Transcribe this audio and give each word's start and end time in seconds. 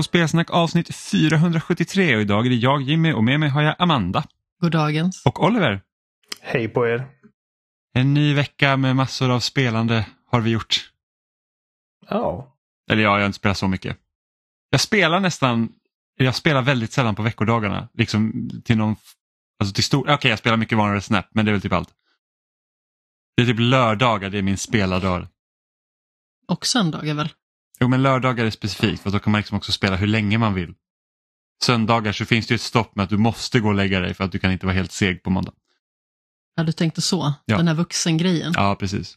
På 0.00 0.04
Spelsnack 0.04 0.50
avsnitt 0.50 0.94
473 0.94 2.16
och 2.16 2.22
idag 2.22 2.46
är 2.46 2.50
det 2.50 2.56
jag 2.56 2.82
Jimmy 2.82 3.12
och 3.12 3.24
med 3.24 3.40
mig 3.40 3.48
har 3.48 3.62
jag 3.62 3.74
Amanda. 3.78 4.24
God 4.60 4.72
dagens. 4.72 5.26
Och 5.26 5.44
Oliver. 5.44 5.80
Hej 6.40 6.68
på 6.68 6.88
er. 6.88 7.08
En 7.94 8.14
ny 8.14 8.34
vecka 8.34 8.76
med 8.76 8.96
massor 8.96 9.30
av 9.30 9.40
spelande 9.40 10.06
har 10.26 10.40
vi 10.40 10.50
gjort. 10.50 10.90
Ja. 12.08 12.56
Eller 12.90 13.02
ja, 13.02 13.10
jag 13.10 13.20
har 13.20 13.26
inte 13.26 13.36
spelat 13.36 13.58
så 13.58 13.68
mycket. 13.68 13.96
Jag 14.70 14.80
spelar 14.80 15.20
nästan, 15.20 15.72
jag 16.16 16.34
spelar 16.34 16.62
väldigt 16.62 16.92
sällan 16.92 17.14
på 17.14 17.22
veckodagarna. 17.22 17.88
Liksom 17.94 18.50
till 18.64 18.76
någon, 18.76 18.96
alltså 19.58 19.74
till 19.74 19.84
stor, 19.84 20.02
okej 20.02 20.14
okay, 20.14 20.30
jag 20.30 20.38
spelar 20.38 20.56
mycket 20.56 20.78
vanligare 20.78 21.00
Snap 21.00 21.26
men 21.30 21.44
det 21.44 21.50
är 21.50 21.52
väl 21.52 21.62
typ 21.62 21.72
allt. 21.72 21.90
Det 23.36 23.42
är 23.42 23.46
typ 23.46 23.60
lördagar, 23.60 24.30
det 24.30 24.38
är 24.38 24.42
min 24.42 24.58
spelardag. 24.58 25.26
Och 26.48 26.66
söndagar 26.66 27.14
väl? 27.14 27.28
Jo 27.80 27.88
men 27.88 28.02
lördagar 28.02 28.44
är 28.44 28.50
specifikt 28.50 29.02
för 29.02 29.10
då 29.10 29.18
kan 29.18 29.30
man 29.30 29.38
liksom 29.38 29.56
också 29.56 29.72
spela 29.72 29.96
hur 29.96 30.06
länge 30.06 30.38
man 30.38 30.54
vill. 30.54 30.74
Söndagar 31.62 32.12
så 32.12 32.24
finns 32.24 32.46
det 32.46 32.54
ett 32.54 32.60
stopp 32.60 32.96
med 32.96 33.04
att 33.04 33.10
du 33.10 33.16
måste 33.16 33.60
gå 33.60 33.68
och 33.68 33.74
lägga 33.74 34.00
dig 34.00 34.14
för 34.14 34.24
att 34.24 34.32
du 34.32 34.38
kan 34.38 34.52
inte 34.52 34.66
vara 34.66 34.76
helt 34.76 34.92
seg 34.92 35.22
på 35.22 35.30
måndag. 35.30 35.52
Ja, 36.56 36.62
du 36.62 36.72
tänkte 36.72 37.00
så? 37.00 37.34
Ja. 37.44 37.56
Den 37.56 37.68
här 37.68 37.74
vuxengrejen? 37.74 38.52
Ja, 38.56 38.76
precis. 38.80 39.16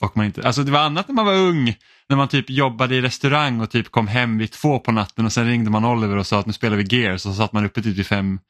Och 0.00 0.16
man 0.16 0.26
inte, 0.26 0.42
alltså 0.42 0.62
det 0.62 0.72
var 0.72 0.80
annat 0.80 1.08
när 1.08 1.14
man 1.14 1.26
var 1.26 1.34
ung, 1.34 1.76
när 2.08 2.16
man 2.16 2.28
typ 2.28 2.50
jobbade 2.50 2.94
i 2.94 3.00
restaurang 3.00 3.60
och 3.60 3.70
typ 3.70 3.90
kom 3.90 4.06
hem 4.08 4.38
vid 4.38 4.52
två 4.52 4.78
på 4.78 4.92
natten 4.92 5.24
och 5.24 5.32
sen 5.32 5.46
ringde 5.46 5.70
man 5.70 5.84
Oliver 5.84 6.16
och 6.16 6.26
sa 6.26 6.38
att 6.38 6.46
nu 6.46 6.52
spelar 6.52 6.76
vi 6.76 6.96
Gears 6.96 7.26
och 7.26 7.32
så 7.32 7.34
satt 7.34 7.52
man 7.52 7.66
uppe 7.66 7.82
typ 7.82 7.96
vid 7.96 8.06
fem, 8.06 8.40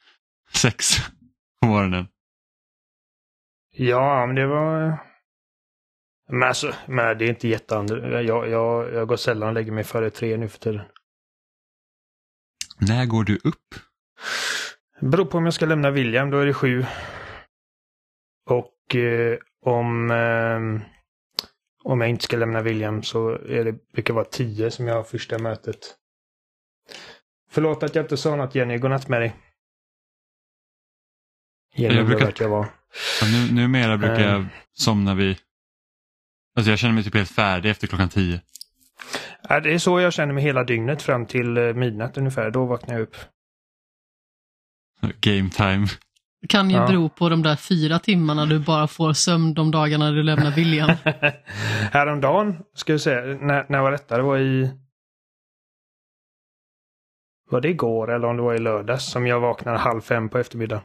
sex 0.53 0.97
på 1.61 1.67
morgonen. 1.67 2.07
Ja, 3.77 4.27
men 4.27 4.35
det 4.37 4.47
var... 4.47 4.99
Men 6.35 6.49
alltså, 6.49 6.75
men 6.87 7.19
det 7.19 7.25
är 7.25 7.29
inte 7.29 7.49
jätteannorlunda. 7.49 8.23
Jag, 8.23 8.49
jag, 8.49 8.93
jag 8.95 9.09
går 9.09 9.17
sällan 9.17 9.49
och 9.49 9.55
lägger 9.55 9.73
mig 9.73 9.85
före 9.85 10.11
tre 10.11 10.37
nu 10.37 10.49
för 10.49 10.59
tiden. 10.59 10.81
När 12.79 13.07
går 13.07 13.25
du 13.25 13.37
upp? 13.45 13.75
Beror 15.01 15.25
på 15.25 15.39
om 15.39 15.45
jag 15.45 15.55
ska 15.55 15.67
lämna 15.67 15.91
William, 15.91 16.31
då 16.31 16.39
är 16.39 16.47
det 16.47 16.55
sju. 16.55 16.85
Och 18.51 18.95
eh, 18.95 19.39
om, 19.65 20.11
eh, 20.11 20.87
om 21.85 22.01
jag 22.01 22.11
inte 22.11 22.25
ska 22.25 22.37
lämna 22.37 22.63
William 22.63 23.03
så 23.03 23.29
är 23.31 23.65
det, 23.65 23.93
brukar 23.93 24.15
vara 24.15 24.25
tio 24.25 24.71
som 24.71 24.87
jag 24.89 24.95
har 24.95 25.03
första 25.05 25.39
mötet. 25.39 25.79
Förlåt 27.51 27.83
att 27.83 27.95
jag 27.95 28.05
inte 28.05 28.17
sa 28.17 28.37
något 28.37 28.55
Jenny, 28.55 28.79
godnatt 28.79 29.09
med 29.09 29.21
dig. 29.21 29.37
Jenny 31.75 31.95
Jag 31.97 32.07
brukar- 32.07 32.33
jag 32.39 32.49
var. 32.49 32.67
Ja, 33.21 33.27
nu, 33.27 33.55
numera 33.63 33.97
brukar 33.97 34.21
jag 34.21 34.35
Ehm. 34.41 34.47
somna 34.73 35.15
vid, 35.15 35.37
alltså 36.57 36.71
jag 36.71 36.79
känner 36.79 36.95
mig 36.95 37.05
typ 37.05 37.15
helt 37.15 37.31
färdig 37.31 37.71
efter 37.71 37.87
klockan 37.87 38.09
tio. 38.09 38.41
Ja, 39.49 39.61
det 39.61 39.75
är 39.75 39.79
så 39.79 40.01
jag 40.01 40.13
känner 40.13 40.35
mig 40.35 40.43
hela 40.43 40.65
dygnet 40.65 41.03
fram 41.03 41.27
till 41.27 41.57
eh, 41.57 41.75
midnatt 41.75 42.17
ungefär. 42.19 42.51
Då 42.51 42.65
vaknar 42.65 42.95
jag 42.95 43.03
upp. 43.03 43.17
Game 45.21 45.51
time. 45.51 45.87
Det 46.41 46.49
kan 46.49 46.71
ju 46.71 46.77
Ja. 46.77 46.87
bero 46.87 47.09
på 47.09 47.29
de 47.29 47.43
där 47.43 47.57
fyra 47.57 47.99
timmarna 47.99 48.47
du 48.47 48.59
bara 48.59 48.87
får 48.87 49.13
sömn 49.13 49.55
de 49.55 49.71
dagarna 49.71 50.11
du 50.11 50.23
lämnar 50.23 50.51
William. 50.51 50.91
Häromdagen, 51.93 52.57
ska 52.75 52.93
jag 52.93 53.01
säga, 53.01 53.21
när, 53.41 53.67
när 53.69 53.81
var 53.83 53.91
detta? 53.91 54.17
Det 54.17 54.23
var 54.23 54.39
i... 54.39 54.71
Var 57.51 57.61
det 57.61 57.69
igår 57.69 58.11
eller 58.15 58.29
om 58.29 58.37
det 58.37 58.43
var 58.43 58.55
i 58.55 58.59
lördags 58.59 59.05
som 59.11 59.27
jag 59.27 59.41
vaknade 59.41 59.79
halv 59.79 60.01
fem 60.01 60.29
på 60.29 60.39
eftermiddagen? 60.39 60.85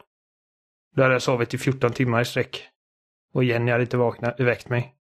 Då 0.95 1.01
hade 1.01 1.15
jag 1.15 1.21
sovit 1.21 1.53
i 1.53 1.57
14 1.57 1.91
timmar 1.93 2.21
i 2.21 2.25
sträck. 2.25 2.63
Och 3.33 3.43
Jenny 3.43 3.71
hade 3.71 3.83
inte 3.83 3.97
vaknat, 3.97 4.39
väckt 4.39 4.69
mig. 4.69 4.93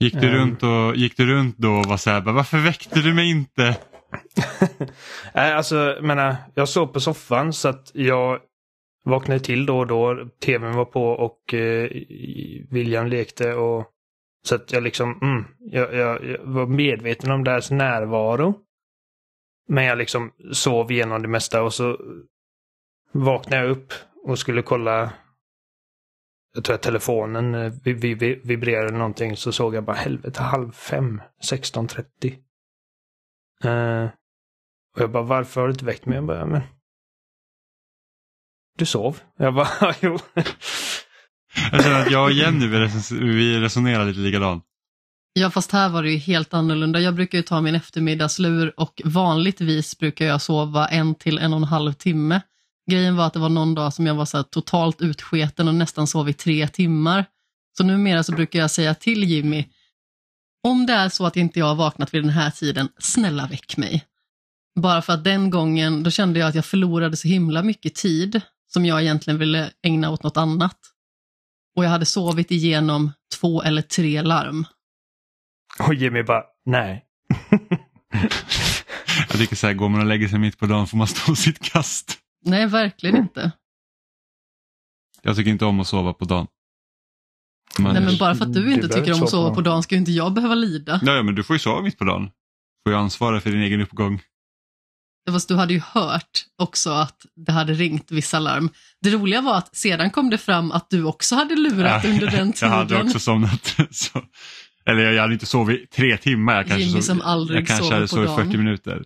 Gick 0.00 0.14
du, 0.14 0.28
Ehm. 0.28 0.34
runt 0.34 0.62
och, 0.62 0.96
gick 0.96 1.16
du 1.16 1.26
runt 1.26 1.58
då 1.58 1.70
och 1.72 1.86
var 1.86 1.96
så 1.96 2.10
här, 2.10 2.20
varför 2.20 2.58
väckte 2.58 3.00
du 3.00 3.14
mig 3.14 3.30
inte? 3.30 3.76
Nej, 5.34 5.52
alltså, 5.52 5.98
menar, 6.02 6.36
jag 6.54 6.68
sov 6.68 6.86
på 6.86 7.00
soffan 7.00 7.52
så 7.52 7.68
att 7.68 7.90
jag 7.94 8.40
vaknade 9.04 9.40
till 9.40 9.66
då 9.66 9.78
och 9.78 9.86
då. 9.86 10.28
TVn 10.44 10.72
var 10.76 10.84
på 10.84 11.02
och 11.08 11.54
eh, 11.54 11.90
William 12.70 13.06
lekte 13.06 13.54
och 13.54 13.86
så 14.44 14.54
att 14.54 14.72
jag 14.72 14.82
liksom, 14.82 15.18
mm, 15.22 15.44
jag, 15.58 15.94
jag, 15.94 16.24
jag 16.24 16.38
var 16.44 16.66
medveten 16.66 17.30
om 17.30 17.44
deras 17.44 17.70
närvaro. 17.70 18.54
Men 19.68 19.84
jag 19.84 19.98
liksom 19.98 20.32
sov 20.52 20.92
igenom 20.92 21.22
det 21.22 21.28
mesta 21.28 21.62
och 21.62 21.74
så 21.74 21.98
vaknade 23.12 23.62
jag 23.62 23.70
upp 23.70 23.92
och 24.24 24.38
skulle 24.38 24.62
kolla. 24.62 25.10
Jag 26.58 26.64
tror 26.64 26.74
att 26.74 26.82
telefonen 26.82 27.54
eh, 27.54 27.72
vi, 27.84 27.92
vi, 27.92 28.14
vi, 28.14 28.40
vibrerade 28.44 28.98
någonting 28.98 29.36
så 29.36 29.52
såg 29.52 29.74
jag 29.74 29.84
bara 29.84 29.96
helvete 29.96 30.42
halv 30.42 30.72
fem, 30.72 31.22
16.30. 31.50 32.38
Eh, 33.64 34.10
och 34.96 35.02
jag 35.02 35.10
bara, 35.10 35.22
varför 35.22 35.60
har 35.60 35.68
du 35.68 35.72
inte 35.72 35.84
väckt 35.84 36.06
mig? 36.06 36.14
Jag 36.14 36.26
bara, 36.26 36.46
men... 36.46 36.60
Du 38.78 38.86
sov. 38.86 39.20
Jag 39.36 39.54
bara, 39.54 39.68
jo. 40.00 40.18
Jag 41.72 41.82
känner 41.82 42.00
att 42.00 42.10
jag 42.10 42.24
och 42.24 42.32
Jenny 42.32 42.66
vi 43.10 43.60
resonerar 43.60 44.04
lite 44.04 44.20
likadant. 44.20 44.64
Ja, 45.32 45.50
fast 45.50 45.72
här 45.72 45.88
var 45.88 46.02
det 46.02 46.10
ju 46.10 46.18
helt 46.18 46.54
annorlunda. 46.54 47.00
Jag 47.00 47.14
brukar 47.14 47.38
ju 47.38 47.42
ta 47.42 47.60
min 47.60 47.74
eftermiddagslur 47.74 48.80
och 48.80 49.02
vanligtvis 49.04 49.98
brukar 49.98 50.26
jag 50.26 50.42
sova 50.42 50.88
en 50.88 51.14
till 51.14 51.38
en 51.38 51.52
och 51.52 51.58
en 51.58 51.64
halv 51.64 51.92
timme. 51.92 52.40
Grejen 52.90 53.16
var 53.16 53.26
att 53.26 53.32
det 53.32 53.38
var 53.38 53.48
någon 53.48 53.74
dag 53.74 53.92
som 53.92 54.06
jag 54.06 54.14
var 54.14 54.24
så 54.24 54.36
här 54.36 54.44
totalt 54.44 55.00
utsketen 55.00 55.68
och 55.68 55.74
nästan 55.74 56.06
sov 56.06 56.28
i 56.28 56.32
tre 56.32 56.68
timmar. 56.68 57.24
Så 57.76 57.84
numera 57.84 58.22
så 58.22 58.32
brukar 58.32 58.58
jag 58.58 58.70
säga 58.70 58.94
till 58.94 59.24
Jimmy, 59.24 59.64
om 60.68 60.86
det 60.86 60.92
är 60.92 61.08
så 61.08 61.26
att 61.26 61.36
inte 61.36 61.58
jag 61.58 61.66
har 61.66 61.74
vaknat 61.74 62.14
vid 62.14 62.22
den 62.22 62.30
här 62.30 62.50
tiden, 62.50 62.88
snälla 62.98 63.46
väck 63.46 63.76
mig. 63.76 64.04
Bara 64.80 65.02
för 65.02 65.12
att 65.12 65.24
den 65.24 65.50
gången, 65.50 66.02
då 66.02 66.10
kände 66.10 66.40
jag 66.40 66.48
att 66.48 66.54
jag 66.54 66.64
förlorade 66.64 67.16
så 67.16 67.28
himla 67.28 67.62
mycket 67.62 67.94
tid 67.94 68.40
som 68.66 68.86
jag 68.86 69.02
egentligen 69.02 69.38
ville 69.38 69.70
ägna 69.82 70.10
åt 70.10 70.22
något 70.22 70.36
annat. 70.36 70.76
Och 71.76 71.84
jag 71.84 71.90
hade 71.90 72.06
sovit 72.06 72.50
igenom 72.50 73.12
två 73.40 73.62
eller 73.62 73.82
tre 73.82 74.22
larm. 74.22 74.66
Och 75.78 75.94
Jimmy 75.94 76.22
bara, 76.22 76.42
nej. 76.64 77.04
Jag 79.28 79.38
tycker 79.38 79.56
så 79.56 79.66
här, 79.66 79.74
går 79.74 79.88
man 79.88 80.00
och 80.00 80.06
lägger 80.06 80.28
sig 80.28 80.38
mitt 80.38 80.58
på 80.58 80.66
dagen 80.66 80.86
får 80.86 80.96
man 80.96 81.06
stå 81.06 81.34
sitt 81.34 81.58
kast. 81.58 82.18
Nej, 82.44 82.66
verkligen 82.66 83.16
inte. 83.16 83.52
Jag 85.22 85.36
tycker 85.36 85.50
inte 85.50 85.64
om 85.64 85.80
att 85.80 85.86
sova 85.86 86.12
på 86.12 86.24
dagen. 86.24 86.46
Men, 87.78 87.92
Nej, 87.94 88.02
men 88.02 88.18
bara 88.18 88.34
för 88.34 88.44
att 88.44 88.54
du 88.54 88.72
inte 88.74 88.88
tycker 88.88 89.12
om 89.14 89.22
att 89.22 89.30
sova 89.30 89.54
på 89.54 89.60
dagen 89.60 89.82
ska 89.82 89.94
ju 89.94 89.98
inte 89.98 90.12
jag 90.12 90.32
behöva 90.32 90.54
lida. 90.54 91.00
ja, 91.02 91.22
men 91.22 91.34
du 91.34 91.42
får 91.44 91.54
ju 91.56 91.60
sova 91.60 91.82
mitt 91.82 91.98
på 91.98 92.04
dagen. 92.04 92.24
Du 92.24 92.90
får 92.90 92.92
ju 92.92 92.98
ansvara 92.98 93.40
för 93.40 93.50
din 93.50 93.60
egen 93.62 93.80
uppgång. 93.80 94.22
Fast 95.30 95.48
du 95.48 95.56
hade 95.56 95.72
ju 95.74 95.80
hört 95.80 96.44
också 96.58 96.90
att 96.90 97.26
det 97.46 97.52
hade 97.52 97.72
ringt 97.74 98.10
vissa 98.10 98.38
larm. 98.38 98.70
Det 99.00 99.10
roliga 99.10 99.40
var 99.40 99.56
att 99.58 99.76
sedan 99.76 100.10
kom 100.10 100.30
det 100.30 100.38
fram 100.38 100.72
att 100.72 100.90
du 100.90 101.04
också 101.04 101.34
hade 101.34 101.56
lurat 101.56 102.04
Ja, 102.04 102.10
under 102.10 102.26
den 102.30 102.46
Jag 102.46 102.54
tiden. 102.54 102.70
hade 102.72 103.02
också 103.02 103.18
somnat. 103.18 103.76
Så. 103.90 104.22
Eller 104.86 105.12
jag 105.12 105.22
hade 105.22 105.32
inte 105.34 105.46
sovit 105.46 105.90
tre 105.90 106.16
timmar. 106.16 106.54
Jag 106.56 106.66
kanske, 106.66 106.82
Jimmy 106.86 107.02
sov, 107.02 107.14
som 107.14 107.20
aldrig 107.20 107.60
jag 107.60 107.66
kanske 107.66 107.84
sover 107.84 107.94
hade 107.94 108.04
på 108.06 108.08
sovit 108.14 108.28
dagen. 108.28 108.44
40 108.46 108.56
minuter. 108.58 109.04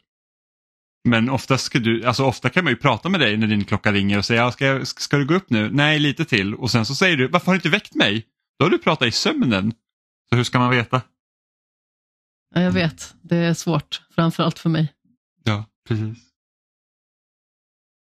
Men 1.05 1.31
oftast 1.31 1.65
ska 1.65 1.79
du, 1.79 2.05
alltså 2.05 2.25
ofta 2.25 2.51
kan 2.51 2.65
man 2.65 2.73
ju 2.73 2.77
prata 2.77 3.09
med 3.09 3.21
dig 3.21 3.37
när 3.37 3.47
din 3.47 3.65
klocka 3.65 3.93
ringer 3.93 4.19
och 4.19 4.25
säga, 4.25 4.53
ska, 4.53 4.67
jag, 4.67 4.87
ska 4.87 5.17
du 5.19 5.27
gå 5.27 5.35
upp 5.35 5.51
nu? 5.51 5.71
Nej, 5.71 5.99
lite 5.99 6.25
till. 6.25 6.55
Och 6.55 6.71
sen 6.71 6.87
så 6.87 6.95
säger 6.95 7.17
du, 7.17 7.29
varför 7.29 7.47
har 7.47 7.53
du 7.53 7.57
inte 7.57 7.69
väckt 7.69 7.95
mig? 7.95 8.27
Då 8.59 8.65
har 8.65 8.71
du 8.71 8.79
pratat 8.79 9.09
i 9.09 9.13
sömnen. 9.13 9.73
Så 10.29 10.37
hur 10.37 10.45
ska 10.45 10.59
man 10.59 10.71
veta? 10.71 11.03
Ja, 12.55 12.61
jag 12.61 12.73
vet, 12.73 13.15
det 13.23 13.37
är 13.37 13.55
svårt, 13.55 14.03
framförallt 14.15 14.59
för 14.59 14.69
mig. 14.69 14.93
Ja, 15.45 15.65
precis. 15.89 16.19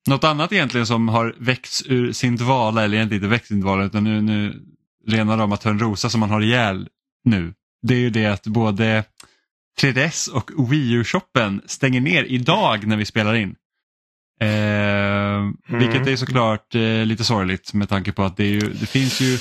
Något 0.08 0.24
annat 0.24 0.52
egentligen 0.52 0.86
som 0.86 1.08
har 1.08 1.34
väckts 1.38 1.82
ur 1.86 2.12
sin 2.12 2.36
dvala, 2.36 2.84
eller 2.84 2.96
egentligen 2.96 3.22
inte 3.22 3.30
väckts 3.30 3.50
ur 3.50 3.54
sin 3.54 3.60
dvala, 3.60 3.84
utan 3.84 4.04
nu, 4.04 4.20
nu 4.20 4.62
rena 5.06 5.36
rama 5.36 5.56
Törnrosa 5.56 6.10
som 6.10 6.20
man 6.20 6.30
har 6.30 6.40
ihjäl 6.40 6.88
nu. 7.24 7.54
Det 7.82 7.94
är 7.94 7.98
ju 7.98 8.10
det 8.10 8.26
att 8.26 8.46
både 8.46 9.04
3DS 9.80 10.30
och 10.30 10.72
Wii 10.72 10.92
U-shoppen 10.92 11.62
stänger 11.66 12.00
ner 12.00 12.24
idag 12.24 12.86
när 12.86 12.96
vi 12.96 13.04
spelar 13.04 13.34
in. 13.34 13.54
Eh, 14.40 15.78
Vilket 15.78 16.06
är 16.06 16.16
såklart 16.16 16.74
eh, 16.74 16.80
lite 17.06 17.24
sorgligt 17.24 17.74
med 17.74 17.88
tanke 17.88 18.12
på 18.12 18.22
att 18.22 18.36
det, 18.36 18.46
ju, 18.46 18.60
det 18.60 18.86
finns 18.86 19.20
ju 19.20 19.38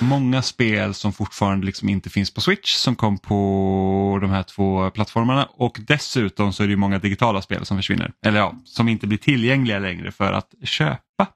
många 0.00 0.42
spel 0.42 0.94
som 0.94 1.12
fortfarande 1.12 1.66
liksom 1.66 1.88
inte 1.88 2.10
finns 2.10 2.34
på 2.34 2.40
Switch 2.40 2.72
som 2.74 2.96
kom 2.96 3.18
på 3.18 4.18
de 4.20 4.30
här 4.30 4.42
två 4.42 4.90
plattformarna 4.90 5.44
och 5.44 5.80
dessutom 5.86 6.52
så 6.52 6.62
är 6.62 6.66
det 6.66 6.70
ju 6.70 6.76
många 6.76 6.98
digitala 6.98 7.42
spel 7.42 7.66
som 7.66 7.76
försvinner. 7.76 8.12
Eller 8.26 8.38
ja, 8.38 8.54
som 8.64 8.88
inte 8.88 9.06
blir 9.06 9.18
tillgängliga 9.18 9.78
längre 9.78 10.10
för 10.12 10.32
att 10.32 10.54
köpa. 10.64 11.26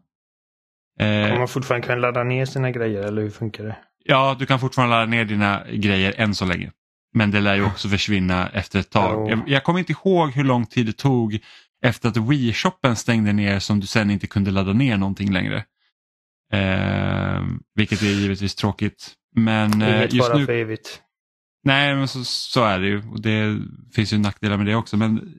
Eh, 1.01 1.39
man 1.39 1.49
fortfarande 1.49 1.87
kunna 1.87 1.99
ladda 1.99 2.25
ner 2.25 2.47
sina 2.47 2.71
grejer 2.71 3.03
eller 3.03 3.23
hur 3.23 3.31
funkar 3.31 3.65
det? 3.65 3.77
ja, 4.05 4.37
du 4.39 4.47
kan 4.47 4.61
fortfarande 4.61 4.97
ladda 4.97 5.07
ner 5.11 5.25
dina 5.25 5.63
grejer 5.73 6.15
än 6.17 6.35
så 6.35 6.45
länge. 6.45 6.71
Men 7.15 7.31
det 7.31 7.41
lär 7.41 7.55
ju 7.55 7.65
också 7.65 7.89
försvinna 7.89 8.49
efter 8.49 8.81
ett 8.81 8.91
tag. 8.91 9.31
Ja. 9.31 9.31
Jag, 9.31 9.49
jag 9.49 9.65
kommer 9.65 9.79
inte 9.79 9.93
ihåg 9.93 10.31
hur 10.31 10.45
lång 10.45 10.67
tid 10.67 10.87
det 10.87 10.93
tog 10.93 11.39
efter 11.85 12.09
att 12.09 12.17
Wii-shoppen 12.17 12.95
stängde 12.95 13.33
ner 13.33 13.59
som 13.59 13.81
du 13.81 13.87
sen 13.87 14.11
inte 14.11 14.27
kunde 14.27 14.51
ladda 14.51 14.73
ner 14.73 14.97
någonting 14.97 15.33
längre. 15.33 15.65
Eh, 16.53 17.43
vilket 17.75 18.03
är 18.03 18.07
givetvis 18.07 18.55
tråkigt. 18.55 19.13
Men 19.37 19.83
eh, 19.83 19.97
Inget 19.99 20.13
just 20.13 20.35
nu, 20.35 20.47
för 20.47 20.53
evigt. 20.53 21.01
nej, 21.65 21.95
men 21.95 22.09
så, 22.09 22.25
så 22.25 22.65
är 22.65 22.81
det 22.81 22.87
ju. 22.87 23.09
Och 23.11 23.21
det 23.23 23.61
finns 23.95 24.13
ju 24.13 24.19
nackdelar 24.19 24.57
med 24.57 24.67
det 24.67 24.75
också. 24.75 24.97
Men 24.97 25.39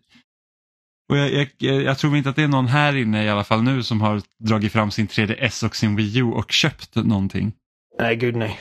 och 1.09 1.17
jag, 1.17 1.49
jag, 1.57 1.81
jag, 1.81 1.97
tror 1.97 2.17
inte 2.17 2.29
att 2.29 2.35
det 2.35 2.43
är 2.43 2.47
någon 2.47 2.67
här 2.67 2.95
inne 2.95 3.23
i 3.23 3.29
alla 3.29 3.43
fall 3.43 3.63
nu 3.63 3.83
som 3.83 4.01
har 4.01 4.21
dragit 4.39 4.71
fram 4.71 4.91
sin 4.91 5.07
3DS 5.07 5.65
och 5.65 5.75
sin 5.75 5.95
Wii 5.95 6.17
U 6.17 6.23
och 6.23 6.51
köpt 6.51 6.95
någonting. 6.95 7.53
Nej, 7.99 8.15
gud 8.15 8.35
nej. 8.35 8.59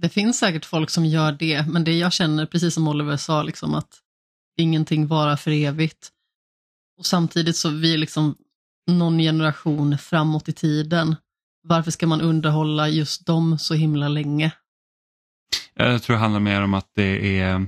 Det 0.00 0.08
finns 0.08 0.38
säkert 0.38 0.64
folk 0.64 0.90
som 0.90 1.06
gör 1.06 1.32
det, 1.32 1.66
men 1.68 1.84
det 1.84 1.98
jag 1.98 2.12
känner, 2.12 2.46
precis 2.46 2.74
som 2.74 2.88
Oliver 2.88 3.16
sa, 3.16 3.42
liksom 3.42 3.74
att 3.74 3.98
ingenting 4.56 5.06
varar 5.06 5.36
för 5.36 5.50
evigt. 5.50 6.08
Och 6.98 7.06
samtidigt 7.06 7.56
så 7.56 7.70
vi 7.70 7.94
är 7.94 7.98
liksom 7.98 8.36
någon 8.86 9.18
generation 9.18 9.98
framåt 9.98 10.48
i 10.48 10.52
tiden. 10.52 11.16
Varför 11.62 11.90
ska 11.90 12.06
man 12.06 12.20
underhålla 12.20 12.88
just 12.88 13.26
dem 13.26 13.58
så 13.58 13.74
himla 13.74 14.08
länge? 14.08 14.52
Jag 15.74 16.02
tror 16.02 16.16
det 16.16 16.20
handlar 16.20 16.40
mer 16.40 16.62
om 16.62 16.74
att 16.74 16.90
det 16.94 17.38
är 17.40 17.66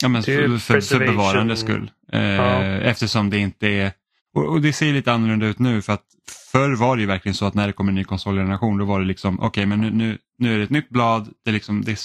ja, 0.00 0.08
men 0.08 0.22
för, 0.22 0.58
för, 0.58 0.80
för 0.80 0.98
bevarandets 0.98 1.60
skull. 1.60 1.90
Eh, 2.12 2.22
ja. 2.22 2.62
Eftersom 2.62 3.30
det 3.30 3.38
inte 3.38 3.68
är, 3.68 3.92
och, 4.34 4.44
och, 4.44 4.60
det 4.60 4.72
ser 4.72 4.92
lite 4.92 5.12
annorlunda 5.12 5.46
ut 5.46 5.58
nu 5.58 5.82
för 5.82 5.92
att 5.92 6.04
förr 6.52 6.76
var 6.76 6.96
det 6.96 7.00
ju 7.00 7.06
verkligen 7.06 7.34
så 7.34 7.46
att 7.46 7.54
när 7.54 7.66
det 7.66 7.72
kom 7.72 7.88
en 7.88 7.94
ny 7.94 8.04
konsolgeneration 8.04 8.78
då 8.78 8.84
var 8.84 9.00
det 9.00 9.06
liksom 9.06 9.38
okej 9.38 9.46
okay, 9.46 9.66
men 9.66 9.80
nu, 9.80 9.90
nu, 9.90 10.18
nu 10.38 10.54
är 10.54 10.58
det 10.58 10.64
ett 10.64 10.70
nytt 10.70 10.88
blad, 10.88 11.32
det, 11.44 11.52
liksom, 11.52 11.82
det 11.82 11.98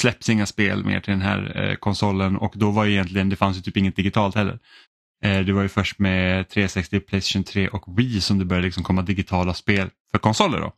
släpps 0.00 0.28
inga 0.28 0.46
spel 0.46 0.84
mer 0.84 1.00
till 1.00 1.12
den 1.12 1.22
här 1.22 1.62
eh, 1.62 1.74
konsolen 1.74 2.36
och 2.36 2.52
då 2.56 2.70
var 2.70 2.84
ju 2.84 2.92
egentligen, 2.92 3.28
det 3.28 3.36
fanns 3.36 3.56
ju 3.56 3.62
typ 3.62 3.76
inget 3.76 3.96
digitalt 3.96 4.34
heller. 4.34 4.58
Eh, 5.22 5.40
det 5.40 5.52
var 5.52 5.62
ju 5.62 5.68
först 5.68 5.98
med 5.98 6.48
360, 6.48 7.00
Playstation 7.00 7.44
3 7.44 7.68
och 7.68 7.98
Wii 7.98 8.20
som 8.20 8.38
det 8.38 8.44
började 8.44 8.66
liksom 8.66 8.84
komma 8.84 9.02
digitala 9.02 9.54
spel 9.54 9.90
för 10.10 10.18
konsoler. 10.18 10.60
Då. 10.60 10.72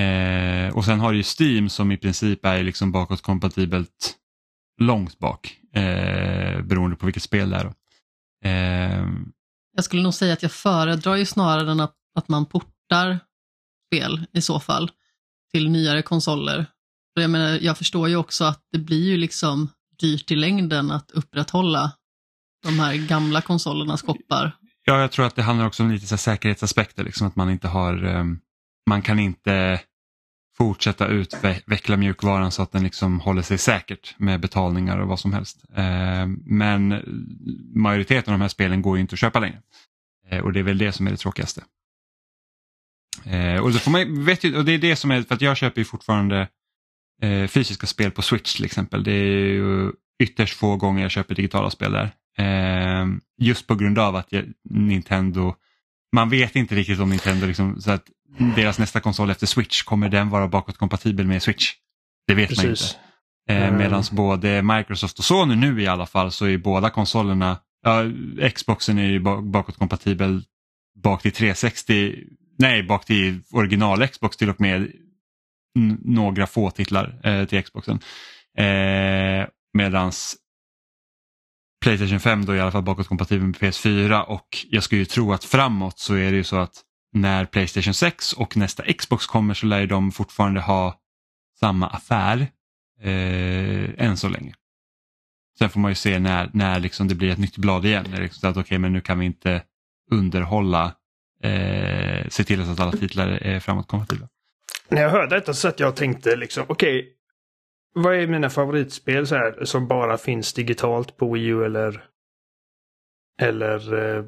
Eh, 0.00 0.76
och 0.76 0.84
sen 0.84 1.00
har 1.00 1.12
du 1.12 1.18
ju 1.18 1.24
Steam 1.40 1.68
som 1.68 1.92
i 1.92 1.96
princip 1.96 2.44
är 2.44 2.62
liksom 2.62 2.92
bakåtkompatibelt 2.92 4.14
långt 4.80 5.18
bak 5.18 5.58
eh, 5.74 6.62
beroende 6.62 6.96
på 6.96 7.06
vilket 7.06 7.22
spel 7.22 7.50
det 7.50 7.56
är. 7.56 7.72
Eh, 8.44 9.06
jag 9.76 9.84
skulle 9.84 10.02
nog 10.02 10.14
säga 10.14 10.32
att 10.32 10.42
jag 10.42 10.52
föredrar 10.52 11.16
ju 11.16 11.26
snarare 11.26 11.72
än 11.72 11.80
att, 11.80 11.96
att 12.14 12.28
man 12.28 12.46
portar 12.46 13.18
spel 13.86 14.26
i 14.32 14.40
så 14.40 14.60
fall 14.60 14.90
till 15.54 15.70
nyare 15.70 16.02
konsoler. 16.02 16.66
För 17.14 17.20
jag, 17.20 17.30
menar, 17.30 17.58
jag 17.62 17.78
förstår 17.78 18.08
ju 18.08 18.16
också 18.16 18.44
att 18.44 18.60
det 18.72 18.78
blir 18.78 19.10
ju 19.10 19.16
liksom 19.16 19.68
dyrt 20.00 20.30
i 20.30 20.36
längden 20.36 20.90
att 20.90 21.10
upprätthålla 21.10 21.92
de 22.62 22.78
här 22.78 22.94
gamla 22.94 23.40
konsolernas 23.40 24.02
koppar. 24.02 24.56
Ja, 24.84 25.00
jag 25.00 25.12
tror 25.12 25.26
att 25.26 25.36
det 25.36 25.42
handlar 25.42 25.66
också 25.66 25.82
om 25.82 25.90
lite 25.90 26.06
så 26.06 26.16
säkerhetsaspekter, 26.16 27.04
liksom 27.04 27.26
att 27.26 27.36
man 27.36 27.50
inte 27.50 27.68
har, 27.68 28.04
um, 28.04 28.40
man 28.90 29.02
kan 29.02 29.18
inte 29.18 29.80
fortsätta 30.56 31.06
utveckla 31.06 31.96
mjukvaran 31.96 32.50
så 32.50 32.62
att 32.62 32.72
den 32.72 32.82
liksom 32.82 33.20
håller 33.20 33.42
sig 33.42 33.58
säkert 33.58 34.14
med 34.18 34.40
betalningar 34.40 34.98
och 34.98 35.08
vad 35.08 35.20
som 35.20 35.32
helst. 35.32 35.64
Ehm, 35.74 36.42
men 36.44 37.02
majoriteten 37.74 38.34
av 38.34 38.38
de 38.38 38.42
här 38.42 38.48
spelen 38.48 38.82
går 38.82 38.96
ju 38.96 39.00
inte 39.00 39.12
att 39.12 39.18
köpa 39.18 39.40
längre. 39.40 39.58
Eh, 40.30 40.38
och 40.38 40.52
det 40.52 40.58
är 40.58 40.64
väl 40.64 40.78
det 40.78 40.92
som 40.92 41.06
är 41.06 41.10
det 41.10 41.16
tråkigaste. 41.16 41.62
Uh, 43.26 43.60
och, 43.62 43.72
då 43.72 43.78
får 43.78 43.90
man, 43.90 44.24
vet 44.24 44.44
ju, 44.44 44.56
och 44.56 44.64
det 44.64 44.72
är 44.72 44.78
det 44.78 44.96
som 44.96 45.10
är, 45.10 45.22
för 45.22 45.34
att 45.34 45.40
jag 45.40 45.56
köper 45.56 45.80
ju 45.80 45.84
fortfarande 45.84 46.48
eh, 47.22 47.46
fysiska 47.46 47.86
spel 47.86 48.10
på 48.10 48.22
Switch 48.22 48.56
till 48.56 48.64
exempel. 48.64 49.04
Det 49.04 49.12
är 49.12 49.48
ju 49.52 49.92
ytterst 50.22 50.54
få 50.54 50.76
gånger 50.76 51.02
jag 51.02 51.10
köper 51.10 51.34
digitala 51.34 51.70
spel 51.70 51.92
där. 51.92 52.10
Eh, 52.38 53.06
just 53.38 53.66
på 53.66 53.74
grund 53.74 53.98
av 53.98 54.16
att 54.16 54.26
jag, 54.32 54.44
Nintendo, 54.70 55.54
man 56.12 56.30
vet 56.30 56.56
inte 56.56 56.74
riktigt 56.74 57.00
om 57.00 57.10
Nintendo, 57.10 57.46
liksom, 57.46 57.80
så 57.80 57.90
att 57.90 58.04
deras 58.56 58.78
nästa 58.78 59.00
konsol 59.00 59.30
efter 59.30 59.46
Switch, 59.46 59.82
kommer 59.82 60.08
den 60.08 60.30
vara 60.30 60.48
bakåtkompatibel 60.48 61.26
med 61.26 61.42
Switch? 61.42 61.72
Det 62.26 62.34
vet 62.34 62.48
Precis. 62.48 62.64
man 62.64 62.70
inte. 62.70 62.82
Eh, 63.48 63.68
mm. 63.68 63.78
Medan 63.78 64.04
både 64.10 64.62
Microsoft 64.62 65.18
och 65.18 65.24
Sony 65.24 65.54
nu 65.54 65.82
i 65.82 65.86
alla 65.86 66.06
fall 66.06 66.32
så 66.32 66.46
är 66.46 66.58
båda 66.58 66.90
konsolerna, 66.90 67.58
ja, 67.82 68.02
Xboxen 68.50 68.98
är 68.98 69.08
ju 69.08 69.20
bakåtkompatibel 69.42 70.42
bak 71.02 71.22
till 71.22 71.32
360, 71.32 72.24
nej 72.58 72.82
bak 72.82 73.04
till 73.04 73.40
original 73.50 74.08
Xbox 74.08 74.36
till 74.36 74.50
och 74.50 74.60
med 74.60 74.92
några 76.04 76.46
få 76.46 76.70
titlar 76.70 77.20
eh, 77.24 77.44
till 77.44 77.62
Xboxen. 77.62 78.00
Eh, 78.58 79.46
medans 79.72 80.36
Playstation 81.84 82.20
5 82.20 82.44
då 82.44 82.56
i 82.56 82.60
alla 82.60 82.72
fall 82.72 82.82
bakåtkompatibel 82.82 83.46
med 83.46 83.56
PS4 83.56 84.20
och 84.20 84.66
jag 84.70 84.82
skulle 84.82 84.98
ju 84.98 85.04
tro 85.04 85.32
att 85.32 85.44
framåt 85.44 85.98
så 85.98 86.14
är 86.14 86.30
det 86.30 86.36
ju 86.36 86.44
så 86.44 86.56
att 86.56 86.82
när 87.12 87.44
Playstation 87.44 87.94
6 87.94 88.32
och 88.32 88.56
nästa 88.56 88.92
Xbox 88.92 89.26
kommer 89.26 89.54
så 89.54 89.66
lär 89.66 89.86
de 89.86 90.12
fortfarande 90.12 90.60
ha 90.60 91.00
samma 91.60 91.86
affär 91.86 92.46
eh, 93.00 94.04
än 94.06 94.16
så 94.16 94.28
länge. 94.28 94.54
Sen 95.58 95.70
får 95.70 95.80
man 95.80 95.90
ju 95.90 95.94
se 95.94 96.18
när, 96.18 96.50
när 96.52 96.80
liksom 96.80 97.08
det 97.08 97.14
blir 97.14 97.30
ett 97.30 97.38
nytt 97.38 97.56
blad 97.56 97.86
igen. 97.86 98.06
När 98.10 98.20
liksom 98.20 98.50
att, 98.50 98.56
okay, 98.56 98.78
men 98.78 98.92
nu 98.92 99.00
kan 99.00 99.18
vi 99.18 99.26
inte 99.26 99.62
underhålla, 100.10 100.92
eh, 101.44 102.28
se 102.28 102.44
till 102.44 102.60
att 102.60 102.80
alla 102.80 102.92
titlar 102.92 103.28
är 103.28 103.60
framåtkompatibla. 103.60 104.28
När 104.88 105.02
jag 105.02 105.10
hörde 105.10 105.36
detta 105.36 105.54
så 105.54 105.68
att 105.68 105.80
jag 105.80 105.96
tänkte 105.96 106.36
liksom, 106.36 106.64
okej, 106.68 106.98
okay, 107.00 107.10
vad 107.94 108.14
är 108.14 108.26
mina 108.26 108.50
favoritspel 108.50 109.26
så 109.26 109.34
här 109.34 109.64
som 109.64 109.88
bara 109.88 110.18
finns 110.18 110.52
digitalt 110.52 111.16
på 111.16 111.32
Wii 111.32 111.46
U 111.46 111.64
eller 111.64 112.04
eller 113.40 113.94
eh, 113.94 114.24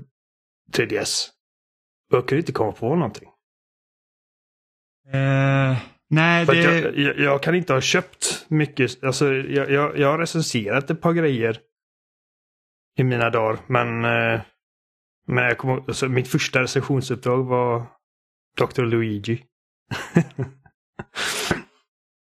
3DS? 0.72 1.28
Jag 2.10 2.28
kunde 2.28 2.40
inte 2.40 2.52
komma 2.52 2.72
på 2.72 2.94
någonting. 2.94 3.28
Uh, 5.14 5.76
nej, 6.10 6.46
det... 6.46 6.56
Jag, 6.56 6.98
jag, 6.98 7.18
jag, 7.18 7.42
kan 7.42 7.54
inte 7.54 7.72
ha 7.72 7.80
köpt 7.80 8.46
mycket. 8.48 9.04
Alltså, 9.04 9.34
jag, 9.34 9.70
jag, 9.70 9.98
jag 9.98 10.08
har 10.08 10.18
recenserat 10.18 10.90
ett 10.90 11.00
par 11.00 11.12
grejer 11.12 11.60
i 12.98 13.04
mina 13.04 13.30
dagar. 13.30 13.58
Men, 13.66 14.04
eh, 14.04 14.40
men 15.26 15.44
jag 15.44 15.58
kom, 15.58 15.84
alltså, 15.88 16.08
mitt 16.08 16.28
första 16.28 16.62
recensionsuppdrag 16.62 17.44
var 17.44 17.86
Dr. 18.58 18.82
Luigi. 18.82 19.42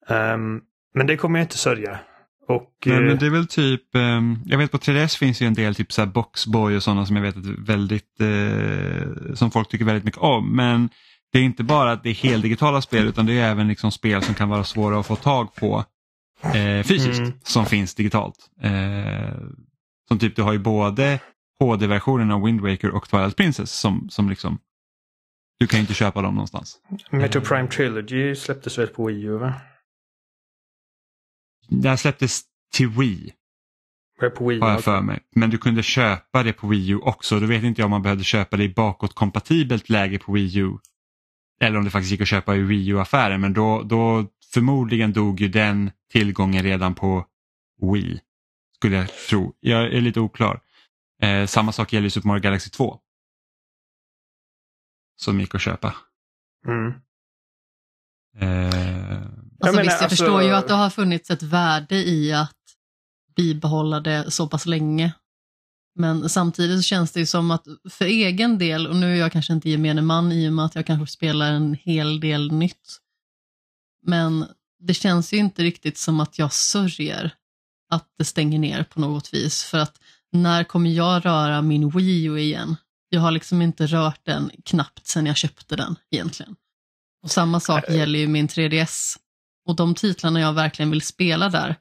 um, 0.10 0.62
Men 0.94 1.08
det 1.08 1.18
kommer 1.18 1.40
jag 1.40 1.44
inte 1.44 1.58
sörja. 1.58 2.00
Och, 2.48 2.74
Nej, 2.86 3.00
men 3.00 3.10
eh, 3.10 3.18
det 3.18 3.26
är 3.26 3.30
väl 3.30 3.48
typ, 3.48 3.96
eh, 3.96 4.22
jag 4.46 4.58
vet 4.58 4.72
på 4.72 4.78
3DS 4.78 5.18
finns 5.18 5.42
ju 5.42 5.48
en 5.48 5.54
del 5.54 5.76
typ 5.76 5.92
så 5.92 6.06
Boxboy 6.06 6.76
och 6.76 6.84
sådana 6.84 7.06
som 7.06 7.16
jag 7.16 7.24
vet 7.24 7.36
är 7.36 7.66
väldigt, 7.66 8.22
eh, 8.22 9.34
som 9.36 9.52
folk 9.52 9.70
tycker 9.70 9.86
väldigt 9.86 10.04
mycket 10.04 10.22
om. 10.22 10.56
Men 10.56 10.90
det 11.32 11.40
är 11.40 11.44
inte 11.44 11.64
bara 11.64 11.92
att 11.92 12.04
det 12.04 12.10
är 12.10 12.14
heldigitala 12.14 12.82
spel 12.82 13.08
utan 13.08 13.26
det 13.26 13.34
är 13.34 13.52
även 13.52 13.68
liksom 13.68 13.92
spel 13.92 14.24
som 14.24 14.36
kan 14.36 14.50
vara 14.50 14.64
svåra 14.64 15.00
att 15.00 15.08
få 15.08 15.16
tag 15.16 15.56
på 15.56 15.86
eh, 16.44 16.84
fysiskt 16.84 17.20
mm. 17.20 17.34
som 17.44 17.66
finns 17.66 17.96
digitalt. 17.96 18.36
Eh, 18.62 19.36
som 20.08 20.20
typ 20.20 20.36
du 20.36 20.42
har 20.42 20.54
ju 20.54 20.60
både 20.60 21.20
HD-versionen 21.62 22.32
av 22.32 22.44
Wind 22.44 22.62
Waker 22.62 22.90
och 22.90 23.10
Twilight 23.10 23.36
Princess 23.36 23.72
som, 23.72 24.10
som 24.10 24.30
liksom 24.30 24.60
du 25.60 25.68
kan 25.68 25.80
inte 25.80 25.94
köpa 25.94 26.22
dem 26.22 26.34
någonstans. 26.36 26.80
Metro 27.10 27.42
Prime 27.42 27.68
Trilogy 27.68 28.36
släpptes 28.36 28.78
väl 28.78 28.88
på 28.88 29.06
Wii 29.06 29.24
U 29.24 29.38
va? 29.38 29.54
Den 31.70 31.98
släpptes 31.98 32.42
till 32.74 32.88
Wii. 32.88 33.34
På 34.38 34.48
Wii, 34.48 34.60
har 34.60 34.70
jag 34.70 34.84
för 34.84 35.02
mig. 35.02 35.20
Men 35.36 35.50
du 35.50 35.58
kunde 35.58 35.84
köpa 35.84 36.44
det 36.44 36.54
på 36.54 36.68
Wii 36.68 36.90
U 36.90 36.98
också. 36.98 37.40
Då 37.40 37.46
vet 37.46 37.64
inte 37.64 37.82
jag 37.82 37.86
om 37.86 37.92
man 37.92 38.02
behövde 38.02 38.24
köpa 38.24 38.58
det 38.58 38.64
i 38.64 38.70
bakåtkompatibelt 38.70 39.90
läge 39.90 40.20
på 40.20 40.32
Wii 40.32 40.58
U. 40.58 40.72
Eller 41.62 41.78
om 41.78 41.84
det 41.84 41.92
faktiskt 41.92 42.12
gick 42.12 42.22
att 42.22 42.28
köpa 42.28 42.56
i 42.56 42.62
Wii 42.62 42.88
U-affären. 42.88 43.42
Men 43.42 43.54
då, 43.54 43.84
då 43.84 44.26
förmodligen 44.54 45.14
dog 45.14 45.42
ju 45.42 45.48
den 45.48 45.92
tillgången 46.12 46.64
redan 46.64 46.96
på 46.96 47.26
Wii. 47.94 48.20
Skulle 48.76 48.96
jag 48.96 49.08
tro. 49.30 49.54
Jag 49.60 49.94
är 49.94 50.02
lite 50.02 50.20
oklar. 50.20 50.62
Eh, 51.22 51.46
samma 51.48 51.72
sak 51.72 51.94
gäller 51.94 52.10
Super 52.10 52.28
Mario 52.28 52.42
Galaxy 52.42 52.70
2. 52.70 53.00
Som 55.16 55.40
gick 55.40 55.56
att 55.56 55.62
köpa. 55.62 55.96
Mm. 56.68 56.94
Eh, 58.38 59.22
Alltså, 59.64 59.80
jag 59.80 59.84
visst, 59.84 59.96
jag 59.96 60.04
alltså... 60.04 60.10
förstår 60.10 60.44
ju 60.44 60.52
att 60.52 60.68
det 60.68 60.74
har 60.74 60.90
funnits 60.90 61.30
ett 61.30 61.44
värde 61.44 61.96
i 61.96 62.34
att 62.34 62.58
bibehålla 63.36 64.00
det 64.00 64.32
så 64.32 64.48
pass 64.48 64.66
länge. 64.66 65.14
Men 65.96 66.30
samtidigt 66.30 66.80
så 66.80 66.84
känns 66.84 67.12
det 67.12 67.20
ju 67.20 67.26
som 67.26 67.52
att 67.52 67.68
för 67.90 68.06
egen 68.06 68.58
del, 68.58 68.88
och 68.88 68.96
nu 68.96 69.14
är 69.14 69.16
jag 69.16 69.32
kanske 69.32 69.54
inte 69.54 69.70
gemene 69.70 70.02
man 70.02 70.32
i 70.32 70.50
och 70.50 70.54
med 70.54 70.66
att 70.66 70.76
jag 70.76 70.86
kanske 70.86 71.14
spelar 71.14 71.52
en 71.52 71.74
hel 71.74 72.20
del 72.20 72.52
nytt, 72.52 72.98
men 74.06 74.46
det 74.80 74.94
känns 74.94 75.34
ju 75.34 75.38
inte 75.38 75.64
riktigt 75.64 75.98
som 75.98 76.20
att 76.20 76.40
jag 76.40 76.54
sörjer 76.54 77.34
att 77.90 78.08
det 78.18 78.26
stänger 78.26 78.60
ner 78.60 78.84
på 78.84 79.00
något 79.00 79.34
vis. 79.34 79.64
För 79.64 79.78
att 79.78 80.00
när 80.32 80.64
kommer 80.64 80.90
jag 80.90 81.26
röra 81.26 81.62
min 81.62 81.90
Wii 81.90 82.24
U 82.26 82.40
igen? 82.40 82.76
Jag 83.10 83.22
har 83.22 83.32
liksom 83.32 83.62
inte 83.62 83.86
rört 83.86 84.20
den 84.24 84.52
knappt 84.66 85.08
sedan 85.08 85.26
jag 85.26 85.38
köpte 85.38 85.76
den 85.76 85.96
egentligen. 86.12 86.56
Och 87.24 87.32
samma 87.32 87.60
sak 87.60 87.90
gäller 87.90 88.20
ju 88.20 88.28
min 88.28 88.48
3DS. 88.48 89.16
Och 89.68 89.76
de 89.76 89.96
titlarna 89.96 90.40
jag 90.40 90.54
verkligen 90.54 90.92
vill 90.92 91.02
spela 91.02 91.50
där, 91.50 91.76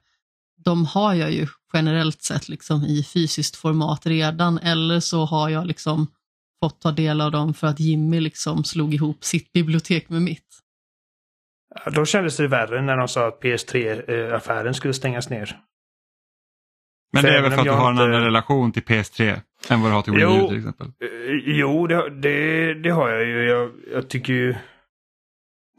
de 0.65 0.87
har 0.87 1.15
jag 1.15 1.33
ju 1.33 1.47
generellt 1.73 2.23
sett 2.23 2.49
liksom 2.49 2.85
i 2.85 3.05
fysiskt 3.05 3.57
format 3.57 4.07
redan 4.07 4.59
eller 4.59 5.01
så 5.01 5.25
har 5.25 5.49
jag 5.49 5.67
liksom 5.67 6.07
fått 6.63 6.81
ta 6.81 6.93
del 6.93 7.21
av 7.21 7.31
dem 7.33 7.55
för 7.55 7.67
att 7.67 7.81
Jimmy 7.81 8.21
liksom 8.21 8.65
slog 8.65 8.95
ihop 8.95 9.25
sitt 9.25 9.53
bibliotek 9.53 10.09
med 10.09 10.23
mitt. 10.23 10.47
Då 11.95 12.07
kändes 12.07 12.37
det 12.37 12.49
värre 12.49 12.83
när 12.83 12.97
de 12.97 13.09
sa 13.09 13.29
att 13.29 13.41
PS3-affären 13.43 14.75
skulle 14.75 14.95
stängas 14.95 15.31
ner. 15.31 15.61
Men 17.13 17.25
det 17.25 17.37
är 17.39 17.43
väl 17.43 17.51
för 17.51 17.59
att 17.59 17.65
du 17.65 17.71
har 17.71 17.87
en 17.91 17.93
inte- 17.93 18.05
annan 18.05 18.23
relation 18.25 18.73
till 18.73 18.83
PS3 18.83 19.41
än 19.71 19.81
vad 19.81 19.91
du 19.91 19.95
har 19.95 20.03
till 20.03 20.13
Wii 20.13 20.23
U 20.23 20.27
Jo. 20.41 20.49
till 20.49 20.57
exempel. 20.59 20.87
Eh, 20.87 21.35
Jo, 21.45 21.87
det, 21.87 22.11
det, 22.11 22.75
det 22.75 22.91
har 22.91 23.11
jag 23.11 23.25
ju. 23.27 23.45
Jag, 23.49 23.71
jag 23.93 24.09
tycker 24.09 24.33
ju 24.33 24.55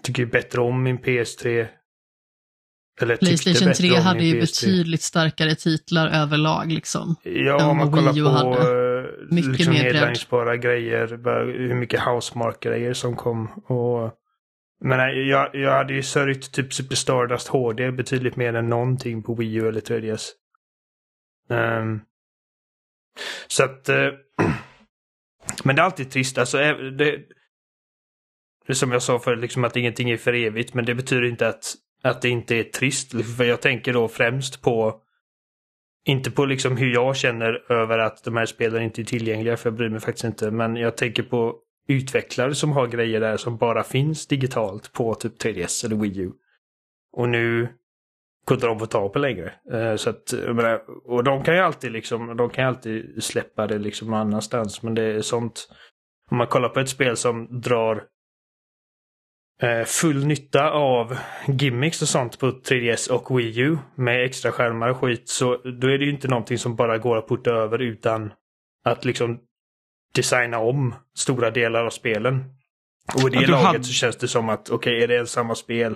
tycker 0.04 0.24
ju 0.24 0.30
bättre 0.30 0.62
om 0.62 0.84
min 0.84 0.98
PS3. 1.00 1.68
Eller 3.02 3.16
Playstation 3.18 3.68
bättre 3.68 3.88
3 3.88 3.98
om 3.98 4.04
hade 4.04 4.24
ju 4.24 4.36
PS3. 4.36 4.40
betydligt 4.42 5.02
starkare 5.02 5.56
titlar 5.56 6.08
överlag. 6.08 6.72
Liksom. 6.72 7.16
Ja, 7.24 7.70
om 7.72 7.78
man 7.78 7.92
kollar 7.92 8.14
på 8.14 8.30
hade. 8.30 9.00
eh, 9.00 9.06
Mycket 9.30 9.52
liksom 9.52 9.74
nedladdningsbara 9.74 10.58
grejer, 10.58 11.08
hur 11.58 11.76
mycket 11.76 12.00
housemark-grejer 12.00 12.94
som 12.94 13.16
kom. 13.16 13.48
Och, 13.48 14.12
men 14.84 15.28
jag, 15.28 15.50
jag 15.56 15.72
hade 15.72 15.94
ju 15.94 16.04
sörjt 16.04 16.52
typ 16.52 16.74
Super 16.74 16.96
Stardust 16.96 17.48
HD 17.48 17.92
betydligt 17.92 18.36
mer 18.36 18.54
än 18.54 18.70
någonting 18.70 19.24
på 19.24 19.36
Wii 19.36 19.54
U 19.56 19.68
eller 19.68 19.82
3DS. 19.82 20.22
Ehm, 21.52 22.02
så 23.48 23.64
att... 23.64 23.90
Eh, 23.90 24.10
men 25.64 25.76
det 25.76 25.82
är 25.82 25.86
alltid 25.86 26.12
trist. 26.12 26.38
Alltså, 26.38 26.60
eh, 26.60 26.78
det, 26.78 27.18
det 28.66 28.74
är 28.74 28.74
som 28.74 28.92
jag 28.92 29.04
sa 29.04 29.20
förut, 29.20 29.40
liksom 29.40 29.64
att 29.64 29.78
ingenting 29.78 30.10
är 30.10 30.18
för 30.18 30.34
evigt. 30.34 30.74
Men 30.74 30.86
det 30.86 30.96
betyder 30.96 31.24
inte 31.24 31.48
att, 31.48 31.76
att 32.04 32.22
det 32.22 32.30
inte 32.30 32.56
är 32.56 32.64
trist. 32.64 33.12
För 33.38 33.44
jag 33.44 33.62
tänker 33.62 33.94
då 33.94 34.08
främst 34.08 34.62
på 34.62 35.02
inte 36.06 36.32
på 36.32 36.46
liksom 36.46 36.78
hur 36.78 36.94
jag 36.94 37.16
känner 37.16 37.72
över 37.72 38.00
att 38.00 38.24
de 38.24 38.38
här 38.38 38.46
spelen 38.46 38.84
inte 38.84 39.02
är 39.02 39.04
tillgängliga, 39.04 39.58
för 39.58 39.70
jag 39.70 39.78
bryr 39.78 39.90
mig 39.90 40.00
faktiskt 40.00 40.24
inte. 40.24 40.52
Men 40.52 40.76
jag 40.76 40.98
tänker 40.98 41.24
på 41.24 41.56
utvecklare 41.88 42.56
som 42.56 42.72
har 42.72 42.88
grejer 42.88 43.20
där 43.20 43.38
som 43.38 43.58
bara 43.58 43.84
finns 43.84 44.28
digitalt 44.28 44.94
på 44.94 45.16
typ 45.16 45.42
3DS 45.42 45.86
eller 45.86 45.96
Wii 45.96 46.20
U. 46.20 46.32
Och 47.12 47.30
nu 47.30 47.68
inte 48.52 48.68
de 48.68 48.80
få 48.80 48.86
ta 48.86 49.10
på 49.10 49.20
längre. 49.20 49.54
Eh, 49.74 49.96
Så 49.96 50.10
att, 50.10 50.34
menar, 50.34 50.82
och 51.06 51.24
de 51.24 51.44
kan 51.44 51.56
ju 51.56 51.62
alltid 51.62 51.92
liksom, 51.92 52.38
de 52.38 52.50
kan 52.50 52.68
alltid 52.68 53.24
släppa 53.24 53.68
det 53.68 53.78
liksom 53.78 54.08
någon 54.10 54.20
annanstans. 54.20 54.84
Men 54.84 54.94
det 54.96 55.04
är 55.04 55.22
sånt, 55.22 55.68
om 56.32 56.38
man 56.38 56.48
kollar 56.48 56.70
på 56.70 56.80
ett 56.80 56.90
spel 56.90 57.18
som 57.18 57.62
drar 57.62 58.04
eh, 59.62 59.84
full 59.86 60.26
nytta 60.26 60.72
av 60.72 61.18
gimmicks 61.48 62.02
och 62.02 62.08
sånt 62.08 62.40
på 62.40 62.46
3DS 62.52 63.12
och 63.12 63.40
Wii 63.40 63.60
U 63.60 63.78
med 63.96 64.26
extra 64.26 64.52
skärmar 64.52 64.90
och 64.90 64.98
skit 64.98 65.30
så 65.30 65.58
då 65.58 65.88
är 65.88 65.98
det 65.98 66.06
ju 66.06 66.12
inte 66.12 66.28
någonting 66.28 66.58
som 66.58 66.76
bara 66.76 66.98
går 66.98 67.18
att 67.18 67.28
putta 67.30 67.52
över 67.52 67.80
utan 67.82 68.34
att 68.86 69.06
liksom 69.06 69.40
designa 70.16 70.60
om 70.60 70.96
stora 71.18 71.52
delar 71.52 71.86
av 71.86 71.90
spelen. 71.90 72.44
Och 73.16 73.28
i 73.30 73.32
det 73.32 73.42
Ja, 73.42 73.48
laget 73.52 73.66
hade- 73.66 73.84
så 73.84 73.94
känns 73.94 74.18
det 74.18 74.28
som 74.28 74.50
att 74.50 74.70
okej, 74.70 75.04
är 75.04 75.08
det 75.08 75.26
samma 75.28 75.56
spel? 75.56 75.96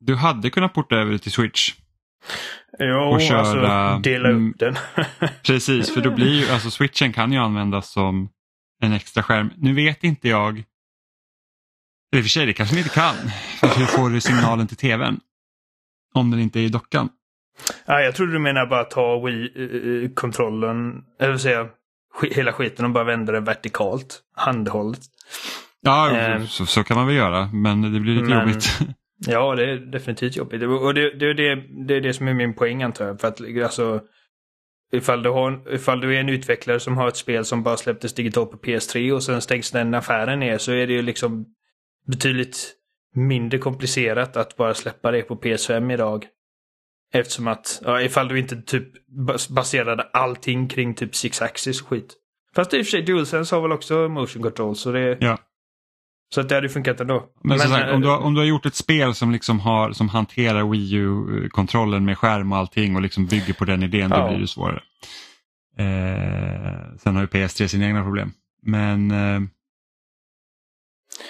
Du 0.00 0.14
hade 0.16 0.50
kunnat 0.50 0.74
porta 0.74 0.96
över 0.96 1.12
det 1.12 1.18
till 1.18 1.32
Switch. 1.32 1.74
Jo, 2.78 2.96
Och 3.00 3.20
köra- 3.20 3.38
alltså 3.40 3.98
dela 4.10 4.28
mm. 4.28 4.50
upp 4.50 4.58
den. 4.58 4.76
Precis, 5.46 5.94
för 5.94 6.00
då 6.00 6.10
blir 6.10 6.40
ju, 6.46 6.48
alltså 6.52 6.70
switchen 6.70 7.12
kan 7.12 7.32
ju 7.32 7.38
användas 7.38 7.90
som 7.92 8.28
en 8.82 8.92
extra 8.92 9.22
skärm. 9.22 9.50
Nu 9.56 9.74
vet 9.74 10.04
inte 10.04 10.28
jag, 10.28 10.52
eller 12.12 12.18
i 12.18 12.20
och 12.20 12.24
för 12.24 12.28
sig 12.30 12.46
det 12.46 12.52
kanske 12.52 12.74
den 12.74 12.82
inte 12.84 12.94
kan, 12.94 13.14
för 13.60 13.78
hur 13.78 13.86
får 13.86 14.10
du 14.10 14.20
signalen 14.20 14.66
till 14.66 14.76
tvn? 14.76 15.20
Om 16.14 16.30
den 16.30 16.40
inte 16.40 16.60
är 16.60 16.62
i 16.62 16.68
dockan. 16.68 17.08
ja, 17.86 18.00
jag 18.00 18.14
trodde 18.14 18.32
du 18.32 18.38
menar 18.38 18.66
bara 18.66 18.84
ta 18.84 19.20
Wii-kontrollen, 19.26 21.04
eller 21.20 21.30
vill 21.30 21.40
säga 21.40 21.66
hela 22.30 22.52
skiten 22.52 22.84
och 22.84 22.90
bara 22.90 23.04
vända 23.04 23.32
den 23.32 23.44
vertikalt, 23.44 24.20
handhållet. 24.36 25.00
Ja, 25.80 26.10
Ehm. 26.10 26.46
så, 26.46 26.66
så 26.66 26.84
kan 26.84 26.96
man 26.96 27.06
väl 27.06 27.16
göra, 27.16 27.46
men 27.52 27.92
det 27.92 28.00
blir 28.00 28.14
lite 28.14 28.28
Men- 28.34 28.48
jobbigt. 28.48 28.78
Ja, 29.26 29.54
det 29.54 29.70
är 29.70 29.76
definitivt 29.76 30.36
jobbigt. 30.36 30.62
Och 30.62 30.94
det, 30.94 31.10
det, 31.10 31.34
det, 31.34 31.54
det 31.86 31.94
är 31.94 32.00
det 32.00 32.12
som 32.12 32.28
är 32.28 32.34
min 32.34 32.54
poäng 32.54 32.82
antar 32.82 33.06
jag. 33.06 33.20
För 33.20 33.28
att 33.28 33.40
alltså, 33.64 34.00
ifall 34.92 35.22
du, 35.22 35.30
har, 35.30 35.74
ifall 35.74 36.00
du 36.00 36.16
är 36.16 36.20
en 36.20 36.28
utvecklare 36.28 36.80
som 36.80 36.96
har 36.96 37.08
ett 37.08 37.16
spel 37.16 37.44
som 37.44 37.62
bara 37.62 37.76
släpptes 37.76 38.14
digitalt 38.14 38.50
på 38.50 38.56
PS3 38.56 39.12
och 39.12 39.22
sen 39.22 39.40
stängs 39.40 39.70
den 39.70 39.94
affären 39.94 40.40
ner 40.40 40.58
så 40.58 40.72
är 40.72 40.86
det 40.86 40.92
ju 40.92 41.02
liksom 41.02 41.46
betydligt 42.06 42.74
mindre 43.14 43.58
komplicerat 43.58 44.36
att 44.36 44.56
bara 44.56 44.74
släppa 44.74 45.10
det 45.10 45.22
på 45.22 45.36
PS5 45.36 45.92
idag. 45.92 46.26
Eftersom 47.12 47.48
att, 47.48 47.82
ja, 47.84 48.02
ifall 48.02 48.28
du 48.28 48.38
inte 48.38 48.62
typ 48.62 48.88
baserade 49.48 50.02
allting 50.02 50.68
kring 50.68 50.94
typ 50.94 51.14
Six 51.14 51.42
Axis 51.42 51.82
och 51.82 51.88
skit. 51.88 52.14
Fast 52.54 52.74
i 52.74 52.80
och 52.80 52.86
för 52.86 52.90
sig 52.90 53.02
DualSense 53.02 53.54
har 53.54 53.62
väl 53.62 53.72
också 53.72 54.08
motion 54.08 54.42
control 54.42 54.76
så 54.76 54.92
det, 54.92 55.18
Ja 55.20 55.38
så 56.34 56.40
att 56.40 56.48
det 56.48 56.54
hade 56.54 56.66
ju 56.66 56.72
funkat 56.72 57.00
ändå. 57.00 57.24
Men, 57.44 57.58
som 57.58 57.70
sagt, 57.70 57.88
eh, 57.88 57.94
om, 57.94 58.00
du 58.00 58.08
har, 58.08 58.18
om 58.18 58.34
du 58.34 58.40
har 58.40 58.46
gjort 58.46 58.66
ett 58.66 58.74
spel 58.74 59.14
som, 59.14 59.30
liksom 59.32 59.60
har, 59.60 59.92
som 59.92 60.08
hanterar 60.08 60.70
Wii 60.70 60.94
U-kontrollen 60.94 62.04
med 62.04 62.18
skärm 62.18 62.52
och 62.52 62.58
allting 62.58 62.96
och 62.96 63.02
liksom 63.02 63.26
bygger 63.26 63.54
på 63.54 63.64
den 63.64 63.82
idén, 63.82 64.10
då 64.10 64.16
Ja. 64.16 64.28
blir 64.28 64.38
det 64.38 64.46
svårare. 64.46 64.82
Eh, 65.78 66.96
sen 66.98 67.14
har 67.14 67.22
ju 67.22 67.26
PS3 67.26 67.66
sina 67.66 67.86
egna 67.86 68.02
problem. 68.02 68.32
Men, 68.62 69.10
eh, 69.10 69.40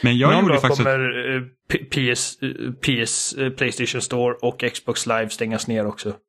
men 0.02 0.18
jag 0.18 0.30
Någon 0.32 0.40
gjorde 0.42 0.54
dag 0.54 0.60
faktiskt... 0.60 0.82
kommer 0.82 1.36
eh, 1.36 1.42
PS, 1.90 2.38
eh, 2.42 2.72
PS, 2.72 3.32
eh, 3.32 3.50
Playstation 3.50 4.00
Store 4.00 4.34
och 4.42 4.64
Xbox 4.74 5.06
Live 5.06 5.28
stängas 5.28 5.68
ner 5.68 5.86
också. 5.86 6.16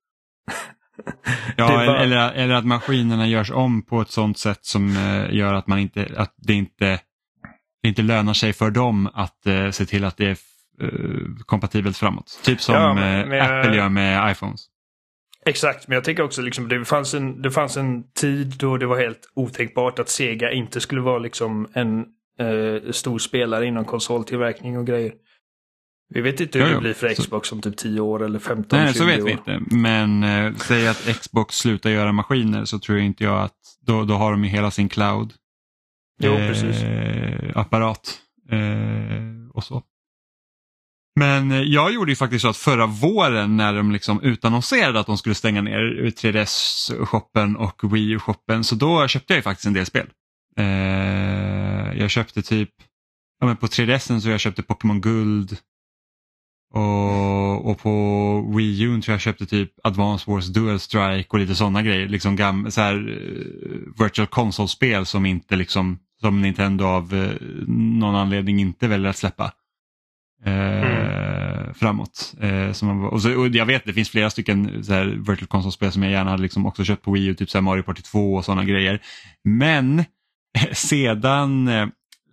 Ja, 1.56 1.68
bara- 1.68 2.00
eller, 2.00 2.32
eller 2.32 2.56
att 2.56 2.66
maskinerna 2.66 3.28
görs 3.28 3.52
om 3.52 3.82
på 3.86 4.02
ett 4.02 4.10
sånt 4.12 4.38
sätt 4.38 4.66
som 4.66 4.90
gör 5.32 5.54
att, 5.54 5.68
man 5.68 5.80
inte, 5.80 6.12
att 6.18 6.34
det, 6.38 6.54
inte, 6.54 7.00
det 7.82 7.88
inte 7.90 8.02
lönar 8.02 8.34
sig 8.34 8.54
för 8.54 8.72
dem 8.72 9.10
att 9.14 9.46
eh, 9.46 9.72
se 9.72 9.86
till 9.86 10.04
att 10.06 10.18
det 10.18 10.26
är 10.26 10.38
eh, 10.82 10.90
kompatibelt 11.46 11.98
framåt. 11.98 12.40
Typ 12.44 12.62
som 12.62 12.76
Ja, 12.76 12.94
men- 12.94 13.20
eh, 13.22 13.28
men 13.28 13.42
Apple 13.60 13.76
gör 13.76 13.90
med 13.90 14.32
iPhones. 14.32 14.62
Exakt, 15.46 15.88
men 15.88 15.96
jag 15.96 16.04
tänker 16.04 16.24
också 16.24 16.42
liksom 16.42 16.68
det 16.68 16.86
fanns, 16.86 17.14
en, 17.14 17.42
det 17.42 17.52
fanns 17.52 17.78
en 17.78 18.04
tid 18.12 18.48
då 18.60 18.78
det 18.78 18.86
var 18.86 19.00
helt 19.00 19.32
otänkbart 19.36 20.00
att 20.00 20.10
Sega 20.10 20.52
inte 20.52 20.82
skulle 20.82 21.02
vara 21.02 21.20
liksom 21.20 21.68
en 21.74 22.00
eh, 22.40 22.92
stor 22.92 23.20
spelare 23.20 23.66
inom 23.66 23.86
konsoltillverkning 23.86 24.78
och 24.78 24.88
grejer. 24.88 25.14
Vi 26.14 26.22
vet 26.22 26.40
inte 26.42 26.60
hur 26.60 26.68
Jo, 26.68 26.74
det 26.74 26.80
blir 26.80 26.94
för 26.94 27.10
Så- 27.14 27.22
Xbox 27.22 27.52
om 27.52 27.62
typ 27.62 27.78
10 27.78 28.00
år 28.02 28.24
eller 28.24 28.40
15, 28.40 28.80
Nej, 28.80 28.94
20 28.94 29.00
så 29.00 29.06
vet 29.06 29.24
vi 29.26 29.32
inte. 29.32 29.60
Men 29.76 30.24
eh, 30.24 30.56
säg 30.56 30.88
att 30.88 30.98
Xbox 31.22 31.56
slutar 31.56 31.90
göra 31.90 32.12
maskiner 32.12 32.66
så 32.66 32.80
tror 32.80 32.98
jag 32.98 33.06
inte 33.06 33.24
jag 33.24 33.42
att 33.42 33.54
då, 33.86 34.04
då 34.06 34.14
har 34.14 34.32
de 34.32 34.44
ju 34.44 34.50
hela 34.50 34.72
sin 34.72 34.90
cloud. 34.90 35.34
Jo, 36.20 36.34
eh, 36.34 37.52
apparat 37.56 38.20
eh, 38.52 39.50
och 39.54 39.64
så. 39.64 39.84
Men 41.20 41.52
eh, 41.52 41.62
jag 41.62 41.94
gjorde 41.94 42.12
ju 42.12 42.16
faktiskt 42.16 42.42
så 42.42 42.50
att 42.50 42.58
förra 42.58 42.86
våren 42.86 43.58
när 43.58 43.74
de 43.74 43.92
liksom 43.92 44.22
utannonserade 44.22 45.00
att 45.00 45.08
de 45.08 45.18
skulle 45.18 45.36
stänga 45.36 45.62
ner 45.62 45.80
3DS-shoppen 46.10 47.56
och 47.56 47.94
Wii 47.94 48.12
U-shoppen 48.12 48.64
så 48.64 48.76
då 48.76 49.08
köpte 49.08 49.34
jag 49.34 49.38
ju 49.38 49.44
faktiskt 49.44 49.68
en 49.68 49.74
del 49.74 49.86
spel. 49.86 50.08
Eh, 50.58 52.00
jag 52.00 52.10
köpte 52.10 52.42
typ, 52.42 52.70
ja 53.40 53.48
men 53.48 53.58
på 53.58 53.68
3DSen 53.68 54.20
så 54.20 54.30
jag 54.30 54.40
köpte 54.40 54.64
Pokémon 54.64 55.02
Guld 55.02 55.58
och, 56.74 57.70
och 57.70 57.80
på 57.80 58.54
Wii 58.56 58.82
U 58.82 59.02
tror 59.02 59.14
jag 59.14 59.22
köpte 59.22 59.46
typ 59.46 59.72
Advance 59.84 60.32
Wars 60.32 60.48
Dual 60.48 60.80
Strike 60.80 61.30
och 61.30 61.40
lite 61.40 61.56
sådana 61.56 61.82
grejer. 61.84 62.08
Liksom 62.08 62.36
gam, 62.36 62.72
så 62.72 62.82
här, 62.82 62.96
eh, 62.96 64.04
virtual 64.04 64.28
console-spel 64.28 65.06
som 65.06 65.26
inte 65.26 65.56
liksom 65.56 66.00
som 66.22 66.42
Nintendo 66.42 66.86
av 66.86 67.14
eh, 67.14 67.48
någon 67.68 68.16
anledning 68.16 68.60
inte 68.60 68.88
väljer 68.88 69.10
att 69.10 69.18
släppa. 69.18 69.52
Eh, 70.46 71.74
Framåt. 71.74 72.36
Eh, 72.42 72.72
som 72.72 72.88
man, 72.88 73.06
och, 73.06 73.22
så, 73.22 73.40
och 73.40 73.48
jag 73.48 73.66
vet 73.66 73.86
det 73.86 73.94
finns 73.94 74.10
flera 74.10 74.30
stycken 74.30 74.84
så 74.84 74.94
här, 74.94 75.06
virtual 75.06 75.48
console-spel 75.48 75.92
som 75.92 76.04
jag 76.04 76.12
gärna 76.12 76.30
hade 76.30 76.44
liksom 76.44 76.66
också 76.66 76.84
köpt 76.84 77.04
på 77.04 77.12
Wii 77.12 77.26
U, 77.26 77.36
typ 77.36 77.50
så 77.50 77.58
här 77.58 77.64
Mario 77.64 77.84
Party 77.84 78.02
2 78.02 78.36
och 78.36 78.46
sådana 78.46 78.64
grejer. 78.64 79.02
Men 79.44 80.04
sedan, 80.72 81.68
eh, 81.68 81.88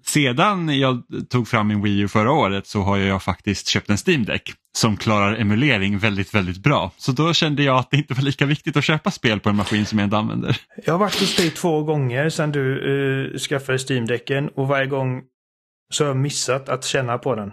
sedan 0.07 0.79
jag 0.79 1.03
tog 1.29 1.49
fram 1.49 1.69
min 1.69 1.83
Wii 1.83 2.01
U 2.01 2.09
förra 2.09 2.33
året 2.33 2.67
så 2.67 2.83
har 2.83 2.97
jag 2.97 3.23
faktiskt 3.23 3.69
köpt 3.69 3.91
en 3.91 3.99
Steam 4.07 4.25
Deck 4.25 4.53
som 4.77 4.97
klarar 4.97 5.37
emulering 5.37 5.99
väldigt, 5.99 6.35
väldigt 6.35 6.59
bra. 6.59 6.93
Så 6.97 7.13
då 7.13 7.33
kände 7.33 7.63
jag 7.63 7.79
att 7.79 7.91
det 7.91 7.97
inte 7.97 8.15
var 8.15 8.23
lika 8.23 8.47
viktigt 8.47 8.77
att 8.77 8.85
köpa 8.85 9.11
spel 9.11 9.41
på 9.41 9.49
en 9.49 9.57
maskin 9.57 9.87
som 9.87 9.99
jag 9.99 10.07
inte 10.07 10.17
använder. 10.17 10.61
Jag 10.85 10.95
har 10.95 10.99
varit 10.99 11.21
hos 11.21 11.37
dig 11.37 11.51
två 11.51 11.83
gånger 11.83 12.29
sedan 12.29 12.53
du 12.53 12.61
uh, 12.61 13.39
skaffade 13.39 13.79
Steam-däcken 13.79 14.49
och 14.49 14.69
varje 14.69 14.87
gång 14.87 15.23
så 15.93 16.05
har 16.05 16.09
jag 16.09 16.17
missat 16.17 16.69
att 16.69 16.85
känna 16.85 17.19
på 17.19 17.35
den. 17.35 17.53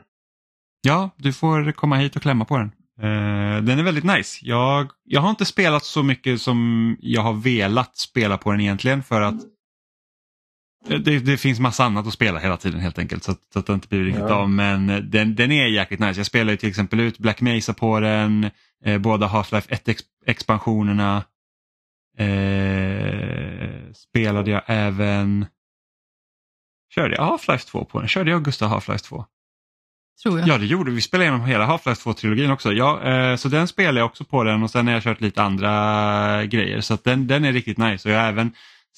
Ja, 0.81 1.09
du 1.17 1.33
får 1.33 1.71
komma 1.71 1.95
hit 1.95 2.15
och 2.15 2.21
klämma 2.21 2.45
på 2.45 2.57
den. 2.57 2.71
Eh, 3.01 3.63
den 3.63 3.79
är 3.79 3.83
väldigt 3.83 4.03
nice. 4.03 4.39
Jag, 4.41 4.91
jag 5.03 5.21
har 5.21 5.29
inte 5.29 5.45
spelat 5.45 5.83
så 5.83 6.03
mycket 6.03 6.41
som 6.41 6.97
jag 6.99 7.21
har 7.21 7.33
velat 7.33 7.97
spela 7.97 8.37
på 8.37 8.51
den 8.51 8.61
egentligen 8.61 9.03
för 9.03 9.21
att 9.21 9.35
det, 10.87 11.19
det 11.19 11.37
finns 11.37 11.59
massa 11.59 11.83
annat 11.83 12.07
att 12.07 12.13
spela 12.13 12.39
hela 12.39 12.57
tiden 12.57 12.79
helt 12.79 12.99
enkelt 12.99 13.23
så 13.23 13.31
att, 13.31 13.39
så 13.53 13.59
att 13.59 13.65
det 13.65 13.73
inte 13.73 13.87
blir 13.87 14.03
riktigt 14.03 14.23
Ja. 14.27 14.33
av. 14.35 14.49
Men 14.49 15.09
den, 15.09 15.35
den 15.35 15.51
är 15.51 15.65
jäkligt 15.67 15.99
nice. 15.99 16.19
Jag 16.19 16.25
spelar 16.25 16.51
ju 16.51 16.57
till 16.57 16.69
exempel 16.69 16.99
ut 16.99 17.17
Black 17.19 17.41
Mesa 17.41 17.73
på 17.73 17.99
den, 17.99 18.49
eh, 18.85 18.97
båda 18.97 19.27
Half-Life 19.27 19.67
1-expansionerna. 20.25 21.23
Eh, 22.17 23.91
spelade 23.93 24.51
jag 24.51 24.61
även... 24.65 25.45
Körde 26.95 27.15
jag 27.15 27.23
Half-Life 27.23 27.67
2 27.67 27.85
på 27.85 27.99
den? 27.99 28.07
Körde 28.07 28.31
jag 28.31 28.43
Gustav 28.43 28.69
Half-Life 28.71 29.03
2? 29.03 29.25
tror 30.23 30.39
jag. 30.39 30.47
Ja, 30.47 30.57
det 30.57 30.65
gjorde 30.65 30.89
vi. 30.89 30.95
Vi 30.95 31.01
spelade 31.01 31.25
igenom 31.29 31.45
hela 31.45 31.65
Half-Life 31.67 32.03
2-trilogin 32.07 32.51
också. 32.53 32.73
Ja, 32.73 33.01
eh, 33.03 33.35
så 33.35 33.49
den 33.49 33.67
spelar 33.67 34.01
jag 34.01 34.05
också 34.05 34.23
på 34.23 34.43
den 34.43 34.63
och 34.63 34.71
sen 34.71 34.87
har 34.87 34.93
jag 34.93 35.03
kört 35.03 35.21
lite 35.21 35.43
andra 35.43 36.45
grejer. 36.45 36.81
Så 36.81 36.93
att 36.93 37.03
den, 37.03 37.27
den 37.27 37.45
är 37.45 37.51
riktigt 37.53 37.77
nice. 37.77 38.09
Och 38.09 38.15
jag 38.15 38.19
har 38.21 38.27
även 38.27 38.51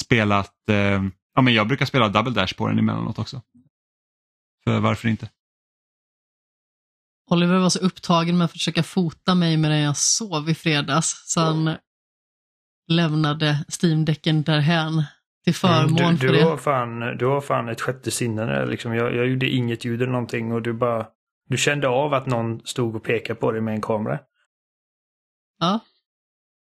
spelat, 0.04 0.70
eh, 0.70 1.04
ja 1.36 1.42
men 1.42 1.54
jag 1.54 1.68
brukar 1.68 1.86
spela 1.86 2.10
Double 2.10 2.34
Dash 2.34 2.56
på 2.58 2.68
den 2.68 2.80
emellanåt 2.80 3.20
också. 3.20 3.42
För 4.64 4.80
varför 4.80 5.08
inte? 5.08 5.30
Oliver 7.32 7.58
var 7.58 7.70
så 7.70 7.80
upptagen 7.80 8.38
med 8.38 8.46
att 8.46 8.52
försöka 8.52 8.84
fota 8.84 9.36
mig 9.36 9.58
medan 9.58 9.78
jag 9.78 9.98
sov 9.98 10.50
i 10.50 10.56
fredags 10.56 11.24
så 11.26 11.40
han 11.40 11.76
lämnade 12.88 13.66
Steam-däcken 13.82 14.44
därhän 14.44 15.04
till 15.44 15.56
förmån 15.56 16.00
Mm, 16.00 16.14
du, 16.16 16.18
för 16.20 16.28
du, 16.28 16.34
det. 16.34 16.44
har 16.44 16.58
fan, 16.58 17.00
du 17.18 17.26
har 17.26 17.42
fan 17.42 17.70
ett 17.70 17.82
sjätte 17.82 18.12
sinne 18.12 18.66
liksom. 18.66 18.94
jag, 18.94 19.16
jag 19.16 19.28
gjorde 19.28 19.50
inget 19.50 19.86
ljud 19.86 20.02
eller 20.02 20.12
någonting 20.12 20.52
och 20.52 20.62
du 20.62 20.74
bara... 20.74 21.08
Du 21.48 21.58
kände 21.58 21.88
av 21.88 22.14
att 22.14 22.26
någon 22.26 22.66
stod 22.66 22.96
och 22.96 23.04
pekade 23.04 23.40
på 23.40 23.52
dig 23.52 23.62
med 23.62 23.74
en 23.74 23.82
kamera. 23.82 24.20
Ja. 25.60 25.80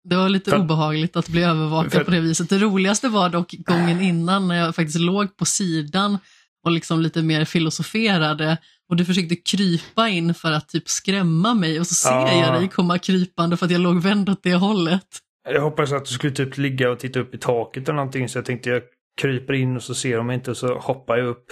Det 0.09 0.17
var 0.17 0.29
lite 0.29 0.50
För- 0.50 0.59
obehagligt 0.59 1.17
att 1.17 1.29
bli 1.29 1.43
övervakad 1.43 1.93
för- 1.93 2.05
på 2.05 2.11
det 2.11 2.21
viset. 2.21 2.49
Det 2.50 2.59
roligaste 2.59 3.09
var 3.09 3.29
dock 3.29 3.50
gången 3.59 4.00
innan 4.00 4.49
när 4.49 4.55
jag 4.57 4.75
faktiskt 4.75 4.99
låg 5.00 5.37
på 5.37 5.45
sidan 5.45 6.19
och 6.65 6.71
liksom 6.71 7.00
lite 7.00 7.23
mer 7.23 7.45
filosoferade 7.45 8.59
och 8.91 8.97
du 8.97 9.05
försökte 9.05 9.37
krypa 9.37 10.09
in 10.09 10.35
för 10.35 10.53
att 10.53 10.69
typ 10.69 10.88
skrämma 10.88 11.55
mig 11.55 11.81
och 11.81 11.87
så 11.87 11.95
ser 11.95 12.11
Ja. 12.11 12.41
jag 12.47 12.61
dig 12.61 12.69
komma 12.69 12.99
krypande 12.99 13.57
för 13.57 13.67
att 13.67 13.73
jag 13.73 13.81
låg 13.81 14.00
vänd 14.03 14.29
åt 14.29 14.43
det 14.43 14.55
hållet. 14.55 15.07
Jag 15.50 15.62
hoppas 15.62 15.93
att 15.93 16.05
du 16.05 16.11
skulle 16.15 16.33
typ 16.33 16.59
ligga 16.59 16.91
och 16.91 16.99
titta 16.99 17.21
upp 17.21 17.35
i 17.35 17.38
taket 17.38 17.83
eller 17.88 17.97
någonting 17.97 18.29
så 18.29 18.38
jag 18.38 18.45
tänkte 18.45 18.71
jag 18.71 18.83
kryper 19.21 19.55
in 19.55 19.77
och 19.77 19.83
så 19.83 19.95
ser 19.95 20.17
de 20.17 20.31
inte 20.31 20.50
och 20.50 20.57
så 20.57 20.79
hoppar 20.79 21.17
jag 21.17 21.27
upp 21.27 21.47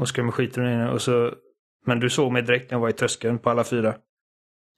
och 0.00 0.08
skrämmer 0.08 0.32
skiten 0.32 0.64
ur 0.64 0.88
och 0.88 1.02
så... 1.02 1.32
Men 1.86 2.00
du 2.00 2.10
såg 2.10 2.32
mig 2.32 2.42
direkt 2.42 2.70
när 2.70 2.74
jag 2.76 2.80
var 2.80 2.88
i 2.88 2.92
tröskeln 2.92 3.38
på 3.38 3.50
alla 3.50 3.64
fyra. 3.64 3.94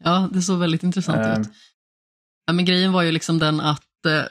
Ja, 0.04 0.28
det 0.32 0.42
såg 0.42 0.58
väldigt 0.58 0.82
intressant 0.82 1.18
Ehm. 1.18 1.40
ut. 1.40 1.49
Ja, 2.46 2.52
men 2.52 2.64
grejen 2.64 2.92
var 2.92 3.02
ju 3.02 3.12
liksom 3.12 3.38
den 3.38 3.60
att 3.60 4.06
eh, 4.06 4.24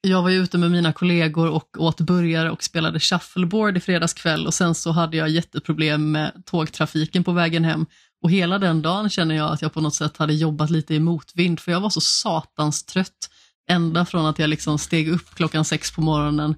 jag 0.00 0.22
var 0.22 0.30
ju 0.30 0.42
ute 0.42 0.58
med 0.58 0.70
mina 0.70 0.92
kollegor 0.92 1.48
och 1.48 1.76
åt 1.78 2.00
burgare 2.00 2.50
och 2.50 2.62
spelade 2.62 3.00
shuffleboard 3.00 3.76
i 3.76 3.80
fredags 3.80 4.14
kväll 4.14 4.46
och 4.46 4.54
sen 4.54 4.74
så 4.74 4.90
hade 4.90 5.16
jag 5.16 5.28
jätteproblem 5.28 6.12
med 6.12 6.42
tågtrafiken 6.46 7.24
på 7.24 7.32
vägen 7.32 7.64
hem. 7.64 7.86
Och 8.22 8.30
hela 8.30 8.58
den 8.58 8.82
dagen 8.82 9.10
känner 9.10 9.34
jag 9.34 9.52
att 9.52 9.62
jag 9.62 9.72
på 9.72 9.80
något 9.80 9.94
sätt 9.94 10.16
hade 10.16 10.34
jobbat 10.34 10.70
lite 10.70 10.94
i 10.94 11.00
motvind 11.00 11.60
för 11.60 11.72
jag 11.72 11.80
var 11.80 11.90
så 11.90 12.00
satans 12.00 12.84
trött 12.84 13.30
ända 13.70 14.04
från 14.04 14.26
att 14.26 14.38
jag 14.38 14.50
liksom 14.50 14.78
steg 14.78 15.08
upp 15.08 15.34
klockan 15.34 15.64
sex 15.64 15.90
på 15.90 16.00
morgonen 16.00 16.54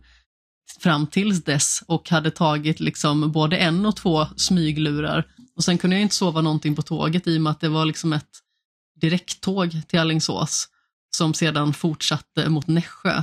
fram 0.80 1.06
tills 1.06 1.44
dess 1.44 1.82
och 1.86 2.10
hade 2.10 2.30
tagit 2.30 2.80
liksom 2.80 3.32
både 3.32 3.56
en 3.56 3.86
och 3.86 3.96
två 3.96 4.26
smyglurar. 4.36 5.26
Och 5.56 5.64
sen 5.64 5.78
kunde 5.78 5.96
jag 5.96 6.02
inte 6.02 6.14
sova 6.14 6.40
någonting 6.40 6.76
på 6.76 6.82
tåget 6.82 7.26
i 7.26 7.38
och 7.38 7.42
med 7.42 7.50
att 7.50 7.60
det 7.60 7.68
var 7.68 7.84
liksom 7.84 8.12
ett 8.12 8.43
direkttåg 9.04 9.80
till 9.88 9.98
Alingsås 9.98 10.68
som 11.16 11.34
sedan 11.34 11.74
fortsatte 11.74 12.48
mot 12.48 12.66
Nässjö. 12.66 13.22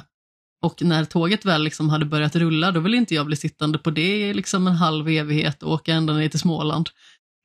Och 0.63 0.81
när 0.81 1.05
tåget 1.05 1.45
väl 1.45 1.63
liksom 1.63 1.89
hade 1.89 2.05
börjat 2.05 2.35
rulla, 2.35 2.71
då 2.71 2.79
ville 2.79 2.97
inte 2.97 3.15
jag 3.15 3.25
bli 3.25 3.35
sittande 3.35 3.77
på 3.77 3.89
det 3.91 4.29
i 4.29 4.33
liksom 4.33 4.67
en 4.67 4.75
halv 4.75 5.09
evighet 5.09 5.63
och 5.63 5.71
åka 5.71 5.93
ända 5.93 6.13
ner 6.13 6.29
till 6.29 6.39
Småland. 6.39 6.89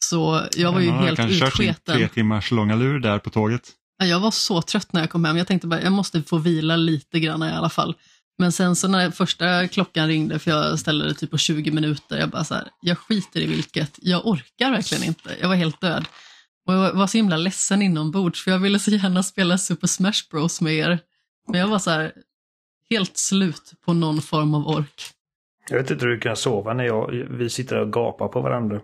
Så 0.05 0.43
jag 0.57 0.73
var 0.73 0.81
ju 0.81 0.91
har 0.91 1.07
helt 1.07 1.17
kanske 1.17 1.39
kört 1.39 1.57
sin 1.57 1.69
utsketen. 1.69 1.97
tre 1.97 2.09
timmars 2.09 2.51
långa 2.51 2.77
lur 2.77 2.99
där 2.99 3.19
på 3.19 3.31
tåget. 3.31 3.71
Ja, 3.99 4.07
Jag 4.07 4.21
var 4.21 4.31
så 4.31 4.63
trött 4.63 4.93
när 4.93 5.01
jag 5.01 5.11
kom 5.11 5.25
hem. 5.25 5.37
Jag 5.37 5.47
tänkte 5.47 5.67
bara, 5.67 5.83
jag 5.83 5.93
måste 5.93 6.23
få 6.23 6.39
vila 6.39 6.77
lite 6.77 7.21
grann 7.21 7.43
i 7.43 7.51
alla 7.51 7.69
fall. 7.69 7.95
Men 8.39 8.53
sen 8.53 8.77
så 8.77 8.89
när 8.89 9.11
första 9.11 9.69
klockan 9.69 10.09
ringde, 10.09 10.39
för 10.39 10.51
jag 10.51 10.79
ställde 10.79 11.09
det 11.09 11.15
typ 11.15 11.31
på 11.31 11.39
20 11.39 11.71
minuter, 11.71 12.19
jag 12.19 12.31
bara 12.31 12.45
så 12.45 12.55
här, 12.55 12.69
jag 12.81 12.99
skiter 12.99 13.41
i 13.41 13.47
vilket, 13.47 13.99
jag 14.03 14.27
orkar 14.27 14.71
verkligen 14.71 15.05
inte. 15.05 15.37
Jag 15.41 15.49
var 15.49 15.55
helt 15.57 15.81
död. 15.81 16.05
Och 16.67 16.75
jag 16.75 16.93
var 16.93 17.07
så 17.07 17.19
himla 17.19 17.37
ledsen 17.37 17.83
inombords, 17.83 18.45
för 18.45 18.51
jag 18.51 18.59
ville 18.59 18.79
så 18.79 18.91
gärna 18.91 19.23
spela 19.23 19.59
Super 19.59 19.87
Smash 19.87 20.23
Bros 20.31 20.61
med 20.61 20.75
er. 20.75 20.99
Men 21.49 21.61
jag 21.61 21.69
var 21.69 21.79
så 21.79 21.91
här, 21.91 22.13
helt 22.91 23.17
slut 23.17 23.73
på 23.85 23.93
någon 23.95 24.23
form 24.23 24.55
av 24.55 24.67
ork. 24.69 25.03
Jag 25.71 25.77
vet 25.83 25.91
inte 25.91 26.05
hur 26.05 26.13
du 26.13 26.21
kan 26.21 26.37
sova 26.37 26.75
när 26.75 26.85
jag, 26.85 27.11
vi 27.31 27.51
sitter 27.51 27.77
och 27.81 27.93
gapar 27.93 28.29
på 28.29 28.41
varandra. 28.41 28.81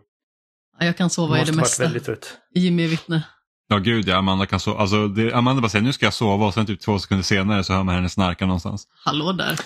Ja, 0.78 0.86
Jag 0.86 0.96
kan 0.96 1.10
sova 1.10 1.40
i 1.40 1.44
det 1.44 1.52
mesta. 1.52 1.82
väldigt 1.82 2.04
trött. 2.04 2.38
Jimmy 2.54 2.84
är 2.84 2.88
vittne. 2.88 3.22
Ja 3.68 3.78
gud 3.78 4.08
ja, 4.08 4.16
Amanda 4.16 4.46
kan 4.46 4.60
sova. 4.60 4.80
Alltså, 4.80 5.08
det, 5.08 5.32
Amanda 5.32 5.62
bara 5.62 5.68
säger 5.68 5.84
nu 5.84 5.92
ska 5.92 6.06
jag 6.06 6.14
sova 6.14 6.46
och 6.46 6.54
sen 6.54 6.66
typ 6.66 6.80
två 6.80 6.98
sekunder 6.98 7.22
senare 7.24 7.64
så 7.64 7.72
hör 7.72 7.82
man 7.82 7.94
henne 7.94 8.08
snarka 8.08 8.46
någonstans. 8.46 8.88
Hallå 9.04 9.32
där. 9.32 9.58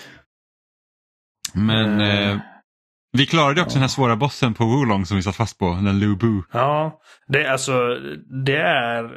Men 1.55 2.00
Eh, 2.00 2.31
eh, 2.31 2.38
vi 3.16 3.26
klarade 3.26 3.61
också 3.62 3.74
den 3.74 3.81
här 3.83 3.88
svåra 3.88 4.16
bossen 4.16 4.55
på 4.55 4.64
Wulong 4.64 5.07
som 5.07 5.16
vi 5.16 5.22
satt 5.22 5.37
fast 5.37 5.59
på, 5.59 5.66
den 5.85 5.98
Lu 5.98 6.16
Bu. 6.16 6.42
Ja, 6.52 7.00
det 7.29 7.44
är 7.44 7.50
alltså, 7.52 7.96
det 8.44 8.57
är 8.57 9.11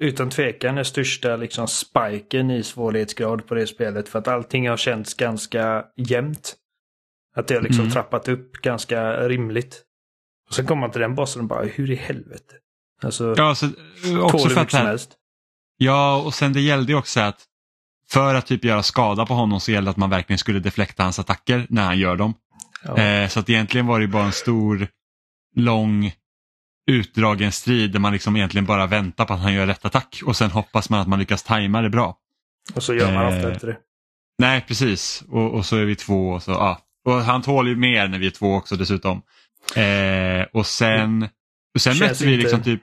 utan 0.00 0.30
tvekan 0.30 0.74
den 0.74 0.84
största 0.84 1.36
liksom 1.36 1.68
spiken 1.68 2.50
i 2.50 2.62
svårighetsgrad 2.62 3.46
på 3.46 3.54
det 3.54 3.66
spelet. 3.66 4.08
För 4.08 4.18
att 4.18 4.28
allting 4.28 4.68
har 4.68 4.76
känts 4.76 5.14
ganska 5.14 5.84
jämnt. 5.96 6.54
Att 7.36 7.48
det 7.48 7.54
har 7.54 7.62
liksom 7.62 7.80
Mm. 7.80 7.92
trappat 7.92 8.28
upp 8.28 8.52
ganska 8.52 9.28
rimligt. 9.28 9.82
Och 10.48 10.54
sen 10.54 10.66
kommer 10.66 10.80
man 10.80 10.90
till 10.90 11.00
den 11.00 11.14
bossen 11.14 11.42
och 11.42 11.48
bara, 11.48 11.62
hur 11.64 11.90
i 11.90 11.94
helvete? 11.94 12.54
Alltså, 13.02 13.34
Ja, 13.36 13.54
så, 13.54 13.66
också 14.22 14.48
för 14.48 14.60
att 14.60 14.70
som 14.70 14.80
helst. 14.80 15.10
Ja, 15.76 16.22
och 16.26 16.34
sen 16.34 16.52
det 16.52 16.60
gällde 16.60 16.92
ju 16.92 16.98
också 16.98 17.20
att 17.20 17.44
för 18.10 18.34
att 18.34 18.46
typ 18.46 18.64
göra 18.64 18.82
skada 18.82 19.26
på 19.26 19.34
honom 19.34 19.60
så 19.60 19.72
gällde 19.72 19.86
det 19.86 19.90
att 19.90 19.96
man 19.96 20.10
verkligen 20.10 20.38
skulle 20.38 20.58
deflekta 20.60 21.02
hans 21.02 21.18
attacker 21.18 21.66
när 21.68 21.84
han 21.84 21.98
gör 21.98 22.16
dem. 22.16 22.34
Ja. 22.84 22.98
Eh, 22.98 23.28
så 23.28 23.40
att 23.40 23.50
egentligen 23.50 23.86
var 23.86 24.00
det 24.00 24.06
bara 24.08 24.24
en 24.24 24.32
stor, 24.32 24.88
lång, 25.56 26.12
utdragen 26.90 27.52
strid 27.52 27.90
där 27.92 28.00
man 28.00 28.12
liksom 28.12 28.36
egentligen 28.36 28.64
bara 28.64 28.86
väntar 28.86 29.24
på 29.24 29.32
att 29.34 29.40
han 29.40 29.54
gör 29.54 29.66
rätt 29.66 29.84
attack 29.84 30.20
och 30.24 30.36
sen 30.36 30.50
hoppas 30.50 30.90
man 30.90 31.00
att 31.00 31.08
man 31.08 31.18
lyckas 31.18 31.42
tajma 31.42 31.80
det 31.82 31.90
bra. 31.90 32.16
Och 32.74 32.82
så 32.82 32.94
gör 32.94 33.12
man 33.14 33.22
eh, 33.26 33.36
ofta 33.36 33.52
inte 33.54 33.66
det. 33.66 33.76
Nej, 34.38 34.64
precis. 34.68 35.24
Och, 35.28 35.54
och 35.54 35.66
så 35.66 35.76
är 35.76 35.84
vi 35.84 35.96
två 35.96 36.28
och 36.30 36.42
så, 36.42 36.50
ja. 36.50 36.80
Och 37.04 37.14
han 37.14 37.42
tål 37.42 37.68
ju 37.68 37.76
mer 37.76 38.08
när 38.08 38.18
vi 38.18 38.26
är 38.26 38.30
två 38.30 38.54
också 38.54 38.76
dessutom. 38.76 39.22
Eh, 39.76 40.46
och 40.52 40.66
sen, 40.66 41.28
och 41.74 41.80
sen 41.80 41.94
Känns 41.94 42.00
mötte 42.00 42.24
vi 42.26 42.32
inte- 42.32 42.42
liksom 42.42 42.62
typ 42.62 42.82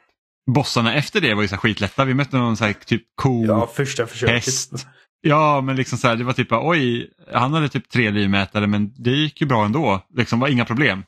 bossarna 0.51 0.93
efter 0.95 1.21
det 1.21 1.33
var 1.33 1.41
ju 1.41 1.47
så 1.47 1.57
skitlätta. 1.57 2.05
Vi 2.05 2.13
mötte 2.13 2.37
någon 2.37 2.57
så 2.57 2.65
här 2.65 2.73
typ 2.73 3.03
ko, 3.15 3.45
Ja, 3.45 3.67
första 3.75 4.07
försöket. 4.07 4.35
häst. 4.35 4.87
Ja, 5.21 5.61
men 5.61 5.75
liksom 5.75 5.97
så 5.97 6.07
här, 6.07 6.15
det 6.15 6.23
var 6.23 6.33
typ 6.33 6.47
oj, 6.51 7.09
han 7.33 7.53
hade 7.53 7.69
typ 7.69 7.89
tre 7.89 8.11
livmätare 8.11 8.67
men 8.67 8.93
det 8.97 9.11
gick 9.11 9.41
ju 9.41 9.47
bra 9.47 9.65
ändå. 9.65 10.05
Liksom 10.17 10.39
var 10.39 10.47
inga 10.47 10.65
problem. 10.65 11.03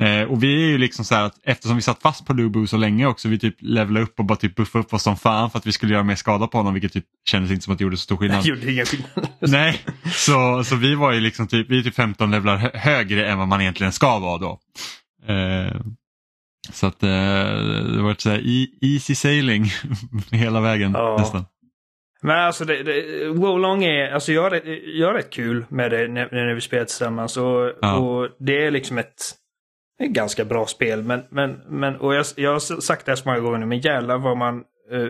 Eh, 0.00 0.22
och 0.22 0.42
vi 0.42 0.64
är 0.64 0.68
ju 0.68 0.78
liksom 0.78 1.04
så 1.04 1.14
här 1.14 1.22
att 1.24 1.38
eftersom 1.44 1.76
vi 1.76 1.82
satt 1.82 2.02
fast 2.02 2.26
på 2.26 2.32
Lubu 2.32 2.66
så 2.66 2.76
länge 2.76 3.06
också, 3.06 3.28
vi 3.28 3.38
typ 3.38 3.56
levlade 3.58 4.04
upp 4.04 4.18
och 4.18 4.24
bara 4.24 4.36
typ 4.36 4.54
buffade 4.54 4.84
upp 4.84 4.94
oss 4.94 5.02
som 5.02 5.16
fan 5.16 5.50
för 5.50 5.58
att 5.58 5.66
vi 5.66 5.72
skulle 5.72 5.92
göra 5.92 6.02
mer 6.02 6.14
skada 6.14 6.46
på 6.46 6.58
honom 6.58 6.74
vilket 6.74 6.92
typ 6.92 7.04
kändes 7.28 7.50
inte 7.52 7.64
som 7.64 7.72
att 7.72 7.78
det 7.78 7.82
gjorde 7.84 7.96
så 7.96 8.02
stor 8.02 8.16
skillnad. 8.16 8.42
Det 8.42 8.48
gjorde 8.48 8.72
ingen 8.72 8.86
skillnad. 8.86 9.28
Nej, 9.40 9.80
så, 10.14 10.64
så 10.64 10.76
vi 10.76 10.94
var 10.94 11.12
ju 11.12 11.20
liksom 11.20 11.46
typ, 11.46 11.70
vi 11.70 11.78
är 11.78 11.82
typ 11.82 11.94
15 11.94 12.30
levlar 12.30 12.56
hö- 12.56 12.70
högre 12.78 13.28
än 13.30 13.38
vad 13.38 13.48
man 13.48 13.60
egentligen 13.60 13.92
ska 13.92 14.18
vara 14.18 14.38
då. 14.38 14.58
Eh, 15.32 15.80
så 16.72 16.86
att 16.86 17.02
eh, 17.02 17.08
det 17.08 18.02
var 18.02 18.14
så 18.18 18.30
här 18.30 18.38
e- 18.44 18.68
easy 18.80 19.14
sailing 19.14 19.70
hela 20.30 20.60
vägen 20.60 20.92
Ja. 20.92 21.16
nästan. 21.18 21.44
Men 22.24 22.38
alltså, 22.38 22.64
det, 22.64 22.82
det, 22.82 23.28
Wolong 23.28 23.84
är, 23.84 24.10
alltså 24.12 24.32
jag 24.32 24.42
har, 24.42 24.50
rätt- 24.50 24.82
jag 24.84 25.06
har 25.06 25.14
rätt 25.14 25.30
kul 25.30 25.64
med 25.68 25.90
det 25.90 26.08
när, 26.08 26.28
när 26.32 26.54
vi 26.54 26.60
spelar 26.60 26.84
tillsammans. 26.84 27.36
Och, 27.36 27.72
Ja. 27.80 27.98
och 27.98 28.28
det 28.38 28.66
är 28.66 28.70
liksom 28.70 28.98
ett, 28.98 29.14
ett 30.02 30.10
ganska 30.10 30.44
bra 30.44 30.66
spel. 30.66 31.02
Men, 31.02 31.22
men, 31.30 31.60
men 31.68 31.96
och 31.96 32.14
jag, 32.14 32.26
jag 32.36 32.52
har 32.52 32.80
sagt 32.80 33.06
det 33.06 33.12
här 33.12 33.16
så 33.16 33.28
många 33.28 33.40
gånger 33.40 33.58
nu, 33.58 33.66
men 33.66 33.80
jävlar 33.80 34.18
vad 34.18 34.36
man 34.36 34.64
eh, 34.90 35.08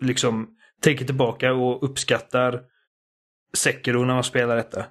liksom 0.00 0.48
tänker 0.82 1.04
tillbaka 1.04 1.52
och 1.52 1.82
uppskattar 1.90 2.60
Sekiro 3.56 4.04
när 4.04 4.14
man 4.14 4.24
spelar 4.24 4.56
detta. 4.56 4.84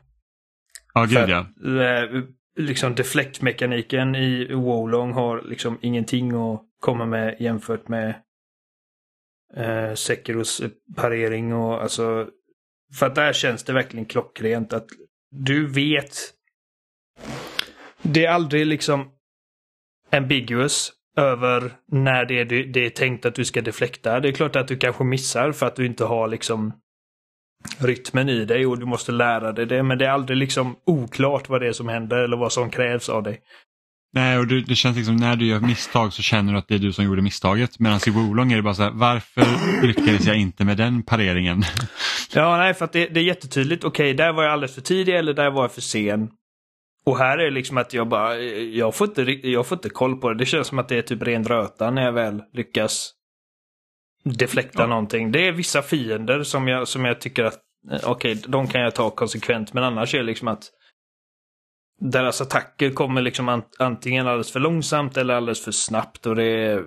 Ja, 0.93 1.07
För 1.07 1.27
gud 1.27 1.29
ja. 1.29 1.83
eh, 1.83 2.23
liksom 2.57 2.95
deflektmekaniken 2.95 4.15
i 4.15 4.53
Wolong 4.53 5.11
har 5.13 5.41
liksom 5.41 5.77
ingenting 5.81 6.31
att 6.53 6.61
komma 6.79 7.05
med 7.05 7.35
jämfört 7.39 7.87
med 7.87 8.13
eh, 9.57 9.93
Sekiros 9.93 10.61
parering 10.95 11.53
och 11.53 11.81
alltså 11.81 12.27
för 12.99 13.05
att 13.05 13.15
där 13.15 13.33
känns 13.33 13.63
det 13.63 13.73
verkligen 13.73 14.05
klockrent 14.05 14.73
att 14.73 14.87
du 15.31 15.67
vet 15.67 16.15
det 18.01 18.25
är 18.25 18.31
aldrig 18.31 18.65
liksom 18.65 19.11
ambiguous 20.11 20.91
över 21.17 21.71
när 21.91 22.25
det 22.25 22.39
är, 22.39 22.45
det 22.45 22.85
är 22.85 22.89
tänkt 22.89 23.25
att 23.25 23.35
du 23.35 23.45
ska 23.45 23.61
deflekta. 23.61 24.19
Det 24.19 24.27
är 24.27 24.31
klart 24.31 24.55
att 24.55 24.67
du 24.67 24.77
kanske 24.77 25.03
missar 25.03 25.51
för 25.51 25.65
att 25.65 25.75
du 25.75 25.85
inte 25.85 26.05
har 26.05 26.27
liksom 26.27 26.73
rytmen 27.79 28.29
i 28.29 28.45
dig 28.45 28.65
och 28.65 28.79
du 28.79 28.85
måste 28.85 29.11
lära 29.11 29.51
dig 29.51 29.65
det. 29.65 29.83
Men 29.83 29.97
det 29.97 30.05
är 30.05 30.09
aldrig 30.09 30.37
liksom 30.37 30.75
oklart 30.85 31.49
vad 31.49 31.61
det 31.61 31.67
är 31.67 31.71
som 31.71 31.87
händer 31.87 32.17
eller 32.17 32.37
vad 32.37 32.51
som 32.51 32.69
krävs 32.69 33.09
av 33.09 33.23
dig. 33.23 33.41
Nej, 34.15 34.37
och 34.37 34.47
det, 34.47 34.61
det 34.61 34.75
känns 34.75 34.97
liksom 34.97 35.15
när 35.15 35.35
du 35.35 35.45
gör 35.45 35.59
misstag 35.59 36.13
så 36.13 36.21
känner 36.21 36.53
du 36.53 36.59
att 36.59 36.67
det 36.67 36.75
är 36.75 36.79
du 36.79 36.93
som 36.93 37.05
gjorde 37.05 37.21
misstaget. 37.21 37.79
Medan 37.79 37.99
i 38.07 38.09
Wolong 38.09 38.51
är 38.51 38.55
det 38.55 38.61
bara 38.61 38.73
så 38.73 38.83
här, 38.83 38.91
varför 38.91 39.45
lyckades 39.87 40.25
jag 40.25 40.37
inte 40.37 40.65
med 40.65 40.77
den 40.77 41.03
pareringen? 41.03 41.63
Ja, 42.35 42.57
nej, 42.57 42.73
för 42.73 42.85
att 42.85 42.93
det, 42.93 43.05
det 43.05 43.19
är 43.19 43.23
jättetydligt. 43.23 43.83
Okej, 43.83 44.13
där 44.13 44.33
var 44.33 44.43
jag 44.43 44.53
alldeles 44.53 44.75
för 44.75 44.81
tidig 44.81 45.15
eller 45.15 45.33
där 45.33 45.51
var 45.51 45.63
jag 45.63 45.71
för 45.71 45.81
sen. 45.81 46.29
och 47.05 47.17
här 47.17 47.37
är 47.37 47.45
det 47.45 47.51
liksom 47.51 47.77
att 47.77 47.93
jag 47.93 48.07
bara, 48.07 48.37
jag 48.37 48.95
får, 48.95 49.07
inte, 49.07 49.21
jag 49.47 49.67
får 49.67 49.77
inte 49.77 49.89
koll 49.89 50.15
på 50.17 50.29
det. 50.29 50.35
Det 50.35 50.45
känns 50.45 50.67
som 50.67 50.79
att 50.79 50.89
det 50.89 50.97
är 50.97 51.01
typ 51.01 51.21
ren 51.21 51.43
röta 51.43 51.91
när 51.91 52.01
jag 52.01 52.11
väl 52.11 52.41
lyckas 52.53 53.11
deflekta 54.23 54.81
ja. 54.81 54.87
någonting. 54.87 55.31
Det 55.31 55.47
är 55.47 55.51
vissa 55.51 55.81
fiender 55.81 56.43
som 56.43 56.67
jag, 56.67 56.87
som 56.87 57.05
jag 57.05 57.21
tycker 57.21 57.43
att, 57.43 57.59
eh, 57.91 57.99
okej, 58.03 58.31
okay, 58.31 58.35
de 58.47 58.67
kan 58.67 58.81
jag 58.81 58.95
ta 58.95 59.09
konsekvent. 59.09 59.73
Men 59.73 59.83
annars 59.83 60.13
är 60.13 60.17
det 60.17 60.25
liksom 60.25 60.47
att 60.47 60.69
deras 62.11 62.41
attacker 62.41 62.91
kommer 62.91 63.21
liksom 63.21 63.63
antingen 63.79 64.27
alldeles 64.27 64.51
för 64.51 64.59
långsamt 64.59 65.17
eller 65.17 65.33
alldeles 65.33 65.63
för 65.63 65.71
snabbt 65.71 66.25
och 66.25 66.35
det 66.35 66.43
är, 66.43 66.83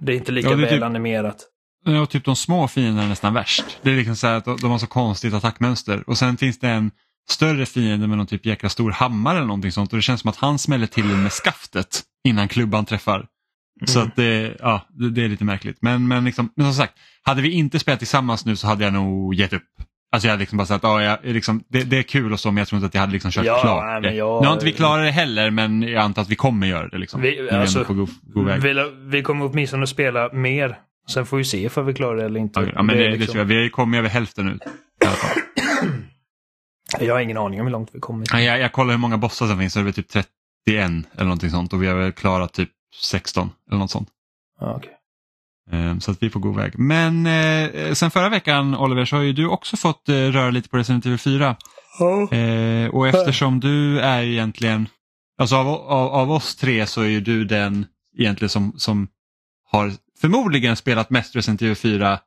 det 0.00 0.12
är 0.12 0.16
inte 0.16 0.32
lika 0.32 0.50
ja, 0.50 0.56
väl 0.56 0.68
typ, 0.68 0.82
animerat. 0.82 1.36
Ja, 1.84 2.06
typ 2.06 2.24
de 2.24 2.36
små 2.36 2.68
fienderna 2.68 3.02
är 3.02 3.08
nästan 3.08 3.34
värst. 3.34 3.64
Det 3.82 3.90
är 3.90 3.96
liksom 3.96 4.16
så 4.16 4.26
att 4.26 4.44
de 4.44 4.70
har 4.70 4.78
så 4.78 4.86
konstigt 4.86 5.34
attackmönster 5.34 6.04
och 6.06 6.18
sen 6.18 6.36
finns 6.36 6.58
det 6.58 6.68
en 6.68 6.90
större 7.28 7.66
fiende 7.66 8.06
med 8.06 8.18
någon 8.18 8.26
typ 8.26 8.46
jäkla 8.46 8.68
stor 8.68 8.90
hammare 8.90 9.36
eller 9.36 9.46
någonting 9.46 9.72
sånt 9.72 9.92
och 9.92 9.98
det 9.98 10.02
känns 10.02 10.20
som 10.20 10.30
att 10.30 10.36
han 10.36 10.58
smäller 10.58 10.86
till 10.86 11.04
med 11.04 11.32
skaftet 11.32 12.02
innan 12.24 12.48
klubban 12.48 12.84
träffar. 12.84 13.16
Mm. 13.80 13.86
Så 13.86 14.00
att 14.00 14.16
det, 14.16 14.56
ja, 14.60 14.86
det, 14.90 15.10
det, 15.10 15.24
är 15.24 15.28
lite 15.28 15.44
märkligt. 15.44 15.78
Men, 15.80 16.08
men, 16.08 16.24
liksom, 16.24 16.52
men 16.56 16.66
som 16.66 16.74
sagt, 16.74 16.94
hade 17.22 17.42
vi 17.42 17.50
inte 17.50 17.78
spelat 17.78 18.00
tillsammans 18.00 18.44
nu 18.44 18.56
så 18.56 18.66
hade 18.66 18.84
jag 18.84 18.92
nog 18.92 19.34
gett 19.34 19.52
upp. 19.52 19.68
Alltså 20.12 20.26
jag 20.26 20.32
hade 20.32 20.40
liksom 20.40 20.58
bara 20.58 20.66
sagt 20.66 20.84
att 20.84 21.02
ja, 21.02 21.18
liksom, 21.22 21.64
det, 21.68 21.84
det, 21.84 21.98
är 21.98 22.02
kul 22.02 22.32
och 22.32 22.40
så 22.40 22.50
men 22.50 22.56
jag 22.56 22.68
tror 22.68 22.76
inte 22.76 22.86
att 22.86 22.94
jag 22.94 23.00
hade 23.00 23.12
liksom 23.12 23.30
kört 23.30 23.44
ja, 23.44 23.60
klart 23.60 24.02
det. 24.02 24.14
Jag... 24.14 24.42
Nu 24.42 24.46
har 24.46 24.54
inte 24.54 24.64
vi 24.64 24.72
klarat 24.72 25.04
det 25.04 25.10
heller 25.10 25.50
men 25.50 25.82
jag 25.82 26.02
antar 26.02 26.22
att 26.22 26.28
vi 26.28 26.36
kommer 26.36 26.66
göra 26.66 26.88
det. 26.88 26.98
Liksom. 26.98 27.20
Vi, 27.20 27.50
alltså, 27.50 27.84
på 27.84 27.94
god, 27.94 28.08
god. 28.22 28.46
Vi, 28.46 28.90
vi 29.00 29.22
kommer 29.22 29.46
åtminstone 29.46 29.86
spela 29.86 30.32
mer. 30.32 30.78
Sen 31.08 31.26
får 31.26 31.36
vi 31.36 31.44
se 31.44 31.68
om 31.74 31.86
vi 31.86 31.94
klarar 31.94 32.16
det 32.16 32.24
eller 32.24 32.40
inte. 32.40 32.72
Ja, 32.74 32.82
men 32.82 32.96
det, 32.96 33.02
det, 33.02 33.10
liksom... 33.10 33.20
det 33.20 33.32
tror 33.32 33.38
jag. 33.38 33.62
Vi 33.62 33.70
kommer 33.70 33.98
över 33.98 34.08
hälften 34.08 34.46
nu. 34.46 34.58
Jag 37.00 37.14
har 37.14 37.20
ingen 37.20 37.36
aning 37.36 37.60
om 37.60 37.66
hur 37.66 37.72
långt 37.72 37.90
vi 37.92 38.00
kommer. 38.00 38.26
Ja, 38.32 38.40
jag, 38.40 38.60
jag 38.60 38.72
kollar 38.72 38.90
hur 38.90 38.98
många 38.98 39.18
bossar 39.18 39.46
som 39.46 39.58
finns, 39.58 39.72
så 39.72 39.80
det 39.80 39.90
är 39.90 39.92
typ 39.92 40.08
31 40.08 40.26
eller 40.66 41.24
någonting 41.24 41.50
sånt 41.50 41.72
och 41.72 41.82
vi 41.82 41.86
har 41.86 41.94
väl 41.94 42.12
klarat 42.12 42.52
typ 42.52 42.70
16 43.02 43.50
eller 43.70 43.78
något 43.78 43.90
sånt. 43.90 44.08
Ja, 44.60 44.76
okay. 44.76 44.90
Ehm, 45.72 46.00
så 46.00 46.10
att 46.10 46.22
vi 46.22 46.30
på 46.30 46.38
god 46.38 46.56
väg. 46.56 46.78
Men 46.78 47.26
eh, 47.26 47.92
sen 47.92 48.10
förra 48.10 48.28
veckan 48.28 48.76
Oliver 48.76 49.04
så 49.04 49.16
har 49.16 49.22
ju 49.22 49.32
du 49.32 49.46
också 49.46 49.76
fått 49.76 50.08
eh, 50.08 50.14
röra 50.14 50.50
lite 50.50 50.68
på 50.68 50.76
Resident 50.76 51.06
Evil 51.06 51.18
4. 51.18 51.56
Oh. 52.00 52.34
Eh, 52.34 52.88
och 52.88 53.08
eftersom 53.08 53.60
du 53.60 54.00
är 54.00 54.22
egentligen, 54.22 54.88
alltså 55.38 55.56
av, 55.56 55.68
av, 55.68 56.08
av, 56.08 56.32
oss 56.32 56.56
tre 56.56 56.86
så 56.86 57.00
är 57.00 57.06
ju 57.06 57.20
du 57.20 57.44
den 57.44 57.86
egentligen 58.18 58.48
som, 58.48 58.72
som 58.76 59.08
har 59.70 59.92
förmodligen 60.20 60.76
spelat 60.76 61.10
mest 61.10 61.36
Resident 61.36 61.62
Evil 61.62 61.76
4 61.76 62.18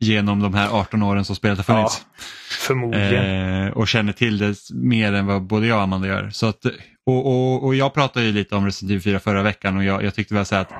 genom 0.00 0.40
de 0.40 0.54
här 0.54 0.70
18 0.70 1.02
åren 1.02 1.24
som 1.24 1.36
spelet 1.36 1.58
har 1.58 1.64
funnits. 1.64 2.04
Ja, 2.04 2.24
förmodligen. 2.66 3.24
Eh, 3.66 3.72
och 3.72 3.88
känner 3.88 4.12
till 4.12 4.38
det 4.38 4.56
mer 4.74 5.12
än 5.12 5.26
vad 5.26 5.42
både 5.42 5.66
jag 5.66 5.76
och 5.76 5.82
Amanda 5.82 6.08
gör. 6.08 6.30
Så 6.30 6.46
att, 6.46 6.64
och, 7.06 7.26
och, 7.26 7.64
och 7.64 7.74
jag 7.74 7.94
pratade 7.94 8.26
ju 8.26 8.32
lite 8.32 8.56
om 8.56 8.64
Resident 8.64 8.90
Evil 8.90 9.02
4 9.02 9.20
förra 9.20 9.42
veckan 9.42 9.76
och 9.76 9.84
jag, 9.84 10.04
jag 10.04 10.14
tyckte 10.14 10.34
väl 10.34 10.44
så 10.44 10.56
att 10.56 10.72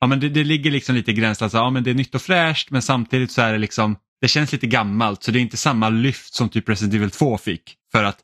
ja, 0.00 0.06
men 0.06 0.20
det, 0.20 0.28
det 0.28 0.44
ligger 0.44 0.70
liksom 0.70 0.94
lite 0.94 1.10
i 1.10 1.14
gränsen, 1.14 1.44
alltså, 1.44 1.58
ja, 1.58 1.70
men 1.70 1.84
det 1.84 1.90
är 1.90 1.94
nytt 1.94 2.14
och 2.14 2.22
fräscht 2.22 2.70
men 2.70 2.82
samtidigt 2.82 3.32
så 3.32 3.42
är 3.42 3.52
det 3.52 3.58
liksom 3.58 3.96
det 4.20 4.28
känns 4.28 4.52
lite 4.52 4.66
gammalt 4.66 5.22
så 5.22 5.30
det 5.30 5.38
är 5.38 5.40
inte 5.40 5.56
samma 5.56 5.88
lyft 5.88 6.34
som 6.34 6.48
typ 6.48 6.68
Resident 6.68 6.94
Evil 6.94 7.10
2 7.10 7.38
fick. 7.38 7.74
För 7.92 8.04
att 8.04 8.18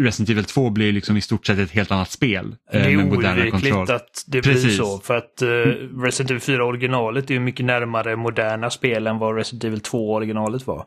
Resident 0.00 0.30
Evil 0.30 0.44
2 0.44 0.70
blir 0.70 0.92
liksom 0.92 1.16
i 1.16 1.20
stort 1.20 1.46
sett 1.46 1.58
ett 1.58 1.70
helt 1.70 1.90
annat 1.90 2.10
spel. 2.10 2.56
Det 2.72 2.78
är 2.78 2.90
eh, 2.90 2.98
oundvikligt 2.98 3.90
att 3.90 4.24
det 4.26 4.42
Precis. 4.42 4.64
blir 4.64 4.76
så. 4.76 4.98
För 4.98 5.16
att 5.16 5.42
uh, 5.42 5.48
Resident 6.02 6.30
Evil 6.30 6.40
4 6.40 6.64
originalet 6.64 7.30
är 7.30 7.34
ju 7.34 7.40
mycket 7.40 7.66
närmare 7.66 8.16
moderna 8.16 8.70
spel 8.70 9.06
än 9.06 9.18
vad 9.18 9.36
Resident 9.36 9.64
Evil 9.64 9.80
2 9.80 10.12
originalet 10.12 10.66
var. 10.66 10.86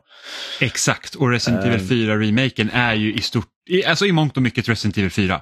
Exakt, 0.60 1.14
och 1.14 1.30
Resident 1.30 1.64
uh, 1.64 1.70
Evil 1.70 1.88
4 1.88 2.18
remaken 2.18 2.70
är 2.70 2.94
ju 2.94 3.14
i 3.14 3.20
stort, 3.20 3.48
i, 3.70 3.84
alltså 3.84 4.06
i 4.06 4.12
mångt 4.12 4.36
och 4.36 4.42
mycket 4.42 4.68
Resident 4.68 4.98
Evil 4.98 5.10
4. 5.10 5.40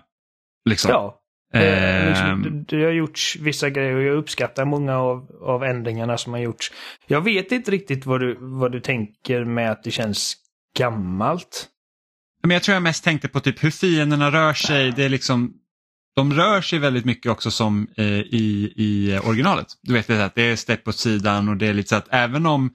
Liksom. 0.70 0.90
Ja. 0.90 1.20
Uh, 1.54 2.08
liksom, 2.08 2.64
det, 2.68 2.76
det 2.76 2.84
har 2.84 2.92
gjorts 2.92 3.36
vissa 3.40 3.70
grejer 3.70 3.94
och 3.94 4.02
jag 4.02 4.16
uppskattar 4.16 4.64
många 4.64 4.96
av, 4.96 5.30
av 5.42 5.64
ändringarna 5.64 6.18
som 6.18 6.32
har 6.32 6.40
gjorts. 6.40 6.72
Jag 7.06 7.20
vet 7.20 7.52
inte 7.52 7.70
riktigt 7.70 8.06
vad 8.06 8.20
du, 8.20 8.36
vad 8.40 8.72
du 8.72 8.80
tänker 8.80 9.44
med 9.44 9.70
att 9.70 9.82
det 9.82 9.90
känns 9.90 10.36
gammalt. 10.78 11.68
Men 12.42 12.50
jag 12.50 12.62
tror 12.62 12.74
jag 12.74 12.82
mest 12.82 13.04
tänkte 13.04 13.28
på 13.28 13.40
typ 13.40 13.64
hur 13.64 13.70
fienderna 13.70 14.30
rör 14.30 14.52
sig. 14.52 14.92
Det 14.92 15.04
är 15.04 15.08
liksom, 15.08 15.52
de 16.16 16.32
rör 16.32 16.60
sig 16.60 16.78
väldigt 16.78 17.04
mycket 17.04 17.32
också 17.32 17.50
som 17.50 17.88
eh, 17.96 18.04
i, 18.06 18.72
i 18.76 19.20
originalet. 19.24 19.66
Du 19.82 19.92
vet 19.92 20.10
att 20.10 20.34
det 20.34 20.42
är 20.42 20.56
stepp 20.56 20.88
åt 20.88 20.96
sidan 20.96 21.48
och 21.48 21.56
det 21.56 21.66
är 21.66 21.74
lite 21.74 21.88
så 21.88 21.96
att 21.96 22.08
även 22.10 22.46
om 22.46 22.70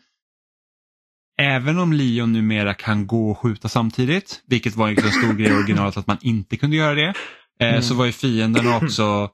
Även 1.41 1.79
om 1.79 1.93
Leon 1.93 2.33
numera 2.33 2.73
kan 2.73 3.07
gå 3.07 3.31
och 3.31 3.37
skjuta 3.37 3.69
samtidigt, 3.69 4.43
vilket 4.47 4.75
var 4.75 4.89
en 4.89 5.11
stor 5.11 5.33
grej 5.33 5.51
i 5.51 5.55
originalet 5.55 5.97
att 5.97 6.07
man 6.07 6.17
inte 6.21 6.57
kunde 6.57 6.75
göra 6.75 6.93
det, 6.93 7.07
eh, 7.07 7.13
mm. 7.59 7.81
så 7.81 7.93
var 7.93 8.05
ju 8.05 8.11
fienderna 8.11 8.77
också 8.83 9.29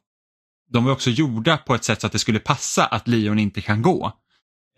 de 0.72 0.86
var 0.86 0.92
också 0.92 1.10
gjorda 1.10 1.58
på 1.58 1.76
ett 1.76 1.84
sätt 1.84 2.02
så 2.02 2.08
att 2.08 2.14
det 2.14 2.20
skulle 2.20 2.40
passa 2.40 2.86
att 2.86 3.08
Leon 3.08 3.40
inte 3.40 3.62
kan 3.62 3.82
gå. 3.82 4.12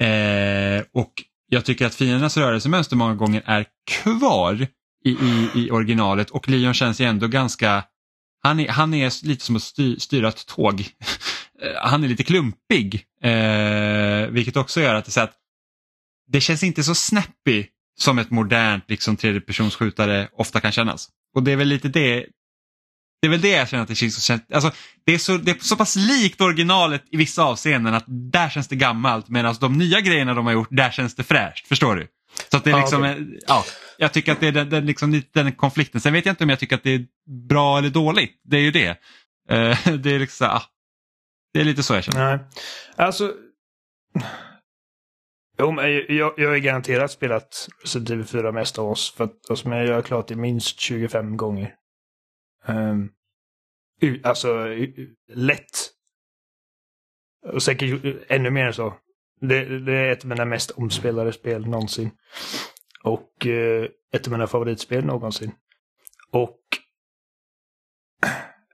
Eh, 0.02 0.84
och 0.94 1.14
jag 1.50 1.66
tycker 1.66 1.86
att 1.86 1.96
fiendernas 1.96 2.38
rörelsemönster 2.38 2.96
många 2.96 3.16
gånger 3.16 3.44
är 3.46 3.66
kvar 3.90 4.68
i, 5.06 5.10
i, 5.10 5.50
i 5.56 5.72
originalet 5.72 6.30
och 6.30 6.50
Leon 6.50 6.74
känns 6.74 7.02
ju 7.02 7.06
ändå 7.06 7.28
ganska, 7.28 7.84
han 8.44 8.60
är, 8.60 8.68
han 8.68 8.94
är 8.94 9.26
lite 9.28 9.46
som 9.46 9.56
att 9.56 9.64
styr, 9.64 9.96
styra 10.00 10.28
ett 10.28 10.46
tåg. 10.46 10.86
han 11.82 12.04
är 12.04 12.08
lite 12.08 12.24
klumpig, 12.24 13.06
eh, 13.24 14.28
vilket 14.30 14.58
också 14.58 14.82
gör 14.82 14.96
att 14.96 15.06
det, 15.06 15.12
så 15.12 15.22
att 15.22 15.34
det 16.28 16.42
känns 16.42 16.64
inte 16.64 16.84
så 16.84 16.96
snappy 16.96 17.66
som 18.00 18.20
ett 18.20 18.32
modernt 18.32 18.84
liksom, 18.88 19.18
tredjepersonsskjutare 19.18 20.30
ofta 20.34 20.60
kan 20.60 20.72
kännas. 20.72 21.10
Och 21.36 21.44
det 21.44 21.52
är 21.52 21.56
väl 21.56 21.68
lite 21.68 21.88
det 21.88 22.26
det 23.22 23.28
är 23.28 23.32
väl 23.32 23.42
det 23.42 23.50
jag 23.50 23.70
känner 23.70 23.84
att 23.84 23.90
det 23.90 23.96
känns 23.96 24.26
så, 24.26 24.40
alltså, 24.54 24.72
det, 25.06 25.14
är 25.14 25.18
så, 25.18 25.38
det 25.38 25.52
är 25.52 25.58
så 25.60 25.76
pass 25.76 25.96
likt 25.96 26.42
originalet 26.42 27.04
i 27.12 27.18
vissa 27.18 27.44
avseenden 27.44 27.94
att 27.94 28.06
där 28.08 28.50
känns 28.50 28.68
det 28.68 28.76
gammalt 28.76 29.30
medan 29.30 29.56
de 29.60 29.78
nya 29.78 30.02
grejerna 30.02 30.34
de 30.34 30.46
har 30.46 30.54
gjort, 30.54 30.68
där 30.72 30.92
känns 30.92 31.16
det 31.16 31.24
fräscht. 31.24 31.68
Förstår 31.68 31.96
du? 31.96 32.08
Så 32.52 32.58
att 32.58 32.64
det 32.64 32.72
är 32.72 32.78
liksom, 32.78 33.04
ja, 33.04 33.14
okay. 33.14 33.38
ja, 33.48 33.64
jag 33.98 34.14
tycker 34.14 34.32
att 34.32 34.40
det 34.40 34.48
är 34.48 34.52
den, 34.52 34.70
den, 34.70 34.86
liksom, 34.86 35.22
den 35.34 35.52
konflikten. 35.52 36.02
Sen 36.02 36.14
vet 36.14 36.26
jag 36.26 36.34
inte 36.34 36.44
om 36.44 36.50
jag 36.50 36.60
tycker 36.60 36.76
att 36.76 36.84
det 36.84 36.94
är 36.94 37.06
bra 37.50 37.78
eller 37.78 37.90
dåligt. 37.90 38.42
Det 38.44 38.58
är 38.58 38.62
ju 38.62 38.72
det. 38.72 38.90
Uh, 38.90 39.98
det 39.98 40.12
är 40.12 40.20
liksom, 40.20 40.48
ah, 40.48 40.64
det 41.54 41.60
är 41.60 41.64
lite 41.64 41.84
så 41.84 41.94
jag 41.94 42.04
känner. 42.04 42.38
Nej, 42.38 42.46
alltså. 42.96 43.34
Jo, 45.60 45.82
jag, 46.10 46.34
jag 46.38 46.56
är 46.56 46.58
garanterat 46.58 47.12
spelat 47.12 47.68
Resident 47.82 48.10
Evil 48.10 48.26
4 48.26 48.52
mest 48.52 48.80
av 48.80 48.90
oss. 48.90 49.14
För 49.18 49.24
att 49.24 49.50
alltså, 49.50 49.70
jag 49.70 49.88
gör 49.88 50.02
klart 50.02 50.28
det 50.28 50.36
minst 50.36 50.80
25 50.80 51.38
gånger. 51.38 51.74
Um, 52.68 53.12
alltså, 54.24 54.68
lätt. 55.28 55.94
Och 57.54 57.64
säkert 57.64 58.06
eh, 58.06 58.16
ännu 58.28 58.50
mer 58.50 58.66
än 58.66 58.74
så. 58.74 58.94
Det, 59.42 59.80
det, 59.80 59.94
är 59.94 60.12
ett 60.12 60.24
av 60.24 60.30
mina 60.30 60.46
mest 60.46 60.72
omspelade 60.72 61.34
spel 61.34 61.68
någonsin. 61.68 62.12
Och 63.04 63.48
eh, 63.48 63.90
ett 64.14 64.28
av 64.28 64.32
mina 64.32 64.48
favoritspel 64.48 65.06
någonsin. 65.06 65.52
Och 66.32 66.60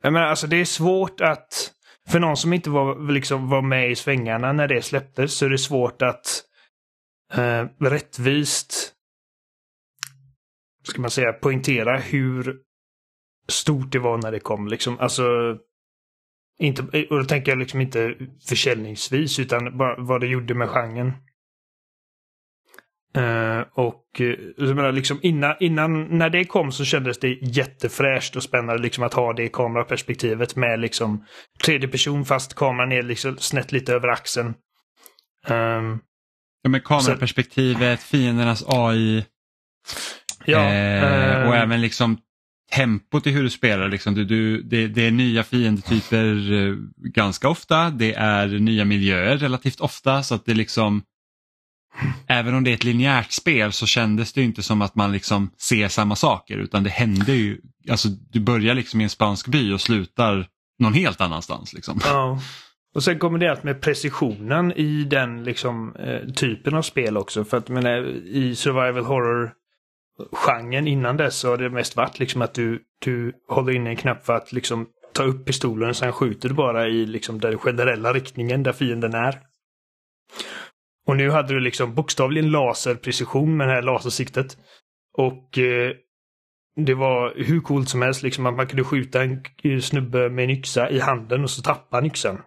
jag 0.01 0.13
menar, 0.13 0.27
alltså 0.27 0.47
det 0.47 0.55
är 0.55 0.65
svårt 0.65 1.21
att 1.21 1.73
för 2.07 2.19
någon 2.19 2.37
som 2.37 2.53
inte 2.53 2.69
var, 2.69 3.11
liksom, 3.11 3.49
var 3.49 3.61
med 3.61 3.91
i 3.91 3.95
svängarna 3.95 4.53
när 4.53 4.67
det 4.67 4.81
släpptes 4.81 5.37
så 5.37 5.45
är 5.45 5.49
det 5.49 5.57
svårt 5.57 6.01
att 6.01 6.43
eh, 7.33 7.65
rättvist 7.79 8.93
ska 10.83 11.01
man 11.01 11.11
säga, 11.11 11.33
poängtera 11.33 11.97
hur 11.97 12.59
stort 13.47 13.91
det 13.91 13.99
var 13.99 14.17
när 14.17 14.31
det 14.31 14.39
kom. 14.39 14.67
Liksom. 14.67 14.99
Alltså, 14.99 15.23
inte, 16.59 16.81
och 17.09 17.17
då 17.17 17.23
tänker 17.23 17.51
jag 17.51 17.59
liksom 17.59 17.81
inte 17.81 18.15
försäljningsvis 18.49 19.39
utan 19.39 19.77
bara 19.77 19.95
vad 19.97 20.21
det 20.21 20.27
gjorde 20.27 20.53
med 20.53 20.69
genren. 20.69 21.13
Uh, 23.17 23.61
och 23.73 24.05
uh, 24.19 24.35
jag 24.57 24.75
menar, 24.75 24.91
liksom 24.91 25.19
innan, 25.21 25.55
innan, 25.59 26.03
när 26.03 26.29
det 26.29 26.45
kom 26.45 26.71
så 26.71 26.85
kändes 26.85 27.19
det 27.19 27.37
jättefräscht 27.41 28.35
och 28.35 28.43
spännande 28.43 28.81
liksom 28.81 29.03
att 29.03 29.13
ha 29.13 29.33
det 29.33 29.49
kameraperspektivet 29.49 30.55
med 30.55 30.79
liksom 30.79 31.25
tredje 31.63 31.87
person 31.87 32.25
fast 32.25 32.53
kameran 32.53 32.91
är 32.91 33.03
liksom 33.03 33.37
snett 33.37 33.71
lite 33.71 33.93
över 33.93 34.07
axeln. 34.07 34.53
Um, 35.47 35.99
ja, 36.61 36.69
men 36.69 36.81
kameraperspektivet, 36.81 38.01
så, 38.01 38.07
fiendernas 38.07 38.63
AI. 38.67 39.25
Ja, 40.45 40.59
eh, 40.59 41.41
uh, 41.41 41.47
och 41.49 41.55
även 41.55 41.81
liksom 41.81 42.17
tempot 42.71 43.27
i 43.27 43.31
hur 43.31 43.43
du 43.43 43.49
spelar. 43.49 43.89
Liksom. 43.89 44.15
Du, 44.15 44.25
du, 44.25 44.61
det, 44.61 44.87
det, 44.87 45.07
är 45.07 45.11
nya 45.11 45.43
fiendetyper 45.43 46.53
eh, 46.53 46.75
ganska 46.97 47.49
ofta. 47.49 47.89
Det 47.89 48.13
är 48.13 48.47
nya 48.47 48.85
miljöer 48.85 49.37
relativt 49.37 49.79
ofta. 49.79 50.23
så 50.23 50.35
att 50.35 50.45
det 50.45 50.53
liksom 50.53 51.03
Även 52.27 52.53
om 52.53 52.63
det 52.63 52.71
är 52.71 52.73
ett 52.73 52.83
linjärt 52.83 53.31
spel 53.31 53.71
så 53.71 53.85
kändes 53.85 54.33
det 54.33 54.41
inte 54.41 54.63
som 54.63 54.81
att 54.81 54.95
man 54.95 55.11
liksom 55.11 55.51
ser 55.57 55.87
samma 55.87 56.15
saker 56.15 56.57
utan 56.57 56.83
det 56.83 56.89
hände 56.89 57.33
ju, 57.33 57.61
alltså 57.89 58.07
du 58.07 58.39
börjar 58.39 58.75
liksom 58.75 59.01
i 59.01 59.03
en 59.03 59.09
spansk 59.09 59.47
by 59.47 59.73
och 59.73 59.81
slutar 59.81 60.47
någon 60.79 60.93
helt 60.93 61.21
annanstans. 61.21 61.73
Liksom. 61.73 61.99
Ja. 62.05 62.39
Och 62.95 63.03
sen 63.03 63.19
kommer 63.19 63.39
det 63.39 63.51
allt 63.51 63.63
med 63.63 63.81
precisionen 63.81 64.71
i 64.71 65.03
den 65.03 65.43
liksom, 65.43 65.95
eh, 65.95 66.33
typen 66.33 66.73
av 66.73 66.81
spel 66.81 67.17
också. 67.17 67.45
För 67.45 67.57
att 67.57 67.69
menar, 67.69 68.07
i 68.25 68.55
survival 68.55 69.05
horror 69.05 69.53
genren 70.31 70.87
innan 70.87 71.17
dess 71.17 71.35
så 71.35 71.49
har 71.49 71.57
det 71.57 71.69
mest 71.69 71.95
varit 71.95 72.19
liksom 72.19 72.41
att 72.41 72.53
du, 72.53 72.83
du 72.99 73.33
håller 73.47 73.73
inne 73.73 73.89
en 73.89 73.95
knapp 73.95 74.25
för 74.25 74.33
att 74.33 74.51
liksom 74.51 74.87
ta 75.13 75.23
upp 75.23 75.45
pistolen 75.45 75.89
och 75.89 75.95
sen 75.95 76.11
skjuter 76.11 76.49
du 76.49 76.55
bara 76.55 76.87
i 76.87 77.05
liksom 77.05 77.39
den 77.39 77.57
generella 77.57 78.13
riktningen 78.13 78.63
där 78.63 78.71
fienden 78.71 79.13
är. 79.13 79.39
Och 81.07 81.17
nu 81.17 81.29
hade 81.29 81.53
du 81.53 81.59
liksom 81.59 81.95
bokstavligen 81.95 82.51
laserprecision 82.51 83.57
med 83.57 83.67
det 83.67 83.73
här 83.73 83.81
lasersiktet. 83.81 84.57
Och 85.17 85.57
eh, 85.57 85.91
det 86.75 86.93
var 86.93 87.33
hur 87.35 87.59
coolt 87.59 87.89
som 87.89 88.01
helst 88.01 88.23
liksom 88.23 88.45
att 88.45 88.55
man 88.55 88.67
kunde 88.67 88.83
skjuta 88.83 89.23
en 89.23 89.43
eh, 89.63 89.79
snubbe 89.79 90.29
med 90.29 90.43
en 90.43 90.49
yxa 90.49 90.89
i 90.89 90.99
handen 90.99 91.43
och 91.43 91.49
så 91.49 91.61
tappa 91.61 91.97
han 91.97 92.05
yxan. 92.05 92.41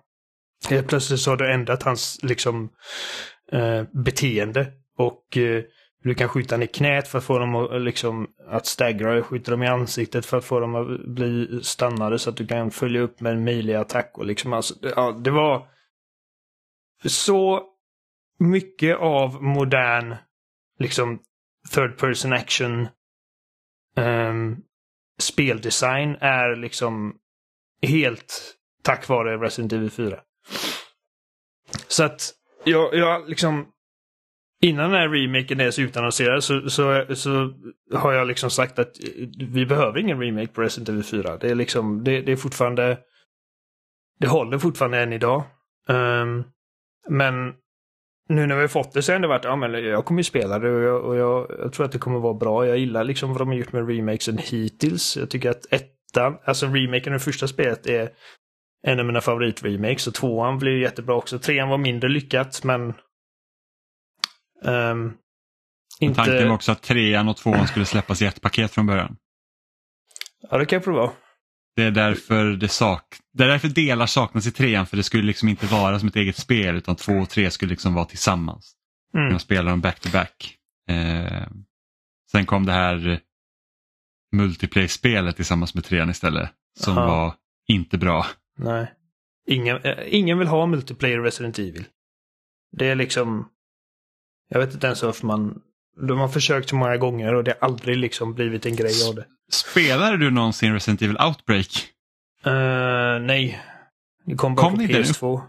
Helt 0.69 0.89
plötsligt 0.89 1.21
så 1.21 1.31
har 1.31 1.37
du 1.37 1.53
ändrat 1.53 1.83
hans 1.83 2.19
liksom 2.23 2.71
eh, 3.53 3.83
beteende. 4.05 4.73
Och 4.99 5.37
eh, 5.37 5.63
du 6.07 6.15
kan 6.15 6.29
skjuta 6.29 6.55
den 6.55 6.63
i 6.63 6.67
knät 6.67 7.09
för 7.09 7.19
att 7.19 7.25
få 7.25 7.39
dem 7.39 7.55
att, 7.55 7.71
eh, 7.71 7.81
liksom, 7.81 8.27
att 8.49 8.67
staggra. 8.67 9.23
Skjuta 9.23 9.51
dem 9.51 9.63
i 9.63 9.67
ansiktet 9.67 10.27
för 10.27 10.37
att 10.37 10.45
få 10.45 10.61
dem 10.61 10.75
att 10.75 11.07
bli 11.07 11.61
stannade 11.63 12.19
så 12.19 12.31
att 12.31 12.37
du 12.37 12.47
kan 12.47 12.71
följa 12.71 13.01
upp 13.01 13.21
med 13.21 13.33
en 13.33 13.45
melee-attack. 13.45 14.19
Och 14.19 14.27
liksom, 14.27 14.53
alltså, 14.53 14.75
ja, 14.81 15.13
det 15.13 15.31
var 15.31 15.69
så 17.05 17.63
mycket 18.39 18.97
av 18.97 19.43
modern 19.43 20.15
liksom 20.79 21.19
third 21.75 21.99
person 21.99 22.33
action 22.33 22.89
um, 23.97 24.57
speldesign 25.19 26.17
är 26.21 26.57
liksom 26.57 27.17
helt 27.83 28.55
tack 28.83 29.09
vare 29.09 29.37
Resident 29.37 29.73
Evil 29.73 29.91
4. 29.91 30.21
Så 31.89 32.05
att 32.05 32.33
jag, 32.65 32.95
jag 32.95 33.29
liksom 33.29 33.73
Innan 34.63 34.91
den 34.91 35.01
här 35.01 35.09
remaken 35.09 35.61
är 35.61 35.71
så 35.71 35.83
utannonserad 35.83 36.45
så, 36.45 36.71
så, 36.71 37.05
så 37.15 37.53
har 37.95 38.13
jag 38.13 38.27
liksom 38.27 38.51
sagt 38.51 38.79
att 38.79 39.05
eh, 39.05 39.29
vi 39.49 39.67
behöver 39.67 39.99
ingen 39.99 40.21
remake 40.21 40.47
på 40.47 40.63
Resident 40.63 40.89
Evil 40.89 41.05
4. 41.05 41.37
Det 41.37 41.51
är 41.51 41.55
liksom, 41.55 42.05
det, 42.05 42.21
det 42.21 42.33
är 42.33 42.37
fortfarande 42.37 42.99
Det 44.21 44.27
håller 44.27 44.59
fortfarande 44.59 44.99
än 44.99 45.13
idag. 45.13 45.45
Um, 45.89 46.45
men 47.09 47.53
nu 48.29 48.47
när 48.47 48.55
vi 48.55 48.61
har 48.61 48.69
fått 48.69 48.93
det 48.93 49.03
så 49.03 49.13
har 49.13 49.19
det 49.19 49.29
varit, 49.29 49.45
ja 49.45 49.57
men 49.57 49.73
jag 49.85 50.05
kommer 50.05 50.21
ju 50.21 50.25
spela 50.25 50.59
det 50.59 50.71
och, 50.71 50.83
jag, 50.83 51.05
och 51.05 51.17
jag, 51.17 51.57
jag, 51.59 51.73
tror 51.73 51.87
att 51.87 51.93
det 51.93 51.99
kommer 51.99 52.19
vara 52.19 52.35
bra. 52.35 52.67
Jag 52.67 52.79
gillar 52.79 53.05
liksom 53.05 53.31
vad 53.31 53.41
de 53.41 53.49
har 53.49 53.55
gjort 53.55 53.73
med 53.73 53.89
remakesen 53.89 54.39
hittills. 54.39 55.17
Jag 55.17 55.31
tycker 55.31 55.51
att 55.51 55.67
ettan, 55.73 56.39
alltså 56.45 56.67
remaken 56.67 57.13
av 57.13 57.19
det 57.19 57.25
första 57.25 57.49
spelet 57.49 57.87
är 57.87 58.09
en 58.87 59.01
av 59.01 59.07
mina 59.07 59.21
favoritremakes 59.21 60.07
och 60.07 60.15
tvåan 60.15 60.59
blir 60.59 60.81
jättebra 60.81 61.15
också. 61.15 61.39
Trean 61.39 61.69
var 61.69 61.79
mindre 61.79 62.09
lyckat 62.09 62.65
men 62.65 62.95
um, 64.63 65.17
inte... 66.01 66.17
Tanken 66.17 66.49
var 66.49 66.55
också 66.55 66.73
att 66.73 66.83
trean 66.83 67.29
och 67.29 67.37
tvåan 67.37 67.69
skulle 67.69 67.85
släppas 67.85 68.23
i 68.23 68.25
ett 68.27 68.41
paket 68.41 68.71
från 68.71 68.87
början. 68.87 69.17
Ja, 70.51 70.59
det 70.59 70.67
kan 70.67 70.77
jag 70.77 70.85
prova. 70.85 71.13
Det 71.77 71.83
är 71.83 71.91
därför 71.91 72.45
det, 72.45 72.69
sak 72.69 73.17
det 73.33 73.45
är 73.45 73.49
därför 73.49 73.69
delar 73.69 74.07
saknas 74.07 74.47
i 74.47 74.53
trean 74.53 74.87
för 74.87 74.97
det 74.97 75.03
skulle 75.03 75.23
liksom 75.23 75.49
inte 75.49 75.67
vara 75.67 75.99
som 75.99 76.09
ett 76.09 76.17
eget 76.17 76.37
spel 76.37 76.77
utan 76.77 76.97
två 76.97 77.13
och 77.13 77.29
tre 77.29 77.51
skulle 77.51 77.71
liksom 77.71 77.95
vara 77.95 78.05
tillsammans. 78.05 78.73
Mm. 79.15 79.31
Man 79.31 79.41
spelar 79.41 79.71
dem 79.71 79.81
back 79.81 80.01
to 80.01 80.09
back. 80.13 80.57
Eh, 80.89 81.47
sen 82.33 82.47
kom 82.47 82.67
det 82.67 82.73
här 82.73 83.21
multiplayer-spelet 84.33 85.37
tillsammans 85.37 85.75
med 85.75 85.85
trean 85.85 86.11
istället 86.11 86.51
som 86.79 86.99
Aha. 86.99 87.07
var 87.07 87.35
inte 87.67 87.99
bra. 87.99 88.27
Nej. 88.59 88.93
Ingen, 89.49 89.77
äh, 89.77 89.99
ingen 90.07 90.39
vill 90.39 90.49
ha 90.49 90.67
multiplayer 90.67 91.21
Resident 91.21 91.59
Evil. 91.59 91.85
Det 92.73 92.87
är 92.87 92.95
liksom... 92.95 93.49
Jag 94.49 94.61
vet 94.61 94.75
inte 94.75 94.87
ens 94.87 95.03
varför 95.03 95.27
man... 95.27 95.61
De 96.09 96.19
har 96.19 96.29
försökt 96.29 96.69
så 96.69 96.77
många 96.77 96.97
gånger 96.97 97.35
och 97.35 97.45
det 97.45 97.57
har 97.61 97.69
aldrig 97.69 97.97
liksom 97.97 98.35
blivit 98.35 98.67
en 98.67 98.77
grej 98.77 99.09
av 99.09 99.15
det. 99.15 99.25
Spelade 99.53 100.17
du 100.17 100.31
någonsin 100.31 100.73
Resident 100.73 101.03
Evil 101.03 101.17
Outbreak? 101.21 101.89
Uh, 102.47 103.21
nej. 103.21 103.63
Det 104.25 104.35
kom 104.35 104.55
bara 104.55 104.71
kom 104.71 104.77
på 104.77 104.83
PS2. 104.83 105.41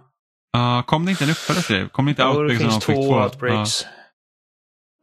Uh, 0.58 0.82
kom 0.82 1.06
det 1.06 1.12
inte 1.12 1.24
en 1.24 1.30
uppföljare 1.30 1.64
till 1.64 1.76
det? 1.76 1.90
Kom 1.90 2.06
det 2.06 2.10
inte 2.10 2.22
ja, 2.22 2.30
Outbreak 2.30 2.60
det 2.60 2.66
finns 2.66 2.80
två 2.80 2.94
Outbreaks. 2.94 3.86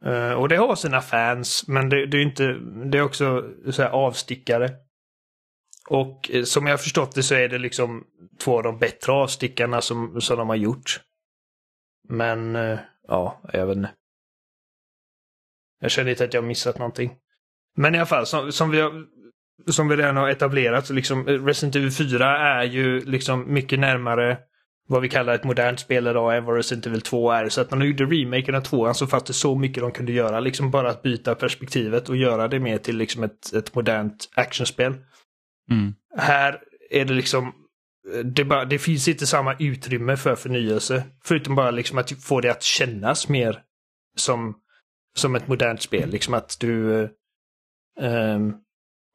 Uh. 0.07 0.13
Uh, 0.13 0.33
och 0.33 0.49
det 0.49 0.57
har 0.57 0.77
sina 0.77 1.01
fans, 1.01 1.65
men 1.69 1.89
det, 1.89 2.07
det 2.07 2.17
är 2.17 2.23
inte, 2.23 2.53
det 2.91 2.99
är 2.99 3.03
också 3.03 3.45
så 3.71 3.85
avstickare. 3.85 4.71
Och 5.89 6.31
eh, 6.31 6.45
som 6.45 6.67
jag 6.67 6.73
har 6.73 6.79
förstått 6.79 7.15
det 7.15 7.23
så 7.23 7.35
är 7.35 7.49
det 7.49 7.59
liksom 7.59 8.05
två 8.41 8.57
av 8.57 8.63
de 8.63 8.79
bättre 8.79 9.13
avstickarna 9.13 9.81
som, 9.81 10.21
som 10.21 10.39
de 10.39 10.49
har 10.49 10.57
gjort. 10.57 11.01
Men, 12.09 12.57
uh, 12.57 12.79
ja, 13.09 13.41
jag 13.53 13.67
vet 13.67 13.77
inte. 13.77 13.91
Jag 15.81 15.91
känner 15.91 16.11
inte 16.11 16.25
att 16.25 16.35
jag 16.35 16.43
har 16.43 16.49
missat 16.49 16.79
någonting. 16.79 17.17
Men 17.77 17.95
i 17.95 17.99
alla 17.99 18.07
fall, 18.07 18.27
som, 18.27 18.53
som 18.53 18.71
vi 18.71 18.81
har 18.81 19.07
som 19.67 19.89
vi 19.89 19.97
redan 19.97 20.17
har 20.17 20.29
etablerat, 20.29 20.87
så 20.87 20.93
liksom 20.93 21.27
Resident 21.27 21.77
Evil 21.77 21.93
4 21.93 22.39
är 22.39 22.65
ju 22.65 23.01
liksom 23.01 23.55
mycket 23.55 23.79
närmare 23.79 24.39
vad 24.89 25.03
vi 25.03 25.09
kallar 25.09 25.35
ett 25.35 25.45
modernt 25.45 25.81
spel 25.81 26.07
idag 26.07 26.37
än 26.37 26.45
vad 26.45 26.57
Resident 26.57 26.87
Evil 26.87 27.01
2 27.01 27.31
är. 27.31 27.49
Så 27.49 27.61
att 27.61 27.71
när 27.71 27.79
de 27.79 27.87
gjorde 27.87 28.05
remaken 28.05 28.55
av 28.55 28.61
2 28.61 28.95
så 28.95 29.07
fanns 29.07 29.25
det 29.25 29.33
så 29.33 29.55
mycket 29.55 29.83
de 29.83 29.93
kunde 29.93 30.13
göra. 30.13 30.41
Liksom 30.41 30.71
bara 30.71 30.91
att 30.91 31.03
byta 31.03 31.35
perspektivet 31.35 32.09
och 32.09 32.17
göra 32.17 32.49
det 32.49 32.61
mer 32.61 32.79
till 32.79 32.97
liksom 32.97 33.23
ett, 33.23 33.53
ett 33.53 33.75
modernt 33.75 34.31
actionspel. 34.35 34.95
Mm. 35.71 35.95
Här 36.17 36.61
är 36.91 37.05
det 37.05 37.15
liksom 37.15 37.53
det, 38.25 38.45
bara, 38.45 38.65
det 38.65 38.79
finns 38.79 39.09
inte 39.09 39.27
samma 39.27 39.57
utrymme 39.59 40.17
för 40.17 40.35
förnyelse. 40.35 41.05
Förutom 41.25 41.55
bara 41.55 41.71
liksom 41.71 41.99
att 41.99 42.25
få 42.25 42.41
det 42.41 42.51
att 42.51 42.63
kännas 42.63 43.29
mer 43.29 43.63
som, 44.17 44.57
som 45.17 45.35
ett 45.35 45.49
modernt 45.49 45.83
spel. 45.83 46.11
Liksom 46.11 46.35
att 46.35 46.57
du 46.61 47.09
um, 48.01 48.55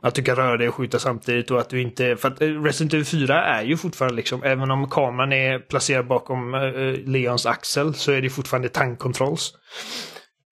att 0.01 0.15
du 0.15 0.23
kan 0.23 0.35
röra 0.35 0.57
dig 0.57 0.69
och 0.69 0.75
skjuta 0.75 0.99
samtidigt 0.99 1.51
och 1.51 1.59
att 1.59 1.69
du 1.69 1.81
inte... 1.81 2.15
För 2.15 2.27
att 2.27 2.41
eh, 2.41 2.63
Resident 2.63 2.93
Evil 2.93 3.05
4 3.05 3.43
är 3.43 3.63
ju 3.63 3.77
fortfarande 3.77 4.15
liksom, 4.15 4.43
även 4.43 4.71
om 4.71 4.89
kameran 4.89 5.33
är 5.33 5.59
placerad 5.59 6.07
bakom 6.07 6.53
uh, 6.53 6.93
Leons 6.93 7.45
axel 7.45 7.93
så 7.93 8.11
är 8.11 8.21
det 8.21 8.29
fortfarande 8.29 8.69
tankkontrolls. 8.69 9.53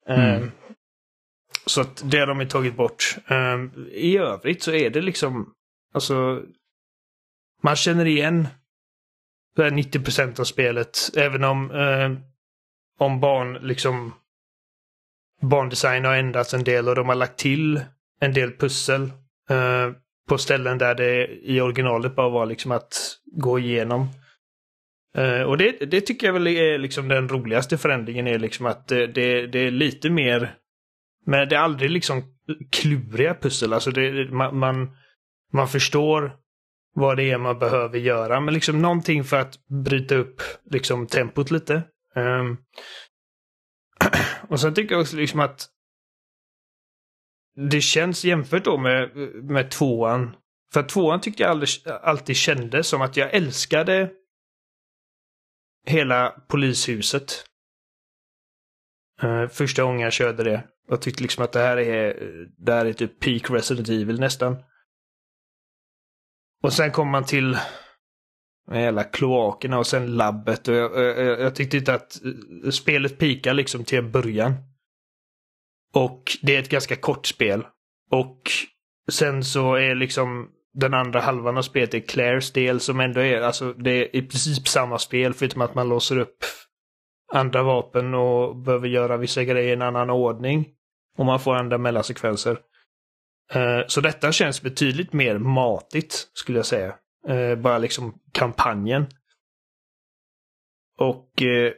Mm. 0.10 0.42
Um, 0.42 0.52
så 1.66 1.82
att 1.82 2.04
det 2.06 2.20
har 2.20 2.28
de 2.28 2.48
tagit 2.48 2.76
bort. 2.76 3.16
Um, 3.30 3.88
I 3.92 4.18
övrigt 4.18 4.64
så 4.64 4.72
är 4.72 4.90
det 4.90 5.02
liksom, 5.02 5.54
alltså... 5.94 6.42
Man 7.64 7.76
känner 7.76 8.06
igen 8.06 8.48
90 9.72 10.00
procent 10.00 10.40
av 10.40 10.44
spelet, 10.44 10.98
även 11.18 11.44
om, 11.44 11.72
eh, 11.72 12.12
om 12.98 13.20
barn 13.20 13.54
liksom... 13.54 14.14
Barndesign 15.42 16.06
har 16.06 16.16
ändrats 16.16 16.54
en 16.54 16.64
del 16.64 16.90
och 16.90 16.96
de 16.96 17.08
har 17.08 17.16
lagt 17.16 17.40
till 17.40 17.82
en 18.20 18.34
del 18.34 18.52
pussel 18.52 19.12
Eh, 19.50 19.92
på 20.28 20.38
ställen 20.38 20.78
där 20.78 20.96
det 20.96 21.28
i 21.28 21.62
originalet 21.62 22.16
bara 22.16 22.30
var 22.30 22.46
liksom 22.46 22.72
att 22.72 23.18
gå 23.26 23.60
igenom. 23.60 24.08
Eh, 25.16 25.42
och 25.42 25.58
det, 25.58 25.72
det, 25.72 26.02
tycker 26.02 26.28
jag 26.28 26.34
väl 26.34 26.48
är 26.48 26.78
liksom 26.78 27.08
den 27.08 27.30
roligaste 27.30 27.78
förändringen 27.78 28.28
är 28.28 28.40
liksom 28.40 28.66
att 28.66 28.88
det, 28.88 29.08
det, 29.08 29.48
det 29.48 29.60
är 29.60 29.72
lite 29.72 30.10
mer 30.10 30.56
men 31.26 31.50
det 31.50 31.56
är 31.56 31.60
aldrig 31.60 31.92
liksom 31.92 32.24
kluriga 32.72 33.36
pussel. 33.36 33.74
Alltså 33.74 33.92
det, 33.92 34.32
man, 34.32 34.58
man, 34.58 34.96
man 35.54 35.68
förstår 35.68 36.32
vad 37.00 37.18
det 37.18 37.32
är 37.32 37.38
man 37.38 37.60
behöver 37.60 38.00
göra. 38.00 38.40
Men 38.40 38.54
liksom 38.54 38.82
någonting 38.82 39.24
för 39.24 39.38
att 39.38 39.68
bryta 39.68 40.16
upp 40.16 40.42
liksom 40.72 41.08
tempot 41.08 41.52
lite. 41.52 41.84
Um, 42.16 42.58
och 44.50 44.60
sen 44.60 44.74
tycker 44.74 44.96
jag 44.96 45.02
också 45.02 45.16
liksom 45.16 45.40
att 45.40 45.70
det 47.70 47.82
känns 47.82 48.26
jämfört 48.26 48.66
då 48.66 48.78
med, 48.78 49.16
med 49.44 49.72
tvåan. 49.72 50.36
För 50.74 50.84
tvåan 50.84 51.22
tyckte 51.22 51.44
jag 51.44 51.50
aldrig, 51.50 51.70
alltid 52.02 52.36
kändes 52.36 52.88
som 52.88 53.02
att 53.02 53.18
jag 53.18 53.34
älskade 53.34 54.12
hela 55.86 56.30
polishuset. 56.30 57.46
Uh, 59.24 59.48
första 59.48 59.84
gången 59.84 60.00
jag 60.00 60.14
körde 60.14 60.44
det. 60.44 60.68
Jag 60.88 61.02
tyckte 61.02 61.24
liksom 61.24 61.44
att 61.44 61.52
det 61.52 61.60
här 61.60 61.78
är, 61.78 62.16
det 62.58 62.74
här 62.74 62.86
är 62.86 62.94
typ 62.94 63.20
peak 63.20 63.50
Resident 63.50 63.90
Evil 63.90 64.20
nästan. 64.20 64.64
Och 66.64 66.74
sen 66.74 66.92
kommer 66.92 67.12
man 67.12 67.26
till 67.26 67.58
de 68.68 68.80
jävla 68.80 69.04
kloakerna 69.04 69.80
och 69.80 69.88
sen 69.88 70.16
labbet. 70.16 70.68
Och 70.68 70.76
jag, 70.76 70.98
jag, 70.98 71.40
jag 71.40 71.56
tyckte 71.56 71.78
inte 71.78 71.94
att 71.94 72.22
eh, 72.66 72.70
spelet 72.70 73.20
pikar 73.20 73.54
liksom 73.54 73.84
till 73.84 73.98
en 73.98 74.12
början. 74.12 74.54
Och 75.94 76.24
det 76.42 76.56
är 76.56 76.60
ett 76.60 76.70
ganska 76.70 76.96
kort 76.96 77.26
spel. 77.26 77.66
Och 78.12 78.42
sen 79.12 79.44
så 79.44 79.76
är 79.76 79.96
liksom 79.96 80.50
den 80.74 80.94
andra 80.94 81.20
halvan 81.20 81.58
av 81.58 81.62
spelet 81.62 81.94
är 81.94 82.00
Claires 82.00 82.52
del 82.52 82.80
som 82.80 83.00
ändå 83.00 83.20
är, 83.20 83.42
alltså 83.42 83.74
det 83.74 83.92
är 83.92 84.16
i 84.16 84.22
princip 84.22 84.68
samma 84.68 85.00
spel 85.00 85.34
förutom 85.34 85.62
att 85.62 85.76
man 85.76 85.90
låser 85.90 86.20
upp 86.20 86.38
andra 87.34 87.64
vapen 87.64 88.14
och 88.14 88.56
behöver 88.56 88.88
göra 88.88 89.18
vissa 89.18 89.44
grejer 89.44 89.70
i 89.70 89.74
en 89.74 89.82
annan 89.82 90.10
ordning. 90.10 90.68
Och 91.18 91.26
man 91.26 91.40
får 91.40 91.56
andra 91.56 91.78
mellansekvenser. 91.78 92.60
Eh, 93.54 93.82
så 93.88 94.02
detta 94.02 94.32
känns 94.32 94.62
betydligt 94.62 95.14
mer 95.14 95.38
matigt, 95.38 96.30
skulle 96.34 96.60
jag 96.60 96.66
säga. 96.66 96.96
Eh, 97.28 97.56
bara 97.56 97.78
liksom 97.78 98.20
kampanjen. 98.32 99.08
Och 101.00 101.42
eh, 101.42 101.74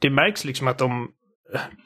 det 0.00 0.10
märks 0.10 0.44
liksom 0.44 0.68
att 0.68 0.78
de 0.78 1.08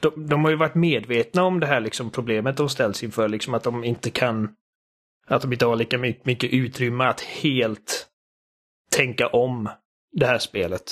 de, 0.00 0.26
de 0.26 0.44
har 0.44 0.50
ju 0.50 0.56
varit 0.56 0.74
medvetna 0.74 1.44
om 1.44 1.60
det 1.60 1.66
här 1.66 1.80
liksom 1.80 2.10
problemet 2.10 2.56
de 2.56 2.68
ställs 2.68 3.02
inför, 3.02 3.28
liksom 3.28 3.54
att 3.54 3.62
de 3.62 3.84
inte 3.84 4.10
kan, 4.10 4.48
att 5.26 5.42
de 5.42 5.52
inte 5.52 5.66
har 5.66 5.76
lika 5.76 5.98
mycket, 5.98 6.26
mycket 6.26 6.52
utrymme 6.52 7.04
att 7.04 7.20
helt 7.20 8.06
tänka 8.90 9.26
om 9.26 9.68
det 10.12 10.26
här 10.26 10.38
spelet. 10.38 10.82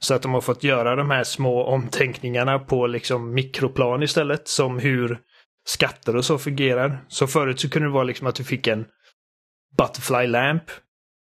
Så 0.00 0.14
att 0.14 0.22
de 0.22 0.34
har 0.34 0.40
fått 0.40 0.64
göra 0.64 0.96
de 0.96 1.10
här 1.10 1.24
små 1.24 1.64
omtänkningarna 1.64 2.58
på 2.58 2.86
liksom 2.86 3.34
mikroplan 3.34 4.02
istället, 4.02 4.48
som 4.48 4.78
hur 4.78 5.20
skatter 5.64 6.16
och 6.16 6.24
så 6.24 6.38
fungerar. 6.38 7.04
Så 7.08 7.26
förut 7.26 7.60
så 7.60 7.70
kunde 7.70 7.88
det 7.88 7.92
vara 7.92 8.04
liksom 8.04 8.26
att 8.26 8.34
du 8.34 8.44
fick 8.44 8.66
en 8.66 8.84
Butterfly 9.78 10.26
Lamp 10.26 10.62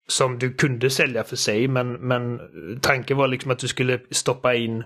som 0.09 0.39
du 0.39 0.53
kunde 0.53 0.91
sälja 0.91 1.25
för 1.25 1.37
sig, 1.37 1.69
men, 1.69 1.93
men 1.93 2.41
tanken 2.81 3.17
var 3.17 3.29
liksom 3.29 3.51
att 3.51 3.59
du 3.59 3.69
skulle 3.69 4.01
stoppa 4.11 4.55
in 4.55 4.85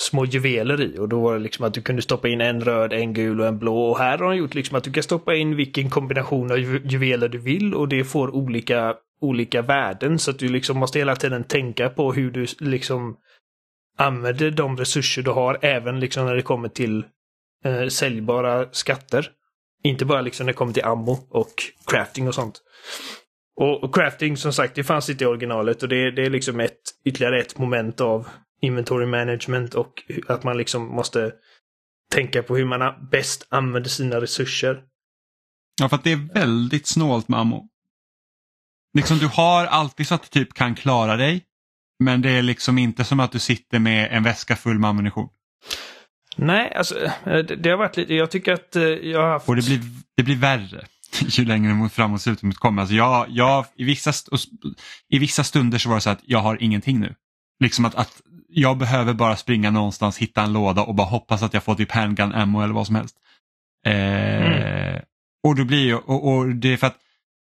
små 0.00 0.24
juveler 0.24 0.80
i. 0.80 0.98
Och 0.98 1.08
då 1.08 1.20
var 1.20 1.32
det 1.32 1.40
liksom 1.40 1.64
att 1.64 1.74
du 1.74 1.82
kunde 1.82 2.02
stoppa 2.02 2.28
in 2.28 2.40
en 2.40 2.60
röd, 2.60 2.92
en 2.92 3.14
gul 3.14 3.40
och 3.40 3.46
en 3.46 3.58
blå. 3.58 3.90
Och 3.90 3.98
här 3.98 4.18
har 4.18 4.28
de 4.28 4.36
gjort 4.36 4.54
liksom 4.54 4.76
att 4.76 4.84
du 4.84 4.92
kan 4.92 5.02
stoppa 5.02 5.34
in 5.34 5.56
vilken 5.56 5.90
kombination 5.90 6.50
av 6.50 6.58
ju 6.58 6.80
juveler 6.84 7.28
du 7.28 7.38
vill. 7.38 7.74
Och 7.74 7.88
det 7.88 8.04
får 8.04 8.34
olika, 8.34 8.94
olika 9.20 9.62
värden. 9.62 10.18
Så 10.18 10.30
att 10.30 10.38
du 10.38 10.48
liksom 10.48 10.78
måste 10.78 10.98
hela 10.98 11.16
tiden 11.16 11.44
tänka 11.44 11.88
på 11.88 12.12
hur 12.12 12.30
du 12.30 12.46
liksom 12.58 13.16
använder 13.98 14.50
de 14.50 14.76
resurser 14.76 15.22
du 15.22 15.30
har. 15.30 15.58
Även 15.60 16.00
liksom 16.00 16.26
när 16.26 16.34
det 16.34 16.42
kommer 16.42 16.68
till 16.68 17.04
eh, 17.64 17.88
säljbara 17.88 18.72
skatter. 18.72 19.30
Inte 19.82 20.04
bara 20.04 20.20
liksom 20.20 20.46
när 20.46 20.52
det 20.52 20.56
kommer 20.56 20.72
till 20.72 20.84
ammo 20.84 21.18
och 21.30 21.52
crafting 21.86 22.28
och 22.28 22.34
sånt. 22.34 22.62
Och, 23.56 23.84
och, 23.84 23.94
crafting 23.94 24.36
som 24.36 24.52
sagt, 24.52 24.74
det 24.74 24.84
fanns 24.84 25.10
inte 25.10 25.24
i 25.24 25.26
originalet 25.26 25.82
och 25.82 25.88
det, 25.88 26.10
det 26.10 26.22
är 26.22 26.30
liksom 26.30 26.60
ett, 26.60 26.80
ytterligare 27.04 27.40
ett 27.40 27.58
moment 27.58 28.00
av 28.00 28.28
inventory 28.60 29.06
management 29.06 29.74
och 29.74 30.02
att 30.28 30.44
man 30.44 30.58
liksom 30.58 30.86
måste 30.86 31.32
tänka 32.12 32.42
på 32.42 32.56
hur 32.56 32.64
man 32.64 33.08
bäst 33.10 33.46
använder 33.48 33.90
sina 33.90 34.20
resurser. 34.20 34.82
Ja, 35.80 35.88
för 35.88 35.96
att 35.96 36.04
det 36.04 36.12
är 36.12 36.34
väldigt 36.34 36.86
snålt 36.86 37.28
med 37.28 37.40
ammo. 37.40 37.68
Liksom 38.94 39.18
du 39.18 39.26
har 39.26 39.66
alltid 39.66 40.06
så 40.06 40.14
att 40.14 40.22
du 40.22 40.28
typ 40.28 40.54
kan 40.54 40.74
klara 40.74 41.16
dig. 41.16 41.44
Men 42.04 42.22
det 42.22 42.30
är 42.30 42.42
liksom 42.42 42.78
inte 42.78 43.04
som 43.04 43.20
att 43.20 43.32
du 43.32 43.38
sitter 43.38 43.78
med 43.78 44.08
en 44.12 44.22
väska 44.22 44.56
full 44.56 44.78
med 44.78 44.90
ammunition. 44.90 45.28
Nej, 46.36 46.74
alltså 46.74 47.04
eh, 47.04 47.38
det, 47.38 47.70
har 47.70 47.76
varit 47.76 47.96
lite, 47.96 48.14
jag 48.14 48.30
tycker 48.30 48.52
att 48.52 48.76
eh, 48.76 48.82
jag 48.82 49.22
har 49.22 49.30
haft... 49.30 49.48
Och 49.48 49.56
det 49.56 49.66
blir, 49.66 49.80
det 50.16 50.22
blir 50.22 50.36
värre 50.36 50.84
ju 51.28 51.44
längre 51.44 51.74
mot 51.74 51.92
framåt 51.92 52.22
slutet 52.22 52.56
kommer. 52.56 52.82
Alltså 52.82 52.94
jag, 52.94 53.26
jag, 53.28 53.66
i, 53.76 53.84
vissa, 53.84 54.12
I 55.08 55.18
vissa 55.18 55.44
stunder 55.44 55.78
så 55.78 55.88
var 55.88 55.96
det 55.96 56.00
så 56.00 56.10
att 56.10 56.22
jag 56.24 56.38
har 56.38 56.62
ingenting 56.62 57.00
nu. 57.00 57.14
Liksom 57.60 57.84
att, 57.84 57.94
att 57.94 58.22
jag 58.48 58.78
behöver 58.78 59.14
bara 59.14 59.36
springa 59.36 59.70
någonstans, 59.70 60.18
hitta 60.18 60.42
en 60.42 60.52
låda 60.52 60.82
och 60.82 60.94
bara 60.94 61.06
hoppas 61.06 61.42
att 61.42 61.54
jag 61.54 61.64
får 61.64 61.74
typ 61.74 61.92
handgun 61.92 62.32
ammo 62.32 62.62
eller 62.62 62.74
vad 62.74 62.86
som 62.86 62.96
helst. 62.96 63.16
Eh, 63.86 63.92
mm. 63.92 65.02
Och 65.42 65.56
då 65.56 65.64
blir 65.64 66.10
och, 66.10 66.28
och 66.28 66.48
det 66.48 66.72
är 66.72 66.76
för 66.76 66.86
att 66.86 66.96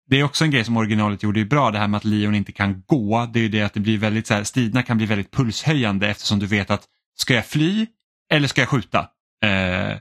det 0.10 0.20
är 0.20 0.24
också 0.24 0.44
en 0.44 0.52
grej 0.52 0.64
som 0.64 0.78
originalet 0.78 1.24
gjorde 1.24 1.46
bra, 1.46 1.72
det 1.72 1.80
här 1.80 1.88
med 1.88 1.98
att 1.98 2.06
Leon 2.06 2.36
inte 2.36 2.52
kan 2.52 2.84
gå. 2.86 3.30
Det 3.34 3.40
är 3.40 3.42
ju 3.42 3.50
det 3.50 3.62
att 3.62 3.74
det 3.74 3.80
blir 3.80 3.98
väldigt 3.98 4.28
så 4.28 4.34
här, 4.34 4.44
striderna 4.44 4.84
kan 4.84 4.98
bli 4.98 5.06
väldigt 5.06 5.32
pulshöjande 5.32 6.08
eftersom 6.08 6.40
du 6.40 6.46
vet 6.46 6.72
att 6.72 6.84
ska 7.18 7.34
jag 7.34 7.46
fly 7.46 7.88
eller 8.30 8.48
ska 8.48 8.62
jag 8.62 8.70
skjuta? 8.70 9.00
Eh, 9.46 9.98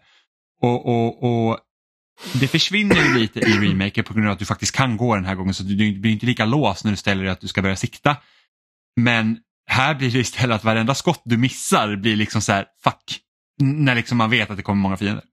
och, 0.62 0.86
och, 0.86 1.22
och 1.22 1.58
det 2.40 2.48
försvinner 2.48 2.96
ju 2.96 3.14
lite 3.14 3.40
i 3.40 3.52
remaken 3.52 4.04
på 4.04 4.14
grund 4.14 4.26
av 4.26 4.32
att 4.32 4.38
du 4.38 4.44
faktiskt 4.44 4.74
kan 4.74 4.96
gå 4.96 5.14
den 5.14 5.24
här 5.24 5.34
gången 5.34 5.54
så 5.54 5.62
du 5.62 5.76
blir 5.76 6.12
inte 6.12 6.26
lika 6.26 6.44
låst 6.44 6.84
när 6.84 6.90
du 6.90 6.96
ställer 6.96 7.22
dig 7.22 7.32
att 7.32 7.40
du 7.40 7.48
ska 7.48 7.62
börja 7.62 7.76
sikta. 7.76 8.16
Men 8.96 9.38
här 9.66 9.94
blir 9.94 10.10
det 10.10 10.18
istället 10.18 10.56
att 10.56 10.64
varenda 10.64 10.94
skott 10.94 11.22
du 11.24 11.36
missar 11.36 11.96
blir 11.96 12.16
liksom 12.16 12.40
så 12.40 12.52
här 12.52 12.66
fuck. 12.84 13.20
När 13.62 13.94
liksom 13.94 14.18
man 14.18 14.30
vet 14.30 14.50
att 14.50 14.56
det 14.56 14.62
kommer 14.62 14.82
många 14.82 14.96
fiender. 14.96 15.24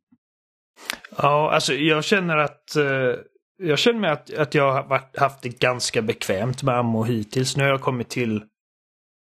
Ja, 1.17 1.51
alltså 1.51 1.73
jag 1.73 2.03
känner 2.03 2.37
att 2.37 2.75
uh, 2.77 3.15
jag 3.57 3.79
känner 3.79 3.99
mig 3.99 4.09
att, 4.09 4.33
att 4.33 4.55
jag 4.55 4.73
har 4.73 4.83
varit, 4.83 5.17
haft 5.17 5.41
det 5.41 5.59
ganska 5.59 6.01
bekvämt 6.01 6.63
med 6.63 6.77
ammo 6.77 7.03
hittills. 7.03 7.57
Nu 7.57 7.63
har 7.63 7.69
jag 7.69 7.81
kommit 7.81 8.09
till... 8.09 8.43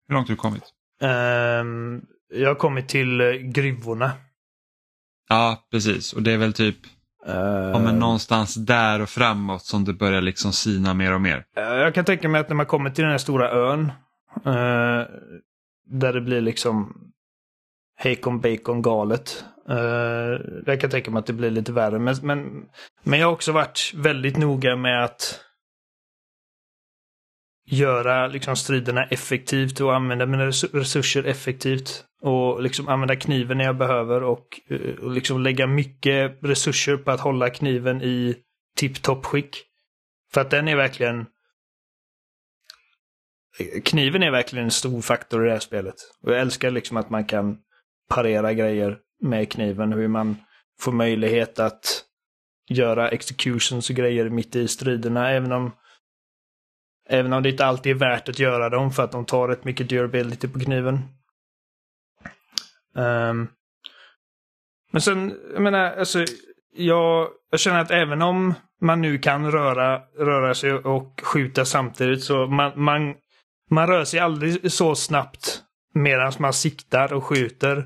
Hur 0.09 0.15
långt 0.15 0.29
har 0.29 0.35
du 0.35 0.41
kommit? 0.41 0.65
Um, 1.03 2.03
jag 2.31 2.49
har 2.49 2.55
kommit 2.55 2.89
till 2.89 3.21
uh, 3.21 3.33
gruvorna. 3.33 4.13
Ja, 5.29 5.69
precis. 5.71 6.13
Och 6.13 6.23
det 6.23 6.33
är 6.33 6.39
väl 6.39 6.53
typ 6.53 6.77
uh, 7.29 7.35
ja, 7.35 7.79
men 7.79 7.99
någonstans 7.99 8.55
där 8.55 9.01
och 9.03 9.09
framåt 9.09 9.63
som 9.63 9.85
det 9.85 9.93
börjar 9.93 10.21
liksom 10.21 10.53
sina 10.53 10.95
mer 10.95 11.15
och 11.15 11.21
mer. 11.21 11.45
jag 11.55 11.95
kan 11.95 12.05
tänka 12.05 12.29
mig 12.29 12.41
att 12.41 12.49
när 12.49 12.57
man 12.57 12.67
kommer 12.67 12.91
till 12.91 13.03
den 13.03 13.11
här 13.11 13.19
stora 13.19 13.51
ön 13.51 13.93
Uh, 14.37 15.07
där 15.87 16.13
det 16.13 16.21
blir 16.21 16.41
liksom 16.41 16.95
Hacon 17.97 18.41
Bacon 18.41 18.83
galet. 18.83 19.45
Uh, 19.69 19.75
där 20.65 20.77
kan 20.77 20.81
jag 20.81 20.91
tänka 20.91 21.11
mig 21.11 21.21
att 21.21 21.27
det 21.27 21.33
blir 21.33 21.51
lite 21.51 21.73
värre. 21.73 21.99
Men, 21.99 22.17
men, 22.23 22.65
men 23.03 23.19
jag 23.19 23.27
har 23.27 23.33
också 23.33 23.53
varit 23.53 23.93
väldigt 23.95 24.37
noga 24.37 24.77
med 24.77 25.05
att 25.05 25.41
göra 27.71 28.27
liksom 28.27 28.57
striderna 28.57 29.05
effektivt 29.05 29.81
och 29.81 29.95
använda 29.95 30.27
mina 30.27 30.47
resurser 30.47 31.25
effektivt. 31.25 32.05
Och 32.21 32.63
liksom 32.63 32.89
använda 32.89 33.17
kniven 33.17 33.59
när 33.59 33.65
jag 33.65 33.77
behöver 33.77 34.23
och, 34.23 34.61
eh, 34.69 34.95
och 35.05 35.11
liksom 35.11 35.43
lägga 35.43 35.67
mycket 35.67 36.39
resurser 36.43 36.97
på 36.97 37.11
att 37.11 37.21
hålla 37.21 37.51
kniven 37.51 38.03
i 38.03 38.37
tipptopp 38.77 39.27
skick. 39.27 39.65
För 40.33 40.41
att 40.41 40.51
den 40.51 40.69
är 40.69 40.77
verkligen 40.77 41.21
eh, 43.59 43.83
kniven 43.85 44.23
är 44.23 44.31
verkligen 44.31 44.65
en 44.65 44.71
stor 44.71 45.01
faktor 45.01 45.45
i 45.45 45.47
det 45.47 45.53
här 45.53 45.61
spelet. 45.61 45.95
Och 46.23 46.33
jag 46.33 46.41
älskar 46.41 46.71
liksom 46.71 46.97
att 46.97 47.11
man 47.11 47.25
kan 47.25 47.59
parera 48.09 48.53
grejer 48.55 48.99
med 49.21 49.53
kniven. 49.53 49.93
Hur 49.93 50.09
man 50.09 50.37
får 50.81 50.93
möjlighet 50.93 51.59
att 51.59 52.05
göra 52.69 53.09
executions 53.09 53.91
och 53.91 53.97
grejer 53.97 54.29
mitt 54.29 54.57
i 54.57 54.69
striderna. 54.69 55.31
Även 55.31 55.53
om, 55.53 55.73
även 57.09 57.33
om 57.33 57.43
det 57.43 57.51
inte 57.51 57.67
alltid 57.67 57.93
är 57.93 57.99
värt 57.99 58.29
att 58.29 58.39
göra 58.39 58.69
dem 58.69 58.91
för 58.91 59.05
att 59.05 59.13
de 59.13 59.25
tar 59.25 59.49
rätt 59.49 59.65
mycket 59.65 59.89
durability 59.89 60.49
på 60.49 60.61
kniven. 60.61 60.95
Um, 62.95 63.49
men 64.93 65.01
sen, 65.01 65.35
jag 65.53 65.63
menar, 65.63 65.97
alltså, 65.97 66.25
jag, 66.77 67.29
jag 67.51 67.61
känner 67.61 67.81
att 67.81 67.91
även 67.91 68.23
om 68.23 68.55
man 68.81 69.01
nu 69.01 69.19
kan 69.19 69.53
röra, 69.53 70.03
röra 70.19 70.55
sig 70.55 70.73
och 70.73 71.21
skjuta 71.23 71.65
samtidigt 71.65 72.25
så 72.25 72.47
man, 72.47 72.73
man 72.77 73.15
man 73.71 73.87
rör 73.87 74.05
sig 74.05 74.21
aldrig 74.21 74.73
så 74.73 74.95
snabbt 74.95 75.63
medan 75.95 76.33
man 76.39 76.53
siktar 76.53 77.13
och 77.13 77.25
skjuter. 77.25 77.77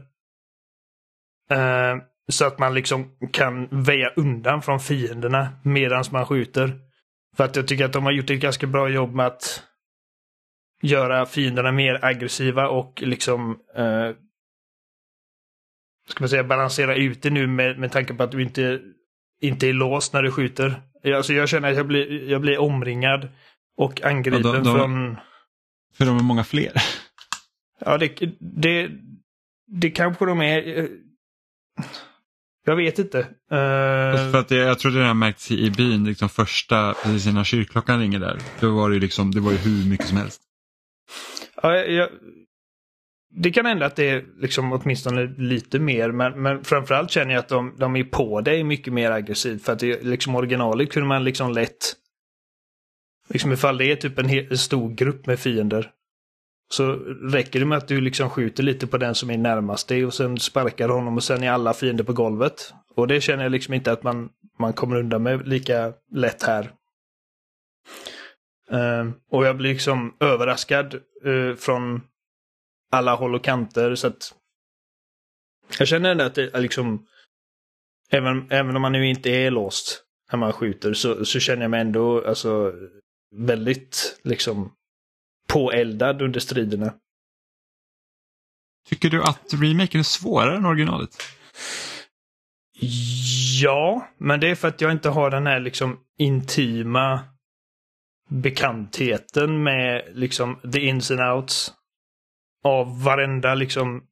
Uh, 1.53 2.03
så 2.29 2.47
att 2.47 2.59
man 2.59 2.75
liksom 2.75 3.17
kan 3.33 3.69
väja 3.71 4.09
undan 4.17 4.63
från 4.63 4.81
fienderna 4.81 5.49
medan 5.63 6.05
man 6.11 6.27
skjuter. 6.27 6.79
För 7.37 7.45
att 7.45 7.57
jag 7.57 7.69
tycker 7.69 7.85
att 7.85 7.93
de 7.93 8.05
har 8.05 8.13
gjort 8.13 8.31
ett 8.31 8.41
ganska 8.41 8.67
bra 8.67 8.89
jobb 8.89 9.15
med 9.15 9.27
att 9.27 9.63
göra 10.83 11.27
fienderna 11.27 11.73
mer 11.73 12.05
aggressiva 12.05 12.69
och 12.69 13.03
liksom 13.03 13.51
uh, 13.79 14.17
ska 16.09 16.23
man 16.23 16.29
säga 16.29 16.45
balansera 16.45 16.97
ut 16.97 17.23
det 17.23 17.31
nu 17.31 17.47
med, 17.47 17.79
med 17.79 17.93
tanke 17.93 18.15
på 18.15 18.23
att 18.23 18.31
du 18.31 18.43
inte, 18.43 18.81
inte 19.41 19.69
är 19.69 19.73
låst 19.73 20.13
när 20.13 20.23
du 20.23 20.33
skjuter. 20.33 20.83
Alltså 21.05 21.33
jag 21.33 21.49
känner 21.49 21.71
att 21.71 21.77
jag 21.77 21.87
blir, 21.87 22.31
jag 22.31 22.41
blir 22.41 22.59
omringad 22.59 23.29
och 23.77 24.03
angripen 24.03 24.43
ja, 24.45 24.53
de, 24.53 24.65
de, 24.65 24.79
från 24.79 25.17
för 25.95 26.05
de 26.05 26.19
är 26.19 26.23
många 26.23 26.45
fler. 26.45 26.73
Ja, 27.79 27.99
det, 27.99 28.21
det, 28.39 28.91
det 29.67 29.91
kanske 29.91 30.27
de 30.27 30.43
är. 30.43 30.89
Jag 32.65 32.77
vet 32.77 32.99
inte. 32.99 33.19
Uh... 33.19 33.27
För 34.33 34.39
att 34.39 34.49
det, 34.49 34.57
jag 34.57 34.79
tror 34.79 34.93
det 34.93 35.05
har 35.05 35.15
märkts 35.15 35.51
i 35.51 35.71
byn, 35.71 36.05
liksom 36.05 36.29
första, 36.29 36.95
precis 37.03 37.27
innan 37.27 37.45
kyrkklockan 37.45 38.01
ringer 38.01 38.21
där. 38.21 38.39
Då 38.61 38.71
var 38.71 38.91
det, 38.91 38.99
liksom, 38.99 39.31
det 39.31 39.41
var 39.41 39.53
ju 39.53 39.59
hur 39.59 39.91
mycket 39.91 40.07
som 40.07 40.17
helst. 40.17 40.43
Ja, 41.63 41.77
jag, 41.77 42.09
det 43.35 43.51
kan 43.51 43.67
hända 43.67 43.87
att 43.87 43.97
det 43.97 44.11
är 44.11 44.25
liksom 44.41 44.73
åtminstone 44.73 45.35
lite 45.39 45.79
mer, 45.79 46.13
men, 46.13 46.43
men 46.43 46.65
framförallt 46.65 47.11
känner 47.11 47.33
jag 47.33 47.39
att 47.39 47.49
de, 47.49 47.77
de 47.79 47.97
är 47.97 48.05
på 48.05 48.41
dig 48.41 48.65
mycket 48.65 48.93
mer 48.93 49.11
aggressivt. 49.11 49.65
För 49.65 49.73
att 49.73 49.79
det, 49.79 50.05
liksom 50.05 50.35
originalet 50.35 50.93
kunde 50.93 51.09
man 51.09 51.25
liksom 51.25 51.53
lätt 51.53 51.97
Liksom 53.29 53.53
ifall 53.53 53.79
det 53.79 53.93
är 53.93 53.97
typ 53.97 54.19
en, 54.19 54.31
en 54.31 54.59
stor 54.59 54.95
grupp 54.95 55.27
med 55.27 55.39
fiender. 55.39 55.91
Så 56.73 56.93
räcker 57.23 57.61
det 57.61 57.67
med 57.67 57.79
att 57.79 57.89
du 57.89 58.01
liksom 58.01 58.31
skjuter 58.31 58.63
lite 58.63 58.87
på 58.87 58.99
den 58.99 59.15
som 59.15 59.31
är 59.31 59.39
närmast 59.39 59.89
dig 59.89 60.07
och 60.07 60.15
sen 60.15 60.39
sparkar 60.39 60.89
honom 60.89 61.17
och 61.17 61.25
sen 61.25 61.43
är 61.43 61.51
alla 61.51 61.75
fiender 61.75 62.05
på 62.05 62.13
golvet. 62.13 62.75
Och 62.95 63.07
det 63.09 63.21
känner 63.21 63.43
jag 63.43 63.53
liksom 63.53 63.75
inte 63.75 63.93
att 63.93 64.03
man, 64.03 64.31
man 64.59 64.73
kommer 64.73 64.97
undan 64.97 65.23
med 65.23 65.49
lika 65.49 65.93
lätt 66.13 66.43
här. 66.43 66.73
Uh, 68.73 69.13
och 69.31 69.47
jag 69.47 69.57
blir 69.57 69.73
liksom 69.73 70.17
överraskad 70.21 71.01
uh, 71.27 71.55
från 71.55 72.01
alla 72.93 73.15
håll 73.15 73.35
och 73.35 73.45
kanter 73.45 73.95
så 73.95 74.07
att 74.07 74.35
jag 75.79 75.89
känner 75.89 76.11
ändå 76.11 76.25
att 76.25 76.35
det 76.35 76.55
är 76.55 76.61
liksom 76.61 77.07
även, 78.11 78.51
även 78.51 78.77
om 78.77 78.83
man 78.83 78.93
nu 78.93 79.09
inte 79.09 79.31
är 79.31 79.51
låst 79.51 80.05
när 80.33 80.39
man 80.39 80.53
skjuter 80.53 80.93
så, 80.93 81.25
så 81.25 81.41
känner 81.41 81.63
jag 81.63 81.71
mig 81.71 81.81
ändå 81.81 82.25
alltså 82.27 82.73
väldigt 83.35 84.21
liksom 84.25 84.73
påeldad 85.53 86.23
under 86.23 86.41
striderna. 86.41 86.95
Tycker 88.89 89.11
du 89.11 89.23
att 89.23 89.55
remaken 89.55 89.99
är 89.99 90.05
svårare 90.05 90.57
än 90.57 90.67
originalet? 90.67 91.17
Ja, 93.63 94.09
men 94.19 94.41
det 94.41 94.51
är 94.51 94.55
för 94.55 94.69
att 94.69 94.81
jag 94.81 94.93
inte 94.93 95.09
har 95.09 95.31
den 95.31 95.47
här 95.47 95.61
liksom 95.61 96.01
intima 96.19 97.21
bekantheten 98.29 99.63
med 99.63 100.05
liksom 100.13 100.61
the 100.73 100.81
ins 100.81 101.11
and 101.11 101.21
outs 101.21 101.73
av 102.65 103.03
varenda 103.03 103.55
liksom 103.55 104.05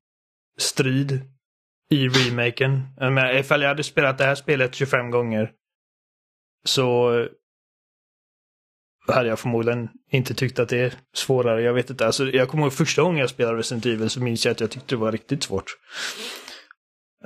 strid 0.59 1.21
i 1.91 2.09
remaken. 2.09 2.83
Jag 2.97 3.13
menar, 3.13 3.33
ifall 3.33 3.63
jag 3.63 3.69
hade 3.69 3.85
spelat 3.85 4.19
det 4.19 4.25
här 4.25 4.35
spelet 4.35 4.75
25 4.75 5.11
gånger 5.11 5.53
så 6.65 7.13
hade 9.13 9.29
jag 9.29 9.39
förmodligen 9.39 9.89
inte 10.11 10.35
tyckt 10.35 10.59
att 10.59 10.69
det 10.69 10.79
är 10.79 10.95
svårare. 11.15 11.63
Jag 11.63 11.75
vet 11.75 11.91
inte. 11.91 12.07
Alltså, 12.07 12.31
jag 12.31 12.49
kommer 12.49 12.65
ihåg 12.65 12.73
första 12.73 13.03
gången 13.03 13.19
jag 13.19 13.31
spelade 13.31 13.59
Resident 13.59 13.87
Evil 13.87 14.11
så 14.11 14.21
minns 14.21 14.45
jag 14.45 14.53
att 14.53 14.61
jag 14.61 14.71
tyckte 14.71 14.95
det 14.95 14.99
var 14.99 15.13
riktigt 15.13 15.43
svårt. 15.43 15.77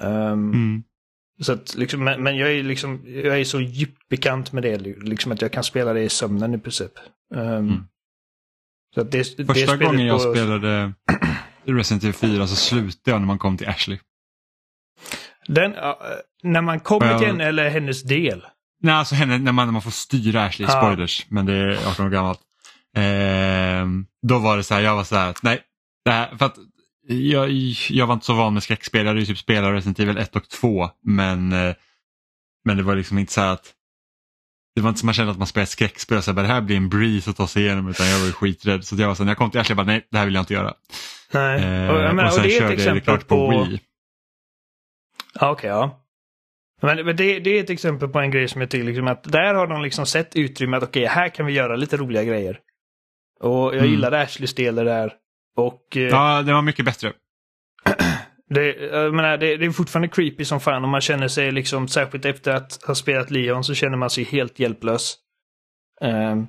Um, 0.03 0.53
mm. 0.53 0.83
Så 1.41 1.53
att, 1.53 1.75
liksom, 1.75 2.05
men, 2.05 2.23
men, 2.23 2.37
jag 2.37 2.53
är 2.53 2.63
liksom, 2.63 3.03
jag 3.07 3.41
är 3.41 3.45
så 3.45 3.61
djupt 3.61 4.09
bekant 4.09 4.53
med 4.53 4.63
det, 4.63 4.79
liksom 4.79 5.33
att 5.33 5.43
jag 5.43 5.53
kan 5.53 5.65
spela 5.65 5.93
det 5.93 6.03
i 6.03 6.09
sömnen 6.09 6.55
i 6.55 6.59
princip. 6.59 6.93
Um, 7.35 7.41
mm. 7.41 7.85
så 8.95 9.01
att 9.01 9.11
det, 9.11 9.25
Första 9.25 9.77
det 9.77 9.85
gången 9.85 10.07
jag 10.07 10.23
på... 10.23 10.35
spelade 10.35 10.93
Resident 11.65 12.05
Evil 12.05 12.15
4 12.15 12.47
så 12.47 12.57
slutade 12.57 13.11
jag 13.11 13.21
när 13.21 13.27
man 13.27 13.39
kom 13.39 13.57
till 13.57 13.69
Ashley. 13.69 13.99
Den, 15.47 15.75
uh, 15.75 15.95
när 16.43 16.63
man 16.63 16.81
kommer 16.81 17.19
till 17.19 17.27
henne 17.27 17.45
eller 17.45 17.69
hennes 17.69 18.03
del? 18.03 18.45
Nej, 18.85 18.95
alltså 18.95 19.15
henne, 19.15 19.39
när, 19.39 19.53
man, 19.53 19.67
när 19.67 19.73
man 19.73 19.83
får 19.83 19.91
styra 19.91 20.45
Ashley, 20.45 20.69
ah. 20.69 20.71
spoilers, 20.71 21.27
men 21.29 21.47
det 21.47 21.55
är 21.55 21.89
18 21.91 22.07
år 22.07 22.11
gammalt. 22.11 22.41
Eh, 22.97 23.87
då 24.23 24.39
var 24.39 24.57
det 24.57 24.65
så 24.65 24.75
här, 24.75 24.81
jag 24.81 24.97
var 24.97 25.05
så 25.05 25.17
här, 25.17 25.35
nej, 25.43 25.61
det 26.05 26.11
här, 26.11 26.37
för 26.37 26.47
att 26.47 26.57
jag, 27.07 27.51
jag 27.91 28.07
var 28.07 28.15
inte 28.15 28.27
så 28.27 28.35
van 28.35 28.55
med 28.55 28.63
skräckspel, 28.63 29.01
jag 29.01 29.07
hade 29.07 29.21
ju 29.21 29.27
typ 29.27 29.39
spelat 29.39 29.73
Resident 29.73 30.01
Evil 30.01 30.19
1 30.19 30.37
och 30.37 30.49
2 30.49 30.91
men, 31.03 31.53
eh, 31.53 31.75
men 32.65 32.77
det 32.77 32.83
var 32.83 32.97
liksom 32.97 33.19
inte 33.19 33.33
så 33.33 33.41
här 33.41 33.53
att 33.53 33.73
det 34.75 34.81
var 34.81 34.89
inte 34.89 35.01
som 35.01 35.07
man 35.07 35.15
kände 35.15 35.33
att 35.33 35.39
man 35.39 35.47
spelade 35.47 35.67
skräckspel 35.67 36.23
så 36.23 36.33
här, 36.33 36.43
det 36.43 36.49
här 36.49 36.61
blir 36.61 36.77
en 36.77 36.89
breeze 36.89 37.31
att 37.31 37.37
ta 37.37 37.47
sig 37.47 37.63
igenom 37.63 37.89
utan 37.89 38.07
jag 38.07 38.19
var 38.19 38.33
skiträdd. 38.33 38.85
Så 38.85 38.97
jag 38.97 39.09
var 39.09 39.15
så 39.15 39.25
när 39.25 39.31
jag 39.31 39.39
kom 39.39 39.51
till 39.51 39.61
Ashley, 39.61 39.71
jag 39.71 39.87
bara 39.87 39.93
nej 39.93 40.07
det 40.11 40.19
här 40.19 40.25
vill 40.25 40.35
jag 40.35 40.43
inte 40.43 40.55
göra. 40.55 40.75
Nej. 41.33 41.63
Eh, 41.63 41.89
och, 41.89 42.15
menar, 42.15 42.25
och 42.25 42.33
sen 42.33 42.43
och 42.43 42.49
det 42.49 42.57
är 42.57 42.61
körde 42.61 42.83
jag 42.83 42.97
det 42.97 43.01
klart 43.01 43.29
på, 43.29 43.51
på 43.51 43.65
Wii. 43.65 43.81
Ja, 45.35 45.51
okej, 45.51 45.51
okay, 45.51 45.71
ja. 45.71 46.04
Men, 46.83 46.97
det, 46.97 47.39
det, 47.39 47.51
är 47.51 47.61
ett 47.65 47.71
exempel 47.71 48.09
på 48.09 48.21
en 48.21 48.31
grej 48.31 48.49
som 48.49 48.61
jag 48.61 48.71
tycker 48.71 48.85
liksom 48.85 49.09
att 49.09 49.25
där 49.25 49.55
har 49.55 49.67
de 49.67 49.83
liksom 49.83 50.07
sett 50.07 50.37
utrymme 50.37 50.77
att 50.77 50.83
okej, 50.83 51.03
okay, 51.03 51.15
här 51.15 51.29
kan 51.29 51.47
vi 51.47 51.53
göra 51.53 51.77
lite 51.77 51.97
roliga 51.97 52.25
grejer. 52.25 52.61
Och 53.41 53.67
jag 53.67 53.75
mm. 53.75 53.91
gillade 53.91 54.21
Ashleys 54.21 54.55
del 54.55 54.75
där. 54.75 55.13
Och, 55.57 55.97
eh, 55.97 56.03
ja, 56.03 56.43
det 56.43 56.53
var 56.53 56.63
mycket 56.63 56.85
bättre. 56.85 57.13
det, 58.51 58.77
jag 58.77 59.15
menar, 59.15 59.37
det, 59.37 59.57
det, 59.57 59.67
är 59.67 59.71
fortfarande 59.71 60.09
creepy 60.09 60.45
som 60.45 60.61
fan 60.61 60.83
och 60.83 60.89
man 60.89 61.01
känner 61.01 61.29
sig 61.29 61.53
liksom, 61.53 61.89
särskilt 61.89 62.25
efter 62.25 62.55
att 62.55 62.83
ha 62.87 62.95
spelat 62.95 63.31
Leon 63.31 63.65
så 63.65 63.75
känner 63.75 63.97
man 63.97 64.11
sig 64.11 64.25
helt 64.25 64.59
hjälplös. 64.59 65.17
Um, 66.01 66.49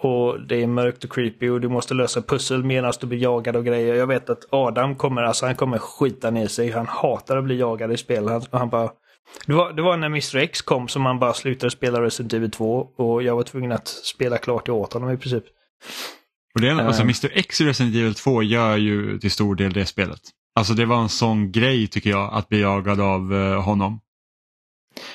och 0.00 0.40
det 0.40 0.62
är 0.62 0.66
mörkt 0.66 1.04
och 1.04 1.12
creepy 1.12 1.48
och 1.48 1.60
du 1.60 1.68
måste 1.68 1.94
lösa 1.94 2.22
pussel 2.22 2.64
medan 2.64 2.92
du 3.00 3.06
blir 3.06 3.18
jagad 3.18 3.56
och 3.56 3.64
grejer. 3.64 3.94
Jag 3.94 4.06
vet 4.06 4.30
att 4.30 4.44
Adam 4.50 4.96
kommer, 4.96 5.22
alltså 5.22 5.46
han 5.46 5.54
kommer 5.54 5.78
skita 5.78 6.30
ner 6.30 6.46
sig. 6.46 6.70
Han 6.70 6.86
hatar 6.86 7.36
att 7.36 7.44
bli 7.44 7.58
jagad 7.58 7.92
i 7.92 7.96
spel. 7.96 8.28
Han, 8.28 8.42
han 8.50 8.68
bara... 8.68 8.90
Det 9.46 9.52
var, 9.52 9.72
det 9.72 9.82
var 9.82 9.96
när 9.96 10.06
Mr 10.06 10.36
X 10.36 10.62
kom 10.62 10.88
som 10.88 11.02
man 11.02 11.18
bara 11.18 11.34
slutade 11.34 11.70
spela 11.70 12.02
Resident 12.02 12.32
Evil 12.32 12.50
2 12.50 12.88
och 12.96 13.22
jag 13.22 13.36
var 13.36 13.42
tvungen 13.42 13.72
att 13.72 13.88
spela 13.88 14.38
klart 14.38 14.68
åt 14.68 14.92
honom 14.92 15.10
i 15.10 15.16
princip. 15.16 15.44
Och 16.54 16.60
det 16.60 16.68
är, 16.68 16.74
alltså, 16.74 17.02
Mr 17.02 17.26
eh. 17.26 17.38
X 17.38 17.60
i 17.60 17.64
Resident 17.64 17.96
Evil 17.96 18.14
2 18.14 18.42
gör 18.42 18.76
ju 18.76 19.18
till 19.18 19.30
stor 19.30 19.54
del 19.54 19.72
det 19.72 19.86
spelet. 19.86 20.20
Alltså 20.54 20.74
det 20.74 20.86
var 20.86 21.02
en 21.02 21.08
sån 21.08 21.52
grej 21.52 21.86
tycker 21.86 22.10
jag 22.10 22.34
att 22.34 22.48
bli 22.48 22.60
jagad 22.60 23.00
av 23.00 23.32
uh, 23.32 23.60
honom. 23.60 24.00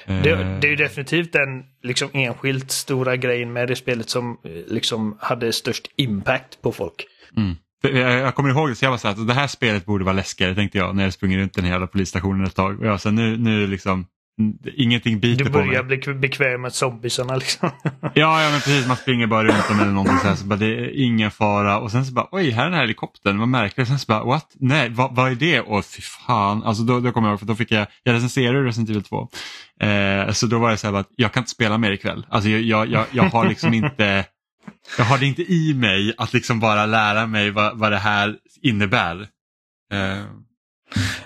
Det, 0.05 0.59
det, 0.61 0.67
är 0.67 0.69
ju 0.69 0.75
definitivt 0.75 1.33
den 1.33 1.63
liksom 1.83 2.09
enskilt 2.13 2.71
stora 2.71 3.15
grejen 3.17 3.53
med 3.53 3.67
det 3.67 3.75
spelet 3.75 4.09
som 4.09 4.37
liksom 4.67 5.17
hade 5.19 5.53
störst 5.53 5.91
impact 5.95 6.61
på 6.61 6.71
folk. 6.71 7.05
Mm. 7.37 7.55
Jag 7.91 8.35
kommer 8.35 8.49
ihåg 8.49 8.69
det, 8.69 8.75
så 8.75 8.85
jag 8.85 8.91
var 8.91 8.97
så 8.97 9.07
här, 9.07 9.25
det 9.25 9.33
här 9.33 9.47
spelet 9.47 9.85
borde 9.85 10.05
vara 10.05 10.15
läskigare 10.15 10.55
tänkte 10.55 10.77
jag 10.77 10.95
när 10.95 11.03
jag 11.03 11.13
sprungit 11.13 11.37
runt 11.37 11.53
den 11.53 11.65
hela 11.65 11.87
polisstationen 11.87 12.45
ett 12.45 12.55
tag. 12.55 12.79
Och 12.79 12.85
jag 12.85 13.01
sa 13.01 13.11
nu, 13.11 13.37
nu 13.37 13.67
liksom, 13.67 14.05
Ingenting 14.75 15.19
biter 15.19 15.45
på 15.45 15.51
mig. 15.51 15.61
Du 15.61 15.67
börjar 15.67 15.83
bli 15.83 16.13
bekväm 16.13 16.61
med 16.61 16.73
zombiesarna 16.73 17.35
liksom. 17.35 17.69
ja, 18.01 18.43
ja, 18.43 18.49
men 18.49 18.59
precis. 18.59 18.87
Man 18.87 18.97
springer 18.97 19.27
bara 19.27 19.43
runt 19.43 19.67
dem 19.67 19.79
eller 19.79 19.91
någonting 19.91 20.17
så 20.17 20.27
här. 20.27 20.35
Så 20.35 20.45
bara, 20.45 20.59
det 20.59 20.65
är 20.65 21.05
ingen 21.05 21.31
fara. 21.31 21.79
Och 21.79 21.91
sen 21.91 22.05
så 22.05 22.13
bara, 22.13 22.27
oj, 22.31 22.49
här 22.49 22.61
är 22.61 22.65
den 22.65 22.73
här 22.73 22.81
helikoptern. 22.81 23.39
Vad 23.39 23.47
märkligt. 23.47 23.87
Sen 23.87 23.99
så 23.99 24.05
bara, 24.07 24.23
what? 24.23 24.51
Nej, 24.59 24.89
vad, 24.89 25.15
vad 25.15 25.31
är 25.31 25.35
det? 25.35 25.61
Och 25.61 25.85
fy 25.85 26.01
fan. 26.01 26.63
Alltså 26.63 26.83
då, 26.83 26.99
då 26.99 27.11
kommer 27.11 27.27
jag 27.27 27.33
ihåg, 27.33 27.39
för 27.39 27.47
då 27.47 27.55
fick 27.55 27.71
jag, 27.71 27.87
jag 28.03 28.13
recenserade 28.13 28.63
Resident 28.63 28.89
Evil 28.89 29.03
2. 29.03 29.29
Eh, 29.79 30.31
så 30.31 30.47
då 30.47 30.59
var 30.59 30.71
det 30.71 30.77
så 30.77 30.87
här, 30.87 30.93
att 30.93 31.09
jag 31.15 31.31
kan 31.31 31.41
inte 31.41 31.51
spela 31.51 31.77
mer 31.77 31.91
ikväll. 31.91 32.25
Alltså 32.29 32.49
jag, 32.49 32.61
jag, 32.61 32.87
jag, 32.87 33.05
jag 33.11 33.23
har 33.23 33.47
liksom 33.47 33.73
inte, 33.83 34.25
jag 34.97 35.05
har 35.05 35.17
det 35.17 35.25
inte 35.25 35.53
i 35.53 35.73
mig 35.73 36.13
att 36.17 36.33
liksom 36.33 36.59
bara 36.59 36.85
lära 36.85 37.27
mig 37.27 37.51
vad, 37.51 37.77
vad 37.77 37.91
det 37.91 37.97
här 37.97 38.37
innebär. 38.61 39.27
Eh, 39.93 40.25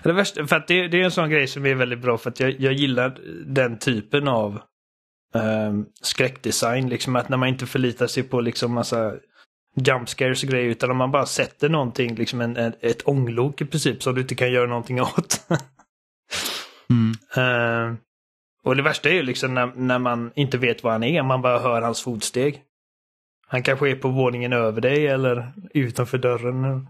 det 0.04 0.14
värsta, 0.14 0.48
för 0.48 0.56
att 0.56 0.68
det, 0.68 0.88
det, 0.88 1.02
är 1.02 1.06
en 1.06 1.12
sån 1.12 1.30
grej 1.30 1.48
som 1.48 1.66
är 1.66 1.76
väldigt 1.76 2.00
bra 2.00 2.18
för 2.18 2.30
att 2.30 2.40
jag, 2.40 2.60
jag 2.60 2.74
gillar 2.74 3.20
den 3.46 3.80
typen 3.80 4.28
av 4.28 4.62
um, 5.34 5.86
skräckdesign. 6.02 6.90
Liksom 6.90 7.16
att 7.16 7.30
när 7.30 7.38
man 7.38 7.50
inte 7.50 7.66
förlitar 7.66 8.08
sig 8.08 8.24
på 8.24 8.42
liksom 8.42 8.74
massa 8.74 9.14
jump 9.76 10.10
scares 10.10 10.44
och 10.44 10.50
grejer 10.50 10.70
utan 10.70 10.92
om 10.92 10.98
man 10.98 11.12
bara 11.12 11.26
sätter 11.26 11.70
någonting, 11.70 12.16
liksom 12.16 12.42
en, 12.42 12.58
en, 12.58 12.74
ett 12.82 13.08
ånglok 13.08 13.62
i 13.62 13.66
princip 13.66 14.04
som 14.04 14.16
du 14.16 14.22
inte 14.22 14.36
kan 14.36 14.52
göra 14.52 14.68
någonting 14.68 15.02
åt. 15.02 15.48
mm. 16.90 17.14
uh, 17.38 17.98
och 18.64 18.76
det 18.76 18.82
värsta 18.82 19.10
är 19.10 19.14
ju 19.14 19.24
liksom 19.24 19.54
när, 19.54 19.68
när 19.76 20.00
man 20.00 20.32
inte 20.36 20.58
vet 20.58 20.84
var 20.84 20.92
han 20.92 21.04
är, 21.04 21.24
man 21.24 21.42
bara 21.42 21.60
hör 21.60 21.82
hans 21.82 22.02
fotsteg. 22.02 22.64
Han 23.48 23.64
kanske 23.64 23.90
är 23.90 23.96
på 23.96 24.10
våningen 24.10 24.54
över 24.54 24.82
dig 24.82 25.08
eller 25.08 25.54
utanför 25.74 26.18
dörren. 26.18 26.88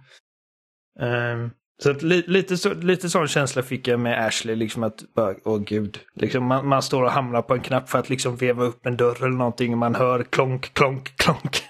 Um, 1.00 1.52
så 1.84 1.92
att 1.92 2.02
li, 2.02 2.24
lite, 2.28 2.58
så, 2.58 2.74
lite 2.74 3.10
sån 3.10 3.28
känsla 3.28 3.64
fick 3.64 3.88
jag 3.88 4.00
med 4.00 4.26
Ashley, 4.26 4.56
liksom 4.56 4.84
att, 4.84 5.04
åh 5.16 5.34
oh, 5.44 5.60
gud. 5.60 6.00
Liksom 6.16 6.46
man, 6.46 6.68
man, 6.68 6.82
står 6.82 7.04
och 7.04 7.12
hamnar 7.12 7.42
på 7.42 7.54
en 7.54 7.62
knapp 7.62 7.90
för 7.90 8.00
att 8.00 8.10
liksom 8.10 8.36
veva 8.36 8.64
upp 8.64 8.86
en 8.86 8.98
dörr 8.98 9.18
eller 9.18 9.38
någonting 9.38 9.72
och 9.72 9.78
man 9.78 9.96
hör 9.96 10.24
klonk, 10.24 10.74
klonk, 10.74 11.18
klonk. 11.18 11.64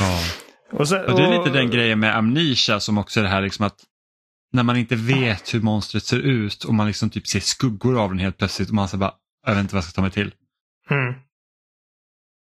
ja. 0.00 0.20
Och, 0.72 0.88
sen, 0.88 1.04
och 1.04 1.16
det 1.16 1.24
är 1.24 1.38
lite 1.38 1.58
den 1.58 1.70
grejen 1.70 2.00
med 2.00 2.16
Amnesia 2.16 2.80
som 2.80 2.98
också 2.98 3.20
är 3.20 3.24
det 3.24 3.30
här 3.30 3.40
liksom 3.40 3.66
att 3.66 3.76
när 4.52 4.62
man 4.62 4.76
inte 4.76 4.96
vet 4.96 5.54
hur 5.54 5.60
monstret 5.60 6.04
ser 6.04 6.18
ut 6.18 6.64
och 6.64 6.74
man 6.74 6.86
liksom 6.86 7.10
typ 7.10 7.26
ser 7.26 7.40
skuggor 7.40 8.02
av 8.02 8.08
den 8.08 8.18
helt 8.18 8.38
plötsligt 8.38 8.68
och 8.68 8.74
man 8.74 8.88
säger 8.88 9.00
bara, 9.00 9.14
jag 9.46 9.54
vet 9.54 9.60
inte 9.60 9.74
vad 9.74 9.78
jag 9.78 9.84
ska 9.84 9.94
ta 9.94 10.02
mig 10.02 10.10
till. 10.10 10.34
Mm. 10.90 11.14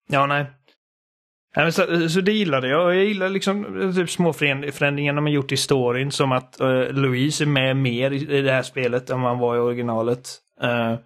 Ja, 0.09 0.27
nej. 0.27 0.47
Ja, 1.55 1.73
så, 1.73 2.09
så 2.09 2.21
det 2.21 2.33
gillade 2.33 2.69
jag. 2.69 2.95
Jag 2.95 3.05
gillar 3.05 3.29
liksom 3.29 3.81
eh, 3.81 3.95
typ 3.95 4.11
små 4.11 4.33
förändringar 4.33 5.13
de 5.15 5.25
har 5.25 5.33
gjort 5.33 5.53
i 5.53 5.57
storyn. 5.57 6.11
Som 6.11 6.33
att 6.33 6.61
uh, 6.61 6.93
Louise 6.93 7.45
är 7.45 7.47
med 7.47 7.77
mer 7.77 8.11
i, 8.11 8.39
i 8.39 8.43
det 8.43 8.53
här 8.53 8.63
spelet 8.63 9.11
än 9.11 9.21
vad 9.21 9.31
han 9.31 9.39
var 9.39 9.57
i 9.57 9.59
originalet. 9.59 10.39
Uh, 10.63 10.99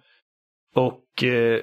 och 0.75 1.23
uh, 1.23 1.59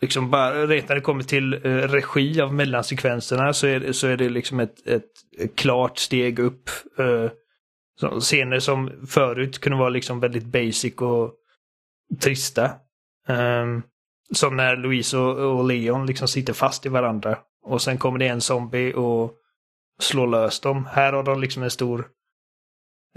liksom 0.00 0.30
bara 0.30 0.66
rent 0.66 0.88
när 0.88 0.96
det 0.96 1.00
kommer 1.00 1.22
till 1.22 1.54
regi 1.64 2.40
av 2.40 2.54
mellansekvenserna 2.54 3.52
så 3.52 3.66
är, 3.66 3.92
så 3.92 4.06
är 4.06 4.16
det 4.16 4.28
liksom 4.28 4.60
ett, 4.60 4.86
ett, 4.86 5.10
klart 5.54 5.98
steg 5.98 6.38
upp. 6.38 6.70
Så, 8.00 8.20
scener 8.20 8.58
som 8.58 9.06
förut 9.06 9.58
kunde 9.58 9.78
vara 9.78 9.88
liksom 9.88 10.20
väldigt 10.20 10.44
basic 10.44 10.94
och 10.94 11.34
trista. 12.22 12.70
Um, 13.28 13.82
som 14.34 14.56
när 14.56 14.76
Louise 14.76 15.18
och, 15.18 15.58
och 15.58 15.64
Leon 15.64 16.06
liksom 16.06 16.28
sitter 16.28 16.52
fast 16.52 16.86
i 16.86 16.88
varandra. 16.88 17.38
Och 17.62 17.82
sen 17.82 17.98
kommer 17.98 18.18
det 18.18 18.28
en 18.28 18.40
zombie 18.40 18.92
och 18.92 19.32
slår 20.00 20.26
lös 20.26 20.60
dem. 20.60 20.86
Här 20.92 21.12
har 21.12 21.22
de 21.22 21.40
liksom 21.40 21.62
en 21.62 21.70
stor... 21.70 22.08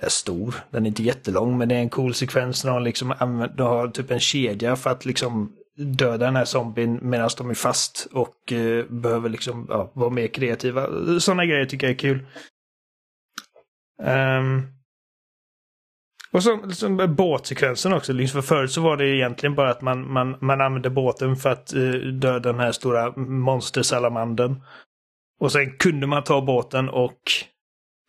Är 0.02 0.10
stor, 0.10 0.56
den 0.70 0.86
är 0.86 0.88
inte 0.88 1.04
jättelång 1.04 1.58
men 1.58 1.70
det 1.70 1.76
är 1.76 1.80
en 1.80 1.90
cool 1.90 2.14
sekvens 2.14 2.66
när 2.66 2.74
de 2.74 2.84
liksom 2.84 3.14
använder, 3.20 3.58
de 3.58 3.68
har 3.68 3.88
typ 3.88 4.12
en 4.12 4.20
kedja 4.20 4.76
för 4.76 4.90
att 4.90 5.06
liksom 5.06 5.56
döda 5.78 6.26
den 6.26 6.36
här 6.36 6.46
zombien 6.46 7.00
medan 7.02 7.30
de 7.38 7.50
är 7.50 7.54
fast 7.54 8.08
och 8.12 8.52
eh, 8.52 8.86
behöver 8.86 9.30
liksom 9.30 9.66
ja, 9.70 9.92
vara 9.94 10.10
mer 10.10 10.28
kreativa. 10.28 10.88
Sådana 11.20 11.46
grejer 11.46 11.66
tycker 11.66 11.88
jag 11.88 11.94
är 11.94 12.00
kul. 12.00 12.26
Um, 14.04 14.75
och 16.36 16.44
så, 16.44 16.60
så 16.70 17.08
båtsekvensen 17.08 17.94
också. 17.94 18.14
Liksom 18.14 18.42
för 18.42 18.48
förut 18.48 18.72
så 18.72 18.82
var 18.82 18.98
det 18.98 19.08
egentligen 19.08 19.56
bara 19.56 19.70
att 19.70 19.82
man, 19.82 20.14
man, 20.14 20.38
man 20.42 20.62
använde 20.62 20.90
båten 20.90 21.36
för 21.36 21.50
att 21.50 21.74
uh, 21.76 21.94
döda 21.94 22.40
den 22.40 22.60
här 22.60 22.72
stora 22.72 23.14
monstersalamanden. 23.18 24.62
Och 25.40 25.52
sen 25.52 25.78
kunde 25.78 26.08
man 26.08 26.24
ta 26.24 26.42
båten 26.42 26.90
och 26.90 27.20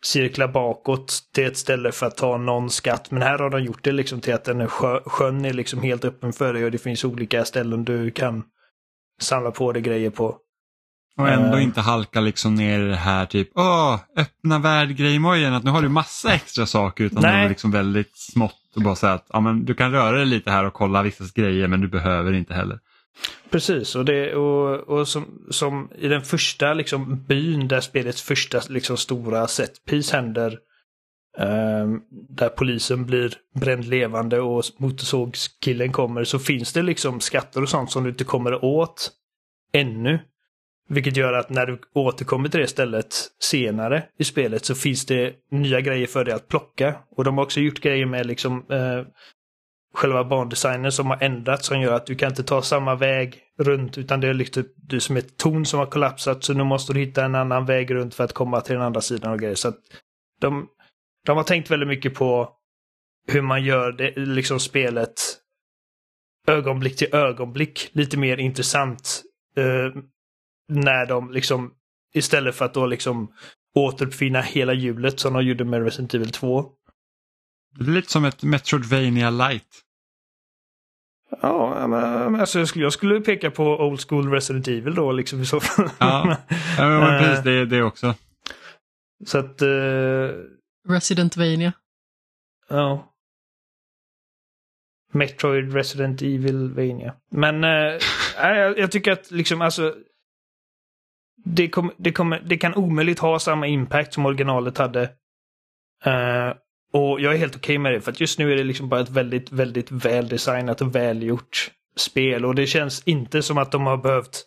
cirkla 0.05 0.47
bakåt 0.47 1.19
till 1.33 1.45
ett 1.45 1.57
ställe 1.57 1.91
för 1.91 2.05
att 2.05 2.17
ta 2.17 2.37
någon 2.37 2.69
skatt. 2.69 3.11
Men 3.11 3.21
här 3.21 3.39
har 3.39 3.49
de 3.49 3.63
gjort 3.63 3.83
det 3.83 3.91
liksom 3.91 4.21
till 4.21 4.33
att 4.33 4.45
den 4.45 4.61
är 4.61 4.67
sjö, 4.67 4.99
sjön 5.05 5.45
är 5.45 5.53
liksom 5.53 5.81
helt 5.81 6.05
öppen 6.05 6.33
för 6.33 6.53
dig 6.53 6.65
och 6.65 6.71
det 6.71 6.77
finns 6.77 7.05
olika 7.05 7.45
ställen 7.45 7.85
du 7.85 8.11
kan 8.11 8.43
samla 9.21 9.51
på 9.51 9.71
dig 9.71 9.81
grejer 9.81 10.09
på. 10.09 10.37
Och 11.17 11.29
ändå 11.29 11.57
Eh. 11.57 11.63
inte 11.63 11.81
halka 11.81 12.19
liksom 12.21 12.55
ner 12.55 12.79
i 12.79 12.87
det 12.87 12.95
här 12.95 13.25
typ, 13.25 13.49
åh, 13.55 13.99
öppna 14.17 14.59
värld-grejemojen, 14.59 15.53
att 15.53 15.63
nu 15.63 15.71
har 15.71 15.81
du 15.81 15.89
massa 15.89 16.33
extra 16.33 16.65
saker 16.65 17.03
utan 17.03 17.21
det 17.21 17.31
Nej. 17.31 17.45
är 17.45 17.49
liksom 17.49 17.71
väldigt 17.71 18.17
smått 18.17 18.53
och 18.75 18.81
bara 18.81 18.95
säga 18.95 19.13
att 19.13 19.25
ja, 19.33 19.39
men 19.39 19.65
du 19.65 19.73
kan 19.73 19.91
röra 19.91 20.17
dig 20.17 20.25
lite 20.25 20.51
här 20.51 20.63
och 20.63 20.73
kolla 20.73 21.03
vissa 21.03 21.23
grejer 21.35 21.67
men 21.67 21.81
du 21.81 21.87
behöver 21.87 22.33
inte 22.33 22.53
heller. 22.53 22.79
Precis, 23.49 23.95
och, 23.95 24.05
det, 24.05 24.35
och, 24.35 24.79
och 24.79 25.07
som, 25.07 25.25
som 25.51 25.89
i 25.99 26.07
den 26.07 26.21
första 26.21 26.73
liksom, 26.73 27.23
byn 27.27 27.67
där 27.67 27.81
spelets 27.81 28.21
första 28.21 28.61
liksom, 28.69 28.97
stora 28.97 29.47
setpiece 29.47 30.11
händer. 30.11 30.57
ehm, 31.37 32.01
där 32.29 32.49
polisen 32.49 33.05
blir 33.05 33.33
bränd 33.55 33.85
levande 33.85 34.39
och 34.39 34.63
motorsågskillen 34.77 35.91
kommer 35.91 36.23
så 36.23 36.39
finns 36.39 36.73
det 36.73 36.81
liksom 36.81 37.19
skatter 37.19 37.61
och 37.61 37.69
sånt 37.69 37.91
som 37.91 38.03
du 38.03 38.09
inte 38.09 38.23
kommer 38.23 38.65
åt 38.65 39.11
ännu. 39.73 40.19
Vilket 40.89 41.17
gör 41.17 41.33
att 41.33 41.49
när 41.49 41.65
du 41.65 41.79
återkommer 41.93 42.49
till 42.49 42.59
det 42.59 42.67
stället 42.67 43.15
senare 43.39 44.03
i 44.17 44.23
spelet 44.23 44.65
så 44.65 44.75
finns 44.75 45.05
det 45.05 45.33
nya 45.51 45.81
grejer 45.81 46.07
för 46.07 46.25
dig 46.25 46.33
att 46.33 46.47
plocka. 46.47 46.95
Och 47.11 47.23
de 47.23 47.37
har 47.37 47.45
också 47.45 47.59
gjort 47.59 47.81
grejer 47.81 48.05
med 48.05 48.25
liksom 48.25 48.65
eh, 48.69 49.03
själva 49.93 50.23
bandesignen 50.23 50.91
som 50.91 51.07
har 51.07 51.23
ändrats 51.23 51.67
som 51.67 51.81
gör 51.81 51.93
att 51.93 52.05
du 52.05 52.15
kan 52.15 52.29
inte 52.29 52.43
ta 52.43 52.61
samma 52.61 52.95
väg 52.95 53.39
runt 53.59 53.97
utan 53.97 54.21
det 54.21 54.27
är 54.27 54.33
liksom 54.33 54.63
typ 54.63 54.73
det 54.75 54.95
är 54.95 54.99
som 54.99 55.17
ett 55.17 55.37
torn 55.37 55.65
som 55.65 55.79
har 55.79 55.85
kollapsat 55.85 56.43
så 56.43 56.53
nu 56.53 56.63
måste 56.63 56.93
du 56.93 56.99
hitta 56.99 57.25
en 57.25 57.35
annan 57.35 57.65
väg 57.65 57.93
runt 57.93 58.15
för 58.15 58.23
att 58.23 58.33
komma 58.33 58.61
till 58.61 58.73
den 58.73 58.83
andra 58.83 59.01
sidan 59.01 59.31
och 59.31 59.39
grejer. 59.39 59.55
Så 59.55 59.67
att 59.67 59.77
de, 60.41 60.67
de 61.25 61.37
har 61.37 61.43
tänkt 61.43 61.71
väldigt 61.71 61.89
mycket 61.89 62.13
på 62.13 62.49
hur 63.27 63.41
man 63.41 63.63
gör 63.63 63.91
det, 63.91 64.13
liksom 64.15 64.59
spelet 64.59 65.13
ögonblick 66.47 66.95
till 66.95 67.15
ögonblick 67.15 67.89
lite 67.91 68.17
mer 68.17 68.37
intressant. 68.37 69.23
Eh, 69.57 70.01
när 70.67 71.05
de 71.05 71.31
liksom 71.31 71.73
istället 72.13 72.55
för 72.55 72.65
att 72.65 72.73
då 72.73 72.85
liksom 72.85 73.33
återuppfinna 73.75 74.41
hela 74.41 74.73
hjulet 74.73 75.19
som 75.19 75.33
de 75.33 75.43
gjorde 75.45 75.65
med 75.65 75.83
Resident 75.83 76.13
Evil 76.13 76.31
2. 76.31 76.71
Det 77.79 77.83
är 77.85 77.91
lite 77.91 78.11
som 78.11 78.25
ett 78.25 78.43
Metroidvania 78.43 79.29
light. 79.29 79.83
Ja, 81.41 81.87
men, 81.87 82.35
alltså, 82.39 82.59
jag, 82.59 82.67
skulle, 82.67 82.85
jag 82.85 82.93
skulle 82.93 83.21
peka 83.21 83.51
på 83.51 83.63
Old 83.63 83.99
School 84.09 84.31
Resident 84.31 84.67
Evil 84.67 84.95
då 84.95 85.11
liksom 85.11 85.41
i 85.41 85.45
så 85.45 85.59
fall. 85.59 85.89
Ja. 85.99 86.37
Ja, 86.77 86.89
men 86.89 87.13
Eh. 87.13 87.19
precis, 87.19 87.43
det 87.43 87.51
är 87.51 87.65
det 87.65 87.83
också. 87.83 88.15
så 89.25 89.37
att, 89.37 89.61
eh, 89.61 90.29
Residentvania. 90.89 91.73
ja. 92.69 93.13
Metroid 95.13 95.73
Resident 95.73 96.21
Evil 96.21 96.69
Vania. 96.73 97.15
Men 97.31 97.63
eh, 97.63 97.99
jag, 98.37 98.77
jag 98.79 98.91
tycker 98.91 99.11
att 99.11 99.31
liksom 99.31 99.61
alltså 99.61 99.95
det, 101.53 101.67
kom, 101.69 101.91
det, 101.97 102.11
kommer, 102.11 102.41
det 102.45 102.57
kan 102.57 102.75
omöjligt 102.75 103.19
ha 103.19 103.39
samma 103.39 103.67
impact 103.67 104.13
som 104.13 104.25
originalet 104.25 104.77
hade. 104.77 105.01
Eh, 106.05 106.53
och 106.93 107.21
jag 107.21 107.33
är 107.33 107.37
helt 107.37 107.55
okej 107.55 107.77
med 107.77 107.93
det 107.93 108.01
för 108.01 108.11
att 108.11 108.19
just 108.19 108.39
nu 108.39 108.51
är 108.51 108.55
det 108.55 108.63
liksom 108.63 108.89
bara 108.89 109.01
ett 109.01 109.09
väldigt, 109.09 109.51
väldigt 109.51 109.91
väldesignat 109.91 110.81
och 110.81 110.95
välgjort 110.95 111.71
spel 111.97 112.45
och 112.45 112.55
det 112.55 112.67
känns 112.67 113.03
inte 113.03 113.41
som 113.41 113.57
att 113.57 113.71
de 113.71 113.85
har 113.85 113.97
behövt 113.97 114.43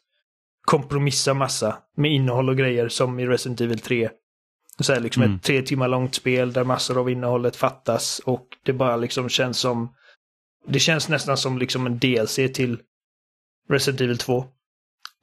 kompromissa 0.67 1.35
massa 1.35 1.79
med 1.97 2.11
innehåll 2.11 2.49
och 2.49 2.57
grejer 2.57 2.89
som 2.89 3.21
i 3.21 3.27
Resident 3.27 3.61
Evil 3.61 3.79
3. 3.79 4.11
Så 4.81 4.93
här 4.93 5.01
liksom 5.01 5.23
Mm. 5.23 5.37
ett 5.37 5.43
tre 5.43 5.63
timmar 5.63 5.89
långt 5.89 6.15
spel 6.15 6.53
där 6.53 6.65
massor 6.65 6.99
av 6.99 7.11
innehållet 7.11 7.57
fattas 7.57 8.19
och 8.25 8.47
det 8.65 8.73
bara 8.73 8.97
liksom 8.97 9.29
känns 9.29 9.59
som 9.59 9.95
det 10.67 10.79
känns 10.79 11.09
nästan 11.09 11.37
som 11.37 11.59
liksom 11.59 11.87
en 11.87 11.99
DLC 11.99 12.35
till 12.55 12.79
Resident 13.69 14.01
Evil 14.01 14.19
2. 14.19 14.45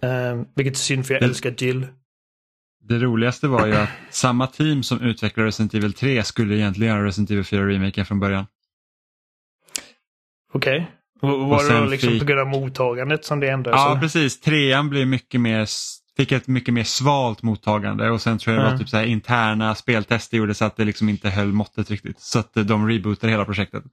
Um, 0.04 0.46
vilket 0.56 0.74
är 0.74 0.78
synd 0.78 1.06
för 1.08 1.14
jag 1.14 1.22
Det- 1.22 1.26
älskar 1.26 1.56
Jill. 1.58 1.88
Det 2.84 3.00
roligaste 3.00 3.48
var 3.48 3.68
ju 3.68 3.76
att 3.76 3.90
samma 4.10 4.48
team 4.48 4.84
som 4.84 5.02
utvecklade 5.02 5.48
Resident 5.48 5.74
Evil 5.74 5.94
3 5.94 6.24
skulle 6.24 6.56
egentligen 6.56 6.96
göra 6.96 7.06
Resident 7.06 7.32
Evil 7.32 7.44
4 7.44 7.68
remaken 7.68 8.06
från 8.06 8.20
början. 8.20 8.46
Okej. 10.54 10.92
Okay. 11.22 11.30
Var 11.50 11.70
det 11.70 11.80
då 11.80 11.86
liksom 11.86 12.10
fick- 12.10 12.20
på 12.20 12.26
grund 12.26 12.40
av 12.42 12.48
mottagandet 12.48 13.26
som 13.26 13.40
det 13.40 13.50
ändrades? 13.50 13.78
Ja, 13.80 13.92
eller? 13.92 14.02
precis. 14.02 14.40
Trean 14.40 14.90
blev 14.90 15.08
mycket 15.08 15.42
mer, 15.42 15.68
fick 16.18 16.32
ett 16.32 16.48
mycket 16.48 16.74
mer 16.74 16.84
svalt 16.84 17.44
mottagande 17.44 18.10
och 18.10 18.22
sen 18.22 18.38
tror 18.38 18.54
jag 18.56 18.60
det 18.62 18.66
var 18.66 18.70
Mm. 18.72 18.80
typ 18.80 18.90
så 18.90 18.98
här 18.98 19.06
interna 19.06 19.76
speltester 19.76 20.38
gjorde 20.38 20.54
så 20.54 20.66
att 20.66 20.76
det 20.76 20.86
liksom 20.86 21.10
inte 21.10 21.30
höll 21.30 21.48
måttet 21.54 21.92
riktigt. 21.92 22.20
Så 22.20 22.40
att 22.40 22.58
eh, 22.58 22.64
de 22.64 22.88
rebootade 22.88 23.32
hela 23.32 23.46
projektet. 23.46 23.84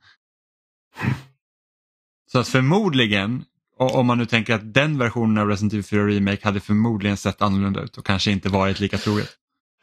Så 2.33 2.39
att 2.39 2.49
förmodligen, 2.49 3.45
om 3.77 4.07
man 4.07 4.19
nu 4.19 4.27
tänker 4.27 4.55
att 4.55 4.75
den 4.75 4.99
versionen 4.99 5.39
av 5.39 5.49
Resident 5.49 5.73
Evil 5.73 5.85
4 5.85 6.07
Remake 6.07 6.41
hade 6.43 6.61
förmodligen 6.61 7.17
sett 7.17 7.43
annorlunda 7.43 7.83
ut 7.83 7.99
och 7.99 8.07
kanske 8.07 8.31
inte 8.31 8.49
varit 8.49 8.81
lika 8.81 8.99
troget. 8.99 9.31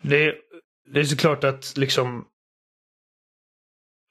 Det, 0.01 0.35
det 0.93 0.99
är 0.99 1.03
såklart 1.03 1.43
att 1.43 1.77
liksom 1.77 2.25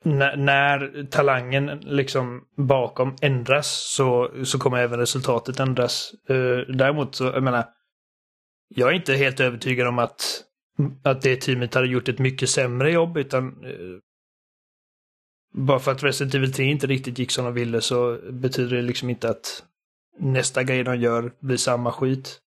när, 0.05 0.37
när 0.37 1.07
talangen 1.11 1.67
liksom 1.81 2.45
bakom 2.57 3.17
ändras 3.21 3.67
så, 3.97 4.31
så 4.45 4.59
kommer 4.59 4.79
även 4.79 4.99
resultatet 4.99 5.61
ändras. 5.61 6.15
Uh, 6.31 6.59
däremot 6.59 7.15
så, 7.15 7.25
jag 7.25 7.43
menar, 7.43 7.65
jag 8.69 8.89
är 8.89 8.95
inte 8.95 9.15
helt 9.15 9.41
övertygad 9.41 9.89
om 9.89 9.99
att, 9.99 10.43
att 11.03 11.23
det 11.23 11.37
teamet 11.37 11.75
hade 11.75 11.87
gjort 11.87 12.09
ett 12.09 12.19
mycket 12.19 12.51
sämre 12.51 12.93
jobb 12.93 13.17
utan 13.17 13.65
uh, 13.65 13.99
bara 15.53 15.79
för 15.79 15.93
att 15.93 16.03
Resident 16.03 16.35
Evil 16.35 16.53
3 16.53 16.65
inte 16.65 16.87
riktigt 16.87 17.19
gick 17.19 17.31
som 17.31 17.45
de 17.45 17.55
ville 17.55 17.81
så 17.81 18.19
betyder 18.31 18.77
det 18.77 18.83
liksom 18.83 19.11
inte 19.11 19.31
att 19.31 19.65
nästa 20.19 20.63
grej 20.63 20.85
de 20.85 20.97
gör 20.97 21.33
blir 21.41 21.57
samma 21.57 21.93
skit. 21.93 22.39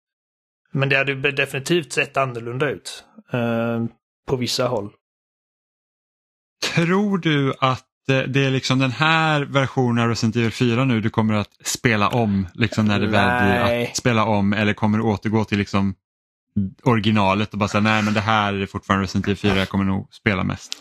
Men 0.72 0.90
det 0.90 0.98
hade 0.98 1.32
definitivt 1.32 1.94
sett 1.94 2.18
annorlunda 2.18 2.70
ut. 2.70 3.04
eh, 3.34 3.86
på 4.28 4.36
vissa 4.36 4.68
håll. 4.68 4.92
Tror 6.76 7.18
du 7.18 7.54
att 7.60 8.10
eh, 8.10 8.20
det 8.22 8.46
är 8.46 8.52
liksom 8.52 8.80
den 8.80 8.92
här 8.92 9.42
versionen 9.42 10.04
av 10.04 10.10
Resident 10.10 10.36
Evil 10.36 10.52
4 10.52 10.86
nu 10.86 11.02
du 11.02 11.10
kommer 11.10 11.34
att 11.34 11.68
spela 11.68 12.10
om 12.10 12.48
liksom 12.54 12.86
när 12.86 13.00
det 13.00 13.08
väl 13.08 13.44
blir 13.44 13.84
att 13.90 13.98
spela 13.98 14.26
om 14.26 14.54
eller 14.54 14.74
kommer 14.74 14.98
du 14.98 15.04
återgå 15.04 15.46
till 15.46 15.58
liksom 15.58 15.96
originalet 16.84 17.54
och 17.54 17.60
bara 17.60 17.70
säga 17.70 17.82
nej 17.82 18.04
men 18.04 18.14
det 18.14 18.20
här 18.22 18.54
är 18.54 18.66
fortfarande 18.66 19.04
Resident 19.04 19.26
Evil 19.28 19.38
4 19.38 19.56
jag 19.56 19.70
kommer 19.70 19.86
nog 19.86 20.14
spela 20.14 20.44
mest. 20.44 20.74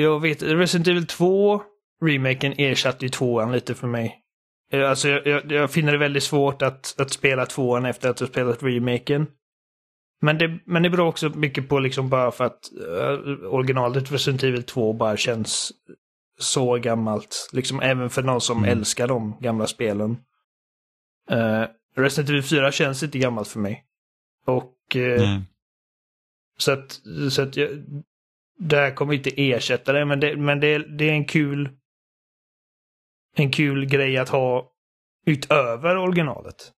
Jag 0.00 0.20
vet, 0.20 0.42
Resident 0.42 0.88
Evil 0.88 1.06
2, 1.06 1.62
remaken 2.02 2.54
ersatte 2.58 3.04
ju 3.04 3.08
tvåan 3.08 3.52
lite 3.52 3.74
för 3.74 3.86
mig. 3.86 4.20
Eh, 4.72 4.90
Alltså 4.90 5.08
jag, 5.08 5.26
jag, 5.26 5.52
jag 5.52 5.70
finner 5.70 5.92
det 5.92 5.98
väldigt 5.98 6.22
svårt 6.22 6.62
att, 6.62 6.94
att 6.98 7.10
spela 7.10 7.46
tvåan 7.46 7.84
efter 7.86 8.08
att 8.10 8.20
ha 8.20 8.26
spelat 8.26 8.62
remaken. 8.62 9.26
Men 10.22 10.38
det, 10.38 10.58
men 10.64 10.82
det 10.82 10.90
beror 10.90 11.06
också 11.06 11.28
mycket 11.28 11.68
på 11.68 11.78
liksom 11.78 12.08
bara 12.08 12.30
för 12.30 12.44
att 12.44 12.60
uh, 12.88 13.46
originalet 13.46 14.12
Resident 14.12 14.42
Evil 14.42 14.62
2 14.62 14.92
bara 14.92 15.16
känns 15.16 15.72
så 16.38 16.74
gammalt. 16.78 17.50
Liksom 17.52 17.80
även 17.80 18.10
för 18.10 18.22
någon 18.22 18.40
som 18.40 18.58
Mm. 18.58 18.78
älskar 18.78 19.08
de 19.08 19.36
gamla 19.40 19.66
spelen. 19.66 20.10
Uh, 21.32 21.64
Resident 21.96 22.30
Evil 22.30 22.42
4 22.42 22.72
känns 22.72 23.02
inte 23.02 23.18
gammalt 23.18 23.48
för 23.48 23.60
mig. 23.60 23.84
Och 24.46 24.96
eh, 24.96 25.20
Nej. 25.20 25.42
så 26.58 26.72
att, 26.72 27.00
så 27.30 27.42
att 27.42 27.56
jag, 27.56 27.70
det 28.58 28.76
här 28.76 28.90
kommer 28.94 29.14
inte 29.14 29.30
ersätta 29.36 29.92
det, 29.92 30.04
men 30.04 30.20
det, 30.20 30.36
men 30.36 30.60
det, 30.60 30.78
det 30.78 31.08
är 31.08 31.12
en 31.12 31.24
kul 31.24 31.68
en 33.34 33.50
kul 33.50 33.86
grej 33.86 34.18
att 34.18 34.28
ha 34.28 34.70
utöver 35.26 35.96
originalet. 35.96 36.72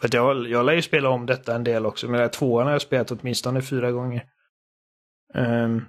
För 0.00 0.08
att 0.08 0.14
jag, 0.14 0.48
jag 0.48 0.66
lär 0.66 0.72
ju 0.72 0.82
spela 0.82 1.08
om 1.08 1.26
detta 1.26 1.54
en 1.54 1.64
del 1.64 1.86
också, 1.86 2.08
men 2.08 2.30
tvåan 2.30 2.66
har 2.66 2.72
jag 2.72 2.82
spelat 2.82 3.10
åtminstone 3.10 3.62
fyra 3.62 3.92
gånger. 3.92 4.24
Ehm, 5.34 5.84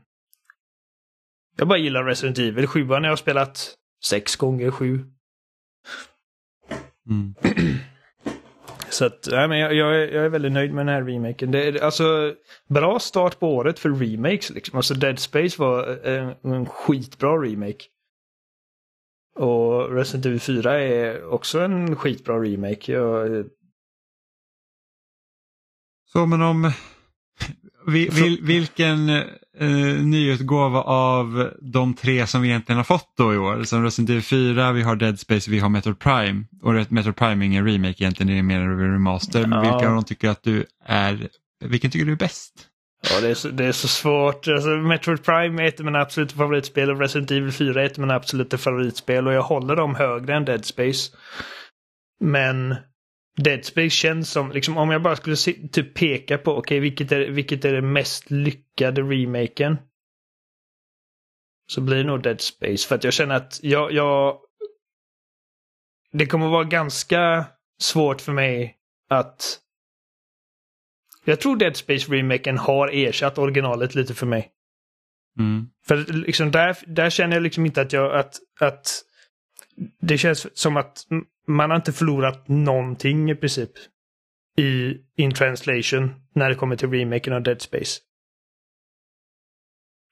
jag 1.57 1.68
bara 1.68 1.80
gillar 1.80 2.03
Resident 2.03 2.39
Evil. 2.39 2.68
Sjuan 2.68 3.03
har 3.03 3.12
jag 3.12 3.20
spelat 3.20 3.76
sex 4.05 4.36
gånger, 4.36 4.72
sju. 4.72 5.05
Mm. 7.10 7.36
Så 8.89 9.05
att, 9.05 9.28
nej, 9.32 9.47
men 9.47 9.60
jag, 9.60 9.74
jag, 9.74 9.95
är, 9.95 10.07
jag 10.07 10.26
är 10.26 10.30
väldigt 10.30 10.51
nöjd 10.51 10.74
med 10.74 10.86
den 10.86 10.95
här 10.95 11.03
remaken. 11.03 11.51
Det 11.51 11.68
är 11.68 11.84
alltså 11.84 12.36
bra 12.68 12.99
start 12.99 13.39
på 13.39 13.55
året 13.55 13.80
för 13.80 13.89
remakes. 13.89 14.49
Liksom. 14.49 14.78
Alltså 14.78 14.93
Dead 14.93 15.20
Space 15.20 15.62
var 15.62 16.07
en, 16.07 16.36
en 16.43 16.66
skitbra 16.66 17.38
remake. 17.38 17.86
Och 19.39 19.95
Resident 19.95 20.25
Evil 20.25 20.39
4 20.39 20.81
är 20.81 21.33
också 21.33 21.59
en 21.59 21.95
skitbra 21.95 22.39
remake. 22.39 22.91
Jag, 22.91 23.45
Så 26.05 26.25
men 26.25 26.41
om 26.41 26.71
vi, 27.87 28.09
vil, 28.09 28.39
vilken 28.41 29.09
eh, 29.09 30.03
nyutgåva 30.03 30.81
av 30.81 31.49
de 31.61 31.93
tre 31.93 32.27
som 32.27 32.41
vi 32.41 32.47
egentligen 32.47 32.77
har 32.77 32.83
fått 32.83 33.13
då 33.17 33.33
i 33.33 33.37
år? 33.37 33.63
Som 33.63 33.83
Resident 33.83 34.09
Evil 34.09 34.23
4, 34.23 34.71
vi 34.71 34.81
har 34.81 34.95
Dead 34.95 35.19
Space, 35.19 35.51
vi 35.51 35.59
har 35.59 35.69
Metroid 35.69 35.99
Prime. 35.99 36.43
Och 36.61 36.91
Metroid 36.91 37.15
Prime 37.15 37.45
är 37.45 37.47
ingen 37.47 37.65
remake 37.65 38.03
egentligen, 38.03 38.27
det 38.27 38.37
är 38.39 38.43
mer 38.43 38.59
en 38.59 38.93
remaster. 38.93 39.41
Men 39.47 39.51
Ja. 39.51 39.61
vilka 39.61 39.89
av 39.89 39.95
dem 39.95 40.03
tycker 40.03 40.29
att 40.29 40.43
du 40.43 40.65
är, 40.85 41.29
vilken 41.65 41.91
tycker 41.91 42.05
du 42.05 42.11
är 42.11 42.15
bäst? 42.15 42.68
Ja, 43.01 43.21
det, 43.21 43.29
är 43.29 43.33
så, 43.33 43.47
det 43.47 43.65
är 43.65 43.71
så 43.71 43.87
svårt. 43.87 44.47
Alltså, 44.47 44.69
Metroid 44.69 45.23
Prime 45.23 45.63
är 45.63 45.67
ett 45.67 45.79
av 45.79 45.85
mina 45.85 46.01
absoluta 46.01 46.35
favoritspel 46.35 46.91
och 46.91 46.99
Resident 46.99 47.31
Evil 47.31 47.51
4 47.51 47.81
är 47.81 47.85
ett 47.85 47.91
av 47.93 47.99
mina 47.99 48.15
absoluta 48.15 48.57
favoritspel. 48.57 49.27
Och 49.27 49.33
jag 49.33 49.41
håller 49.41 49.75
dem 49.75 49.95
högre 49.95 50.35
än 50.35 50.45
Dead 50.45 50.65
Space. 50.65 51.17
Men 52.19 52.75
Dead 53.37 53.65
Space 53.65 53.89
känns 53.89 54.31
som, 54.31 54.51
liksom 54.51 54.77
om 54.77 54.91
jag 54.91 55.01
bara 55.01 55.15
skulle 55.15 55.35
se, 55.35 55.53
typ 55.71 55.93
peka 55.93 56.37
på, 56.37 56.51
okej 56.51 56.59
okay, 56.59 56.79
vilket, 56.79 57.11
är, 57.11 57.29
vilket 57.29 57.65
är 57.65 57.73
det 57.73 57.81
mest 57.81 58.31
lyckade 58.31 59.01
remaken? 59.01 59.77
Så 61.71 61.81
blir 61.81 61.97
det 61.97 62.03
nog 62.03 62.23
Dead 62.23 62.41
Space. 62.41 62.87
För 62.87 62.95
att 62.95 63.03
jag 63.03 63.13
känner 63.13 63.35
att 63.35 63.59
jag, 63.61 63.91
jag 63.91 64.39
det 66.11 66.25
kommer 66.25 66.47
vara 66.47 66.63
ganska 66.63 67.45
svårt 67.81 68.21
för 68.21 68.31
mig 68.31 68.77
att... 69.09 69.59
Jag 71.26 71.39
tror 71.39 71.55
Dead 71.55 71.76
Space 71.76 72.11
remaken 72.11 72.57
har 72.57 72.89
ersatt 72.93 73.38
originalet 73.38 73.95
lite 73.95 74.13
för 74.13 74.26
mig. 74.26 74.51
Mm. 75.39 75.70
För 75.88 75.97
liksom 76.13 76.51
där, 76.51 76.78
där 76.88 77.09
känner 77.09 77.36
jag 77.36 77.43
liksom 77.43 77.65
inte 77.65 77.82
att 77.82 77.93
jag... 77.93 78.15
Att, 78.15 78.36
att 78.59 79.01
det 80.01 80.17
känns 80.17 80.57
som 80.57 80.78
att 80.78 81.03
man 81.47 81.70
har 81.70 81.78
inte 81.78 81.93
förlorat 81.93 82.47
någonting 82.47 83.32
i 83.32 83.36
princip. 83.36 83.72
I 84.57 84.97
in 85.15 85.34
translation 85.34 86.13
när 86.36 86.49
det 86.49 86.55
kommer 86.55 86.76
till 86.76 86.91
remaken 86.91 87.34
av 87.34 87.43
Dead 87.43 87.61
Space. 87.61 87.99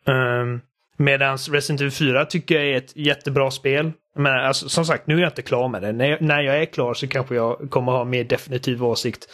Um, 0.06 0.62
Medans 0.98 1.50
Resident 1.50 1.82
Evil 1.82 1.92
4 1.92 2.26
tycker 2.26 2.56
jag 2.56 2.66
är 2.66 2.78
ett 2.78 2.96
jättebra 2.96 3.52
spel. 3.52 3.92
Men 4.18 4.46
alltså, 4.46 4.70
som 4.70 4.86
sagt, 4.86 5.08
nu 5.08 5.16
är 5.16 5.20
jag 5.20 5.30
inte 5.30 5.42
klar 5.42 5.68
med 5.68 5.82
det. 5.82 5.92
När 5.92 6.06
jag, 6.10 6.22
när 6.22 6.42
jag 6.42 6.62
är 6.62 6.66
klar 6.66 6.94
så 6.94 7.08
kanske 7.08 7.36
jag 7.36 7.70
kommer 7.70 7.92
ha 7.92 8.06
mer 8.06 8.24
definitiv 8.24 8.84
åsikt. 8.84 9.28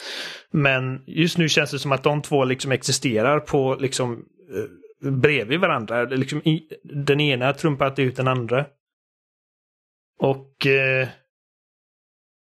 Men 0.52 1.04
just 1.08 1.38
nu 1.38 1.50
känns 1.50 1.72
det 1.72 1.80
som 1.80 1.92
att 1.92 2.04
de 2.04 2.22
två 2.22 2.46
liksom 2.46 2.72
existerar 2.72 3.40
på 3.40 3.78
liksom 3.80 4.26
eh, 5.04 5.12
bredvid 5.12 5.60
varandra. 5.60 6.04
Liksom 6.04 6.40
i, 6.40 6.68
den 6.84 7.20
ena 7.20 7.54
trumpat 7.54 8.00
ut 8.00 8.16
den 8.16 8.28
andra. 8.28 8.66
Och 10.20 10.68
eh, 10.68 11.08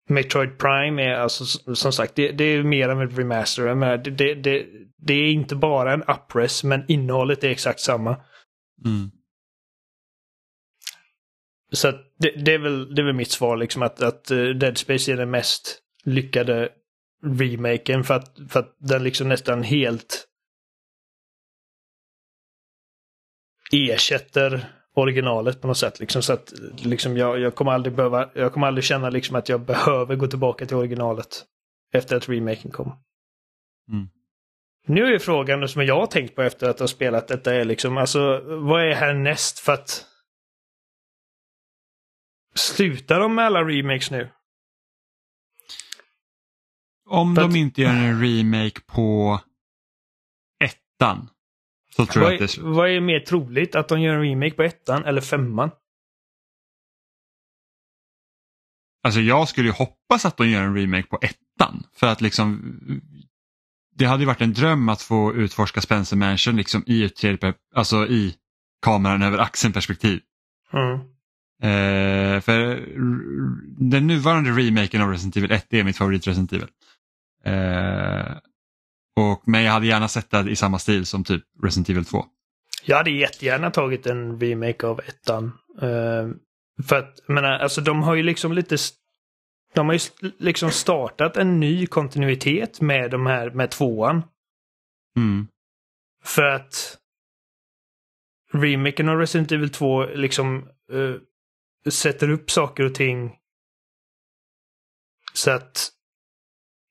Metroid 0.09 0.59
Prime 0.59 1.03
är 1.03 1.14
alltså 1.14 1.74
som 1.74 1.93
sagt, 1.93 2.14
det, 2.14 2.32
det 2.32 2.45
är 2.45 2.62
mer 2.62 2.88
av 2.88 3.03
ett 3.03 3.18
remaster. 3.18 3.74
menar, 3.74 3.97
det, 3.97 4.11
det, 4.11 4.34
det, 4.34 4.66
det, 4.99 5.14
är 5.14 5.32
inte 5.32 5.57
bara 5.57 5.93
en 5.93 6.03
uppress, 6.03 6.64
men 6.64 6.84
innehållet 6.88 7.45
är 7.45 7.49
exakt 7.49 7.80
samma. 7.80 8.16
Mm. 8.84 9.11
Så 11.73 11.93
det, 12.18 12.45
det, 12.45 12.55
är 12.55 12.59
väl, 12.59 12.95
det 12.95 13.03
är 13.03 13.07
väl 13.07 13.14
mitt 13.14 13.31
svar, 13.31 13.57
liksom 13.57 13.83
att, 13.83 14.03
att 14.03 14.31
uh, 14.31 14.55
Dead 14.55 14.79
Space 14.79 15.12
är 15.12 15.16
den 15.16 15.31
mest 15.31 15.79
lyckade 16.05 16.68
remaken 17.23 18.05
för 18.05 18.14
att, 18.14 18.39
för 18.49 18.61
att 18.61 18.77
den 18.79 19.05
liksom 19.05 19.29
nästan 19.29 19.62
helt 19.62 20.27
ersätter 23.73 24.64
originalet 24.95 25.61
på 25.61 25.68
något 25.68 25.79
sätt. 25.79 26.01
Liksom, 26.01 26.23
så 26.23 26.33
att 26.33 26.53
liksom, 26.85 27.16
jag, 27.16 27.39
jag, 27.39 27.55
kommer 27.55 27.73
aldrig 27.73 27.95
behöva, 27.95 28.31
jag 28.35 28.53
kommer 28.53 28.66
aldrig 28.66 28.85
känna 28.85 29.11
liksom, 29.11 29.37
att 29.37 29.49
jag 29.49 29.61
behöver 29.61 30.16
gå 30.16 30.27
tillbaka 30.27 30.66
till 30.66 30.77
originalet 30.77 31.45
efter 31.93 32.16
att 32.16 32.29
remaken 32.29 32.71
kom. 32.71 32.87
Mm. 33.93 34.09
Nu 34.87 35.14
är 35.14 35.18
frågan 35.18 35.68
som 35.68 35.85
jag 35.85 36.01
har 36.01 36.07
tänkt 36.07 36.35
på 36.35 36.43
efter 36.43 36.68
att 36.68 36.81
ha 36.81 36.89
spelat 36.89 37.29
detta 37.29 37.55
är 37.55 37.64
liksom, 37.64 37.97
alltså 37.97 38.41
vad 38.47 38.83
är 38.85 38.95
härnäst 38.95 39.59
för 39.59 39.73
att 39.73 40.07
Slutar 42.55 43.20
de 43.20 43.34
med 43.34 43.44
alla 43.44 43.64
remakes 43.64 44.11
nu? 44.11 44.30
Om 47.09 47.34
För 47.34 47.42
de 47.42 47.51
att- 47.51 47.57
inte 47.57 47.82
gör 47.82 47.90
en 47.94 48.20
remake 48.22 48.80
på 48.86 49.40
ettan 50.64 51.28
så 51.96 52.07
tror 52.07 52.22
Vad 52.22 52.32
jag 52.32 52.42
att 52.42 52.57
är, 52.57 52.62
det 52.62 52.68
vad 52.68 52.90
är 52.90 53.01
mer 53.01 53.20
troligt? 53.20 53.74
Att 53.74 53.88
de 53.88 54.01
gör 54.01 54.14
en 54.14 54.22
remake 54.22 54.51
på 54.57 54.62
ettan 54.62 55.05
eller 55.05 55.20
femman? 55.20 55.70
Alltså 59.03 59.20
jag 59.20 59.48
skulle 59.48 59.66
ju 59.68 59.72
hoppas 59.72 60.24
att 60.24 60.36
de 60.36 60.48
gör 60.48 60.62
en 60.62 60.76
remake 60.76 61.03
på 61.09 61.18
ettan. 61.22 61.82
För 61.92 62.07
att 62.07 62.20
liksom 62.20 62.76
det 63.94 64.05
hade 64.05 64.22
ju 64.22 64.26
varit 64.26 64.40
en 64.40 64.53
dröm 64.53 64.88
att 64.88 65.03
få 65.03 65.34
utforska 65.34 65.80
Spencer 65.80 66.16
Mansion 66.16 66.57
liksom 66.57 66.84
i 66.86 67.05
ett 67.05 67.16
tredje, 67.16 67.55
alltså 67.74 68.07
i 68.07 68.36
kameran 68.82 69.22
över 69.22 69.38
axeln 69.38 69.72
perspektiv. 69.72 70.20
Mm. 70.72 70.98
Eh, 71.62 72.40
för 72.40 72.88
den 73.78 74.06
nuvarande 74.06 74.50
remaken 74.50 75.02
av 75.02 75.11
Resident 75.11 75.36
Evil 75.36 75.52
1 75.52 75.66
det 75.68 75.80
är 75.80 75.84
mitt 75.84 75.96
favorit 75.96 76.26
Resident 76.26 76.52
Evil. 76.52 76.68
Eh, 77.44 78.36
och, 79.16 79.42
men 79.46 79.62
jag 79.62 79.72
hade 79.72 79.86
gärna 79.86 80.08
sett 80.08 80.30
det 80.30 80.50
i 80.50 80.56
samma 80.56 80.78
stil 80.78 81.06
som 81.06 81.24
typ 81.24 81.44
Resident 81.62 81.88
Evil 81.88 82.04
2. 82.04 82.24
Jag 82.84 82.96
hade 82.96 83.11
jättegärna 83.11 83.70
tagit 83.70 84.06
en 84.06 84.40
remake 84.40 84.86
av 84.86 85.00
ettan. 85.00 85.52
Eh, 85.82 86.28
för 86.82 86.98
att, 86.98 87.20
jag 87.26 87.34
menar, 87.34 87.50
alltså 87.50 87.80
de 87.80 88.02
har 88.02 88.14
ju 88.14 88.22
liksom 88.22 88.52
lite... 88.52 88.76
De 89.74 89.86
har 89.86 89.94
ju 89.94 90.30
liksom 90.38 90.70
startat 90.70 91.36
en 91.36 91.61
ny 91.61 91.86
kontinuitet 91.86 92.80
med 92.80 93.11
de 93.11 93.26
här, 93.26 93.50
med 93.50 93.70
tvåan. 93.70 94.22
Mm. 95.16 95.46
För 96.24 96.42
att 96.42 96.98
remaken 98.52 99.08
av 99.08 99.18
Resident 99.18 99.52
Evil 99.52 99.70
2 99.70 100.06
liksom 100.06 100.68
eh, 100.92 101.14
sätter 101.91 102.31
upp 102.31 102.51
saker 102.51 102.85
och 102.85 102.95
ting 102.95 103.37
så 105.33 105.51
att 105.51 105.91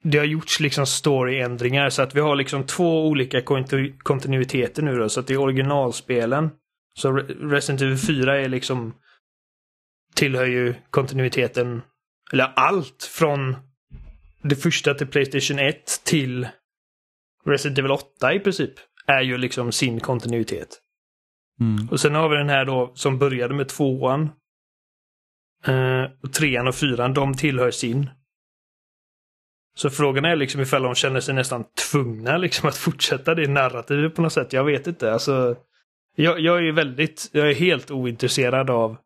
det 0.04 0.18
har 0.18 0.26
gjorts 0.26 0.60
liksom 0.60 0.86
storyändringar 0.86 1.90
så 1.90 2.02
att 2.02 2.16
vi 2.16 2.20
har 2.20 2.36
liksom 2.36 2.64
två 2.66 3.08
olika 3.08 3.42
kontinuiteter 3.42 4.00
kontinuiteter 4.00 4.84
nu 4.84 4.96
då. 4.96 5.10
Så 5.10 5.20
att 5.20 5.28
det 5.28 5.34
är 5.34 5.38
originalspelen. 5.38 6.50
Så 6.94 7.12
Re- 7.12 7.50
Resident 7.50 7.82
Evil 7.82 7.98
4 7.98 8.42
är 8.42 8.50
liksom 8.50 8.94
tillhör 10.16 10.46
ju 10.46 10.74
kontinuiteten, 10.90 11.82
eller 12.34 12.54
allt 12.56 13.04
från 13.04 13.56
det 14.42 14.56
första 14.56 14.94
till 14.94 15.08
Playstation 15.08 15.60
1 15.60 16.02
till 16.06 16.48
Resident 17.46 17.80
Evil 17.80 17.92
8 17.92 18.34
i 18.34 18.40
princip 18.40 18.74
är 19.06 19.22
ju 19.22 19.38
liksom 19.38 19.72
sin 19.72 20.00
kontinuitet. 20.00 20.70
Mm. 21.60 21.90
Och 21.90 22.00
sen 22.00 22.16
har 22.16 22.30
vi 22.30 22.36
den 22.36 22.50
här 22.50 22.66
då 22.66 22.92
som 22.96 23.20
började 23.20 23.54
med 23.54 23.70
tvåan. 23.70 24.30
Eh, 25.66 26.30
trean 26.32 26.68
och 26.68 26.76
fyran, 26.76 27.14
de 27.14 27.34
tillhör 27.34 27.72
sin. 27.72 28.10
Så 29.76 29.90
frågan 29.90 30.26
är 30.26 30.36
liksom 30.36 30.62
ifall 30.62 30.84
de 30.84 30.96
känner 30.96 31.20
sig 31.20 31.36
nästan 31.36 31.66
tvungna 31.92 32.38
liksom 32.38 32.70
att 32.70 32.78
fortsätta 32.78 33.36
det 33.36 33.48
narrativet 33.48 34.16
på 34.16 34.22
något 34.22 34.34
sätt. 34.34 34.54
Jag 34.54 34.64
vet 34.64 34.88
inte. 34.88 35.14
Alltså, 35.14 35.56
jag, 36.16 36.40
jag 36.40 36.58
är 36.58 36.62
ju 36.62 36.72
väldigt, 36.72 37.30
jag 37.32 37.50
är 37.50 37.54
helt 37.54 37.92
ointresserad 37.92 38.70
av 38.70 38.98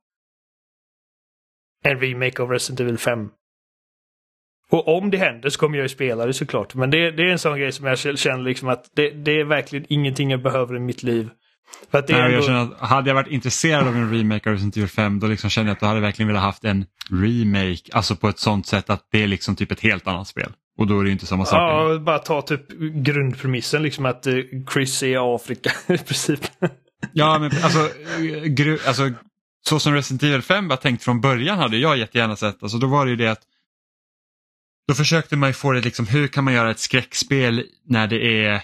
en 1.83 1.99
remake 1.99 2.41
av 2.41 2.49
Resident 2.49 2.79
Evil 2.79 2.97
5. 2.97 3.29
Och 4.69 4.97
om 4.97 5.11
det 5.11 5.17
händer 5.17 5.49
så 5.49 5.59
kommer 5.59 5.77
jag 5.77 5.85
ju 5.85 5.89
spela 5.89 6.25
det 6.25 6.33
såklart. 6.33 6.75
Men 6.75 6.89
det, 6.89 7.11
det 7.11 7.23
är 7.23 7.31
en 7.31 7.39
sån 7.39 7.59
grej 7.59 7.71
som 7.71 7.85
jag 7.85 7.99
känner 7.99 8.43
liksom 8.43 8.67
att 8.69 8.95
det, 8.95 9.09
det 9.09 9.31
är 9.31 9.43
verkligen 9.43 9.85
ingenting 9.89 10.31
jag 10.31 10.41
behöver 10.41 10.75
i 10.75 10.79
mitt 10.79 11.03
liv. 11.03 11.29
För 11.91 11.99
att 11.99 12.07
det 12.07 12.13
Nej, 12.13 12.21
ändå... 12.21 12.37
jag 12.37 12.43
känner 12.43 12.61
att 12.61 12.89
hade 12.89 13.09
jag 13.09 13.15
varit 13.15 13.27
intresserad 13.27 13.87
av 13.87 13.95
en 13.95 14.13
remake 14.13 14.49
av 14.49 14.53
Resident 14.53 14.77
Evil 14.77 14.89
5 14.89 15.19
då 15.19 15.27
liksom 15.27 15.49
känner 15.49 15.67
jag 15.69 15.75
att 15.75 15.81
jag 15.81 15.89
hade 15.89 16.01
verkligen 16.01 16.27
velat 16.27 16.43
haft 16.43 16.63
en 16.63 16.85
remake, 17.09 17.81
alltså 17.91 18.15
på 18.15 18.29
ett 18.29 18.39
sånt 18.39 18.67
sätt 18.67 18.89
att 18.89 19.07
det 19.11 19.23
är 19.23 19.27
liksom 19.27 19.55
typ 19.55 19.71
ett 19.71 19.79
helt 19.79 20.07
annat 20.07 20.27
spel. 20.27 20.51
Och 20.77 20.87
då 20.87 20.99
är 20.99 21.03
det 21.03 21.07
ju 21.07 21.13
inte 21.13 21.25
samma 21.25 21.45
sak. 21.45 21.57
längre. 21.57 21.93
Ja, 21.93 21.99
bara 21.99 22.19
ta 22.19 22.41
typ 22.41 22.69
grundpremissen 22.93 23.83
liksom 23.83 24.05
att 24.05 24.27
eh, 24.27 24.33
Chris 24.73 25.03
är 25.03 25.07
i 25.07 25.17
Afrika 25.17 25.71
i 25.93 25.97
princip. 25.97 26.39
Ja, 27.13 27.39
men 27.39 27.51
alltså, 27.63 27.89
gru, 28.45 28.79
alltså 28.87 29.11
så 29.69 29.79
som 29.79 29.93
Resident 29.93 30.23
Evil 30.23 30.41
5 30.41 30.67
var 30.67 30.75
tänkt 30.75 31.03
från 31.03 31.21
början 31.21 31.57
hade 31.57 31.77
jag 31.77 31.97
jättegärna 31.97 32.35
sett. 32.35 32.63
Alltså, 32.63 32.77
då 32.77 32.87
var 32.87 33.05
det 33.05 33.11
ju 33.11 33.17
det 33.17 33.27
att 33.27 33.41
då 34.87 34.93
försökte 34.93 35.35
man 35.35 35.49
ju 35.49 35.53
få 35.53 35.71
det 35.71 35.81
liksom, 35.81 36.07
hur 36.07 36.27
kan 36.27 36.43
man 36.43 36.53
göra 36.53 36.71
ett 36.71 36.79
skräckspel 36.79 37.65
när 37.85 38.07
det 38.07 38.45
är 38.45 38.61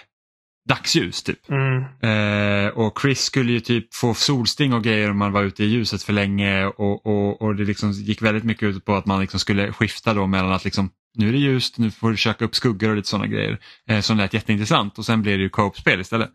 dagsljus 0.70 1.22
typ. 1.22 1.50
Mm. 1.50 1.84
Eh, 2.02 2.68
och 2.68 2.98
Chris 3.02 3.20
skulle 3.20 3.52
ju 3.52 3.60
typ 3.60 3.94
få 3.94 4.14
solsting 4.14 4.72
och 4.72 4.84
grejer 4.84 5.10
om 5.10 5.18
man 5.18 5.32
var 5.32 5.42
ute 5.42 5.64
i 5.64 5.66
ljuset 5.66 6.02
för 6.02 6.12
länge 6.12 6.66
och, 6.66 7.06
och, 7.06 7.42
och 7.42 7.56
det 7.56 7.64
liksom 7.64 7.92
gick 7.92 8.22
väldigt 8.22 8.44
mycket 8.44 8.62
ut 8.62 8.84
på 8.84 8.94
att 8.94 9.06
man 9.06 9.20
liksom 9.20 9.40
skulle 9.40 9.72
skifta 9.72 10.14
då 10.14 10.26
mellan 10.26 10.52
att 10.52 10.64
liksom 10.64 10.90
nu 11.14 11.28
är 11.28 11.32
det 11.32 11.38
ljust, 11.38 11.78
nu 11.78 11.90
får 11.90 12.10
du 12.10 12.16
söka 12.16 12.44
upp 12.44 12.54
skuggor 12.54 12.90
och 12.90 12.96
lite 12.96 13.08
sådana 13.08 13.26
grejer 13.26 13.58
eh, 13.88 14.00
som 14.00 14.16
lät 14.16 14.34
jätteintressant 14.34 14.98
och 14.98 15.04
sen 15.04 15.22
blev 15.22 15.38
det 15.38 15.42
ju 15.42 15.48
co-op-spel 15.48 16.00
istället. 16.00 16.30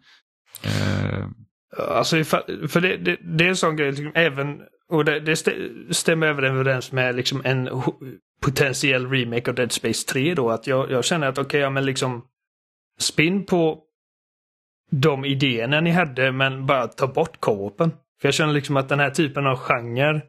Eh, 0.63 1.27
Alltså, 1.77 2.23
för 2.23 2.81
det, 2.81 2.97
det, 2.97 3.17
det 3.21 3.45
är 3.45 3.49
en 3.49 3.55
sån 3.55 3.75
grej, 3.75 3.91
liksom, 3.91 4.11
även, 4.15 4.61
och 4.89 5.05
det, 5.05 5.19
det 5.19 5.33
stä- 5.33 5.93
stämmer 5.93 6.27
överens 6.27 6.91
med 6.91 7.15
liksom 7.15 7.41
en 7.45 7.69
potentiell 8.41 9.09
remake 9.09 9.49
av 9.51 9.55
Dead 9.55 9.71
Space 9.71 10.07
3 10.07 10.33
då. 10.33 10.49
Att 10.49 10.67
jag, 10.67 10.91
jag 10.91 11.05
känner 11.05 11.27
att 11.27 11.37
okej, 11.37 11.59
ja 11.59 11.69
men 11.69 11.85
liksom 11.85 12.21
spinn 12.99 13.45
på 13.45 13.79
de 15.01 15.25
idéerna 15.25 15.81
ni 15.81 15.91
hade 15.91 16.31
men 16.31 16.65
bara 16.65 16.87
ta 16.87 17.07
bort 17.07 17.39
co-open. 17.39 17.91
För 18.21 18.27
jag 18.27 18.33
känner 18.33 18.53
liksom 18.53 18.77
att 18.77 18.89
den 18.89 18.99
här 18.99 19.09
typen 19.09 19.47
av 19.47 19.57
genre 19.57 20.21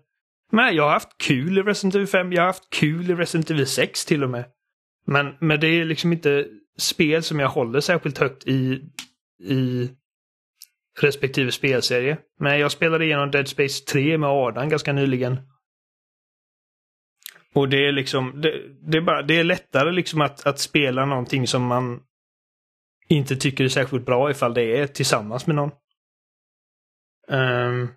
men 0.53 0.77
jag 0.77 0.85
har 0.85 0.91
haft 0.91 1.19
kul 1.19 1.59
i 1.59 1.62
Resident 1.62 1.95
Evil 1.95 2.07
5, 2.07 2.33
jag 2.33 2.43
har 2.43 2.47
haft 2.47 2.71
kul 2.71 3.11
i 3.11 3.14
Resident 3.14 3.51
Evil 3.51 3.67
6 3.67 4.05
till 4.05 4.25
och 4.25 4.31
med. 4.31 4.45
Men, 5.07 5.35
men 5.41 5.61
det 5.61 5.67
är 5.67 5.85
liksom 5.85 6.12
inte 6.12 6.47
spel 6.79 7.23
som 7.23 7.41
jag 7.41 7.49
håller 7.49 7.81
särskilt 7.81 8.19
högt 8.19 8.47
i, 8.47 8.83
i 9.43 9.91
respektive 11.01 11.53
spelserie. 11.53 12.19
Men 12.41 12.59
jag 12.59 12.73
spelade 12.73 13.05
igenom 13.05 13.31
Dead 13.31 13.49
Space 13.49 13.85
3 13.85 14.19
med 14.19 14.31
Adam 14.31 14.69
ganska 14.69 14.93
nyligen. 14.93 15.39
Och 17.55 17.69
det 17.69 17.87
är 17.87 17.93
liksom, 17.93 18.41
det, 18.41 18.62
det, 18.91 18.99
är 18.99 19.03
bara, 19.03 19.23
det 19.23 19.39
är 19.39 19.45
lättare 19.45 19.93
liksom 19.93 20.21
att, 20.21 20.47
att 20.47 20.59
spela 20.59 21.05
någonting 21.05 21.47
som 21.47 21.62
man 21.62 22.01
inte 23.09 23.37
tycker 23.37 23.65
är 23.65 23.69
särskilt 23.69 24.07
bra 24.07 24.31
ifall 24.31 24.55
det 24.55 24.79
är 24.79 24.87
tillsammans 24.87 25.47
med 25.47 25.57
någon. 25.57 25.71
Um, 27.29 27.89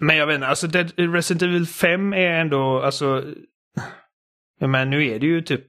men 0.00 0.16
jag 0.16 0.26
vet 0.26 0.34
inte, 0.34 0.46
alltså 0.46 0.66
Dead, 0.66 0.92
Resident 0.96 1.42
Evil 1.42 1.66
5 1.66 2.12
är 2.12 2.30
ändå, 2.30 2.82
alltså... 2.82 3.34
Men 4.60 4.90
nu 4.90 5.06
är 5.06 5.18
det 5.18 5.26
ju 5.26 5.42
typ 5.42 5.66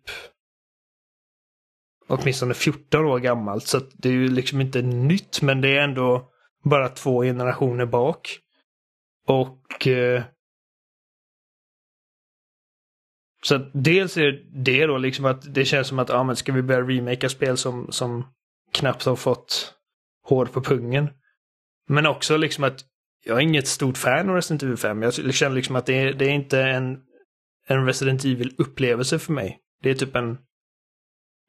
åtminstone 2.07 2.53
14 2.53 3.05
år 3.05 3.19
gammalt 3.19 3.67
så 3.67 3.79
det 3.93 4.09
är 4.09 4.13
ju 4.13 4.27
liksom 4.27 4.61
inte 4.61 4.81
nytt 4.81 5.41
men 5.41 5.61
det 5.61 5.77
är 5.77 5.83
ändå 5.83 6.31
bara 6.63 6.89
två 6.89 7.23
generationer 7.23 7.85
bak. 7.85 8.39
Och 9.27 9.87
eh, 9.87 10.23
Så 13.45 13.55
att 13.55 13.69
dels 13.73 14.17
är 14.17 14.41
det 14.63 14.85
då 14.85 14.97
liksom 14.97 15.25
att 15.25 15.53
det 15.53 15.65
känns 15.65 15.87
som 15.87 15.99
att, 15.99 16.09
ja 16.09 16.23
men 16.23 16.35
ska 16.35 16.51
vi 16.51 16.61
börja 16.61 16.81
remakea 16.81 17.29
spel 17.29 17.57
som, 17.57 17.91
som 17.91 18.25
knappt 18.73 19.05
har 19.05 19.15
fått 19.15 19.73
hår 20.23 20.45
på 20.45 20.61
pungen. 20.61 21.09
Men 21.89 22.05
också 22.05 22.37
liksom 22.37 22.63
att 22.63 22.79
jag 23.25 23.37
är 23.37 23.41
inget 23.41 23.67
stort 23.67 23.97
fan 23.97 24.29
av 24.29 24.35
Resident 24.35 24.63
Evil 24.63 24.77
5. 24.77 25.01
Jag 25.01 25.33
känner 25.33 25.55
liksom 25.55 25.75
att 25.75 25.85
det 25.85 25.93
är, 25.93 26.13
det 26.13 26.25
är 26.25 26.29
inte 26.29 26.61
en, 26.61 26.97
en 27.67 27.85
Resident 27.85 28.25
Evil-upplevelse 28.25 29.19
för 29.19 29.33
mig. 29.33 29.59
Det 29.83 29.89
är 29.89 29.95
typ 29.95 30.15
en 30.15 30.37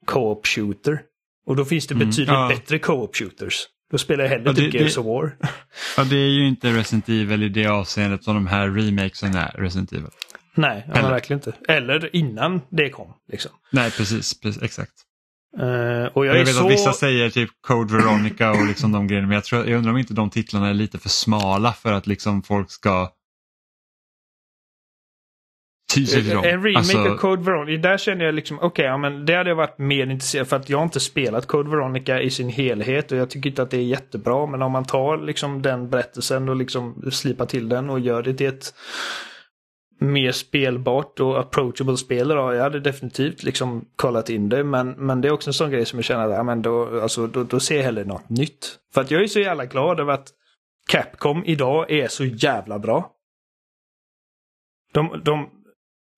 co-op 0.05 0.47
shooter. 0.47 1.01
Och 1.45 1.55
då 1.55 1.65
finns 1.65 1.87
det 1.87 1.95
mm, 1.95 2.07
betydligt 2.07 2.33
ja. 2.33 2.47
bättre 2.49 2.79
co-op 2.79 3.15
shooters. 3.15 3.65
Då 3.91 3.97
spelar 3.97 4.23
jag 4.23 4.31
hellre 4.31 4.49
ja, 4.49 4.55
typ 4.55 4.73
Gears 4.73 4.97
of 4.97 5.05
War. 5.05 5.37
Ja, 5.97 6.03
det 6.03 6.15
är 6.15 6.29
ju 6.29 6.47
inte 6.47 6.71
Resident 6.71 7.09
Evil 7.09 7.43
i 7.43 7.49
det 7.49 7.67
avseendet 7.67 8.23
som 8.23 8.33
de 8.33 8.47
här 8.47 8.69
remakesen 8.69 9.35
är 9.35 9.51
Resident 9.57 9.91
Evil. 9.91 10.11
Nej, 10.57 10.85
ja, 10.95 11.09
verkligen 11.09 11.37
inte. 11.37 11.53
Eller 11.67 12.15
innan 12.15 12.61
det 12.69 12.89
kom. 12.89 13.13
Liksom. 13.31 13.51
Nej, 13.71 13.91
precis, 13.91 14.41
precis 14.41 14.63
exakt. 14.63 14.93
Uh, 15.59 16.05
och 16.13 16.25
jag, 16.25 16.37
jag 16.37 16.45
vet 16.45 16.55
så... 16.55 16.65
att 16.65 16.71
vissa 16.71 16.93
säger 16.93 17.29
typ 17.29 17.49
Code 17.61 17.93
Veronica 17.93 18.51
och 18.51 18.65
liksom 18.67 18.91
de 18.91 19.07
grejerna 19.07 19.27
men 19.27 19.35
jag, 19.35 19.43
tror, 19.43 19.67
jag 19.67 19.77
undrar 19.77 19.91
om 19.91 19.97
inte 19.97 20.13
de 20.13 20.29
titlarna 20.29 20.69
är 20.69 20.73
lite 20.73 20.97
för 20.97 21.09
smala 21.09 21.73
för 21.73 21.93
att 21.93 22.07
liksom 22.07 22.43
folk 22.43 22.71
ska 22.71 23.09
dem. 25.95 26.43
En 26.43 26.63
remake 26.63 26.77
alltså... 26.77 26.97
av 26.97 27.17
Code 27.17 27.43
Veronica, 27.43 27.89
där 27.89 27.97
känner 27.97 28.25
jag 28.25 28.35
liksom 28.35 28.57
okej, 28.57 28.67
okay, 28.67 28.85
ja, 28.85 28.97
men 28.97 29.25
det 29.25 29.35
hade 29.35 29.49
jag 29.49 29.55
varit 29.55 29.77
mer 29.77 30.07
intresserad 30.07 30.47
för 30.47 30.55
att 30.55 30.69
jag 30.69 30.77
har 30.77 30.83
inte 30.83 30.99
spelat 30.99 31.47
Code 31.47 31.69
Veronica 31.69 32.21
i 32.21 32.29
sin 32.29 32.49
helhet 32.49 33.11
och 33.11 33.17
jag 33.17 33.29
tycker 33.29 33.49
inte 33.49 33.61
att 33.61 33.71
det 33.71 33.77
är 33.77 33.83
jättebra 33.83 34.45
men 34.45 34.61
om 34.61 34.71
man 34.71 34.85
tar 34.85 35.17
liksom 35.17 35.61
den 35.61 35.89
berättelsen 35.89 36.49
och 36.49 36.55
liksom 36.55 37.11
slipar 37.11 37.45
till 37.45 37.69
den 37.69 37.89
och 37.89 37.99
gör 37.99 38.23
det 38.23 38.33
till 38.33 38.47
ett 38.47 38.73
mer 39.99 40.31
spelbart 40.31 41.19
och 41.19 41.39
approachable 41.39 41.97
spel 41.97 42.31
idag. 42.31 42.55
Jag 42.55 42.63
hade 42.63 42.79
definitivt 42.79 43.43
liksom 43.43 43.85
kollat 43.95 44.29
in 44.29 44.49
det 44.49 44.63
men, 44.63 44.91
men 44.91 45.21
det 45.21 45.27
är 45.27 45.31
också 45.31 45.49
en 45.49 45.53
sån 45.53 45.71
grej 45.71 45.85
som 45.85 45.99
jag 45.99 46.05
känner 46.05 46.25
att 46.25 46.31
ja, 46.31 46.43
men 46.43 46.61
då, 46.61 47.01
alltså, 47.01 47.27
då, 47.27 47.43
då 47.43 47.59
ser 47.59 47.75
jag 47.75 47.83
hellre 47.83 48.03
något 48.03 48.29
nytt. 48.29 48.79
För 48.93 49.01
att 49.01 49.11
jag 49.11 49.23
är 49.23 49.27
så 49.27 49.39
jävla 49.39 49.65
glad 49.65 49.99
över 49.99 50.13
att 50.13 50.27
Capcom 50.89 51.43
idag 51.45 51.91
är 51.91 52.07
så 52.07 52.25
jävla 52.25 52.79
bra. 52.79 53.11
De, 54.93 55.21
de, 55.25 55.49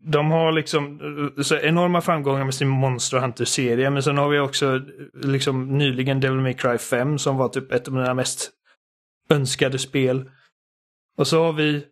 de 0.04 0.32
har 0.32 0.52
liksom 0.52 1.00
så 1.44 1.58
enorma 1.58 2.02
framgångar 2.02 2.46
med 2.46 2.54
sin 2.54 2.68
Monster 2.68 3.18
Hunter-serie 3.18 3.90
men 3.90 4.04
sen 4.04 4.18
har 4.18 4.30
vi 4.30 4.40
också 4.40 4.82
liksom 5.14 5.78
nyligen 5.78 6.20
Devil 6.20 6.40
May 6.40 6.54
Cry 6.54 6.78
5 6.78 7.18
som 7.18 7.38
var 7.38 7.50
typ 7.50 7.72
ett 7.72 7.88
av 7.88 7.94
mina 7.94 8.14
mest 8.14 8.52
önskade 9.30 9.80
spel. 9.80 10.30
Och 11.18 11.28
så 11.28 11.44
har 11.44 11.54
vi 11.54 11.86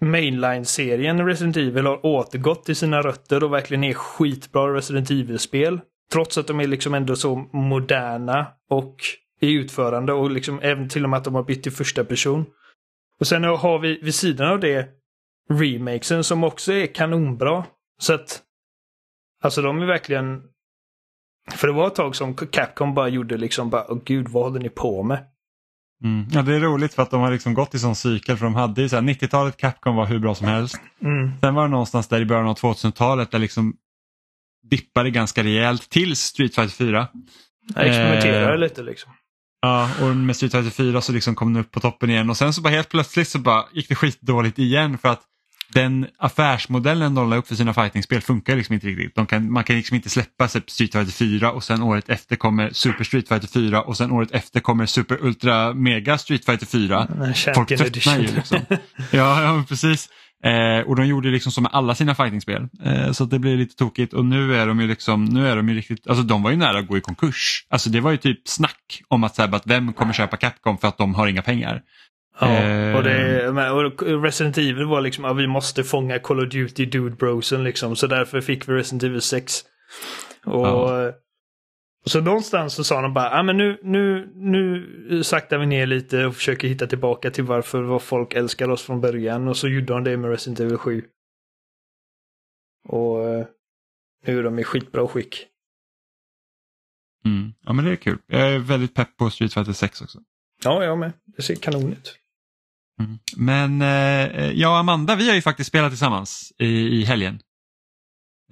Mainline-serien 0.00 1.26
Resident 1.26 1.56
Evil 1.56 1.86
har 1.86 2.06
återgått 2.06 2.64
till 2.64 2.76
sina 2.76 3.02
rötter 3.02 3.44
och 3.44 3.52
verkligen 3.52 3.84
är 3.84 3.94
skitbra 3.94 4.74
Resident 4.74 5.10
Evil-spel. 5.10 5.80
Trots 6.12 6.38
att 6.38 6.46
de 6.46 6.60
är 6.60 6.66
liksom 6.66 6.94
ändå 6.94 7.16
så 7.16 7.36
moderna 7.52 8.46
och 8.70 8.96
i 9.40 9.52
utförande 9.52 10.12
och 10.12 10.30
liksom 10.30 10.60
även 10.62 10.88
till 10.88 11.04
och 11.04 11.10
med 11.10 11.16
att 11.16 11.24
de 11.24 11.34
har 11.34 11.42
bytt 11.42 11.62
till 11.62 11.72
första 11.72 12.04
person. 12.04 12.46
Och 13.20 13.26
sen 13.26 13.44
har 13.44 13.78
vi 13.78 14.00
vid 14.02 14.14
sidan 14.14 14.52
av 14.52 14.60
det 14.60 14.88
remakesen 15.50 16.24
som 16.24 16.44
också 16.44 16.72
är 16.72 16.86
kanonbra. 16.86 17.64
Så 17.98 18.14
att 18.14 18.42
Alltså 19.42 19.62
de 19.62 19.82
är 19.82 19.86
verkligen 19.86 20.42
För 21.50 21.66
det 21.66 21.72
var 21.72 21.86
ett 21.86 21.94
tag 21.94 22.16
som 22.16 22.34
Capcom 22.34 22.94
bara 22.94 23.08
gjorde 23.08 23.36
liksom 23.36 23.70
bara, 23.70 23.92
åh 23.92 23.98
gud 24.04 24.28
vad 24.28 24.44
håller 24.44 24.60
ni 24.60 24.68
på 24.68 25.02
med? 25.02 25.26
Mm. 26.04 26.26
Ja, 26.30 26.42
det 26.42 26.54
är 26.54 26.60
roligt 26.60 26.94
för 26.94 27.02
att 27.02 27.10
de 27.10 27.20
har 27.20 27.30
liksom 27.30 27.54
gått 27.54 27.74
i 27.74 27.78
sån 27.78 27.96
cykel 27.96 28.36
för 28.36 28.44
de 28.44 28.54
hade 28.54 28.82
ju 28.82 28.88
så 28.88 28.96
90-talet 28.96 29.56
Capcom 29.56 29.96
var 29.96 30.06
hur 30.06 30.18
bra 30.18 30.34
som 30.34 30.46
helst. 30.46 30.76
Mm. 31.02 31.30
Sen 31.40 31.54
var 31.54 31.62
det 31.62 31.68
någonstans 31.68 32.08
där 32.08 32.20
i 32.20 32.24
början 32.24 32.46
av 32.46 32.58
2000-talet 32.58 33.30
där 33.30 33.38
liksom 33.38 33.76
dippade 34.70 35.10
ganska 35.10 35.44
rejält 35.44 35.90
till 35.90 36.16
Street 36.16 36.54
Fighter 36.54 36.74
4. 36.74 37.08
Jag 37.74 37.86
experimenterade 37.86 38.52
eh, 38.52 38.58
lite 38.58 38.82
liksom. 38.82 39.12
Ja, 39.60 39.90
och 40.02 40.16
med 40.16 40.36
Street 40.36 40.52
Fighter 40.52 40.70
4 40.70 41.00
så 41.00 41.12
liksom 41.12 41.34
kom 41.34 41.52
den 41.52 41.62
upp 41.62 41.70
på 41.70 41.80
toppen 41.80 42.10
igen 42.10 42.30
och 42.30 42.36
sen 42.36 42.52
så 42.52 42.60
bara 42.62 42.72
helt 42.72 42.88
plötsligt 42.88 43.28
så 43.28 43.38
bara 43.38 43.64
gick 43.72 43.88
det 43.88 43.94
skitdåligt 43.94 44.58
igen 44.58 44.98
för 44.98 45.08
att 45.08 45.22
den 45.74 46.06
affärsmodellen 46.18 47.14
de 47.14 47.30
la 47.30 47.36
upp 47.36 47.48
för 47.48 47.54
sina 47.54 47.74
fightingspel 47.74 48.20
funkar 48.20 48.56
liksom 48.56 48.74
inte 48.74 48.86
riktigt. 48.86 49.28
Kan, 49.28 49.52
man 49.52 49.64
kan 49.64 49.76
liksom 49.76 49.94
inte 49.94 50.10
släppa 50.10 50.48
Street 50.48 50.92
Fighter 50.92 51.12
4 51.12 51.52
och 51.52 51.64
sen 51.64 51.82
året 51.82 52.08
efter 52.08 52.36
kommer 52.36 52.70
Super 52.70 53.04
Street 53.04 53.28
Fighter 53.28 53.48
4 53.48 53.82
och 53.82 53.96
sen 53.96 54.10
året 54.10 54.30
efter 54.30 54.60
kommer 54.60 54.86
Super 54.86 55.18
Ultra 55.24 55.74
Mega 55.74 56.18
Street 56.18 56.44
Fighter 56.44 56.66
4. 56.66 57.08
Folk 57.54 57.68
tröttnar 57.68 58.18
ju 58.18 58.34
liksom. 58.34 58.58
ja, 59.10 59.42
ja, 59.42 59.64
precis. 59.68 60.08
Eh, 60.44 60.86
och 60.86 60.96
de 60.96 61.06
gjorde 61.06 61.28
liksom 61.28 61.52
som 61.52 61.62
med 61.62 61.72
alla 61.74 61.94
sina 61.94 62.14
fightingspel. 62.14 62.68
Eh, 62.84 63.12
så 63.12 63.24
det 63.24 63.38
blir 63.38 63.56
lite 63.56 63.76
tokigt 63.76 64.12
och 64.12 64.24
nu 64.24 64.56
är 64.56 64.66
de 64.66 64.80
ju 64.80 64.86
liksom, 64.86 65.24
nu 65.24 65.48
är 65.48 65.56
de 65.56 65.68
ju 65.68 65.74
riktigt, 65.74 66.06
alltså 66.06 66.22
de 66.22 66.42
var 66.42 66.50
ju 66.50 66.56
nära 66.56 66.78
att 66.78 66.86
gå 66.86 66.98
i 66.98 67.00
konkurs. 67.00 67.66
Alltså 67.68 67.90
det 67.90 68.00
var 68.00 68.10
ju 68.10 68.16
typ 68.16 68.48
snack 68.48 69.02
om 69.08 69.24
att, 69.24 69.34
säga, 69.34 69.48
att 69.48 69.66
vem 69.66 69.92
kommer 69.92 70.12
köpa 70.12 70.36
Capcom 70.36 70.78
för 70.78 70.88
att 70.88 70.98
de 70.98 71.14
har 71.14 71.26
inga 71.26 71.42
pengar. 71.42 71.82
Ja, 72.40 72.96
och, 72.96 73.02
det, 73.02 73.44
eh. 73.44 73.70
och 73.70 74.02
Resident 74.22 74.58
Evil 74.58 74.84
var 74.84 75.00
liksom 75.00 75.24
att 75.24 75.36
vi 75.36 75.46
måste 75.46 75.84
fånga 75.84 76.18
Call 76.18 76.40
of 76.40 76.52
Duty 76.52 76.86
Dude 76.86 77.16
Brosen 77.16 77.64
liksom. 77.64 77.96
Så 77.96 78.06
därför 78.06 78.40
fick 78.40 78.68
vi 78.68 78.72
Resident 78.72 79.02
Evil 79.02 79.20
6. 79.20 79.64
Och, 80.44 80.66
ja. 80.66 81.12
så 82.04 82.20
någonstans 82.20 82.74
så 82.74 82.84
sa 82.84 83.02
de 83.02 83.14
bara, 83.14 83.24
ja 83.24 83.38
ah, 83.38 83.42
men 83.42 83.56
nu, 83.56 83.80
nu, 83.82 84.32
nu 84.34 85.24
saktar 85.24 85.58
vi 85.58 85.66
ner 85.66 85.86
lite 85.86 86.26
och 86.26 86.34
försöker 86.34 86.68
hitta 86.68 86.86
tillbaka 86.86 87.30
till 87.30 87.44
varför 87.44 87.82
vad 87.82 88.02
folk 88.02 88.34
älskar 88.34 88.68
oss 88.68 88.82
från 88.82 89.00
början. 89.00 89.48
Och 89.48 89.56
så 89.56 89.68
gjorde 89.68 89.86
de 89.86 90.04
det 90.04 90.16
med 90.16 90.30
Resident 90.30 90.60
Evil 90.60 90.78
7. 90.78 91.04
Och 92.88 93.28
eh, 93.28 93.46
nu 94.26 94.38
är 94.38 94.42
de 94.42 94.58
i 94.58 94.64
skitbra 94.64 95.08
skick. 95.08 95.46
Mm. 97.24 97.52
Ja 97.64 97.72
men 97.72 97.84
det 97.84 97.90
är 97.90 97.96
kul. 97.96 98.18
Jag 98.26 98.52
är 98.52 98.58
väldigt 98.58 98.94
pepp 98.94 99.16
på 99.16 99.30
Street 99.30 99.54
Fighter 99.54 99.72
6 99.72 100.02
också. 100.02 100.18
Ja, 100.64 100.84
jag 100.84 100.98
med. 100.98 101.12
Det 101.36 101.42
ser 101.42 101.54
kanon 101.54 101.92
ut. 101.92 102.18
Mm. 102.98 103.18
Men 103.36 103.82
eh, 103.82 104.50
jag 104.50 104.70
och 104.70 104.78
Amanda 104.78 105.16
vi 105.16 105.28
har 105.28 105.34
ju 105.34 105.42
faktiskt 105.42 105.68
spelat 105.68 105.90
tillsammans 105.90 106.52
i, 106.58 106.66
i 106.66 107.04
helgen. 107.04 107.40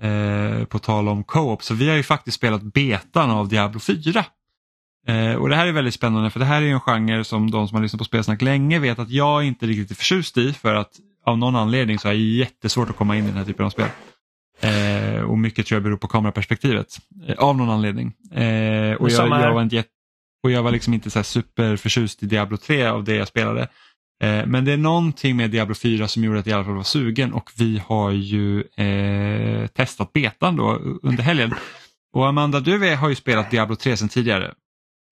Eh, 0.00 0.64
på 0.64 0.78
tal 0.78 1.08
om 1.08 1.24
co-op 1.24 1.62
så 1.62 1.74
vi 1.74 1.88
har 1.88 1.96
ju 1.96 2.02
faktiskt 2.02 2.36
spelat 2.36 2.62
betan 2.62 3.30
av 3.30 3.48
Diablo 3.48 3.80
4. 3.80 4.24
Eh, 5.06 5.34
och 5.34 5.48
det 5.48 5.56
här 5.56 5.66
är 5.66 5.72
väldigt 5.72 5.94
spännande 5.94 6.30
för 6.30 6.40
det 6.40 6.46
här 6.46 6.62
är 6.62 6.66
en 6.66 6.80
genre 6.80 7.24
som 7.24 7.50
de 7.50 7.68
som 7.68 7.76
har 7.76 7.82
lyssnat 7.82 7.98
på 7.98 8.04
Spelsnack 8.04 8.42
länge 8.42 8.78
vet 8.78 8.98
att 8.98 9.10
jag 9.10 9.44
inte 9.44 9.66
riktigt 9.66 9.90
är 9.90 9.94
förtjust 9.94 10.38
i 10.38 10.52
för 10.52 10.74
att 10.74 10.90
av 11.24 11.38
någon 11.38 11.56
anledning 11.56 11.98
så 11.98 12.08
är 12.08 12.12
det 12.12 12.18
jättesvårt 12.18 12.90
att 12.90 12.96
komma 12.96 13.16
in 13.16 13.24
i 13.24 13.26
den 13.26 13.36
här 13.36 13.44
typen 13.44 13.66
av 13.66 13.70
spel. 13.70 13.88
Eh, 14.60 15.22
och 15.22 15.38
mycket 15.38 15.66
tror 15.66 15.76
jag 15.76 15.82
beror 15.82 15.96
på 15.96 16.08
kameraperspektivet 16.08 16.98
eh, 17.26 17.34
av 17.38 17.56
någon 17.56 17.70
anledning. 17.70 18.12
Eh, 18.32 18.94
och 18.94 19.10
jag, 19.10 19.28
jag, 19.28 19.54
var 19.54 19.62
inte, 19.62 19.84
och 20.42 20.50
jag 20.50 20.62
var 20.62 20.70
liksom 20.70 20.94
inte 20.94 21.10
så 21.10 21.22
superförtjust 21.22 22.22
i 22.22 22.26
Diablo 22.26 22.56
3 22.56 22.86
av 22.86 23.04
det 23.04 23.14
jag 23.14 23.28
spelade. 23.28 23.68
Eh, 24.22 24.46
men 24.46 24.64
det 24.64 24.72
är 24.72 24.76
någonting 24.76 25.36
med 25.36 25.50
Diablo 25.50 25.74
4 25.74 26.08
som 26.08 26.24
gjorde 26.24 26.38
att 26.38 26.46
jag 26.46 26.52
i 26.52 26.56
alla 26.56 26.64
fall 26.64 26.74
var 26.74 26.82
sugen 26.82 27.32
och 27.32 27.50
vi 27.56 27.82
har 27.86 28.10
ju 28.10 28.60
eh, 28.60 29.66
testat 29.66 30.12
betan 30.12 30.56
då 30.56 30.72
under 31.02 31.22
helgen. 31.22 31.54
Och 32.12 32.26
Amanda, 32.26 32.60
du 32.60 32.94
har 32.96 33.08
ju 33.08 33.14
spelat 33.14 33.50
Diablo 33.50 33.76
3 33.76 33.96
sedan 33.96 34.08
tidigare. 34.08 34.54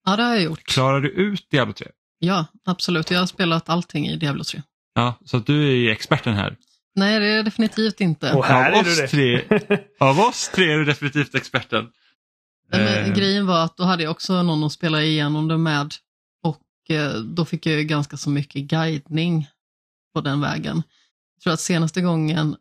Ja, 0.05 0.15
det 0.15 0.23
har 0.23 0.33
jag 0.33 0.43
gjort. 0.43 0.63
Klarar 0.63 1.01
du 1.01 1.09
ut 1.09 1.49
Diablo 1.51 1.73
3? 1.73 1.87
Ja, 2.19 2.45
absolut. 2.65 3.11
Jag 3.11 3.19
har 3.19 3.27
spelat 3.27 3.69
allting 3.69 4.07
i 4.07 4.17
Diablo 4.17 4.43
3. 4.43 4.61
Ja, 4.95 5.13
så 5.25 5.37
du 5.37 5.67
är 5.67 5.75
ju 5.75 5.91
experten 5.91 6.33
här. 6.33 6.55
Nej, 6.95 7.19
det 7.19 7.25
är 7.25 7.35
jag 7.35 7.45
definitivt 7.45 8.01
inte. 8.01 8.33
Och 8.33 8.45
här 8.45 8.71
av, 8.71 8.77
är 8.77 8.81
oss 8.81 8.95
du 8.95 9.01
det. 9.01 9.07
Tre, 9.07 9.77
av 9.99 10.19
oss 10.19 10.49
tre 10.55 10.73
är 10.73 10.77
du 10.77 10.85
definitivt 10.85 11.35
experten. 11.35 11.87
Men, 12.71 12.87
eh. 12.87 13.13
Grejen 13.13 13.47
var 13.47 13.63
att 13.63 13.77
då 13.77 13.83
hade 13.83 14.03
jag 14.03 14.11
också 14.11 14.43
någon 14.43 14.63
att 14.63 14.71
spela 14.71 15.03
igenom 15.03 15.47
det 15.47 15.57
med 15.57 15.93
Eh, 16.89 17.13
då 17.13 17.45
fick 17.45 17.65
jag 17.65 17.87
ganska 17.87 18.17
så 18.17 18.29
mycket 18.29 18.63
guidning 18.63 19.47
på 20.13 20.21
den 20.21 20.41
vägen. 20.41 20.83
Jag 21.35 21.43
tror 21.43 21.53
att 21.53 21.59
senaste 21.59 22.01
gången 22.01 22.55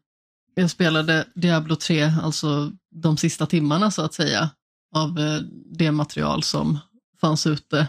jag 0.55 0.71
spelade 0.71 1.27
Diablo 1.35 1.77
3, 1.77 2.03
alltså 2.23 2.73
de 2.91 3.17
sista 3.17 3.47
timmarna 3.47 3.91
så 3.91 4.03
att 4.03 4.15
säga, 4.15 4.51
av 4.95 5.19
eh, 5.19 5.41
det 5.67 5.91
material 5.91 6.43
som 6.43 6.79
fanns 7.21 7.47
ute. 7.47 7.89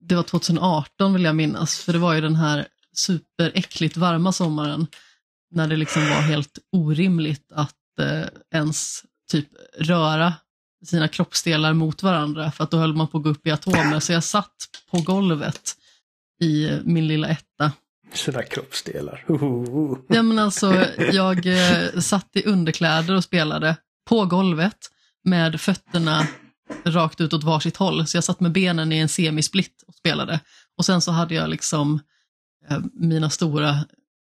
Det 0.00 0.14
var 0.14 0.22
2018 0.22 1.12
vill 1.12 1.24
jag 1.24 1.36
minnas, 1.36 1.78
för 1.78 1.92
det 1.92 1.98
var 1.98 2.14
ju 2.14 2.20
den 2.20 2.36
här 2.36 2.66
superäckligt 2.92 3.96
varma 3.96 4.32
sommaren. 4.32 4.86
när 5.50 5.68
det 5.68 5.76
liksom 5.76 6.02
var 6.02 6.20
helt 6.20 6.58
orimligt 6.72 7.52
att 7.52 7.98
eh, 8.00 8.26
ens 8.50 9.04
typ 9.30 9.48
röra 9.78 10.34
sina 10.84 11.08
kroppsdelar 11.08 11.72
mot 11.72 12.02
varandra 12.02 12.50
för 12.50 12.64
att 12.64 12.70
då 12.70 12.76
höll 12.76 12.94
man 12.94 13.08
på 13.08 13.18
att 13.18 13.24
gå 13.24 13.30
upp 13.30 13.46
i 13.46 13.50
atomer. 13.50 14.00
Så 14.00 14.12
jag 14.12 14.24
satt 14.24 14.56
på 14.90 15.00
golvet 15.00 15.74
i 16.40 16.70
min 16.84 17.08
lilla 17.08 17.28
etta. 17.28 17.72
Sina 18.12 18.42
kroppsdelar. 18.42 19.24
Uhuhu. 19.28 19.96
Ja, 20.08 20.22
men 20.22 20.38
alltså, 20.38 20.84
jag 21.12 21.46
eh, 21.46 22.00
satt 22.00 22.30
i 22.32 22.44
underkläder 22.46 23.14
och 23.14 23.24
spelade 23.24 23.76
på 24.08 24.24
golvet 24.24 24.78
med 25.24 25.60
fötterna 25.60 26.26
rakt 26.84 27.20
ut 27.20 27.32
åt 27.32 27.44
varsitt 27.44 27.76
håll. 27.76 28.06
Så 28.06 28.16
jag 28.16 28.24
satt 28.24 28.40
med 28.40 28.52
benen 28.52 28.92
i 28.92 28.98
en 28.98 29.08
semisplit 29.08 29.84
och 29.86 29.94
spelade. 29.94 30.40
Och 30.78 30.84
sen 30.84 31.00
så 31.00 31.12
hade 31.12 31.34
jag 31.34 31.50
liksom 31.50 32.00
eh, 32.70 32.78
mina 32.92 33.30
stora 33.30 33.76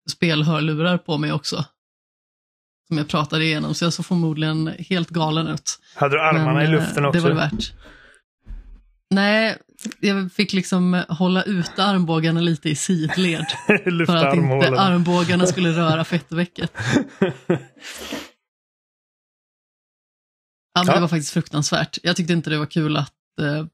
spelhörlurar 0.09 0.97
på 0.97 1.17
mig 1.17 1.33
också. 1.33 1.65
Som 2.87 2.97
jag 2.97 3.07
pratade 3.07 3.45
igenom, 3.45 3.73
så 3.73 3.85
jag 3.85 3.93
såg 3.93 4.05
förmodligen 4.05 4.67
helt 4.79 5.09
galen 5.09 5.47
ut. 5.47 5.79
Hade 5.95 6.15
du 6.15 6.21
armarna 6.21 6.53
Men, 6.53 6.61
i 6.61 6.65
eh, 6.65 6.71
luften 6.71 7.05
också? 7.05 7.19
Det 7.19 7.23
var 7.23 7.29
det 7.29 7.35
värt. 7.35 7.73
Nej, 9.09 9.57
jag 9.99 10.31
fick 10.31 10.53
liksom 10.53 11.03
hålla 11.09 11.43
ute 11.43 11.83
armbågarna 11.83 12.41
lite 12.41 12.69
i 12.69 12.75
sidled. 12.75 13.45
För 14.05 14.15
att 14.15 14.35
inte 14.35 14.79
armbågarna 14.79 15.45
skulle 15.47 15.69
röra 15.69 16.03
fettvecket. 16.03 16.71
Ja, 20.77 20.83
men 20.83 20.87
Ja. 20.87 20.93
Det 20.93 21.01
var 21.01 21.07
faktiskt 21.07 21.33
fruktansvärt. 21.33 21.97
Jag 22.03 22.15
tyckte 22.15 22.33
inte 22.33 22.49
det 22.49 22.57
var 22.57 22.65
kul 22.65 22.97
att 22.97 23.13
eh, 23.41 23.65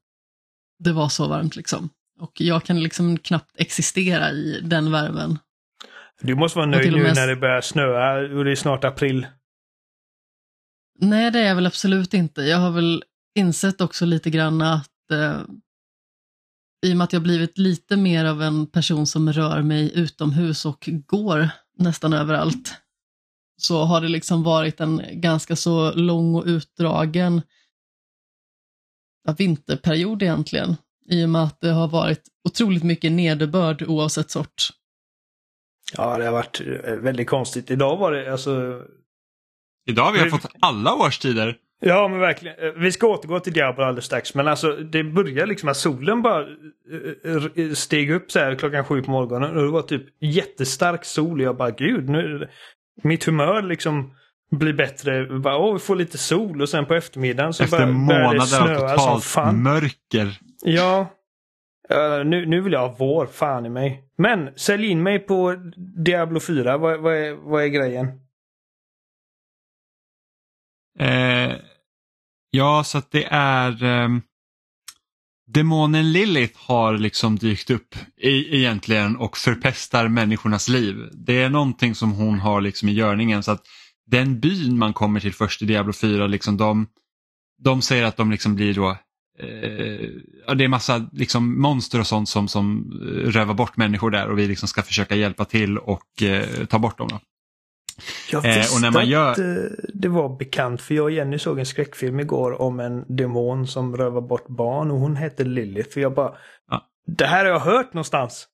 det 0.80 0.92
var 0.92 1.10
så 1.10 1.28
varmt. 1.28 1.56
liksom. 1.56 1.90
Och 2.20 2.42
jag 2.42 2.64
kan 2.64 2.84
liksom 2.84 3.18
knappt 3.18 3.52
existera 3.58 4.32
i 4.32 4.62
den 4.64 4.92
värmen. 4.92 5.40
Du 6.24 6.36
måste 6.36 6.60
vara 6.60 6.70
nöjd 6.70 6.94
nu 6.94 7.04
när 7.04 7.28
det 7.28 7.36
börjar 7.36 7.62
snöa 7.62 8.38
och 8.38 8.46
det 8.46 8.52
är 8.52 8.56
snart 8.56 8.84
april. 8.84 9.28
Nej, 11.00 11.32
det 11.32 11.40
är 11.40 11.48
jag 11.48 11.56
väl 11.56 11.66
absolut 11.66 12.14
inte. 12.14 12.42
Jag 12.42 12.58
har 12.58 12.72
väl 12.72 13.04
insett 13.36 13.82
också 13.82 14.06
lite 14.06 14.30
grann 14.30 14.62
att 14.62 15.12
eh, 15.12 15.42
i 16.86 16.94
och 16.94 16.98
med 16.98 17.06
att 17.06 17.14
jag 17.14 17.22
blivit 17.22 17.58
lite 17.58 17.98
mer 17.98 18.26
av 18.26 18.42
en 18.42 18.68
person 18.68 19.08
som 19.08 19.34
rör 19.34 19.62
mig 19.62 19.92
utomhus 19.96 20.66
och 20.66 20.90
går 21.06 21.50
nästan 21.78 22.14
överallt, 22.14 22.74
så 23.62 23.84
har 23.84 24.02
det 24.02 24.08
liksom 24.08 24.44
varit 24.44 24.80
en 24.80 25.02
ganska 25.12 25.56
så 25.56 25.94
lång 25.94 26.36
och 26.36 26.46
utdragen 26.46 27.42
vinterperiod 29.38 30.24
egentligen. 30.24 30.76
I 31.10 31.26
och 31.26 31.30
med 31.30 31.44
att 31.44 31.62
det 31.62 31.72
har 31.72 31.88
varit 31.88 32.22
otroligt 32.44 32.84
mycket 32.84 33.12
nederbörd 33.12 33.82
oavsett 33.82 34.32
sort. 34.32 34.70
Ja, 35.98 36.18
det 36.18 36.26
har 36.26 36.32
varit 36.32 36.62
eh, 36.86 36.94
väldigt 36.96 37.30
konstigt. 37.30 37.72
Idag 37.72 37.98
var 37.98 38.12
det 38.12 38.32
alltså... 38.32 38.82
Idag 39.88 40.04
har 40.04 40.12
vi 40.24 40.30
fått 40.30 40.52
alla 40.60 40.94
årstider. 40.96 41.58
Ja, 41.86 42.08
men 42.08 42.20
verkligen. 42.20 42.56
Eh, 42.66 42.72
Vi 42.78 42.92
ska 42.92 43.08
återgå 43.08 43.40
till 43.40 43.54
Diablo 43.54 43.84
alldeles 43.84 44.06
strax. 44.06 44.36
Men 44.36 44.48
alltså, 44.48 44.76
det 44.76 45.04
började 45.04 45.46
liksom 45.46 45.70
att 45.70 45.78
solen 45.78 46.22
bara 46.22 46.42
eh, 47.56 47.72
steg 47.74 48.12
upp 48.12 48.32
så 48.32 48.40
här 48.40 48.56
klockan 48.56 48.86
sju 48.86 49.02
på 49.02 49.12
morgonen. 49.12 49.58
Och 49.58 49.64
det 49.64 49.72
var 49.72 49.82
typ 49.82 50.04
jättestark 50.20 51.06
sol. 51.06 51.40
Och 51.40 51.46
jag 51.46 51.58
bara, 51.58 51.72
gud, 51.72 52.10
nu... 52.10 52.50
Mitt 53.04 53.24
humör 53.24 53.62
liksom 53.62 54.14
blir 54.52 54.74
bättre. 54.74 55.26
Bara, 55.40 55.58
Åh, 55.58 55.74
vi 55.74 55.80
får 55.80 55.96
lite 55.96 56.18
sol. 56.18 56.62
Och 56.62 56.70
sen 56.70 56.86
på 56.86 56.94
eftermiddagen 56.94 57.54
så 57.54 57.64
Efter 57.64 57.78
bör- 57.78 58.08
börjar 58.08 58.34
det 58.34 58.42
snöa 58.42 58.88
som 58.90 58.98
totalt 58.98 59.24
fan. 59.24 59.64
mörker. 59.64 60.40
Ja. 60.66 61.00
Eh, 61.90 62.26
nu, 62.26 62.46
nu 62.46 62.62
vill 62.62 62.74
jag 62.74 62.80
ha 62.80 62.96
vår, 63.00 63.26
fan 63.26 63.66
i 63.66 63.70
mig. 63.70 64.03
Men 64.18 64.58
sälj 64.58 64.88
in 64.88 65.04
mig 65.04 65.20
på 65.20 65.56
Diablo 66.06 66.40
4. 66.40 66.78
Vad, 66.78 67.00
vad, 67.00 67.16
är, 67.16 67.34
vad 67.34 67.64
är 67.64 67.68
grejen? 67.68 68.08
Eh, 71.00 71.56
ja, 72.50 72.84
så 72.84 72.98
att 72.98 73.12
det 73.12 73.26
är... 73.32 73.84
eh, 73.84 74.10
demonen 75.48 76.12
Lilith 76.12 76.60
har 76.60 76.98
liksom 76.98 77.36
dykt 77.36 77.70
upp 77.70 77.96
i, 78.18 78.58
egentligen 78.58 79.16
och 79.16 79.38
förpestar 79.38 80.08
människornas 80.08 80.70
liv. 80.70 81.10
Det 81.14 81.42
är 81.42 81.50
någonting 81.50 81.96
som 81.96 82.12
hon 82.12 82.40
har 82.40 82.62
liksom 82.62 82.90
i 82.90 82.92
görningen 82.92 83.44
så 83.44 83.52
att 83.52 83.66
den 84.06 84.40
byn 84.40 84.78
man 84.78 84.94
kommer 84.94 85.20
till 85.20 85.34
först 85.34 85.62
i 85.62 85.66
Diablo 85.66 85.94
4, 85.94 86.28
liksom 86.28 86.58
de, 86.58 86.88
de 87.64 87.82
säger 87.82 88.04
att 88.04 88.18
de 88.18 88.32
liksom 88.32 88.56
blir 88.56 88.74
då 88.74 88.98
eh, 89.40 90.56
det 90.56 90.64
är 90.64 90.68
massa 90.68 91.10
liksom 91.12 91.62
monster 91.62 92.00
och 92.00 92.08
sånt 92.08 92.30
som, 92.30 92.48
som 92.48 92.92
eh, 93.02 93.30
rövar 93.32 93.54
bort 93.54 93.78
människor 93.78 94.12
där 94.12 94.30
och 94.30 94.40
vi 94.40 94.48
liksom 94.48 94.68
ska 94.68 94.82
försöka 94.82 95.16
hjälpa 95.16 95.46
till 95.46 95.78
och 95.78 96.24
eh, 96.24 96.66
ta 96.66 96.80
bort 96.80 96.98
dem. 96.98 97.08
Då. 97.08 97.20
Jag 98.32 98.46
Eh, 98.46 98.58
visste 98.58 98.76
och 98.76 98.82
när 98.82 98.92
man 98.92 99.10
gör- 99.10 99.32
att 99.32 99.38
eh, 99.40 99.46
det 99.94 100.08
var 100.08 100.38
bekant 100.38 100.82
för 100.82 100.96
jag 100.96 101.04
och 101.04 101.12
Jenny 101.12 101.40
såg 101.40 101.60
en 101.60 101.66
skräckfilm 101.66 102.20
igår 102.20 102.62
om 102.62 102.80
en 102.80 103.16
demon 103.18 103.68
som 103.68 103.98
rövar 103.98 104.22
bort 104.22 104.48
barn 104.48 104.92
och 104.92 104.98
hon 105.00 105.16
hette 105.16 105.44
Lilith. 105.44 105.90
För 105.90 106.02
jag 106.02 106.14
bara, 106.14 106.34
Ja. 106.70 106.88
det 107.18 107.26
här 107.26 107.46
har 107.46 107.52
jag 107.52 107.60
hört 107.60 107.94
någonstans. 107.94 108.48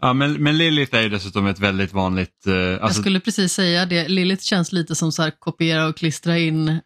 Ja, 0.00 0.12
men, 0.12 0.42
men 0.42 0.58
Lilith 0.58 0.96
är 0.96 1.02
ju 1.02 1.08
dessutom 1.08 1.46
ett 1.46 1.58
väldigt 1.58 1.92
vanligt... 1.92 2.46
Eh, 2.46 2.52
Jag 2.54 2.80
alltså, 2.80 3.00
skulle 3.00 3.20
precis 3.20 3.52
säga 3.52 3.86
det. 3.86 4.08
Lilith 4.08 4.42
känns 4.42 4.72
lite 4.72 4.94
som 4.94 5.12
så 5.12 5.22
här 5.22 5.32
kopiera 5.38 5.86
och 5.86 5.96
klistra 5.96 6.38
in 6.38 6.80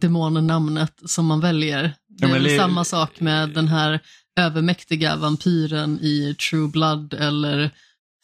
demonnamnet 0.00 0.92
som 1.06 1.26
man 1.26 1.40
väljer. 1.40 1.94
Det 2.20 2.26
är 2.26 2.40
väl 2.40 2.56
samma 2.56 2.84
sak 2.84 3.20
med 3.20 3.48
den 3.48 3.68
här 3.68 4.00
övermäktiga 4.38 5.16
vampyren 5.16 5.98
i 6.02 6.34
True 6.34 6.68
Blood 6.68 7.14
eller 7.14 7.70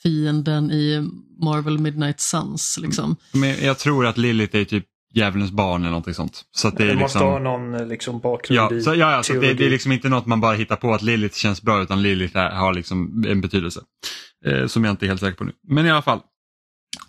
fienden 0.03 0.71
i 0.71 1.11
Marvel 1.43 1.79
Midnight 1.79 2.21
Suns. 2.21 2.79
Liksom. 2.83 3.17
Men 3.33 3.65
jag 3.65 3.79
tror 3.79 4.07
att 4.07 4.19
Lilith 4.19 4.57
är 4.57 4.65
typ 4.65 4.85
djävulens 5.15 5.51
barn 5.51 5.81
eller 5.81 5.91
någonting 5.91 6.15
sånt. 6.15 6.45
Så 6.57 6.69
att 6.69 6.77
det 6.77 6.85
är 6.85 6.95
måste 6.95 7.19
liksom... 7.19 7.23
ha 7.23 7.39
någon 7.39 7.89
liksom, 7.89 8.21
bakgrund 8.21 8.73
Ja, 8.73 8.77
i 8.77 8.83
så, 8.83 8.95
ja, 8.95 9.13
ja, 9.13 9.23
så 9.23 9.33
det, 9.33 9.55
det 9.55 9.67
är 9.67 9.71
liksom 9.71 9.93
inte 9.93 10.09
något 10.09 10.27
man 10.27 10.41
bara 10.41 10.55
hittar 10.55 10.77
på 10.77 10.95
att 10.95 11.03
Lilith 11.03 11.37
känns 11.37 11.63
bra 11.63 11.83
utan 11.83 12.03
Lilith 12.03 12.37
är, 12.37 12.51
har 12.51 12.75
liksom 12.75 13.25
en 13.29 13.41
betydelse. 13.41 13.81
Eh, 14.47 14.67
som 14.67 14.85
jag 14.85 14.93
inte 14.93 15.07
är 15.07 15.09
helt 15.09 15.21
säker 15.21 15.37
på 15.37 15.45
nu. 15.45 15.53
Men 15.69 15.87
i 15.87 15.91
alla 15.91 16.03
fall. 16.03 16.21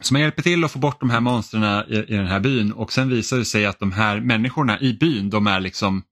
Så 0.02 0.14
man 0.14 0.22
hjälper 0.22 0.42
till 0.42 0.64
att 0.64 0.72
få 0.72 0.80
bort 0.80 1.00
de 1.00 1.10
här 1.10 1.20
monstren 1.20 1.84
i, 1.90 1.96
i 1.98 2.18
den 2.18 2.28
här 2.28 2.40
byn 2.40 2.72
och 2.72 2.94
sen 2.94 3.10
visar 3.10 3.38
det 3.38 3.46
sig 3.46 3.66
att 3.66 3.80
de 3.80 3.92
här 3.92 4.20
människorna 4.20 4.80
i 4.80 4.94
byn 4.94 5.30
de 5.30 5.48
är 5.48 5.60
liksom 5.60 6.04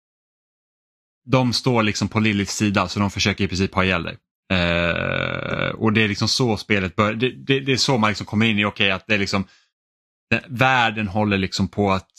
de 1.25 1.53
står 1.53 1.83
liksom 1.83 2.07
på 2.07 2.19
Liliths 2.19 2.55
sida 2.55 2.87
så 2.87 2.99
de 2.99 3.11
försöker 3.11 3.43
i 3.43 3.47
princip 3.47 3.75
ha 3.75 3.83
ihjäl 3.83 4.03
dig. 4.03 4.17
Eh, 4.51 5.69
och 5.69 5.93
det 5.93 6.01
är 6.03 6.07
liksom 6.07 6.27
så 6.27 6.57
spelet 6.57 6.95
börjar. 6.95 7.13
Det, 7.13 7.29
det, 7.29 7.59
det 7.59 7.71
är 7.71 7.77
så 7.77 7.97
man 7.97 8.09
liksom 8.09 8.25
kommer 8.25 8.45
in 8.45 8.59
i, 8.59 8.65
okej 8.65 8.91
att 8.91 9.07
det 9.07 9.13
är 9.13 9.19
liksom 9.19 9.47
världen 10.47 11.07
håller 11.07 11.37
liksom 11.37 11.67
på 11.67 11.91
att 11.91 12.11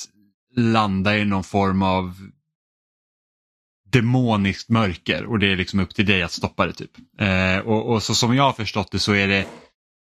landa 0.57 1.19
i 1.19 1.25
någon 1.25 1.45
form 1.45 1.83
av 1.83 2.15
demoniskt 3.93 4.69
mörker 4.69 5.25
och 5.25 5.39
det 5.39 5.53
är 5.53 5.57
liksom 5.57 5.81
upp 5.81 5.95
till 5.95 6.07
dig 6.07 6.23
att 6.23 6.33
stoppa 6.33 6.67
det. 6.67 6.73
typ. 6.73 6.91
Eh, 7.21 7.59
och, 7.59 7.93
och 7.93 8.03
så 8.03 8.15
som 8.15 8.37
jag 8.37 8.43
har 8.43 8.53
förstått 8.53 8.91
det 8.91 8.99
så 8.99 9.13
är 9.13 9.29
det 9.29 9.47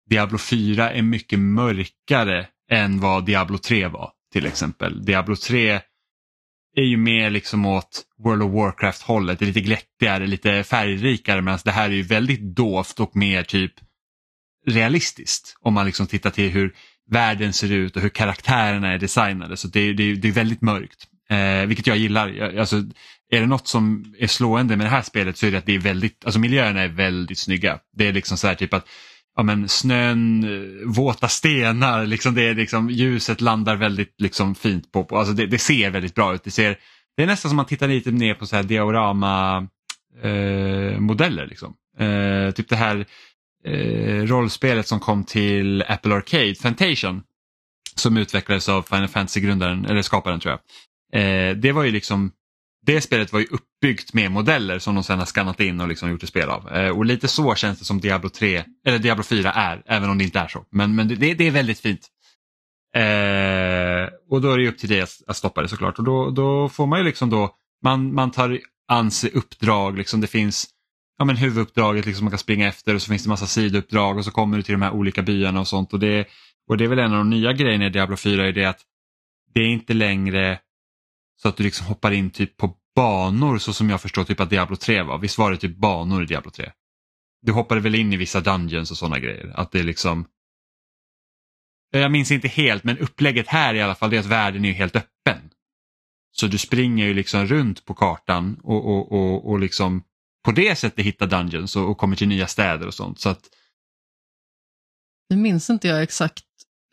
Diablo 0.10 0.38
4 0.38 0.92
är 0.92 1.02
mycket 1.02 1.40
mörkare 1.40 2.48
än 2.72 3.00
vad 3.00 3.26
Diablo 3.26 3.58
3 3.58 3.88
var 3.88 4.12
till 4.34 4.46
exempel. 4.46 5.06
Diablo 5.06 5.36
3 5.36 5.82
är 6.82 6.86
ju 6.86 6.98
mer 6.98 7.30
liksom 7.30 7.66
åt 7.66 8.04
World 8.24 8.44
of 8.44 8.54
Warcraft 8.54 9.02
hållet, 9.02 9.40
det 9.40 9.46
är 9.46 9.48
lite 9.48 9.62
glättigare, 9.62 10.28
lite 10.28 10.64
färgrikare 10.64 11.42
medan 11.42 11.60
det 11.66 11.72
här 11.72 11.90
är 11.90 11.94
ju 11.94 12.04
väldigt 12.04 12.42
dovt 12.42 13.00
och 13.00 13.16
mer 13.16 13.44
typ 13.44 13.74
realistiskt. 14.68 15.56
Om 15.60 15.74
man 15.74 15.86
liksom 15.86 16.08
tittar 16.08 16.30
till 16.30 16.50
hur 16.50 16.74
världen 17.12 17.54
ser 17.54 17.72
ut 17.72 17.96
och 17.96 18.02
hur 18.02 18.10
karaktärerna 18.10 18.94
är 18.94 18.98
designade. 18.98 19.58
Så 19.58 19.68
det, 19.68 19.94
det, 19.94 20.16
det 20.16 20.28
är 20.28 20.32
väldigt 20.32 20.62
mörkt. 20.62 21.08
Eh, 21.30 21.66
vilket 21.68 21.88
jag 21.88 21.98
gillar. 21.98 22.28
Jag, 22.28 22.58
alltså, 22.58 22.76
är 23.30 23.40
det 23.40 23.46
något 23.46 23.68
som 23.68 24.16
är 24.20 24.28
slående 24.28 24.78
med 24.78 24.86
det 24.86 24.92
här 24.92 25.02
spelet 25.02 25.38
så 25.38 25.46
är 25.46 25.52
det 25.52 25.58
att 25.58 25.66
det 25.66 25.76
är 25.76 25.80
väldigt, 25.80 26.26
alltså 26.26 26.40
miljöerna 26.40 26.82
är 26.82 26.88
väldigt 26.88 27.40
snygga. 27.40 27.80
Det 27.94 28.08
är 28.08 28.14
liksom 28.14 28.38
så 28.38 28.48
här 28.48 28.56
typ 28.56 28.74
att 28.74 28.88
ja, 29.38 29.44
men 29.44 29.70
snön, 29.70 30.44
eh, 30.44 30.88
våta 30.88 31.28
stenar, 31.28 32.06
liksom 32.06 32.36
det 32.36 32.48
är 32.48 32.56
liksom, 32.56 32.90
ljuset 32.90 33.42
landar 33.42 33.76
väldigt 33.76 34.22
liksom 34.22 34.56
fint 34.56 34.92
på, 34.92 35.04
på 35.04 35.18
alltså 35.18 35.34
det, 35.34 35.46
det 35.46 35.60
ser 35.60 35.90
väldigt 35.90 36.16
bra 36.16 36.36
ut. 36.36 36.44
Det, 36.44 36.52
ser, 36.52 36.78
det 37.18 37.24
är 37.24 37.28
nästan 37.28 37.50
som 37.50 37.56
man 37.56 37.66
tittar 37.66 37.88
lite 37.88 38.12
ner 38.12 38.34
på 38.34 38.46
så 38.46 38.56
här 38.56 38.64
diorama 38.64 39.68
eh, 40.22 41.00
modeller. 41.00 41.48
Liksom. 41.48 41.74
Eh, 42.00 42.52
typ 42.52 42.70
det 42.70 42.76
här 42.76 43.06
eh, 43.66 44.24
rollspelet 44.24 44.88
som 44.88 45.00
kom 45.00 45.24
till 45.24 45.84
Apple 45.88 46.16
Arcade, 46.16 46.56
Fantation, 46.56 47.24
som 47.96 48.18
utvecklades 48.18 48.70
av 48.70 48.82
Final 48.82 49.08
Fantasy-grundaren, 49.08 49.86
eller 49.86 50.02
skaparen 50.02 50.40
tror 50.40 50.52
jag. 50.52 50.60
Eh, 51.22 51.56
det 51.56 51.72
var 51.72 51.84
ju 51.84 51.92
liksom, 51.92 52.32
det 52.88 53.02
spelet 53.02 53.34
var 53.34 53.40
ju 53.40 53.46
uppbyggt 53.46 54.14
med 54.14 54.32
modeller 54.32 54.80
som 54.80 54.96
de 54.96 55.04
sen 55.04 55.20
har 55.20 55.26
skannat 55.26 55.60
in 55.60 55.82
och 55.82 55.88
liksom 55.88 56.10
gjort 56.10 56.24
ett 56.24 56.30
spel 56.30 56.50
av. 56.50 56.70
Eh, 56.74 56.90
och 56.90 57.06
lite 57.06 57.28
så 57.28 57.56
känns 57.56 57.80
det 57.80 57.86
som 57.86 58.00
Diablo 58.00 58.30
3, 58.30 58.64
eller 58.86 59.00
Diablo 59.00 59.24
4 59.24 59.52
är, 59.52 59.84
även 59.86 60.10
om 60.10 60.18
det 60.18 60.24
inte 60.24 60.40
är 60.40 60.48
så. 60.48 60.66
Men, 60.72 60.96
men 60.96 61.08
det, 61.08 61.34
det 61.34 61.48
är 61.48 61.52
väldigt 61.52 61.80
fint. 61.80 62.08
Eh, 62.96 64.14
och 64.30 64.42
då 64.42 64.52
är 64.52 64.58
det 64.58 64.68
upp 64.68 64.78
till 64.78 64.90
dig 64.90 65.02
att, 65.02 65.22
att 65.28 65.38
stoppa 65.38 65.62
det 65.62 65.68
såklart. 65.68 66.00
Och 66.00 66.04
då, 66.04 66.30
då 66.30 66.70
får 66.70 66.88
man 66.88 67.00
ju 67.00 67.06
liksom 67.06 67.30
då, 67.30 67.56
man, 67.84 68.14
man 68.14 68.32
tar 68.32 68.60
an 68.88 69.12
sig 69.12 69.32
uppdrag, 69.32 69.98
liksom 69.98 70.22
det 70.22 70.28
finns 70.28 70.68
ja, 71.18 71.26
men 71.26 71.36
huvuduppdraget 71.36 72.06
liksom 72.06 72.26
man 72.26 72.32
kan 72.32 72.40
springa 72.40 72.68
efter 72.68 72.96
och 72.96 73.02
så 73.02 73.10
finns 73.10 73.24
det 73.24 73.30
massa 73.30 73.46
sidouppdrag 73.46 74.18
och 74.18 74.26
så 74.26 74.32
kommer 74.32 74.58
du 74.58 74.64
till 74.64 74.74
de 74.74 74.82
här 74.82 74.92
olika 74.92 75.22
byarna 75.22 75.60
och 75.60 75.68
sånt. 75.68 75.94
Och 75.94 76.00
det, 76.00 76.28
Och 76.70 76.78
det 76.78 76.84
är 76.84 76.88
väl 76.88 77.00
en 77.00 77.12
av 77.12 77.18
de 77.18 77.30
nya 77.30 77.54
grejerna 77.54 77.86
i 77.86 77.90
Diablo 77.90 78.16
4 78.18 78.48
är 78.48 78.52
det 78.52 78.66
att 78.66 78.82
det 79.54 79.60
är 79.60 79.68
inte 79.68 79.94
längre 79.94 80.60
så 81.42 81.50
att 81.50 81.58
du 81.58 81.64
liksom 81.64 81.88
hoppar 81.88 82.12
in 82.12 82.30
typ 82.30 82.58
på 82.58 82.78
banor 82.96 83.58
så 83.58 83.74
som 83.74 83.90
jag 83.90 84.02
förstår 84.02 84.24
typ 84.24 84.40
att 84.40 84.50
Diablo 84.50 84.76
3 84.76 85.02
var. 85.02 85.18
Visst 85.18 85.38
var 85.38 85.52
det 85.52 85.58
typ 85.58 85.78
banor 85.78 86.24
i 86.24 86.26
Diablo 86.26 86.52
3? 86.52 86.72
Du 87.42 87.52
hoppade 87.52 87.82
väl 87.82 87.96
in 87.96 88.14
i 88.14 88.18
vissa 88.18 88.42
dungeons 88.42 88.92
och 88.92 88.98
sådana 88.98 89.20
grejer. 89.20 89.52
Att 89.56 89.72
det 89.72 89.80
är 89.80 89.84
liksom 89.84 90.28
eh, 91.94 92.02
jag 92.02 92.12
minns 92.12 92.32
inte 92.32 92.48
helt 92.48 92.84
men 92.84 92.98
upplägget 92.98 93.48
här 93.48 93.74
i 93.74 93.82
alla 93.82 93.96
fall 93.96 94.14
är 94.14 94.20
att 94.20 94.26
världen 94.26 94.66
är 94.66 94.74
helt 94.74 94.96
öppen. 94.96 95.50
Så 96.32 96.48
du 96.48 96.58
springer 96.58 97.06
ju 97.06 97.14
liksom 97.14 97.46
runt 97.46 97.86
på 97.86 97.94
kartan 97.94 98.60
och, 98.64 98.86
och, 98.86 99.12
och, 99.12 99.50
och 99.50 99.60
liksom 99.60 100.04
på 100.46 100.52
det 100.52 100.76
sättet 100.76 101.06
hittar 101.06 101.28
dungeons 101.28 101.76
och, 101.76 101.90
och 101.90 101.98
kommer 101.98 102.16
till 102.16 102.28
nya 102.28 102.48
städer 102.48 102.88
och 102.88 102.94
sånt. 102.94 103.20
Så 103.20 103.30
att... 103.30 103.50
Nu 105.30 105.38
minns 105.38 105.70
inte 105.70 105.88
jag 105.88 106.04
exakt 106.04 106.44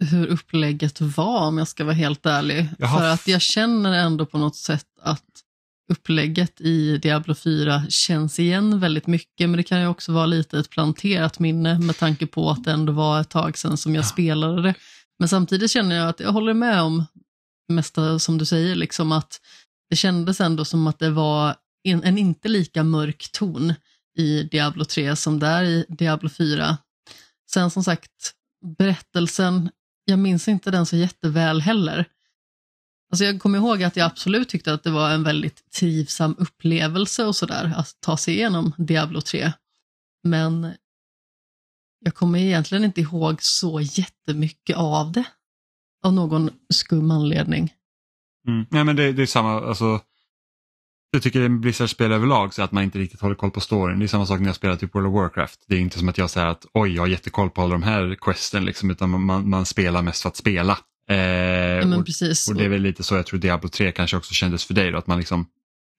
hur 0.04 0.26
upplägget 0.26 1.00
var 1.00 1.46
om 1.46 1.58
jag 1.58 1.68
ska 1.68 1.84
vara 1.84 1.94
helt 1.94 2.26
ärlig. 2.26 2.68
Jaha. 2.78 2.98
För 2.98 3.08
att 3.08 3.28
jag 3.28 3.40
känner 3.42 3.92
ändå 3.92 4.26
på 4.26 4.38
något 4.38 4.56
sätt 4.56 4.86
att 5.02 5.24
upplägget 5.92 6.60
i 6.60 6.98
Diablo 6.98 7.34
4 7.34 7.82
känns 7.88 8.38
igen 8.38 8.80
väldigt 8.80 9.06
mycket, 9.06 9.48
men 9.50 9.56
det 9.56 9.62
kan 9.62 9.80
ju 9.80 9.86
också 9.86 10.12
vara 10.12 10.26
lite 10.26 10.58
ett 10.58 10.70
planterat 10.70 11.38
minne 11.38 11.78
med 11.78 11.96
tanke 11.98 12.26
på 12.26 12.50
att 12.50 12.64
det 12.64 12.72
ändå 12.72 12.92
var 12.92 13.20
ett 13.20 13.30
tag 13.30 13.58
sedan 13.58 13.76
som 13.76 13.94
jag 13.94 14.02
Ja. 14.04 14.08
spelade 14.08 14.62
det. 14.62 14.74
Men 15.18 15.28
samtidigt 15.28 15.70
känner 15.70 15.96
jag 15.96 16.08
att 16.08 16.20
jag 16.20 16.32
håller 16.32 16.54
med 16.54 16.82
om 16.82 17.04
det 17.68 17.74
mesta 17.74 18.18
som 18.18 18.38
du 18.38 18.44
säger, 18.46 18.74
liksom 18.74 19.12
att 19.12 19.40
det 19.90 19.96
kändes 19.96 20.40
ändå 20.40 20.64
som 20.64 20.86
att 20.86 20.98
det 20.98 21.10
var 21.10 21.56
en, 21.84 22.04
en 22.04 22.18
inte 22.18 22.48
lika 22.48 22.82
mörk 22.84 23.28
ton 23.32 23.74
i 24.18 24.42
Diablo 24.42 24.84
3 24.84 25.16
som 25.16 25.38
det 25.38 25.46
är 25.46 25.62
i 25.64 25.86
Diablo 25.88 26.28
4. 26.28 26.78
Sen 27.52 27.70
som 27.70 27.84
sagt, 27.84 28.10
berättelsen, 28.78 29.70
jag 30.04 30.18
minns 30.18 30.48
inte 30.48 30.70
den 30.70 30.86
så 30.86 30.96
jätteväl 30.96 31.60
heller. 31.60 32.04
Alltså 33.10 33.24
jag 33.24 33.40
kommer 33.40 33.58
ihåg 33.58 33.82
att 33.82 33.96
jag 33.96 34.06
absolut 34.06 34.48
tyckte 34.48 34.72
att 34.72 34.82
det 34.82 34.90
var 34.90 35.10
en 35.10 35.22
väldigt 35.22 35.70
trivsam 35.70 36.34
upplevelse 36.38 37.24
och 37.24 37.36
sådär, 37.36 37.72
att 37.76 38.00
ta 38.00 38.16
sig 38.16 38.34
igenom 38.34 38.72
Diablo 38.78 39.20
3. 39.20 39.52
Men 40.22 40.72
jag 42.00 42.14
kommer 42.14 42.38
egentligen 42.38 42.84
inte 42.84 43.00
ihåg 43.00 43.42
så 43.42 43.80
jättemycket 43.80 44.76
av 44.76 45.12
det. 45.12 45.24
Av 46.02 46.12
någon 46.12 46.50
skum 46.68 47.10
anledning. 47.10 47.72
Mm. 48.48 48.66
Nej, 48.70 48.84
men 48.84 48.96
det, 48.96 49.12
det 49.12 49.22
är 49.22 49.26
samma, 49.26 49.60
alltså, 49.60 50.00
jag 51.14 51.22
tycker 51.22 51.40
det 51.40 51.44
är 51.44 51.48
Blizzard-spel 51.48 52.12
överlag 52.12 52.54
så 52.54 52.62
att 52.62 52.72
man 52.72 52.84
inte 52.84 52.98
riktigt 52.98 53.20
håller 53.20 53.34
koll 53.34 53.50
på 53.50 53.60
storyn. 53.60 53.98
Det 53.98 54.04
är 54.04 54.06
samma 54.06 54.26
sak 54.26 54.40
när 54.40 54.46
jag 54.46 54.56
spelar 54.56 54.76
typ 54.76 54.94
World 54.94 55.06
of 55.06 55.14
Warcraft. 55.14 55.64
Det 55.68 55.74
är 55.74 55.80
inte 55.80 55.98
som 55.98 56.08
att 56.08 56.18
jag 56.18 56.30
säger 56.30 56.46
att 56.46 56.66
oj, 56.74 56.94
jag 56.94 57.02
har 57.02 57.06
jättekoll 57.06 57.50
på 57.50 57.62
alla 57.62 57.72
de 57.72 57.82
här 57.82 58.16
questen, 58.20 58.64
liksom, 58.64 58.90
utan 58.90 59.10
man, 59.10 59.48
man, 59.48 59.66
spelar 59.66 60.02
mest 60.02 60.22
för 60.22 60.28
att 60.28 60.36
spela. 60.36 60.78
Eh, 61.10 61.16
Ja, 61.16 61.96
och, 61.96 62.06
precis. 62.06 62.48
och 62.48 62.54
det 62.54 62.64
är 62.64 62.68
väl 62.68 62.82
lite 62.82 63.02
så 63.02 63.14
jag 63.14 63.26
tror 63.26 63.40
Diablo 63.40 63.68
3 63.68 63.92
kanske 63.92 64.16
också 64.16 64.34
kändes 64.34 64.64
för 64.64 64.74
dig 64.74 64.90
då, 64.90 64.98
att 64.98 65.06
man 65.06 65.18
liksom 65.18 65.46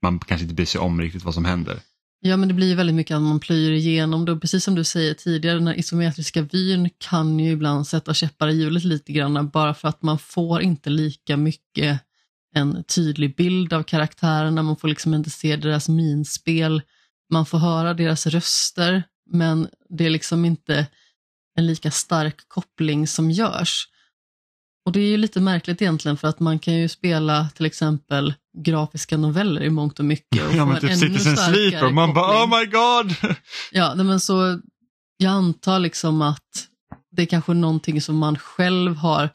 man 0.01 0.19
kanske 0.19 0.43
inte 0.43 0.55
bryr 0.55 0.65
sig 0.65 0.81
om 0.81 1.01
riktigt 1.01 1.23
vad 1.23 1.33
som 1.33 1.45
händer. 1.45 1.79
Ja, 2.21 2.37
men 2.37 2.47
det 2.47 2.53
blir 2.53 2.67
ju 2.67 2.75
väldigt 2.75 2.95
mycket 2.95 3.15
att 3.15 3.21
man 3.21 3.39
plöjer 3.39 3.71
igenom 3.71 4.25
det. 4.25 4.39
Precis 4.39 4.63
som 4.63 4.75
du 4.75 4.83
säger 4.83 5.13
tidigare, 5.13 5.57
den 5.57 5.67
här 5.67 5.79
isometriska 5.79 6.41
vyn 6.41 6.89
kan 6.97 7.39
ju 7.39 7.51
ibland 7.51 7.87
sätta 7.87 8.13
käppar 8.13 8.47
i 8.47 8.55
hjulet 8.55 8.83
lite 8.83 9.13
grann, 9.13 9.49
bara 9.49 9.73
för 9.73 9.87
att 9.87 10.01
man 10.01 10.19
får 10.19 10.61
inte 10.61 10.89
lika 10.89 11.37
mycket 11.37 11.99
en 12.55 12.83
tydlig 12.83 13.35
bild 13.35 13.73
av 13.73 13.83
karaktärerna, 13.83 14.63
man 14.63 14.77
får 14.77 14.87
liksom 14.87 15.13
inte 15.13 15.29
se 15.29 15.55
deras 15.55 15.89
minspel, 15.89 16.81
man 17.31 17.45
får 17.45 17.57
höra 17.57 17.93
deras 17.93 18.27
röster, 18.27 19.03
men 19.31 19.67
det 19.89 20.05
är 20.05 20.09
liksom 20.09 20.45
inte 20.45 20.87
en 21.57 21.67
lika 21.67 21.91
stark 21.91 22.35
koppling 22.47 23.07
som 23.07 23.31
görs. 23.31 23.87
Och 24.85 24.91
det 24.91 24.99
är 24.99 25.07
ju 25.07 25.17
lite 25.17 25.41
märkligt 25.41 25.81
egentligen 25.81 26.17
för 26.17 26.27
att 26.27 26.39
man 26.39 26.59
kan 26.59 26.73
ju 26.73 26.89
spela 26.89 27.49
till 27.55 27.65
exempel 27.65 28.33
grafiska 28.57 29.17
noveller 29.17 29.63
i 29.63 29.69
mångt 29.69 29.99
och 29.99 30.05
mycket. 30.05 30.47
Och 30.47 30.53
Ja 30.55 30.65
men 30.65 30.75
en 30.75 30.81
typ 30.81 30.99
Citizen 30.99 31.37
Sleeper, 31.37 31.89
man 31.89 32.13
bara 32.13 32.43
oh 32.43 32.59
my 32.59 32.65
god! 32.65 33.35
Ja, 33.71 33.95
men 33.95 34.19
så 34.19 34.59
jag 35.17 35.31
antar 35.31 35.79
liksom 35.79 36.21
att 36.21 36.67
det 37.11 37.21
är 37.21 37.25
kanske 37.25 37.53
någonting 37.53 38.01
som 38.01 38.17
man 38.17 38.37
själv 38.37 38.95
har 38.95 39.29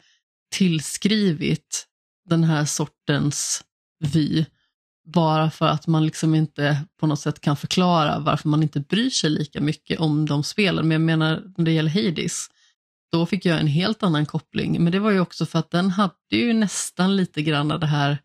tillskrivit 0.55 1.87
den 2.31 2.45
här 2.45 2.64
sortens 2.64 3.64
vy. 4.05 4.45
Bara 5.05 5.51
för 5.51 5.66
att 5.66 5.87
man 5.87 6.07
liksom 6.07 6.35
inte 6.35 6.85
på 7.01 7.07
något 7.07 7.20
sätt 7.20 7.41
kan 7.41 7.57
förklara 7.57 8.18
varför 8.18 8.49
man 8.49 8.62
inte 8.62 8.81
bryr 8.81 9.11
sig 9.11 9.31
lika 9.31 9.61
mycket 9.61 10.01
om 10.01 10.26
de 10.26 10.45
spelen. 10.45 10.89
Men 10.89 10.91
jag 10.91 11.01
menar, 11.01 11.43
när 11.57 11.64
det 11.64 11.72
gäller 11.72 11.91
Hades, 11.91 12.47
då 13.12 13.26
fick 13.26 13.45
jag 13.45 13.61
en 13.61 13.66
helt 13.66 14.03
annan 14.03 14.26
koppling. 14.26 14.85
Men 14.85 14.93
det 14.93 14.99
var 14.99 15.11
ju 15.11 15.20
också 15.20 15.47
för 15.47 15.59
att 15.59 15.70
den 15.70 15.91
hade 15.91 16.14
ju 16.33 16.53
nästan 16.53 17.16
lite 17.16 17.43
grann 17.43 17.68
det 17.68 17.87
här 17.87 18.18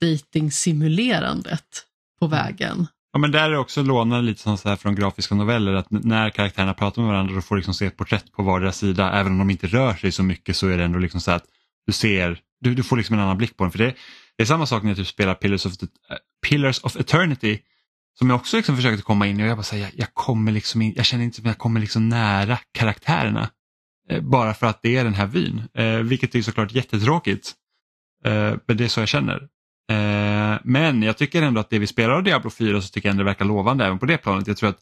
dating-simulerandet 0.00 1.86
på 2.20 2.26
vägen. 2.26 2.86
Ja 3.12 3.18
men 3.18 3.32
där 3.32 3.50
är 3.50 3.56
också 3.56 3.82
lånade 3.82 4.22
lite 4.22 4.40
sånt 4.40 4.60
så 4.60 4.68
här 4.68 4.76
från 4.76 4.94
grafiska 4.94 5.34
noveller 5.34 5.72
att 5.72 5.90
när 5.90 6.30
karaktärerna 6.30 6.74
pratar 6.74 7.02
med 7.02 7.10
varandra 7.10 7.34
då 7.34 7.40
får 7.40 7.54
du 7.54 7.58
liksom 7.58 7.74
se 7.74 7.86
ett 7.86 7.96
porträtt 7.96 8.32
på 8.32 8.42
vardera 8.42 8.72
sida. 8.72 9.12
Även 9.12 9.32
om 9.32 9.38
de 9.38 9.50
inte 9.50 9.66
rör 9.66 9.94
sig 9.94 10.12
så 10.12 10.22
mycket 10.22 10.56
så 10.56 10.68
är 10.68 10.78
det 10.78 10.84
ändå 10.84 10.98
liksom 10.98 11.20
så 11.20 11.30
att 11.30 11.44
du 11.86 11.92
ser, 11.92 12.40
du, 12.60 12.74
du 12.74 12.82
får 12.82 12.96
liksom 12.96 13.14
en 13.14 13.20
annan 13.20 13.38
blick 13.38 13.56
på 13.56 13.64
den. 13.64 13.70
För 13.70 13.78
det, 13.78 13.94
det 14.36 14.42
är 14.42 14.46
samma 14.46 14.66
sak 14.66 14.82
när 14.82 14.90
jag 14.90 14.96
typ 14.96 15.06
spelar 15.06 15.34
Pillars 15.34 15.66
of, 15.66 15.76
the, 15.76 15.86
eh, 16.10 16.16
Pillars 16.48 16.80
of 16.80 16.96
Eternity 16.96 17.58
som 18.18 18.30
jag 18.30 18.36
också 18.36 18.56
liksom 18.56 18.76
försökte 18.76 19.02
komma 19.02 19.26
in 19.26 19.40
i 19.40 19.42
och 19.42 19.46
jag 19.46 19.56
bara 19.56 19.62
säger 19.62 19.84
jag, 19.84 19.92
jag 19.96 20.14
kommer 20.14 20.52
liksom 20.52 20.82
in, 20.82 20.92
jag 20.96 21.04
känner 21.04 21.24
inte 21.24 21.36
som 21.36 21.46
jag 21.46 21.58
kommer 21.58 21.80
liksom 21.80 22.08
nära 22.08 22.58
karaktärerna. 22.72 23.50
Eh, 24.10 24.20
bara 24.20 24.54
för 24.54 24.66
att 24.66 24.82
det 24.82 24.96
är 24.96 25.04
den 25.04 25.14
här 25.14 25.26
vyn. 25.26 25.62
Eh, 25.74 25.96
vilket 25.96 26.34
är 26.34 26.42
såklart 26.42 26.72
jättetråkigt. 26.72 27.52
Eh, 28.24 28.54
men 28.66 28.76
det 28.76 28.84
är 28.84 28.88
så 28.88 29.00
jag 29.00 29.08
känner. 29.08 29.48
Eh, 29.90 30.58
men 30.64 31.02
jag 31.02 31.18
tycker 31.18 31.42
ändå 31.42 31.60
att 31.60 31.70
det 31.70 31.78
vi 31.78 31.86
spelar 31.86 32.14
av 32.14 32.22
Diablo 32.22 32.50
4 32.50 32.80
så 32.80 32.88
tycker 32.88 33.08
jag 33.08 33.10
ändå 33.12 33.24
det 33.24 33.30
verkar 33.30 33.44
lovande 33.44 33.86
även 33.86 33.98
på 33.98 34.06
det 34.06 34.18
planet. 34.18 34.46
Jag 34.46 34.56
tror 34.56 34.70
att 34.70 34.80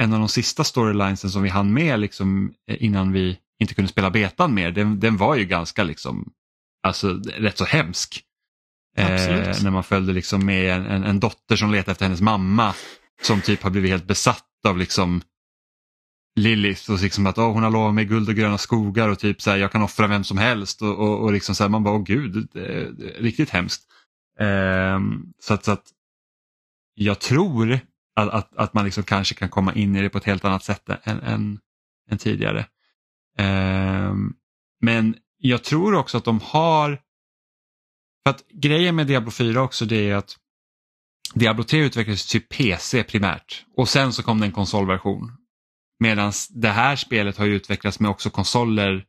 en 0.00 0.12
av 0.12 0.18
de 0.18 0.28
sista 0.28 0.64
storylinesen 0.64 1.30
som 1.30 1.42
vi 1.42 1.48
hann 1.48 1.72
med 1.72 2.00
liksom, 2.00 2.54
eh, 2.70 2.76
innan 2.84 3.12
vi 3.12 3.38
inte 3.58 3.74
kunde 3.74 3.88
spela 3.90 4.10
betan 4.10 4.54
mer, 4.54 4.70
den, 4.70 5.00
den 5.00 5.16
var 5.16 5.36
ju 5.36 5.44
ganska 5.44 5.82
liksom, 5.82 6.32
alltså 6.82 7.08
rätt 7.36 7.58
så 7.58 7.64
hemsk. 7.64 8.24
Eh, 8.96 9.06
när 9.62 9.70
man 9.70 9.84
följde 9.84 10.12
liksom 10.12 10.46
med 10.46 10.74
en, 10.74 10.86
en, 10.86 11.04
en 11.04 11.20
dotter 11.20 11.56
som 11.56 11.72
letar 11.72 11.92
efter 11.92 12.04
hennes 12.04 12.20
mamma 12.20 12.74
som 13.22 13.40
typ 13.40 13.62
har 13.62 13.70
blivit 13.70 13.90
helt 13.90 14.06
besatt 14.06 14.46
av 14.66 14.78
liksom 14.78 15.22
Lilith 16.36 16.90
och 16.90 17.02
liksom 17.02 17.26
att 17.26 17.38
oh, 17.38 17.52
hon 17.52 17.62
har 17.62 17.70
lovat 17.70 17.94
mig 17.94 18.04
guld 18.04 18.28
och 18.28 18.34
gröna 18.34 18.58
skogar 18.58 19.08
och 19.08 19.18
typ 19.18 19.42
så 19.42 19.50
här, 19.50 19.56
jag 19.56 19.72
kan 19.72 19.82
offra 19.82 20.06
vem 20.06 20.24
som 20.24 20.38
helst 20.38 20.82
och, 20.82 20.98
och, 20.98 21.20
och 21.20 21.32
liksom 21.32 21.54
så 21.54 21.64
här, 21.64 21.68
man 21.68 21.84
bara 21.84 21.94
åh 21.94 22.02
gud, 22.02 22.48
det 22.52 22.66
är 22.66 22.92
riktigt 23.22 23.50
hemskt. 23.50 23.82
Ehm, 24.38 25.32
så, 25.38 25.54
att, 25.54 25.64
så 25.64 25.72
att 25.72 25.84
jag 26.94 27.20
tror 27.20 27.80
att, 28.16 28.28
att, 28.28 28.56
att 28.56 28.74
man 28.74 28.84
liksom 28.84 29.02
kanske 29.02 29.34
kan 29.34 29.48
komma 29.48 29.74
in 29.74 29.96
i 29.96 30.02
det 30.02 30.10
på 30.10 30.18
ett 30.18 30.24
helt 30.24 30.44
annat 30.44 30.64
sätt 30.64 30.88
än, 31.02 31.20
än, 31.20 31.58
än 32.10 32.18
tidigare. 32.18 32.66
Ehm, 33.38 34.32
men 34.80 35.16
jag 35.40 35.64
tror 35.64 35.94
också 35.94 36.18
att 36.18 36.24
de 36.24 36.40
har, 36.40 37.00
för 38.24 38.30
att 38.30 38.48
grejen 38.48 38.96
med 38.96 39.06
Diablo 39.06 39.30
4 39.30 39.62
också 39.62 39.84
det 39.84 40.10
är 40.10 40.14
att 40.14 40.36
Diablo 41.34 41.64
3 41.64 41.80
utvecklades 41.80 42.26
till 42.26 42.40
PC 42.40 43.02
primärt 43.02 43.64
och 43.76 43.88
sen 43.88 44.12
så 44.12 44.22
kom 44.22 44.40
det 44.40 44.46
en 44.46 44.52
konsolversion. 44.52 45.32
Medan 46.00 46.32
det 46.50 46.68
här 46.68 46.96
spelet 46.96 47.36
har 47.36 47.46
ju 47.46 47.54
utvecklats 47.54 48.00
med 48.00 48.10
också 48.10 48.30
konsoler 48.30 49.04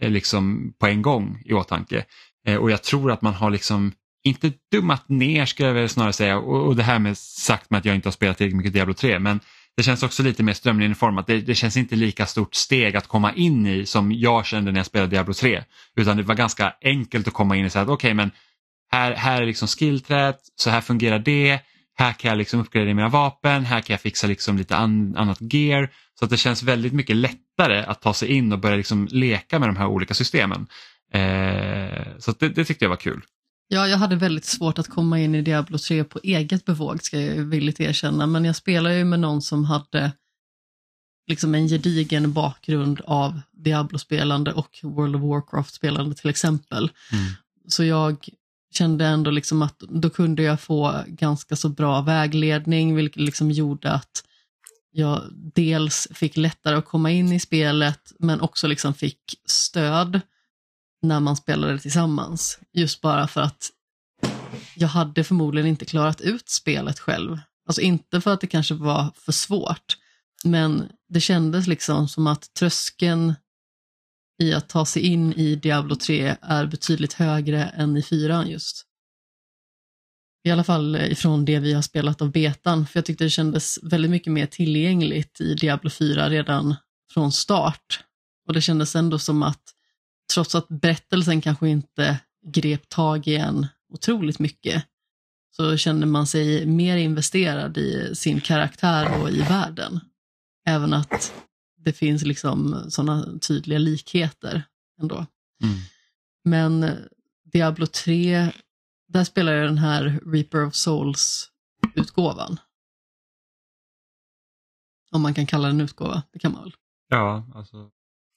eh, 0.00 0.10
liksom 0.10 0.74
på 0.78 0.86
en 0.86 1.02
gång 1.02 1.42
i 1.44 1.52
åtanke. 1.52 2.04
Eh, 2.46 2.56
och 2.56 2.70
jag 2.70 2.82
tror 2.82 3.12
att 3.12 3.22
man 3.22 3.34
har 3.34 3.50
liksom 3.50 3.92
inte 4.24 4.52
dummat 4.72 5.08
ner 5.08 5.46
skulle 5.46 5.68
jag 5.68 5.74
väl 5.74 5.88
snarare 5.88 6.12
säga 6.12 6.38
och, 6.38 6.66
och 6.66 6.76
det 6.76 6.82
här 6.82 6.98
med 6.98 7.18
sagt 7.18 7.70
med 7.70 7.78
att 7.78 7.84
jag 7.84 7.94
inte 7.94 8.08
har 8.08 8.12
spelat 8.12 8.36
tillräckligt 8.36 8.56
mycket 8.56 8.72
Diablo 8.72 8.94
3 8.94 9.18
men 9.18 9.40
det 9.76 9.82
känns 9.82 10.02
också 10.02 10.22
lite 10.22 10.42
mer 10.42 10.52
strömlinjeformat. 10.52 11.26
Det, 11.26 11.40
det 11.40 11.54
känns 11.54 11.76
inte 11.76 11.96
lika 11.96 12.26
stort 12.26 12.54
steg 12.54 12.96
att 12.96 13.06
komma 13.06 13.32
in 13.32 13.66
i 13.66 13.86
som 13.86 14.12
jag 14.12 14.46
kände 14.46 14.72
när 14.72 14.78
jag 14.78 14.86
spelade 14.86 15.10
Diablo 15.10 15.34
3. 15.34 15.64
Utan 15.96 16.16
det 16.16 16.22
var 16.22 16.34
ganska 16.34 16.74
enkelt 16.82 17.28
att 17.28 17.34
komma 17.34 17.56
in 17.56 17.66
i 17.66 17.70
så 17.70 17.78
att 17.78 17.88
okej 17.88 18.14
men 18.14 18.30
här, 18.92 19.12
här 19.12 19.42
är 19.42 19.46
liksom 19.46 19.68
skillträt, 19.68 20.38
så 20.56 20.70
här 20.70 20.80
fungerar 20.80 21.18
det, 21.18 21.60
här 21.94 22.12
kan 22.12 22.28
jag 22.28 22.38
liksom 22.38 22.60
uppgradera 22.60 22.94
mina 22.94 23.08
vapen, 23.08 23.64
här 23.64 23.80
kan 23.80 23.94
jag 23.94 24.00
fixa 24.00 24.26
liksom 24.26 24.58
lite 24.58 24.76
an, 24.76 25.16
annat 25.16 25.38
gear. 25.40 25.90
Så 26.18 26.24
att 26.24 26.30
det 26.30 26.36
känns 26.36 26.62
väldigt 26.62 26.92
mycket 26.92 27.16
lättare 27.16 27.78
att 27.84 28.02
ta 28.02 28.14
sig 28.14 28.28
in 28.28 28.52
och 28.52 28.58
börja 28.58 28.76
liksom 28.76 29.08
leka 29.10 29.58
med 29.58 29.68
de 29.68 29.76
här 29.76 29.86
olika 29.86 30.14
systemen. 30.14 30.66
Eh, 31.12 32.18
så 32.18 32.30
att 32.30 32.40
det, 32.40 32.48
det 32.48 32.64
tyckte 32.64 32.84
jag 32.84 32.90
var 32.90 32.96
kul. 32.96 33.22
Ja, 33.72 33.88
jag 33.88 33.98
hade 33.98 34.16
väldigt 34.16 34.44
svårt 34.44 34.78
att 34.78 34.88
komma 34.88 35.20
in 35.20 35.34
i 35.34 35.42
Diablo 35.42 35.78
3 35.78 36.04
på 36.04 36.20
eget 36.22 36.64
bevåg, 36.64 37.02
ska 37.02 37.20
jag 37.20 37.44
villigt 37.44 37.80
erkänna. 37.80 38.26
Men 38.26 38.44
jag 38.44 38.56
spelade 38.56 38.96
ju 38.96 39.04
med 39.04 39.20
någon 39.20 39.42
som 39.42 39.64
hade 39.64 40.12
liksom 41.26 41.54
en 41.54 41.68
gedigen 41.68 42.32
bakgrund 42.32 43.00
av 43.04 43.40
Diablo-spelande 43.52 44.52
och 44.52 44.78
World 44.82 45.16
of 45.16 45.22
Warcraft-spelande 45.22 46.14
till 46.14 46.30
exempel. 46.30 46.90
Mm. 47.12 47.24
Så 47.68 47.84
jag 47.84 48.28
kände 48.74 49.06
ändå 49.06 49.30
liksom 49.30 49.62
att 49.62 49.78
då 49.78 50.10
kunde 50.10 50.42
jag 50.42 50.60
få 50.60 51.04
ganska 51.06 51.56
så 51.56 51.68
bra 51.68 52.00
vägledning, 52.00 52.96
vilket 52.96 53.22
liksom 53.22 53.50
gjorde 53.50 53.92
att 53.92 54.24
jag 54.90 55.22
dels 55.54 56.08
fick 56.10 56.36
lättare 56.36 56.76
att 56.76 56.86
komma 56.86 57.10
in 57.10 57.32
i 57.32 57.40
spelet 57.40 58.12
men 58.18 58.40
också 58.40 58.66
liksom 58.66 58.94
fick 58.94 59.34
stöd 59.46 60.20
när 61.02 61.20
man 61.20 61.36
spelade 61.36 61.78
tillsammans. 61.78 62.58
Just 62.72 63.00
bara 63.00 63.28
för 63.28 63.40
att 63.40 63.70
jag 64.74 64.88
hade 64.88 65.24
förmodligen 65.24 65.68
inte 65.68 65.84
klarat 65.84 66.20
ut 66.20 66.48
spelet 66.48 66.98
själv. 66.98 67.38
Alltså 67.66 67.80
inte 67.80 68.20
för 68.20 68.32
att 68.32 68.40
det 68.40 68.46
kanske 68.46 68.74
var 68.74 69.10
för 69.14 69.32
svårt, 69.32 69.96
men 70.44 70.88
det 71.08 71.20
kändes 71.20 71.66
liksom 71.66 72.08
som 72.08 72.26
att 72.26 72.54
tröskeln 72.54 73.34
i 74.42 74.52
att 74.52 74.68
ta 74.68 74.86
sig 74.86 75.02
in 75.02 75.32
i 75.32 75.54
Diablo 75.54 75.94
3 75.94 76.36
är 76.42 76.66
betydligt 76.66 77.12
högre 77.12 77.64
än 77.64 77.96
i 77.96 78.02
4 78.02 78.46
just. 78.46 78.86
I 80.44 80.50
alla 80.50 80.64
fall 80.64 80.96
ifrån 80.96 81.44
det 81.44 81.58
vi 81.58 81.72
har 81.72 81.82
spelat 81.82 82.22
av 82.22 82.30
betan, 82.30 82.86
för 82.86 82.98
jag 82.98 83.04
tyckte 83.04 83.24
det 83.24 83.30
kändes 83.30 83.78
väldigt 83.82 84.10
mycket 84.10 84.32
mer 84.32 84.46
tillgängligt 84.46 85.40
i 85.40 85.54
Diablo 85.54 85.90
4 85.90 86.30
redan 86.30 86.74
från 87.12 87.32
start. 87.32 88.04
Och 88.46 88.52
det 88.52 88.60
kändes 88.60 88.96
ändå 88.96 89.18
som 89.18 89.42
att, 89.42 89.62
trots 90.34 90.54
att 90.54 90.68
berättelsen 90.68 91.40
kanske 91.40 91.68
inte 91.68 92.20
grep 92.46 92.88
tag 92.88 93.26
i 93.26 93.36
en 93.36 93.66
otroligt 93.88 94.38
mycket, 94.38 94.84
så 95.56 95.76
kände 95.76 96.06
man 96.06 96.26
sig 96.26 96.66
mer 96.66 96.96
investerad 96.96 97.78
i 97.78 98.14
sin 98.14 98.40
karaktär 98.40 99.20
och 99.20 99.30
i 99.30 99.40
världen. 99.40 100.00
Även 100.66 100.92
att 100.92 101.34
det 101.76 101.92
finns 101.92 102.22
liksom 102.22 102.84
sådana 102.88 103.38
tydliga 103.38 103.78
likheter 103.78 104.62
ändå. 105.00 105.26
Mm. 105.64 105.78
Men 106.44 106.96
Diablo 107.52 107.86
3, 107.86 108.52
där 109.08 109.24
spelar 109.24 109.52
jag 109.52 109.68
den 109.68 109.78
här 109.78 110.20
Reaper 110.26 110.66
of 110.66 110.74
Souls-utgåvan. 110.74 112.60
Om 115.10 115.22
man 115.22 115.34
kan 115.34 115.46
kalla 115.46 115.68
den 115.68 115.80
utgåva, 115.80 116.22
det 116.32 116.38
kan 116.38 116.52
man 116.52 116.62
väl? 116.62 116.74
Ja, 117.08 117.46
alltså 117.54 117.90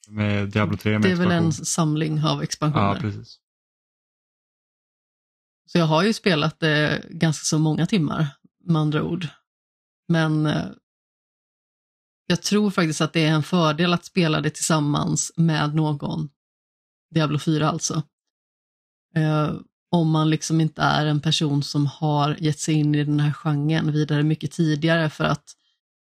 med 0.08 0.50
Diablo 0.50 0.78
3 0.78 0.92
med 0.92 1.02
Det 1.02 1.12
är 1.12 1.16
väl 1.16 1.32
en 1.32 1.48
expansion. 1.48 1.66
samling 1.66 2.24
av 2.24 2.44
expansioner. 2.44 2.96
Ja, 2.96 3.00
precis. 3.02 3.40
Så 5.66 5.78
jag 5.78 5.86
har 5.86 6.04
ju 6.04 6.14
spelat 6.14 6.60
det 6.60 7.06
ganska 7.10 7.44
så 7.44 7.60
många 7.60 7.86
timmar, 7.86 8.28
med 8.64 8.82
andra 8.82 9.04
ord. 9.04 9.28
Men 10.08 10.46
eh, 10.46 10.66
jag 12.28 12.42
tror 12.42 12.72
faktiskt 12.72 13.02
att 13.02 13.14
det 13.14 13.26
är 13.26 13.32
en 13.32 13.44
fördel 13.44 13.94
att 13.94 14.06
spela 14.06 14.42
det 14.42 14.50
tillsammans 14.50 15.32
med 15.36 15.76
någon. 15.76 16.30
Diablo 17.12 17.40
4 17.40 17.70
alltså. 17.70 18.04
Eh, 19.16 19.54
om 19.92 20.10
man 20.12 20.30
liksom 20.30 20.62
inte 20.62 20.82
är 20.82 21.06
en 21.06 21.22
person 21.22 21.64
som 21.64 21.86
har 21.88 22.36
gett 22.40 22.60
sig 22.60 22.76
in 22.76 22.96
i 22.96 23.04
den 23.04 23.20
här 23.20 23.34
genren 23.34 23.92
vidare 23.92 24.24
mycket 24.24 24.52
tidigare 24.52 25.10
för 25.10 25.24
att 25.24 25.44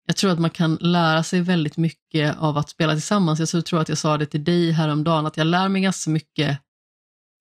jag 0.05 0.15
tror 0.15 0.31
att 0.31 0.39
man 0.39 0.49
kan 0.49 0.75
lära 0.75 1.23
sig 1.23 1.41
väldigt 1.41 1.77
mycket 1.77 2.37
av 2.37 2.57
att 2.57 2.69
spela 2.69 2.93
tillsammans. 2.93 3.53
Jag 3.53 3.65
tror 3.65 3.81
att 3.81 3.89
jag 3.89 3.97
sa 3.97 4.17
det 4.17 4.25
till 4.25 4.43
dig 4.43 4.71
häromdagen, 4.71 5.25
att 5.25 5.37
jag 5.37 5.47
lär 5.47 5.69
mig 5.69 5.81
ganska 5.81 6.11
mycket 6.11 6.59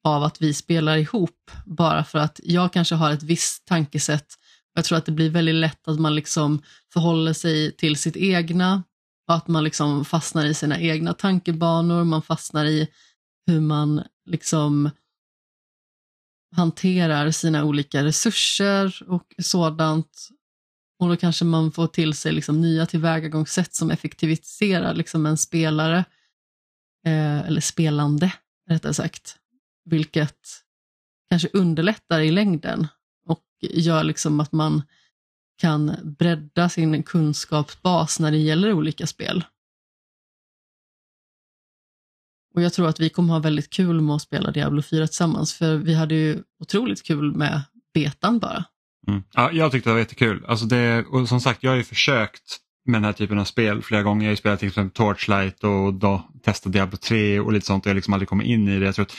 av 0.05 0.23
att 0.23 0.43
vi 0.43 0.55
spelar 0.55 0.97
ihop, 0.97 1.51
bara 1.67 2.05
för 2.05 2.19
att 2.19 2.41
jag 2.43 2.73
kanske 2.73 2.95
har 2.95 3.13
ett 3.13 3.23
visst 3.23 3.65
tankesätt. 3.65 4.27
Jag 4.75 4.85
tror 4.85 4.99
att 4.99 5.07
det 5.07 5.13
blir 5.13 5.31
väldigt 5.31 5.55
lätt 5.55 5.89
att 5.89 6.01
man 6.01 6.15
liksom 6.15 6.63
förhåller 6.93 7.33
sig 7.33 7.77
till 7.77 7.97
sitt 7.97 8.17
egna 8.17 8.83
och 9.29 9.35
att 9.35 9.49
man 9.49 9.65
liksom 9.65 10.05
fastnar 10.05 10.47
i 10.47 10.55
sina 10.55 10.81
egna 10.81 11.15
tankebanor, 11.15 12.05
man 12.05 12.23
fastnar 12.23 12.65
i 12.65 12.89
hur 13.47 13.61
man 13.61 14.03
liksom 14.27 14.91
hanterar 16.57 17.31
sina 17.31 17.65
olika 17.65 18.05
resurser 18.05 19.03
och 19.09 19.35
sådant. 19.43 20.29
Och 21.03 21.09
då 21.09 21.17
kanske 21.17 21.45
man 21.45 21.73
får 21.73 21.87
till 21.87 22.15
sig 22.15 22.33
liksom 22.33 22.61
nya 22.61 22.87
tillvägagångssätt 22.87 23.75
som 23.75 23.91
effektiviserar 23.91 24.95
liksom 24.95 25.27
en 25.27 25.37
spelare, 25.37 26.05
eh, 27.07 27.41
eller 27.41 27.61
spelande 27.61 28.33
rättare 28.69 28.95
sagt, 28.95 29.37
vilket 29.85 30.39
kanske 31.31 31.49
underlättar 31.53 32.21
i 32.21 32.31
längden 32.31 32.87
och 33.27 33.45
gör 33.61 34.05
liksom 34.05 34.41
att 34.41 34.53
man 34.53 34.83
kan 35.59 35.97
bredda 36.19 36.69
sin 36.69 37.03
kunskapsbas 37.03 38.21
när 38.21 38.31
det 38.31 38.39
gäller 38.39 38.73
olika 38.73 39.07
spel. 39.07 39.45
Och 42.55 42.63
jag 42.63 42.73
tror 42.73 42.89
att 42.89 43.01
vi 43.01 43.11
kommer 43.11 43.33
ha 43.33 43.41
väldigt 43.41 43.71
kul 43.71 44.01
med 44.01 44.17
att 44.17 44.23
spela 44.23 44.51
Diablo 44.51 44.83
4 44.83 45.07
tillsammans, 45.07 45.55
för 45.55 45.77
vi 45.77 45.95
hade 45.95 46.15
ju 46.15 46.43
otroligt 46.59 47.03
kul 47.03 47.37
med 47.37 47.63
betan 47.95 48.39
bara. 48.39 48.65
Mm. 49.09 49.23
Ja, 49.33 49.51
jag 49.53 49.73
tyckte 49.73 49.91
det 49.91 49.95
var 49.95 50.01
jättekul. 50.01 50.45
Alltså 50.49 50.67
det, 50.67 51.05
och 51.11 51.29
som 51.29 51.41
sagt, 51.41 51.63
jag 51.63 51.71
har 51.71 51.77
ju 51.77 51.85
försökt 51.85 52.59
med 52.87 52.95
den 52.95 53.05
här 53.05 53.13
typen 53.13 53.39
av 53.39 53.45
spel 53.45 53.83
flera 53.83 54.03
gånger. 54.03 54.23
Jag 54.25 54.29
har 54.29 54.33
ju 54.33 54.37
spelat 54.37 54.59
till 54.59 54.69
exempel 54.69 54.95
Torchlight 54.97 55.65
och 55.65 55.95
då 55.95 56.29
testat 56.45 56.73
Diablo 56.73 56.97
3 56.97 57.41
och 57.41 57.53
lite 57.53 57.67
sånt 57.67 57.85
och 57.85 57.89
jag 57.89 57.91
har 57.91 57.95
liksom 57.97 58.15
aldrig 58.15 58.29
kommit 58.29 58.47
in 58.47 58.69
i 58.69 58.79
det. 58.79 58.85
Jag 58.87 58.95
tror 58.95 59.07
att 59.07 59.17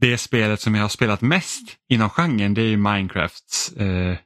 det 0.00 0.18
spelet 0.18 0.60
som 0.60 0.74
jag 0.74 0.82
har 0.82 0.88
spelat 0.88 1.20
mest 1.20 1.76
inom 1.88 2.10
genren 2.10 2.54
det 2.54 2.62
är 2.62 2.66
ju 2.66 2.76
Minecrafts 2.76 3.72
eh, 3.72 4.16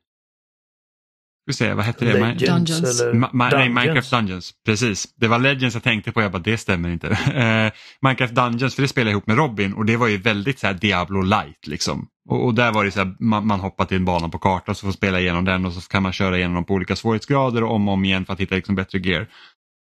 vi 1.46 1.54
se, 1.54 1.74
vad 1.74 1.84
hette 1.84 2.04
det? 2.04 2.12
Legends 2.12 2.44
Dungeons. 2.44 3.00
eller 3.00 3.12
Ma- 3.12 3.30
ma- 3.30 3.30
nej, 3.32 3.50
Dungeons. 3.50 3.74
Minecraft 3.74 4.10
Dungeons. 4.10 4.52
Precis. 4.66 5.14
Det 5.16 5.28
var 5.28 5.38
Legends 5.38 5.74
jag 5.74 5.82
tänkte 5.82 6.12
på. 6.12 6.22
Jag 6.22 6.32
bara, 6.32 6.42
det 6.42 6.58
stämmer 6.58 6.88
inte. 6.88 7.08
Eh, 7.34 7.72
Minecraft 8.02 8.34
Dungeons, 8.34 8.74
för 8.74 8.82
det 8.82 8.88
spelade 8.88 9.10
jag 9.10 9.12
ihop 9.14 9.26
med 9.26 9.36
Robin 9.36 9.72
och 9.72 9.84
det 9.84 9.96
var 9.96 10.08
ju 10.08 10.16
väldigt 10.16 10.58
så 10.58 10.66
här 10.66 10.74
Diablo 10.74 11.22
light 11.22 11.66
liksom. 11.66 12.06
Och, 12.28 12.44
och 12.44 12.54
där 12.54 12.72
var 12.72 12.84
det 12.84 12.90
så 12.90 12.98
här, 12.98 13.14
man, 13.18 13.46
man 13.46 13.60
hoppar 13.60 13.84
till 13.84 13.96
en 13.96 14.04
bana 14.04 14.28
på 14.28 14.38
kartan 14.38 14.74
så 14.74 14.86
får 14.86 14.92
spela 14.92 15.20
igenom 15.20 15.44
den 15.44 15.66
och 15.66 15.72
så 15.72 15.80
kan 15.80 16.02
man 16.02 16.12
köra 16.12 16.36
igenom 16.36 16.54
dem 16.54 16.64
på 16.64 16.74
olika 16.74 16.96
svårighetsgrader 16.96 17.64
och 17.64 17.74
om 17.74 17.88
och 17.88 17.94
om 17.94 18.04
igen 18.04 18.24
för 18.24 18.32
att 18.32 18.40
hitta 18.40 18.54
liksom 18.54 18.74
bättre 18.74 18.98
gear. 18.98 19.26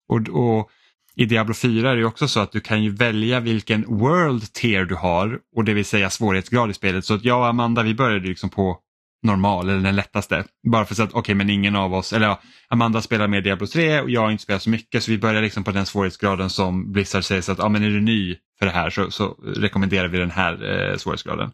Och, 0.09 0.29
och 0.29 0.71
i 1.17 1.25
Diablo 1.25 1.55
4 1.55 1.91
är 1.91 1.97
det 1.97 2.05
också 2.05 2.29
så 2.29 2.41
att 2.41 2.53
du 2.53 2.61
kan 2.61 2.83
ju 2.83 2.91
välja 2.91 3.41
vilken 3.41 3.85
world 3.99 4.53
tier 4.53 4.85
du 4.85 4.95
har 4.95 5.39
och 5.57 5.65
det 5.65 5.75
vill 5.75 5.85
säga 5.85 6.11
svårighetsgrad 6.11 6.71
i 6.71 6.75
spelet. 6.75 7.05
Så 7.05 7.15
att 7.15 7.25
jag 7.25 7.39
och 7.39 7.47
Amanda 7.47 7.83
vi 7.83 7.95
började 7.95 8.29
liksom 8.29 8.51
på 8.51 8.79
normal 9.23 9.69
eller 9.69 9.81
den 9.81 9.97
lättaste. 9.97 10.45
Bara 10.71 10.85
för 10.85 11.03
att 11.03 11.13
okej 11.13 11.35
men 11.35 11.51
ingen 11.51 11.77
av 11.77 11.95
oss, 11.95 12.13
eller 12.13 12.27
ja, 12.27 12.41
Amanda 12.69 13.03
spelar 13.03 13.29
med 13.29 13.45
Diablo 13.45 13.67
3 13.67 14.01
och 14.01 14.11
jag 14.11 14.21
har 14.21 14.31
inte 14.31 14.43
spelat 14.43 14.63
så 14.63 14.71
mycket 14.71 15.03
så 15.03 15.11
vi 15.11 15.19
börjar 15.19 15.43
liksom 15.43 15.65
på 15.65 15.71
den 15.71 15.87
svårighetsgraden 15.87 16.51
som 16.51 16.93
Blizzard 16.93 17.25
säger 17.25 17.43
så 17.43 17.53
att 17.53 17.59
ja, 17.59 17.69
men 17.69 17.83
är 17.83 17.91
du 17.91 18.01
ny 18.01 18.37
för 18.59 18.67
det 18.67 18.73
här 18.73 18.91
så, 18.91 19.11
så 19.11 19.37
rekommenderar 19.57 20.09
vi 20.09 20.19
den 20.19 20.31
här 20.31 20.53
eh, 20.53 20.97
svårighetsgraden. 20.97 21.53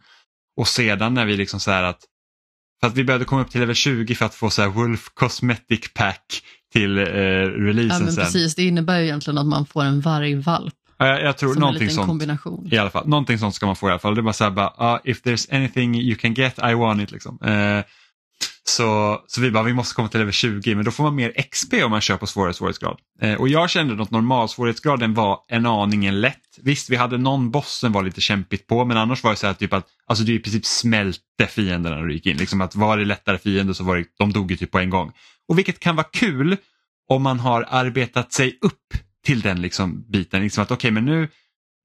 Och 0.58 0.68
sedan 0.68 1.14
när 1.14 1.24
vi 1.26 1.36
liksom 1.36 1.60
så 1.60 1.70
här 1.70 1.82
att 1.82 2.00
för 2.80 2.86
att 2.86 2.94
vi 2.94 3.04
behövde 3.04 3.24
komma 3.24 3.42
upp 3.42 3.50
till 3.50 3.60
level 3.60 3.74
20 3.74 4.14
för 4.14 4.26
att 4.26 4.34
få 4.34 4.50
så 4.50 4.62
här 4.62 4.68
Wolf 4.68 5.08
Cosmetic 5.14 5.80
Pack 5.94 6.42
till 6.72 6.98
eh, 6.98 7.04
Ja, 7.04 7.10
releasen 7.48 8.04
men 8.04 8.12
sen. 8.12 8.24
precis, 8.24 8.54
det 8.54 8.62
innebär 8.62 8.98
ju 8.98 9.04
egentligen 9.04 9.38
att 9.38 9.46
man 9.46 9.66
får 9.66 9.84
en 9.84 10.00
vargvalp 10.00 10.74
Ja, 10.98 11.06
jag, 11.06 11.22
jag 11.22 11.38
tror 11.38 11.48
som 11.48 11.56
en 11.56 11.60
någonting 11.60 11.80
liten 11.82 11.94
sånt. 11.94 12.06
kombination. 12.08 12.68
I 12.72 12.78
alla 12.78 12.90
fall, 12.90 13.08
någonting 13.08 13.38
sånt 13.38 13.54
ska 13.54 13.66
man 13.66 13.76
få 13.76 13.88
i 13.88 13.90
alla 13.90 13.98
fall. 13.98 14.14
Det 14.14 14.20
är 14.20 14.22
bara 14.22 14.32
så 14.32 14.44
här, 14.44 14.50
bara, 14.50 14.66
ah, 14.76 15.00
if 15.04 15.22
there's 15.22 15.54
anything 15.56 15.94
you 16.00 16.16
can 16.16 16.34
get, 16.34 16.58
I 16.70 16.74
want 16.74 17.02
it. 17.02 17.10
Liksom. 17.10 17.38
Eh, 17.44 17.84
så, 18.68 19.20
så 19.26 19.40
vi 19.40 19.50
bara, 19.50 19.62
vi 19.62 19.72
måste 19.72 19.94
komma 19.94 20.08
till 20.08 20.20
level 20.20 20.32
20, 20.32 20.74
men 20.74 20.84
då 20.84 20.90
får 20.90 21.04
man 21.04 21.14
mer 21.14 21.32
XP 21.50 21.74
om 21.84 21.90
man 21.90 22.00
kör 22.00 22.16
på 22.16 22.26
svårare 22.26 22.54
svårighetsgrad. 22.54 22.98
Eh, 23.20 23.34
och 23.34 23.48
jag 23.48 23.70
kände 23.70 24.02
att 24.02 24.10
normalsvårighetsgraden 24.10 25.14
var 25.14 25.38
en 25.48 25.66
aningen 25.66 26.20
lätt. 26.20 26.58
Visst, 26.62 26.90
vi 26.90 26.96
hade 26.96 27.18
någon 27.18 27.50
boss 27.50 27.78
som 27.78 27.92
var 27.92 28.02
lite 28.02 28.20
kämpigt 28.20 28.66
på, 28.66 28.84
men 28.84 28.96
annars 28.96 29.22
var 29.22 29.30
det 29.30 29.36
så 29.36 29.46
här 29.46 29.54
typ 29.54 29.72
att 29.72 29.86
alltså, 30.06 30.24
du 30.24 30.34
i 30.34 30.38
princip 30.38 30.66
smälte 30.66 31.46
fienderna 31.48 31.96
när 31.96 32.04
du 32.04 32.12
gick 32.12 32.26
in. 32.26 32.36
Liksom 32.36 32.60
att 32.60 32.74
var 32.74 32.96
det 32.96 33.04
lättare 33.04 33.38
fiender 33.38 33.74
så 33.74 33.84
var 33.84 33.96
det, 33.96 34.04
de 34.18 34.32
dog 34.32 34.50
ju 34.50 34.56
typ 34.56 34.70
på 34.70 34.78
en 34.78 34.90
gång. 34.90 35.12
Och 35.48 35.58
vilket 35.58 35.80
kan 35.80 35.96
vara 35.96 36.06
kul 36.12 36.56
om 37.08 37.22
man 37.22 37.40
har 37.40 37.66
arbetat 37.68 38.32
sig 38.32 38.58
upp 38.62 38.94
till 39.24 39.40
den 39.40 39.62
liksom 39.62 40.04
biten. 40.10 40.42
Liksom 40.42 40.62
att 40.62 40.70
okej, 40.70 40.90
men 40.90 41.04
nu, 41.04 41.28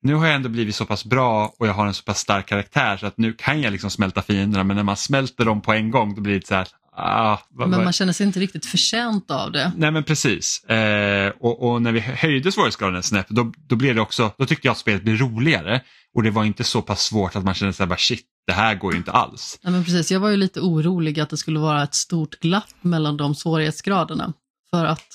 nu 0.03 0.13
har 0.13 0.25
jag 0.25 0.35
ändå 0.35 0.49
blivit 0.49 0.75
så 0.75 0.85
pass 0.85 1.05
bra 1.05 1.53
och 1.59 1.67
jag 1.67 1.73
har 1.73 1.87
en 1.87 1.93
så 1.93 2.03
pass 2.03 2.19
stark 2.19 2.45
karaktär 2.45 2.97
så 2.97 3.05
att 3.05 3.17
nu 3.17 3.33
kan 3.33 3.61
jag 3.61 3.71
liksom 3.71 3.89
smälta 3.89 4.21
fienderna 4.21 4.63
men 4.63 4.75
när 4.75 4.83
man 4.83 4.97
smälter 4.97 5.45
dem 5.45 5.61
på 5.61 5.73
en 5.73 5.91
gång 5.91 6.15
då 6.15 6.21
blir 6.21 6.39
det 6.39 6.47
så 6.47 6.55
här, 6.55 6.67
ah, 6.95 7.37
vad, 7.49 7.69
Men 7.69 7.83
man 7.83 7.93
känner 7.93 8.13
sig 8.13 8.27
inte 8.27 8.39
riktigt 8.39 8.65
förtjänt 8.65 9.31
av 9.31 9.51
det. 9.51 9.71
Nej 9.77 9.91
men 9.91 10.03
precis. 10.03 10.63
Eh, 10.63 11.33
och, 11.39 11.69
och 11.69 11.81
när 11.81 11.91
vi 11.91 11.99
höjde 11.99 12.51
svårighetsgraden 12.51 12.95
en 12.95 13.03
snäpp 13.03 13.29
då, 13.29 13.53
då, 13.67 13.75
blev 13.75 13.95
det 13.95 14.01
också, 14.01 14.31
då 14.37 14.45
tyckte 14.45 14.67
jag 14.67 14.71
att 14.71 14.77
spelet 14.77 15.03
blev 15.03 15.17
roligare 15.17 15.81
och 16.15 16.23
det 16.23 16.31
var 16.31 16.43
inte 16.43 16.63
så 16.63 16.81
pass 16.81 17.01
svårt 17.03 17.35
att 17.35 17.43
man 17.43 17.53
kände 17.53 17.73
sig 17.73 17.87
bara 17.87 17.97
shit, 17.97 18.25
det 18.47 18.53
här 18.53 18.75
går 18.75 18.91
ju 18.91 18.97
inte 18.97 19.11
alls. 19.11 19.59
Ja, 19.61 19.69
men 19.69 19.83
precis. 19.83 20.11
Jag 20.11 20.19
var 20.19 20.29
ju 20.29 20.37
lite 20.37 20.59
orolig 20.59 21.19
att 21.19 21.29
det 21.29 21.37
skulle 21.37 21.59
vara 21.59 21.83
ett 21.83 21.95
stort 21.95 22.39
glapp 22.39 22.73
mellan 22.81 23.17
de 23.17 23.35
svårighetsgraderna. 23.35 24.33
För 24.69 24.85
att 24.85 25.07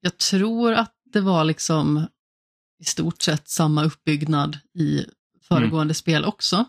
jag 0.00 0.18
tror 0.18 0.72
att 0.72 0.92
det 1.12 1.20
var 1.20 1.44
liksom 1.44 2.06
i 2.82 2.84
stort 2.84 3.22
sett 3.22 3.48
samma 3.48 3.84
uppbyggnad 3.84 4.58
i 4.78 5.04
föregående 5.48 5.94
spel 5.94 6.24
också. 6.24 6.64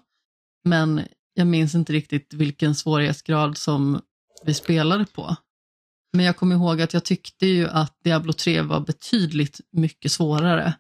Men 0.66 1.02
jag 1.34 1.48
minns 1.48 1.76
inte 1.76 1.94
riktigt 1.94 2.34
vilken 2.34 2.76
svårighetsgrad 2.76 3.58
som 3.58 4.02
vi 4.46 4.54
spelade 4.54 5.06
på. 5.06 5.36
Men 6.14 6.26
jag 6.26 6.38
kommer 6.38 6.56
ihåg 6.56 6.82
att 6.82 6.94
jag 6.94 7.04
tyckte 7.04 7.46
ju 7.48 7.68
att 7.68 7.98
Diablo 8.04 8.34
3 8.34 8.62
var 8.62 8.80
betydligt 8.80 9.60
mycket 9.72 10.12
svårare 10.12 10.74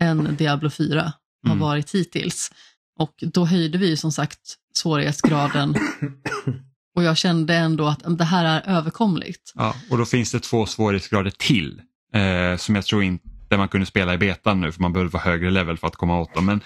än 0.00 0.36
Diablo 0.36 0.70
4 0.70 1.12
har 1.42 1.50
Mm. 1.52 1.58
varit 1.58 1.94
hittills. 1.94 2.52
Och 2.98 3.14
då 3.20 3.44
höjde 3.44 3.78
vi 3.78 3.88
ju 3.88 3.96
som 3.96 4.12
sagt 4.12 4.40
svårighetsgraden 4.74 5.74
Och 6.96 7.02
jag 7.02 7.16
kände 7.16 7.54
ändå 7.54 7.86
att 7.86 8.18
det 8.18 8.24
här 8.24 8.44
är 8.44 8.76
överkomligt. 8.76 9.52
Ja, 9.54 9.74
och 9.90 9.98
då 9.98 10.04
finns 10.06 10.32
det 10.32 10.40
två 10.40 10.66
svårighetsgrader 10.66 11.30
till 11.30 11.82
eh, 12.12 12.56
som 12.56 12.74
jag 12.74 12.84
tror 12.84 13.02
inte 13.02 13.28
där 13.48 13.58
man 13.58 13.68
kunde 13.68 13.86
spela 13.86 14.14
i 14.14 14.18
betan 14.18 14.60
nu 14.60 14.72
för 14.72 14.80
man 14.80 14.92
behövde 14.92 15.12
vara 15.12 15.22
högre 15.22 15.50
level 15.50 15.76
för 15.76 15.86
att 15.86 15.96
komma 15.96 16.20
åt 16.20 16.34
dem. 16.34 16.46
Men 16.46 16.60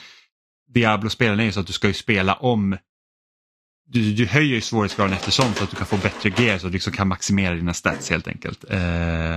Diablo-spelen 0.69 1.41
är 1.41 1.45
ju 1.45 1.53
så 1.53 1.61
att 1.61 1.67
du 1.67 1.73
ska 1.73 1.89
ju 1.89 1.95
spela 1.95 2.35
om 2.35 2.77
du, 3.91 4.13
du 4.13 4.27
höjer 4.27 4.55
ju 4.55 4.61
svårighetsgraden 4.61 5.13
eftersom 5.13 5.55
så 5.55 5.65
att 5.65 5.71
du 5.71 5.77
kan 5.77 5.87
få 5.87 5.97
bättre 5.97 6.45
gear 6.45 6.59
så 6.59 6.67
att 6.67 6.73
du 6.73 6.77
liksom 6.77 6.93
kan 6.93 7.09
maximera 7.09 7.55
dina 7.55 7.75
stats 7.75 8.11
helt 8.11 8.29
enkelt. 8.29 8.65
Eh, 8.71 9.37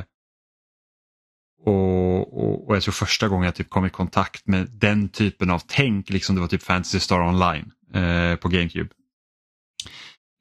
och, 1.66 2.44
och, 2.44 2.68
och, 2.68 2.76
jag 2.76 2.84
tror 2.84 2.92
första 2.92 3.28
gången 3.28 3.46
jag 3.46 3.56
typ 3.56 3.70
kom 3.70 3.86
i 3.86 3.90
kontakt 3.90 4.48
med 4.48 4.70
den 4.70 5.10
typen 5.10 5.50
av 5.50 5.62
tänk, 5.68 6.10
liksom 6.10 6.36
det 6.36 6.42
var 6.42 6.48
typ 6.48 6.64
Fantasy 6.64 7.00
Star 7.00 7.22
Online 7.22 7.72
eh, 7.94 8.36
på 8.36 8.50
GameCube. 8.50 8.90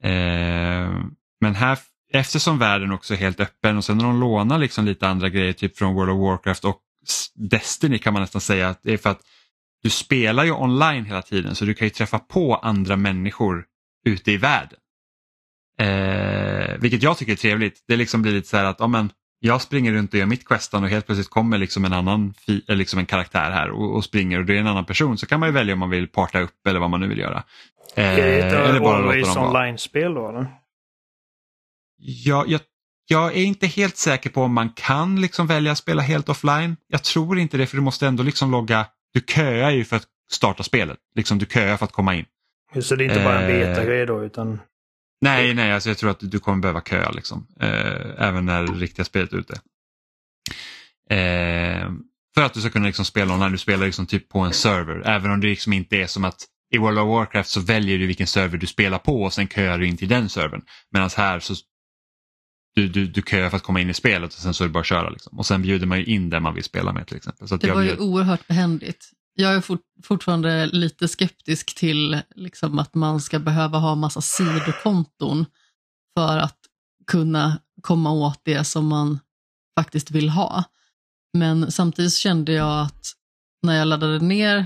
Eh, 0.03 1.03
men 1.41 1.55
här, 1.55 1.79
eftersom 2.13 2.59
världen 2.59 2.91
också 2.91 3.13
är 3.13 3.17
helt 3.17 3.39
öppen 3.39 3.77
och 3.77 3.85
sen 3.85 3.97
när 3.97 4.05
de 4.05 4.19
lånar 4.19 4.57
liksom 4.57 4.85
lite 4.85 5.07
andra 5.07 5.29
grejer 5.29 5.53
typ 5.53 5.77
från 5.77 5.93
World 5.93 6.11
of 6.11 6.19
Warcraft 6.19 6.65
och 6.65 6.81
Destiny 7.35 7.97
kan 7.97 8.13
man 8.13 8.21
nästan 8.21 8.41
säga 8.41 8.69
att 8.69 8.79
det 8.83 8.93
är 8.93 8.97
för 8.97 9.09
att 9.09 9.21
du 9.83 9.89
spelar 9.89 10.43
ju 10.43 10.51
online 10.51 11.05
hela 11.05 11.21
tiden 11.21 11.55
så 11.55 11.65
du 11.65 11.73
kan 11.73 11.85
ju 11.85 11.89
träffa 11.89 12.19
på 12.19 12.55
andra 12.55 12.95
människor 12.95 13.65
ute 14.05 14.31
i 14.31 14.37
världen. 14.37 14.79
Eh, 15.77 16.77
vilket 16.79 17.03
jag 17.03 17.17
tycker 17.17 17.31
är 17.31 17.35
trevligt. 17.35 17.83
Det 17.87 17.95
liksom 17.95 18.21
blir 18.21 18.31
lite 18.31 18.47
så 18.47 18.57
här 18.57 18.65
att 18.65 18.79
ja, 18.79 18.87
men, 18.87 19.09
jag 19.39 19.61
springer 19.61 19.91
runt 19.91 20.13
och 20.13 20.19
gör 20.19 20.25
mitt 20.25 20.47
questan 20.47 20.83
och 20.83 20.89
helt 20.89 21.05
plötsligt 21.05 21.29
kommer 21.29 21.57
liksom 21.57 21.85
en 21.85 21.93
annan 21.93 22.33
liksom 22.67 22.99
en 22.99 23.05
karaktär 23.05 23.51
här 23.51 23.69
och, 23.69 23.95
och, 23.95 24.03
springer 24.03 24.39
och 24.39 24.45
det 24.45 24.55
är 24.55 24.59
en 24.59 24.67
annan 24.67 24.85
person 24.85 25.17
så 25.17 25.25
kan 25.25 25.39
man 25.39 25.49
ju 25.49 25.53
välja 25.53 25.73
om 25.73 25.79
man 25.79 25.89
vill 25.89 26.07
parta 26.07 26.39
upp 26.39 26.67
eller 26.67 26.79
vad 26.79 26.89
man 26.89 26.99
nu 26.99 27.07
vill 27.07 27.19
göra. 27.19 27.43
Eh, 27.95 28.05
är 28.05 28.73
det 28.73 28.79
bara 28.79 28.97
Always 28.97 29.37
online-spel 29.37 30.13
då 30.13 30.29
eller? 30.29 30.47
Ja, 31.97 32.45
jag, 32.47 32.61
jag 33.07 33.37
är 33.37 33.43
inte 33.43 33.67
helt 33.67 33.97
säker 33.97 34.29
på 34.29 34.41
om 34.41 34.53
man 34.53 34.69
kan 34.69 35.21
liksom 35.21 35.47
välja 35.47 35.71
att 35.71 35.77
spela 35.77 36.01
helt 36.01 36.29
offline. 36.29 36.77
Jag 36.87 37.03
tror 37.03 37.39
inte 37.39 37.57
det 37.57 37.67
för 37.67 37.77
du 37.77 37.83
måste 37.83 38.07
ändå 38.07 38.23
liksom 38.23 38.51
logga. 38.51 38.85
Du 39.13 39.21
köar 39.33 39.71
ju 39.71 39.85
för 39.85 39.95
att 39.95 40.07
starta 40.31 40.63
spelet. 40.63 40.97
Liksom, 41.15 41.37
du 41.37 41.45
köar 41.45 41.77
för 41.77 41.85
att 41.85 41.91
komma 41.91 42.15
in. 42.15 42.25
Så 42.81 42.95
det 42.95 43.03
är 43.03 43.05
inte 43.05 43.23
bara 43.23 43.41
en 43.41 43.51
eh, 43.51 43.67
beta-grej 43.67 44.05
då 44.05 44.23
utan? 44.23 44.59
Nej, 45.21 45.53
nej, 45.53 45.71
alltså 45.71 45.89
jag 45.89 45.97
tror 45.97 46.09
att 46.09 46.19
du 46.19 46.39
kommer 46.39 46.61
behöva 46.61 46.81
köa 46.81 47.11
liksom. 47.11 47.47
Eh, 47.59 48.27
även 48.27 48.45
när 48.45 48.63
det 48.63 48.71
riktiga 48.71 49.05
spelet 49.05 49.33
är 49.33 49.37
ute. 49.37 49.53
Eh, 51.09 51.91
för 52.35 52.41
att 52.45 52.53
du 52.53 52.61
ska 52.61 52.69
kunna 52.69 52.85
liksom 52.85 53.05
spela 53.05 53.33
online, 53.33 53.51
du 53.51 53.57
spelar 53.57 53.85
liksom 53.85 54.05
typ 54.05 54.29
på 54.29 54.39
en 54.39 54.53
server. 54.53 55.01
Även 55.05 55.31
om 55.31 55.41
det 55.41 55.47
liksom 55.47 55.73
inte 55.73 55.97
är 55.97 56.07
som 56.07 56.25
att 56.25 56.45
i 56.73 56.77
World 56.77 56.99
of 56.99 57.07
Warcraft 57.07 57.49
så 57.49 57.59
väljer 57.59 57.97
du 57.97 58.07
vilken 58.07 58.27
server 58.27 58.57
du 58.57 58.67
spelar 58.67 58.97
på 58.97 59.23
och 59.23 59.33
sen 59.33 59.47
köar 59.47 59.77
du 59.77 59.87
in 59.87 59.97
till 59.97 60.07
den 60.07 60.29
servern. 60.29 60.61
Medan 60.91 61.09
här 61.17 61.39
så 61.39 61.55
du, 62.73 62.87
du, 62.87 63.07
du 63.07 63.21
köar 63.21 63.49
för 63.49 63.57
att 63.57 63.63
komma 63.63 63.81
in 63.81 63.89
i 63.89 63.93
spelet 63.93 64.33
och 64.33 64.39
sen 64.39 64.53
så 64.53 64.63
är 64.63 64.67
det 64.67 64.71
bara 64.71 64.79
att 64.79 64.85
köra. 64.85 65.09
Liksom. 65.09 65.39
Och 65.39 65.45
sen 65.45 65.61
bjuder 65.61 65.87
man 65.87 65.99
ju 65.99 66.05
in 66.05 66.29
den 66.29 66.43
man 66.43 66.53
vill 66.53 66.63
spela 66.63 66.93
med 66.93 67.07
till 67.07 67.17
exempel. 67.17 67.47
Så 67.47 67.57
det 67.57 67.71
var 67.71 67.81
bjöd... 67.81 67.97
ju 67.97 68.03
oerhört 68.03 68.47
behändigt. 68.47 69.11
Jag 69.33 69.55
är 69.55 69.61
fort, 69.61 69.81
fortfarande 70.03 70.65
lite 70.65 71.07
skeptisk 71.07 71.75
till 71.75 72.21
liksom, 72.35 72.79
att 72.79 72.95
man 72.95 73.21
ska 73.21 73.39
behöva 73.39 73.77
ha 73.77 73.95
massa 73.95 74.21
sidokonton 74.21 75.45
för 76.17 76.37
att 76.37 76.57
kunna 77.07 77.57
komma 77.81 78.11
åt 78.11 78.41
det 78.43 78.63
som 78.63 78.87
man 78.87 79.19
faktiskt 79.79 80.11
vill 80.11 80.29
ha. 80.29 80.63
Men 81.37 81.71
samtidigt 81.71 82.13
kände 82.13 82.51
jag 82.51 82.81
att 82.81 83.13
när 83.63 83.75
jag 83.75 83.87
laddade 83.87 84.19
ner 84.19 84.65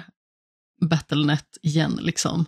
Battlenet 0.81 1.57
igen, 1.61 1.99
liksom, 2.01 2.45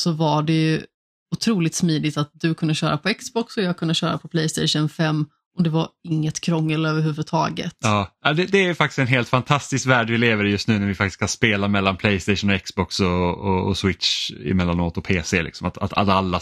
så 0.00 0.12
var 0.12 0.42
det 0.42 0.52
ju 0.52 0.86
otroligt 1.30 1.74
smidigt 1.74 2.16
att 2.16 2.30
du 2.34 2.54
kunde 2.54 2.74
köra 2.74 2.98
på 2.98 3.14
Xbox 3.14 3.56
och 3.56 3.62
jag 3.62 3.76
kunde 3.76 3.94
köra 3.94 4.18
på 4.18 4.28
Playstation 4.28 4.88
5 4.88 5.26
och 5.56 5.64
det 5.64 5.70
var 5.70 5.88
inget 6.04 6.40
krångel 6.40 6.86
överhuvudtaget. 6.86 7.72
Ja, 7.80 8.12
det, 8.22 8.46
det, 8.46 8.66
är 8.66 8.74
faktiskt 8.74 8.98
en 8.98 9.06
helt 9.06 9.28
fantastisk 9.28 9.86
värld 9.86 10.10
vi 10.10 10.18
lever 10.18 10.44
i 10.44 10.50
just 10.50 10.68
nu 10.68 10.78
när 10.78 10.86
vi 10.86 10.94
faktiskt 10.94 11.18
kan 11.18 11.28
spela 11.28 11.68
mellan 11.68 11.96
Playstation 11.96 12.50
och 12.50 12.62
Xbox 12.62 13.00
och, 13.00 13.38
och, 13.38 13.68
och 13.68 13.76
Switch 13.76 14.30
emellanåt 14.30 14.96
och 14.96 15.04
PC. 15.04 15.42
Liksom. 15.42 15.66
Att, 15.66 15.78
att, 15.78 15.92
att 15.92 16.08
alla, 16.08 16.40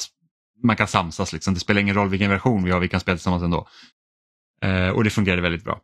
man 0.63 0.77
kan 0.77 0.89
samsas, 0.89 1.33
liksom. 1.33 1.55
det 1.55 1.61
spelar 1.61 1.81
ingen 1.81 1.95
roll 1.95 2.09
vilken 2.09 2.31
version 2.31 2.65
vi 2.65 2.71
har, 2.71 2.81
vi 2.81 2.89
kan 2.89 3.01
spela 3.01 3.17
tillsammans 3.17 3.43
ändå. 3.43 3.69
Eh, 4.63 4.89
och 4.89 5.05
det 5.05 5.11
fungerade 5.11 5.43
väldigt 5.43 5.65
bra. 5.65 5.81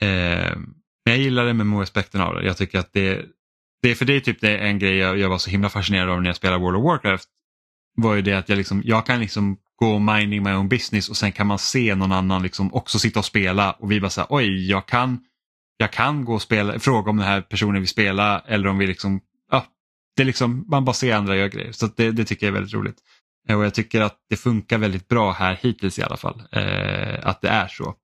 Eh, 0.00 0.56
men 1.04 1.14
jag 1.14 1.18
gillar 1.18 1.44
det 1.44 1.54
med 1.54 1.80
aspekten 1.80 2.20
av 2.20 2.34
det. 2.34 2.46
Jag 2.46 2.56
tycker 2.56 2.78
att 2.78 2.92
det, 2.92 3.26
det 3.82 3.90
är 3.90 3.94
för 3.94 4.04
typ 4.04 4.06
det 4.06 4.16
är 4.16 4.20
typ 4.20 4.40
det 4.40 4.58
en 4.58 4.78
grej 4.78 4.96
jag, 4.96 5.18
jag 5.18 5.28
var 5.28 5.38
så 5.38 5.50
himla 5.50 5.68
fascinerad 5.68 6.10
av 6.10 6.22
när 6.22 6.28
jag 6.28 6.36
spelade 6.36 6.62
World 6.62 6.76
of 6.76 6.84
Warcraft. 6.84 7.28
Var 7.96 8.14
ju 8.14 8.22
det 8.22 8.34
att 8.34 8.48
jag, 8.48 8.56
liksom, 8.56 8.82
jag 8.84 9.06
kan 9.06 9.20
liksom 9.20 9.58
gå 9.76 9.98
minding 9.98 10.42
my 10.42 10.52
own 10.52 10.68
business 10.68 11.08
och 11.08 11.16
sen 11.16 11.32
kan 11.32 11.46
man 11.46 11.58
se 11.58 11.94
någon 11.94 12.12
annan 12.12 12.42
liksom 12.42 12.74
också 12.74 12.98
sitta 12.98 13.18
och 13.18 13.24
spela 13.24 13.72
och 13.72 13.92
vi 13.92 14.00
bara 14.00 14.10
så 14.10 14.20
här, 14.20 14.28
oj 14.30 14.70
jag 14.70 14.86
kan, 14.86 15.20
jag 15.76 15.92
kan 15.92 16.24
gå 16.24 16.34
och 16.34 16.42
spela, 16.42 16.78
fråga 16.78 17.10
om 17.10 17.16
den 17.16 17.26
här 17.26 17.40
personen 17.40 17.80
vill 17.80 17.88
spela 17.88 18.40
eller 18.40 18.68
om 18.68 18.78
vi 18.78 18.86
liksom, 18.86 19.20
ja, 19.50 19.66
det 20.16 20.22
är 20.22 20.26
liksom, 20.26 20.64
man 20.68 20.84
bara 20.84 20.94
ser 20.94 21.14
andra 21.14 21.36
göra 21.36 21.48
grejer. 21.48 21.72
Så 21.72 21.86
det, 21.96 22.10
det 22.10 22.24
tycker 22.24 22.46
jag 22.46 22.50
är 22.50 22.54
väldigt 22.54 22.74
roligt. 22.74 22.98
Eh, 23.48 23.58
och 23.58 23.64
jag 23.64 23.74
tycker 23.74 24.00
att 24.00 24.16
det 24.30 24.36
funkar 24.36 24.78
väldigt 24.78 25.08
bra 25.08 25.32
här 25.32 25.58
hittills 25.62 25.98
i 25.98 26.02
alla 26.02 26.16
fall, 26.16 26.42
eh, 26.52 27.28
att 27.28 27.40
det 27.40 27.48
är 27.48 27.68
så. 27.68 27.94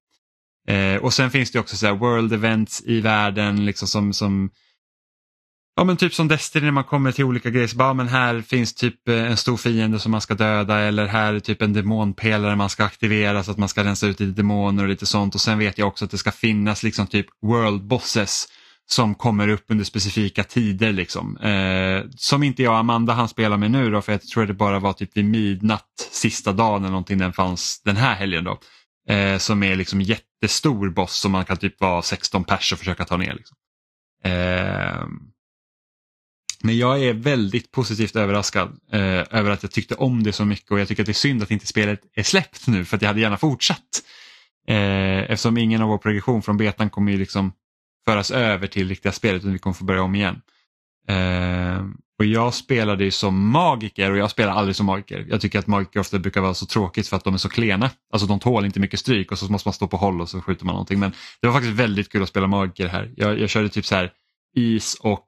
Eh, 0.68 0.96
och 0.96 1.12
sen 1.12 1.30
finns 1.30 1.50
det 1.50 1.58
också 1.58 1.76
så 1.76 1.94
world 1.94 2.32
events 2.32 2.82
i 2.86 3.00
världen 3.00 3.64
liksom 3.64 3.88
som, 3.88 4.12
som 4.12 4.50
Ja 5.76 5.84
men 5.84 5.96
typ 5.96 6.14
som 6.14 6.28
Destiny 6.28 6.64
när 6.64 6.72
man 6.72 6.84
kommer 6.84 7.12
till 7.12 7.24
olika 7.24 7.50
grejer. 7.50 7.66
Så 7.66 7.76
bara, 7.76 7.94
men 7.94 8.08
här 8.08 8.40
finns 8.40 8.74
typ 8.74 9.08
eh, 9.08 9.30
en 9.30 9.36
stor 9.36 9.56
fiende 9.56 9.98
som 9.98 10.10
man 10.12 10.20
ska 10.20 10.34
döda 10.34 10.78
eller 10.78 11.06
här 11.06 11.34
är 11.34 11.40
typ 11.40 11.62
en 11.62 11.72
demonpelare 11.72 12.56
man 12.56 12.70
ska 12.70 12.84
aktivera 12.84 13.42
så 13.42 13.50
att 13.50 13.58
man 13.58 13.68
ska 13.68 13.84
rensa 13.84 14.06
ut 14.06 14.20
lite 14.20 14.36
demoner 14.36 14.82
och 14.82 14.88
lite 14.88 15.06
sånt. 15.06 15.34
Och 15.34 15.40
sen 15.40 15.58
vet 15.58 15.78
jag 15.78 15.88
också 15.88 16.04
att 16.04 16.10
det 16.10 16.18
ska 16.18 16.32
finnas 16.32 16.82
liksom 16.82 17.06
typ 17.06 17.26
world 17.42 17.82
bosses 17.82 18.48
som 18.86 19.14
kommer 19.14 19.48
upp 19.48 19.64
under 19.68 19.84
specifika 19.84 20.44
tider. 20.44 20.92
Liksom. 20.92 21.36
Eh, 21.36 22.10
som 22.16 22.42
inte 22.42 22.62
jag 22.62 22.72
och 22.72 22.78
Amanda 22.78 23.12
han 23.12 23.28
spelar 23.28 23.56
med 23.56 23.70
nu 23.70 23.90
då 23.90 24.02
för 24.02 24.12
jag 24.12 24.22
tror 24.22 24.46
det 24.46 24.54
bara 24.54 24.78
var 24.78 24.92
typ 24.92 25.16
vid 25.16 25.24
midnatt 25.24 26.08
sista 26.10 26.52
dagen 26.52 26.82
eller 26.82 26.90
någonting 26.90 27.18
den 27.18 27.32
fanns 27.32 27.82
den 27.84 27.96
här 27.96 28.14
helgen. 28.14 28.44
då. 28.44 28.58
Eh, 29.08 29.38
som 29.38 29.62
är 29.62 29.76
liksom 29.76 30.00
jättestor 30.00 30.90
boss 30.90 31.20
som 31.20 31.32
man 31.32 31.44
kan 31.44 31.56
typ 31.56 31.80
vara 31.80 32.02
16 32.02 32.44
pers 32.44 32.72
och 32.72 32.78
försöka 32.78 33.04
ta 33.04 33.16
ner. 33.16 33.34
Liksom. 33.34 33.56
Eh, 34.24 35.06
men 36.64 36.78
jag 36.78 37.02
är 37.02 37.14
väldigt 37.14 37.70
positivt 37.70 38.16
överraskad 38.16 38.78
eh, 38.92 39.24
över 39.30 39.50
att 39.50 39.62
jag 39.62 39.72
tyckte 39.72 39.94
om 39.94 40.22
det 40.22 40.32
så 40.32 40.44
mycket 40.44 40.70
och 40.70 40.80
jag 40.80 40.88
tycker 40.88 41.02
att 41.02 41.06
det 41.06 41.12
är 41.12 41.14
synd 41.14 41.42
att 41.42 41.50
inte 41.50 41.66
spelet 41.66 42.00
är 42.14 42.22
släppt 42.22 42.66
nu 42.66 42.84
för 42.84 42.96
att 42.96 43.02
jag 43.02 43.08
hade 43.08 43.20
gärna 43.20 43.36
fortsatt. 43.36 44.02
Eh, 44.68 45.18
eftersom 45.18 45.58
ingen 45.58 45.82
av 45.82 45.88
vår 45.88 45.98
progression 45.98 46.42
från 46.42 46.56
betan 46.56 46.90
kommer 46.90 47.12
ju 47.12 47.18
liksom 47.18 47.52
föras 48.06 48.30
över 48.30 48.66
till 48.66 48.88
riktiga 48.88 49.12
spelet 49.12 49.42
utan 49.42 49.52
vi 49.52 49.58
kommer 49.58 49.74
få 49.74 49.84
börja 49.84 50.02
om 50.02 50.14
igen. 50.14 50.40
Eh, 51.08 51.84
och 52.18 52.24
jag 52.24 52.54
spelade 52.54 53.04
ju 53.04 53.10
som 53.10 53.48
magiker 53.48 54.10
och 54.10 54.16
jag 54.16 54.30
spelar 54.30 54.52
aldrig 54.52 54.76
som 54.76 54.86
magiker. 54.86 55.26
Jag 55.28 55.40
tycker 55.40 55.58
att 55.58 55.66
magiker 55.66 56.00
ofta 56.00 56.18
brukar 56.18 56.40
vara 56.40 56.54
så 56.54 56.66
tråkigt 56.66 57.08
för 57.08 57.16
att 57.16 57.24
de 57.24 57.34
är 57.34 57.38
så 57.38 57.48
klena. 57.48 57.90
Alltså 58.12 58.26
de 58.26 58.40
tål 58.40 58.64
inte 58.64 58.80
mycket 58.80 59.00
stryk 59.00 59.32
och 59.32 59.38
så 59.38 59.52
måste 59.52 59.68
man 59.68 59.72
stå 59.72 59.88
på 59.88 59.96
håll 59.96 60.20
och 60.20 60.28
så 60.28 60.40
skjuter 60.40 60.64
man 60.64 60.72
någonting. 60.72 60.98
Men 60.98 61.12
det 61.40 61.46
var 61.46 61.54
faktiskt 61.54 61.76
väldigt 61.76 62.12
kul 62.12 62.22
att 62.22 62.28
spela 62.28 62.46
magiker 62.46 62.88
här. 62.88 63.12
Jag, 63.16 63.40
jag 63.40 63.50
körde 63.50 63.68
typ 63.68 63.86
så 63.86 63.94
här 63.94 64.12
is 64.56 64.94
och 65.00 65.26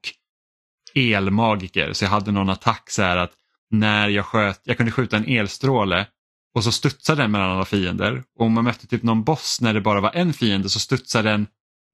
elmagiker 0.97 1.93
så 1.93 2.05
jag 2.05 2.09
hade 2.09 2.31
någon 2.31 2.49
attack 2.49 2.89
så 2.89 3.01
här 3.01 3.17
att 3.17 3.31
när 3.71 4.09
jag 4.09 4.25
sköt, 4.25 4.61
jag 4.63 4.77
kunde 4.77 4.91
skjuta 4.91 5.17
en 5.17 5.25
elstråle 5.25 6.07
och 6.55 6.63
så 6.63 6.71
studsade 6.71 7.21
den 7.21 7.31
mellan 7.31 7.51
alla 7.51 7.65
fiender. 7.65 8.23
Och 8.39 8.45
om 8.45 8.53
man 8.53 8.63
mötte 8.63 8.87
typ 8.87 9.03
någon 9.03 9.23
boss 9.23 9.61
när 9.61 9.73
det 9.73 9.81
bara 9.81 10.01
var 10.01 10.11
en 10.13 10.33
fiende 10.33 10.69
så 10.69 10.79
studsade 10.79 11.29
den 11.29 11.47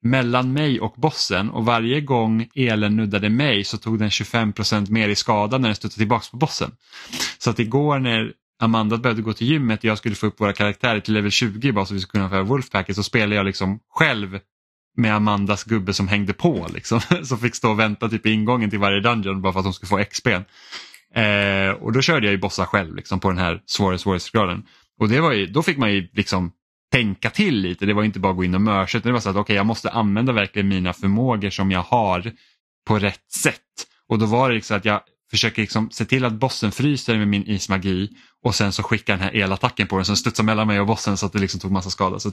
mellan 0.04 0.54
mig 0.54 0.80
och 0.80 0.94
bossen 0.98 1.50
och 1.50 1.66
varje 1.66 2.02
gång 2.02 2.48
elen 2.56 2.96
nuddade 2.96 3.30
mig 3.30 3.64
så 3.64 3.78
tog 3.78 4.00
den 4.00 4.10
25% 4.10 4.92
mer 4.92 5.10
i 5.10 5.16
skada 5.16 5.58
när 5.58 5.68
den 5.70 5.76
studsade 5.76 6.00
tillbaka 6.00 6.26
på 6.32 6.38
bossen. 6.38 6.72
Så 7.38 7.50
att 7.50 7.60
igår 7.60 8.00
när 8.00 8.34
Amanda 8.62 8.98
behövde 8.98 9.22
gå 9.22 9.34
till 9.34 9.48
gymmet 9.48 9.80
och 9.80 9.86
jag 9.86 9.98
skulle 9.98 10.16
få 10.16 10.28
upp 10.28 10.42
våra 10.42 10.54
karaktärer 10.54 11.00
till 11.00 11.14
level 11.14 11.32
20 11.32 11.72
bara 11.72 11.86
så 11.86 11.94
vi 11.94 12.00
skulle 12.00 12.30
kunna 12.30 12.44
få 12.44 12.44
Wolfpacket 12.44 12.96
så 12.96 13.04
spelade 13.04 13.36
jag 13.36 13.46
liksom 13.46 13.80
själv 13.90 14.40
med 14.98 15.16
Amandas 15.16 15.64
gubbe 15.64 15.94
som 15.94 16.08
hängde 16.08 16.34
på 16.34 16.68
liksom. 16.74 17.00
Som 17.24 17.40
fick 17.40 17.56
stå 17.56 17.72
och 17.72 17.80
vänta 17.80 18.10
typ 18.10 18.26
i 18.26 18.32
ingången 18.32 18.70
till 18.70 18.80
varje 18.80 19.00
dungeon 19.00 19.42
bara 19.42 19.54
för 19.54 19.60
att 19.60 19.66
de 19.66 19.74
skulle 19.74 19.90
få 19.90 20.04
XP. 20.04 20.28
Eh, 21.16 21.70
och 21.82 21.92
då 21.92 22.02
körde 22.02 22.26
jag 22.26 22.32
ju 22.32 22.38
bossar 22.38 22.66
själv 22.66 22.96
liksom, 22.96 23.20
på 23.20 23.30
den 23.30 23.38
här 23.38 23.62
svåra 23.66 23.98
svårighetsgraden. 23.98 24.64
Och 25.00 25.10
det 25.10 25.20
var 25.20 25.32
ju, 25.32 25.46
då 25.48 25.64
fick 25.64 25.78
man 25.78 25.94
ju 25.94 26.10
liksom 26.14 26.52
tänka 26.92 27.30
till 27.30 27.56
lite. 27.56 27.86
Det 27.86 27.94
var 27.94 28.04
inte 28.04 28.20
bara 28.20 28.32
att 28.32 28.38
gå 28.38 28.44
in 28.44 28.56
och 28.56 28.62
mörsa 28.62 28.98
utan 28.98 29.10
det 29.10 29.14
var 29.14 29.20
så 29.20 29.30
att 29.30 29.36
okay, 29.36 29.56
jag 29.56 29.66
måste 29.66 29.90
använda 29.90 30.34
verkligen 30.34 30.68
mina 30.68 30.94
förmågor 30.94 31.50
som 31.50 31.72
jag 31.72 31.82
har 31.82 32.32
på 32.88 33.00
rätt 33.00 33.32
sätt. 33.44 33.60
Och 34.10 34.20
då 34.20 34.26
var 34.26 34.50
det 34.50 34.56
liksom 34.56 34.78
att 34.78 34.86
jag 34.86 35.02
försöker 35.32 35.62
liksom 35.62 35.90
se 35.92 36.06
till 36.06 36.26
att 36.26 36.34
bossen 36.34 36.72
fryser 36.72 37.18
med 37.18 37.28
min 37.28 37.48
ismagi 37.48 38.10
och 38.44 38.56
sen 38.56 38.72
så 38.72 38.84
skickar 38.84 39.14
den 39.14 39.24
här 39.24 39.36
elattacken 39.36 39.88
på 39.88 39.96
den 39.96 40.06
som 40.06 40.16
studsar 40.16 40.44
mellan 40.44 40.68
mig 40.68 40.80
och 40.80 40.88
bossen 40.88 41.18
så 41.18 41.26
att 41.26 41.34
det 41.34 41.40
liksom 41.40 41.60
tog 41.60 41.72
massa 41.72 41.90
skada. 41.90 42.20
Så 42.20 42.32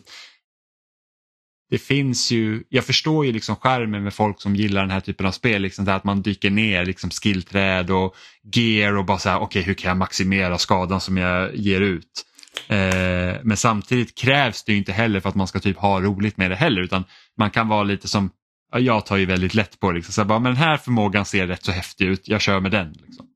det 1.71 1.79
finns 1.79 2.31
ju, 2.31 2.63
jag 2.69 2.85
förstår 2.85 3.27
ju 3.27 3.33
liksom 3.33 3.57
skärmen 3.57 4.05
med 4.05 4.15
folk 4.15 4.41
som 4.41 4.57
gillar 4.57 4.81
den 4.81 4.91
här 4.91 5.01
typen 5.01 5.27
av 5.27 5.33
spel, 5.33 5.63
liksom 5.63 5.89
att 5.89 6.05
man 6.05 6.23
dyker 6.23 6.51
ner 6.51 6.85
liksom 6.85 7.11
skillträd 7.11 7.91
och 7.91 8.15
gear 8.55 8.97
och 8.97 9.05
bara 9.05 9.19
så 9.19 9.29
här, 9.29 9.37
okej 9.37 9.47
okay, 9.47 9.63
hur 9.63 9.75
kan 9.75 9.89
jag 9.89 9.97
maximera 9.97 10.59
skadan 10.59 11.01
som 11.01 11.17
jag 11.17 11.57
ger 11.57 11.81
ut? 11.81 12.27
Eh, 12.69 13.41
men 13.43 13.57
samtidigt 13.57 14.19
krävs 14.19 14.65
det 14.65 14.73
ju 14.73 14.79
inte 14.79 14.93
heller 14.93 15.21
för 15.21 15.29
att 15.29 15.35
man 15.35 15.47
ska 15.47 15.61
typ 15.61 15.77
ha 15.77 16.01
roligt 16.01 16.37
med 16.37 16.51
det 16.51 16.57
heller 16.57 16.83
utan 16.83 17.05
man 17.39 17.51
kan 17.51 17.69
vara 17.69 17.83
lite 17.83 18.09
som, 18.09 18.31
jag 18.77 19.07
tar 19.07 19.17
ju 19.17 19.27
väldigt 19.27 19.55
lätt 19.55 19.81
på 19.81 19.91
det, 19.91 19.97
liksom, 19.97 20.13
så 20.13 20.25
bara, 20.25 20.39
men 20.39 20.53
den 20.53 20.63
här 20.63 20.77
förmågan 20.77 21.25
ser 21.25 21.47
rätt 21.47 21.65
så 21.65 21.73
häftig 21.73 22.07
ut, 22.07 22.29
jag 22.29 22.41
kör 22.41 22.61
med 22.61 22.71
den. 22.71 22.93
Liksom. 22.93 23.27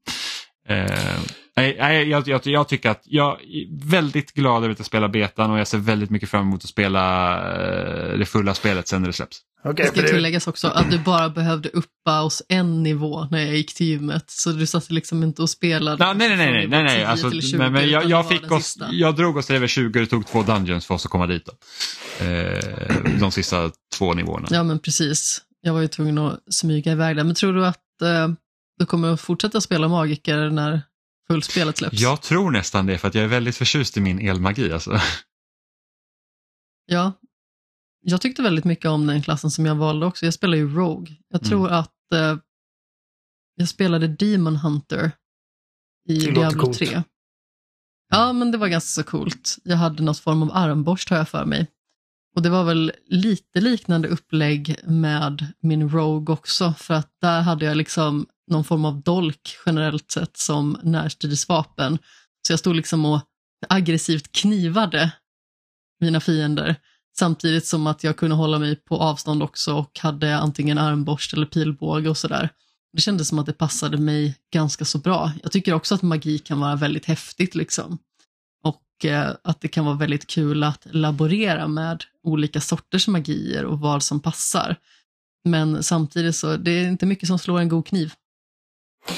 Eh, 0.68 1.20
Nej, 1.56 1.76
jag, 2.08 2.28
jag, 2.28 2.46
jag, 2.46 2.68
tycker 2.68 2.90
att 2.90 3.02
jag 3.04 3.40
är 3.42 3.90
väldigt 3.90 4.32
glad 4.32 4.64
över 4.64 4.72
att 4.72 4.78
jag 4.78 4.86
spelar 4.86 5.08
betan 5.08 5.50
och 5.50 5.58
jag 5.58 5.66
ser 5.66 5.78
väldigt 5.78 6.10
mycket 6.10 6.28
fram 6.28 6.42
emot 6.42 6.64
att 6.64 6.70
spela 6.70 7.34
eh, 8.12 8.18
det 8.18 8.26
fulla 8.26 8.54
spelet 8.54 8.88
sen 8.88 9.00
när 9.02 9.08
det 9.08 9.12
släpps. 9.12 9.38
Okay, 9.64 9.86
det 9.86 9.98
ska 9.98 10.08
tilläggas 10.08 10.46
också 10.46 10.68
att 10.68 10.90
du 10.90 10.98
bara 10.98 11.28
behövde 11.28 11.68
uppa 11.68 12.22
oss 12.22 12.42
en 12.48 12.82
nivå 12.82 13.28
när 13.30 13.38
jag 13.38 13.56
gick 13.56 13.74
till 13.74 13.86
gymmet. 13.86 14.24
Så 14.26 14.50
du 14.50 14.66
satt 14.66 14.90
liksom 14.90 15.22
inte 15.22 15.42
och 15.42 15.50
spelade. 15.50 16.04
Ja, 16.04 16.12
nej, 16.12 16.28
nej, 16.28 16.52
nej, 16.52 16.68
nej, 16.68 16.84
nej. 16.84 17.04
Alltså, 17.04 17.30
20, 17.30 17.58
men, 17.58 17.72
men 17.72 17.90
jag, 17.90 18.04
jag 18.04 18.28
fick 18.28 18.50
oss, 18.50 18.78
jag 18.90 19.16
drog 19.16 19.36
oss 19.36 19.46
till 19.46 19.54
level 19.54 19.68
20 19.68 19.86
och 19.86 20.04
det 20.04 20.06
tog 20.06 20.26
två 20.26 20.42
dungeons 20.42 20.86
för 20.86 20.94
oss 20.94 21.04
att 21.04 21.10
komma 21.10 21.26
dit. 21.26 21.46
Då. 21.46 21.52
Eh, 22.26 23.20
de 23.20 23.32
sista 23.32 23.70
två 23.98 24.14
nivåerna. 24.14 24.48
Ja, 24.50 24.62
men 24.62 24.78
precis. 24.78 25.40
Jag 25.60 25.72
var 25.72 25.80
ju 25.80 25.88
tvungen 25.88 26.18
att 26.18 26.40
smyga 26.50 26.92
iväg 26.92 27.16
där. 27.16 27.24
Men 27.24 27.34
tror 27.34 27.52
du 27.52 27.66
att 27.66 28.02
eh, 28.02 28.28
du 28.78 28.86
kommer 28.86 29.12
att 29.12 29.20
fortsätta 29.20 29.60
spela 29.60 29.88
magiker 29.88 30.50
när 30.50 30.82
fullspelet 31.28 31.76
släpps? 31.76 32.00
Jag 32.00 32.22
tror 32.22 32.50
nästan 32.50 32.86
det 32.86 32.98
för 32.98 33.08
att 33.08 33.14
jag 33.14 33.24
är 33.24 33.28
väldigt 33.28 33.56
förtjust 33.56 33.96
i 33.96 34.00
min 34.00 34.28
elmagi. 34.28 34.72
Alltså. 34.72 35.00
Ja, 36.86 37.12
jag 38.00 38.20
tyckte 38.20 38.42
väldigt 38.42 38.64
mycket 38.64 38.90
om 38.90 39.06
den 39.06 39.22
klassen 39.22 39.50
som 39.50 39.66
jag 39.66 39.74
valde 39.74 40.06
också. 40.06 40.24
Jag 40.24 40.34
spelar 40.34 40.56
ju 40.56 40.74
Rogue. 40.74 41.16
Jag 41.28 41.42
mm. 41.42 41.50
tror 41.50 41.70
att 41.70 42.12
eh, 42.14 42.36
jag 43.54 43.68
spelade 43.68 44.08
Demon 44.08 44.56
Hunter 44.56 45.12
i 46.08 46.18
det 46.18 46.32
Diablo 46.32 46.72
3. 46.72 47.02
Ja, 48.08 48.32
men 48.32 48.50
det 48.50 48.58
var 48.58 48.68
ganska 48.68 49.02
så 49.02 49.10
coolt. 49.10 49.56
Jag 49.64 49.76
hade 49.76 50.02
något 50.02 50.18
form 50.18 50.42
av 50.42 50.50
armborst 50.52 51.10
har 51.10 51.16
jag 51.16 51.28
för 51.28 51.44
mig. 51.44 51.66
Och 52.36 52.42
det 52.42 52.50
var 52.50 52.64
väl 52.64 52.92
lite 53.06 53.60
liknande 53.60 54.08
upplägg 54.08 54.76
med 54.84 55.52
min 55.60 55.90
Rogue 55.90 56.32
också, 56.32 56.74
för 56.78 56.94
att 56.94 57.16
där 57.20 57.40
hade 57.40 57.64
jag 57.64 57.76
liksom 57.76 58.26
någon 58.50 58.64
form 58.64 58.84
av 58.84 59.02
dolk 59.02 59.56
generellt 59.66 60.10
sett 60.10 60.36
som 60.36 60.78
närstridsvapen. 60.82 61.98
Så 62.46 62.52
jag 62.52 62.58
stod 62.58 62.76
liksom 62.76 63.04
och 63.04 63.20
aggressivt 63.68 64.32
knivade 64.32 65.12
mina 66.00 66.20
fiender 66.20 66.76
samtidigt 67.18 67.66
som 67.66 67.86
att 67.86 68.04
jag 68.04 68.16
kunde 68.16 68.36
hålla 68.36 68.58
mig 68.58 68.76
på 68.76 68.96
avstånd 68.96 69.42
också 69.42 69.74
och 69.74 69.98
hade 69.98 70.36
antingen 70.36 70.78
armborst 70.78 71.32
eller 71.32 71.46
pilbåge 71.46 72.08
och 72.08 72.18
sådär. 72.18 72.48
Det 72.92 73.00
kändes 73.00 73.28
som 73.28 73.38
att 73.38 73.46
det 73.46 73.52
passade 73.52 73.98
mig 73.98 74.36
ganska 74.52 74.84
så 74.84 74.98
bra. 74.98 75.32
Jag 75.42 75.52
tycker 75.52 75.74
också 75.74 75.94
att 75.94 76.02
magi 76.02 76.38
kan 76.38 76.60
vara 76.60 76.76
väldigt 76.76 77.04
häftigt 77.04 77.54
liksom. 77.54 77.98
Och 78.64 79.04
eh, 79.04 79.30
att 79.44 79.60
det 79.60 79.68
kan 79.68 79.84
vara 79.84 79.96
väldigt 79.96 80.26
kul 80.26 80.62
att 80.62 80.86
laborera 80.90 81.68
med 81.68 82.04
olika 82.22 82.60
sorters 82.60 83.08
magier 83.08 83.64
och 83.64 83.80
vad 83.80 84.02
som 84.02 84.20
passar. 84.20 84.76
Men 85.44 85.82
samtidigt 85.82 86.36
så 86.36 86.56
det 86.56 86.70
är 86.70 86.88
inte 86.88 87.06
mycket 87.06 87.26
som 87.26 87.38
slår 87.38 87.60
en 87.60 87.68
god 87.68 87.86
kniv. 87.86 88.12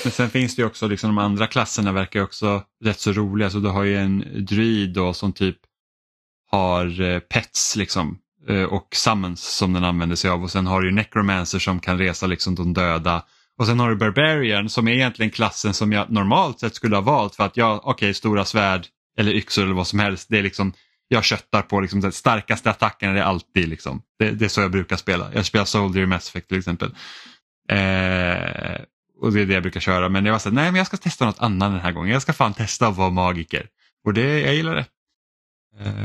Men 0.04 0.12
sen 0.12 0.30
finns 0.30 0.56
det 0.56 0.62
ju 0.62 0.66
också, 0.66 0.88
liksom, 0.88 1.08
de 1.08 1.18
andra 1.18 1.46
klasserna 1.46 1.92
verkar 1.92 2.22
också 2.22 2.62
rätt 2.84 3.00
så 3.00 3.12
roliga. 3.12 3.50
Så 3.50 3.58
du 3.58 3.68
har 3.68 3.84
ju 3.84 3.96
en 3.96 4.24
druid 4.46 4.92
då 4.92 5.12
som 5.14 5.32
typ 5.32 5.56
har 6.50 7.00
eh, 7.00 7.18
pets 7.18 7.76
liksom 7.76 8.18
eh, 8.48 8.62
och 8.62 8.88
summons 8.94 9.56
som 9.56 9.72
den 9.72 9.84
använder 9.84 10.16
sig 10.16 10.30
av 10.30 10.42
och 10.42 10.50
sen 10.50 10.66
har 10.66 10.82
du 10.82 10.92
necromancer 10.92 11.58
som 11.58 11.80
kan 11.80 11.98
resa 11.98 12.26
liksom 12.26 12.54
de 12.54 12.74
döda. 12.74 13.22
Och 13.58 13.66
sen 13.66 13.80
har 13.80 13.90
du 13.90 13.96
barbarian 13.96 14.68
som 14.68 14.88
är 14.88 14.92
egentligen 14.92 15.30
klassen 15.30 15.74
som 15.74 15.92
jag 15.92 16.10
normalt 16.10 16.60
sett 16.60 16.74
skulle 16.74 16.96
ha 16.96 17.02
valt 17.02 17.34
för 17.34 17.44
att 17.44 17.56
jag, 17.56 17.76
okej, 17.76 17.90
okay, 17.90 18.14
stora 18.14 18.44
svärd 18.44 18.86
eller 19.18 19.32
yxor 19.32 19.62
eller 19.62 19.74
vad 19.74 19.86
som 19.86 19.98
helst, 19.98 20.28
det 20.30 20.38
är 20.38 20.42
liksom 20.42 20.72
jag 21.08 21.24
köttar 21.24 21.62
på 21.62 21.80
liksom, 21.80 22.00
den 22.00 22.12
starkaste 22.12 22.70
attacken 22.70 23.10
är 23.10 23.14
det 23.14 23.24
alltid 23.24 23.68
liksom. 23.68 24.02
Det, 24.18 24.30
det, 24.30 24.44
är 24.44 24.48
så 24.48 24.60
jag 24.60 24.70
brukar 24.70 24.96
spela. 24.96 25.30
Jag 25.34 25.46
spelar 25.46 25.64
Soldier 25.64 26.02
i 26.02 26.06
Mass 26.06 26.28
Effect 26.28 26.48
till 26.48 26.58
exempel. 26.58 26.94
Eh, 27.68 28.80
och 29.20 29.32
det 29.32 29.40
är 29.40 29.46
det 29.46 29.54
jag 29.54 29.62
brukar 29.62 29.80
köra. 29.80 30.08
Men 30.08 30.26
jag 30.26 30.32
var 30.32 30.38
så 30.38 30.50
nej 30.50 30.64
men 30.64 30.74
jag 30.74 30.86
ska 30.86 30.96
testa 30.96 31.26
något 31.26 31.38
annat 31.38 31.72
den 31.72 31.80
här 31.80 31.92
gången. 31.92 32.12
Jag 32.12 32.22
ska 32.22 32.32
fan 32.32 32.54
testa 32.54 32.88
att 32.88 32.96
vara 32.96 33.10
magiker. 33.10 33.68
Och 34.04 34.14
det, 34.14 34.40
jag 34.40 34.54
gillar 34.54 34.74
det. 34.74 34.86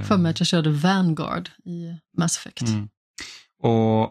För 0.07 0.17
mig 0.17 0.29
att 0.29 0.39
jag 0.39 0.47
körde 0.47 0.69
Vanguard 0.69 1.49
i 1.65 1.95
Mass 2.17 2.37
Effect. 2.37 2.61
Mm. 2.61 2.89
Och, 3.63 4.03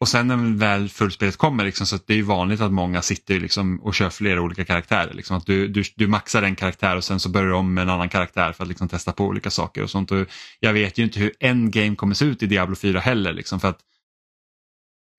och 0.00 0.08
sen 0.08 0.26
när 0.26 0.56
väl 0.56 0.88
fullspelet 0.88 1.36
kommer, 1.36 1.64
liksom, 1.64 1.86
så 1.86 1.98
det 2.06 2.14
är 2.14 2.22
vanligt 2.22 2.60
att 2.60 2.72
många 2.72 3.02
sitter 3.02 3.40
liksom 3.40 3.80
och 3.80 3.94
kör 3.94 4.10
flera 4.10 4.40
olika 4.40 4.64
karaktärer. 4.64 5.14
Liksom, 5.14 5.36
att 5.36 5.46
du, 5.46 5.68
du, 5.68 5.82
du 5.96 6.06
maxar 6.06 6.42
en 6.42 6.56
karaktär 6.56 6.96
och 6.96 7.04
sen 7.04 7.20
så 7.20 7.28
börjar 7.28 7.48
du 7.48 7.54
om 7.54 7.74
med 7.74 7.82
en 7.82 7.90
annan 7.90 8.08
karaktär 8.08 8.52
för 8.52 8.64
att 8.64 8.68
liksom 8.68 8.88
testa 8.88 9.12
på 9.12 9.24
olika 9.24 9.50
saker. 9.50 9.82
och 9.82 9.90
sånt. 9.90 10.10
Och 10.10 10.26
jag 10.60 10.72
vet 10.72 10.98
ju 10.98 11.02
inte 11.04 11.20
hur 11.20 11.32
endgame 11.40 11.96
kommer 11.96 12.14
se 12.14 12.24
ut 12.24 12.42
i 12.42 12.46
Diablo 12.46 12.76
4 12.76 13.00
heller. 13.00 13.32
Liksom, 13.32 13.60
för 13.60 13.68
att 13.68 13.78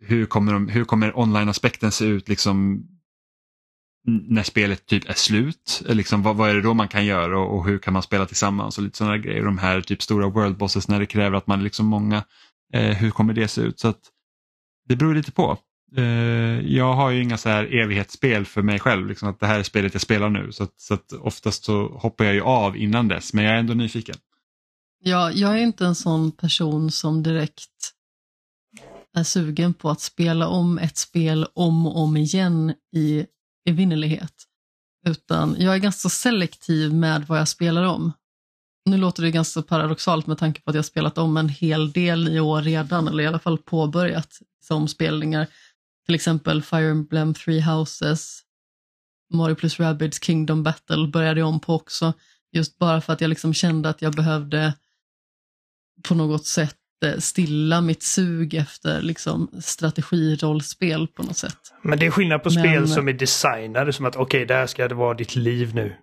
hur 0.06 0.26
kommer, 0.26 0.54
de, 0.54 0.70
hur 0.70 0.86
kommer 0.86 1.20
online-aspekten 1.20 1.92
se 1.92 2.06
ut 2.06 2.30
liksom 2.30 2.88
när 4.06 4.44
spelet 4.44 4.86
typ 4.86 5.10
är 5.10 5.14
slut? 5.14 5.82
Liksom, 5.86 6.24
vad, 6.24 6.36
vad 6.36 6.50
är 6.50 6.56
det 6.56 6.62
då 6.62 6.74
man 6.74 6.88
kan 6.88 7.06
göra 7.06 7.40
och, 7.40 7.58
och 7.58 7.66
hur 7.66 7.78
kan 7.80 7.94
man 7.94 8.04
spela 8.04 8.26
tillsammans 8.26 8.78
och 8.78 8.84
lite 8.84 8.98
sådana 8.98 9.18
grejer. 9.18 9.44
De 9.44 9.58
här 9.58 9.82
typ 9.82 10.02
stora 10.02 10.30
world 10.30 10.58
bosses 10.58 10.88
när 10.88 11.00
det 11.00 11.06
kräver 11.06 11.38
att 11.38 11.48
man 11.48 11.60
är 11.60 11.64
liksom 11.64 11.86
många, 11.86 12.24
eh, 12.74 12.96
hur 12.98 13.12
kommer 13.12 13.34
det 13.34 13.48
se 13.48 13.62
ut? 13.62 13.80
Så 13.80 13.88
att, 13.88 14.00
Det 14.88 14.96
beror 14.96 15.16
lite 15.16 15.32
på. 15.32 15.58
Eh, 15.98 16.04
jag 16.60 16.94
har 16.94 17.10
ju 17.10 17.24
inga 17.24 17.38
så 17.38 17.50
här 17.50 17.76
evighetsspel 17.76 18.46
för 18.46 18.62
mig 18.62 18.80
själv, 18.80 19.08
liksom 19.08 19.30
att 19.30 19.40
det 19.40 19.48
här 19.48 19.60
är 19.60 19.64
spelet 19.64 19.94
jag 19.94 20.02
spelar 20.02 20.30
nu. 20.30 20.52
Så, 20.52 20.64
att, 20.64 20.74
så 20.82 20.94
att 20.94 21.14
oftast 21.14 21.64
så 21.64 21.88
hoppar 21.88 22.26
jag 22.26 22.34
ju 22.34 22.42
av 22.42 22.78
innan 22.78 23.08
dess, 23.08 23.34
men 23.34 23.44
jag 23.46 23.54
är 23.54 23.60
ändå 23.60 23.74
nyfiken. 23.74 24.16
Ja, 25.04 25.32
jag 25.32 25.52
är 25.52 25.64
inte 25.64 25.86
en 25.86 25.96
sån 25.96 26.32
person 26.32 26.92
som 26.92 27.24
direkt 27.24 27.60
är 29.14 29.24
sugen 29.24 29.74
på 29.74 29.90
att 29.90 30.02
spela 30.02 30.48
om 30.48 30.78
ett 30.78 30.98
spel 30.98 31.48
om 31.54 31.88
och 31.88 31.98
om 31.98 32.18
igen 32.18 32.74
i 32.96 33.26
evinnerlighet. 33.66 34.34
Utan 35.06 35.56
jag 35.60 35.74
är 35.76 35.80
ganska 35.80 36.10
selektiv 36.10 36.94
med 36.94 37.28
vad 37.28 37.40
jag 37.40 37.48
spelar 37.48 37.84
om. 37.84 38.12
Nu 38.86 38.98
låter 38.98 39.24
det 39.24 39.32
ganska 39.32 39.62
paradoxalt 39.62 40.28
med 40.28 40.38
tanke 40.38 40.62
på 40.62 40.70
att 40.70 40.76
jag 40.76 40.86
spelat 40.86 41.18
om 41.18 41.38
en 41.38 41.50
hel 41.50 41.92
del 41.92 42.30
i 42.30 42.40
år 42.40 42.62
redan, 42.62 43.08
eller 43.08 43.24
i 43.24 43.28
alla 43.28 43.40
fall 43.40 43.58
påbörjat 43.58 44.28
liksom 44.28 44.48
som 44.62 44.88
spelningar. 44.88 45.48
Till 46.06 46.16
exempel 46.16 46.62
Fire 46.62 46.90
Emblem 46.90 47.34
Three 47.34 47.62
Houses, 47.62 48.42
Mario 49.34 49.56
plus 49.56 49.80
Rabbids 49.80 50.24
Kingdom 50.24 50.64
Battle 50.64 51.08
började 51.08 51.40
jag 51.40 51.50
om 51.50 51.60
på 51.60 51.76
också. 51.76 52.14
Just 52.52 52.78
bara 52.78 53.02
för 53.02 53.14
att 53.14 53.22
jag 53.22 53.30
liksom 53.30 53.54
kände 53.54 53.90
att 53.90 54.02
jag 54.02 54.14
behövde 54.14 54.74
på 56.04 56.16
något 56.16 56.46
sätt 56.46 56.78
stilla 57.20 57.82
mitt 57.82 58.04
sug 58.04 58.54
efter 58.54 59.02
liksom, 59.02 59.50
strategirollspel 59.62 61.08
på 61.08 61.24
något 61.24 61.38
sätt. 61.38 61.58
Men 61.82 62.00
det 62.00 62.06
är 62.06 62.12
skillnad 62.12 62.44
på 62.44 62.50
men... 62.50 62.64
spel 62.64 62.88
som 62.88 63.08
är 63.08 63.14
designade 63.14 63.94
som 63.94 64.06
att 64.06 64.16
okej, 64.16 64.44
okay, 64.44 64.58
där 64.58 64.68
ska 64.68 64.88
det 64.88 64.96
vara 64.96 65.14
ditt 65.14 65.36
liv 65.36 65.76
nu. 65.76 65.96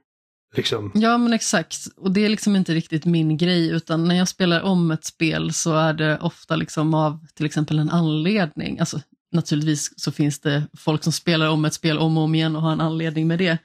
Liksom. 0.57 0.93
Ja, 0.95 1.19
men 1.19 1.33
exakt. 1.33 1.87
Och 1.97 2.13
det 2.13 2.25
är 2.25 2.29
liksom 2.29 2.57
inte 2.57 2.75
riktigt 2.75 3.05
min 3.05 3.37
grej, 3.37 3.71
utan 3.71 4.09
när 4.09 4.15
jag 4.15 4.29
spelar 4.29 4.61
om 4.61 4.91
ett 4.91 5.05
spel 5.05 5.53
så 5.53 5.77
är 5.77 5.93
det 5.93 6.19
ofta 6.19 6.57
liksom 6.57 6.95
av 6.95 7.27
till 7.35 7.47
exempel 7.47 7.79
en 7.79 7.91
anledning. 7.91 8.79
Alltså, 8.79 9.01
naturligtvis 9.33 9.93
så 9.97 10.13
finns 10.13 10.41
det 10.41 10.63
folk 10.79 11.05
som 11.05 11.13
spelar 11.13 11.49
om 11.49 11.65
ett 11.65 11.75
spel 11.75 11.99
om 11.99 12.17
och 12.17 12.25
om 12.25 12.35
igen 12.35 12.57
och 12.57 12.63
har 12.63 12.73
en 12.73 12.81
anledning 12.81 13.27
med 13.27 13.39
det. 13.39 13.59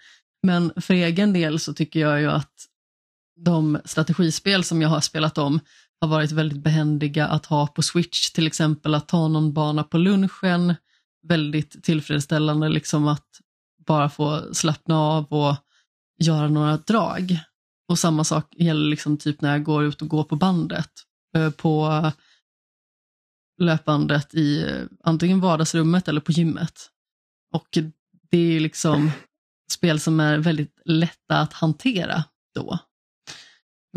Men 0.44 0.72
för 0.76 0.94
egen 0.94 1.34
del 1.34 1.60
så 1.60 1.74
tycker 1.74 1.99
jag 1.99 2.22
ju 2.22 2.32
att 2.32 2.53
de 3.36 3.80
strategispel 3.86 4.64
som 4.64 4.82
jag 4.82 4.90
har 4.90 5.02
spelat 5.02 5.38
om 5.38 5.60
har 6.01 6.07
varit 6.07 6.31
väldigt 6.31 6.63
behändiga 6.63 7.27
att 7.27 7.45
ha 7.45 7.67
på 7.67 7.81
Switch, 7.81 8.31
till 8.31 8.47
exempel 8.47 8.95
att 8.95 9.07
ta 9.07 9.27
någon 9.27 9.53
bana 9.53 9.84
på 9.84 9.97
lunchen, 9.97 10.76
väldigt 11.27 11.84
tillfredsställande 11.84 12.69
liksom 12.69 13.07
att 13.07 13.27
bara 13.88 14.09
få 14.09 14.53
slappna 14.53 14.99
av 14.99 15.26
och 15.26 15.55
göra 16.19 16.49
några 16.49 16.77
drag. 16.77 17.39
Och 17.88 17.99
samma 17.99 18.23
sak 18.23 18.55
gäller 18.55 18.89
liksom 18.89 19.17
typ 19.17 19.41
när 19.41 19.51
jag 19.51 19.63
går 19.63 19.84
ut 19.84 20.01
och 20.01 20.07
går 20.07 20.23
på 20.23 20.35
bandet, 20.35 20.91
eh, 21.35 21.49
på 21.49 22.11
löpbandet 23.61 24.35
i 24.35 24.63
eh, 24.63 24.84
antingen 25.03 25.39
vardagsrummet 25.39 26.07
eller 26.07 26.22
på 26.22 26.31
gymmet. 26.31 26.89
Och 27.53 27.77
det 28.31 28.38
är 28.38 28.59
liksom 28.59 29.11
spel 29.72 29.99
som 29.99 30.19
är 30.19 30.38
väldigt 30.38 30.81
lätta 30.85 31.38
att 31.38 31.53
hantera 31.53 32.23
då. 32.55 32.80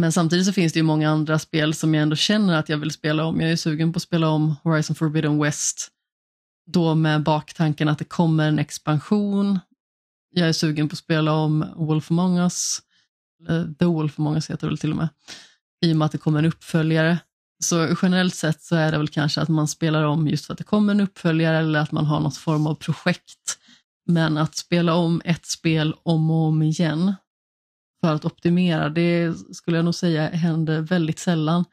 Men 0.01 0.13
samtidigt 0.13 0.47
så 0.47 0.53
finns 0.53 0.73
det 0.73 0.79
ju 0.79 0.83
många 0.83 1.11
andra 1.11 1.39
spel 1.39 1.75
som 1.75 1.95
jag 1.95 2.03
ändå 2.03 2.17
känner 2.17 2.59
att 2.59 2.69
jag 2.69 2.79
vill 2.79 2.91
spela 2.91 3.25
om. 3.25 3.41
Jag 3.41 3.53
är 3.53 3.57
sugen 3.57 3.93
på 3.93 3.97
att 3.97 4.03
spela 4.03 4.29
om 4.29 4.57
Horizon 4.63 4.97
Forbidden 4.97 5.43
West. 5.43 5.89
Då 6.67 6.95
med 6.95 7.23
baktanken 7.23 7.89
att 7.89 7.99
det 7.99 8.05
kommer 8.05 8.49
en 8.49 8.59
expansion. 8.59 9.59
Jag 10.31 10.49
är 10.49 10.53
sugen 10.53 10.89
på 10.89 10.93
att 10.93 10.99
spela 10.99 11.33
om 11.33 11.67
Wolf 11.77 12.11
Among 12.11 12.39
Us. 12.39 12.79
Eh, 13.49 13.63
The 13.79 13.85
Wolf 13.85 14.19
Among 14.19 14.35
Us 14.35 14.51
heter 14.51 14.67
det 14.67 14.71
väl 14.71 14.79
till 14.79 14.91
och 14.91 14.97
med. 14.97 15.09
I 15.85 15.93
och 15.93 15.97
med 15.97 16.07
att 16.07 16.13
det 16.13 16.19
kommer 16.19 16.39
en 16.39 16.47
uppföljare. 16.47 17.19
Så 17.65 17.97
generellt 18.03 18.35
sett 18.35 18.63
så 18.63 18.77
är 18.77 18.93
det 18.93 18.99
väl 18.99 19.09
kanske 19.09 19.41
att 19.41 19.49
man 19.49 19.69
spelar 19.69 20.05
om 20.05 20.29
just 20.29 20.47
för 20.47 20.53
att 20.53 20.59
det 20.59 20.65
kommer 20.65 20.93
en 20.93 21.01
uppföljare 21.01 21.59
eller 21.59 21.81
att 21.81 21.93
man 21.93 22.07
har 22.07 22.21
något 22.21 22.37
form 22.37 22.67
av 22.67 22.75
projekt. 22.75 23.59
Men 24.07 24.37
att 24.37 24.57
spela 24.57 24.95
om 24.95 25.23
ett 25.25 25.47
spel 25.47 25.95
om 26.03 26.31
och 26.31 26.47
om 26.47 26.63
igen 26.63 27.15
för 28.01 28.15
att 28.15 28.25
optimera, 28.25 28.89
det 28.89 29.35
skulle 29.53 29.77
jag 29.77 29.85
nog 29.85 29.95
säga 29.95 30.29
händer 30.29 30.81
väldigt 30.81 31.19
sällan. 31.19 31.65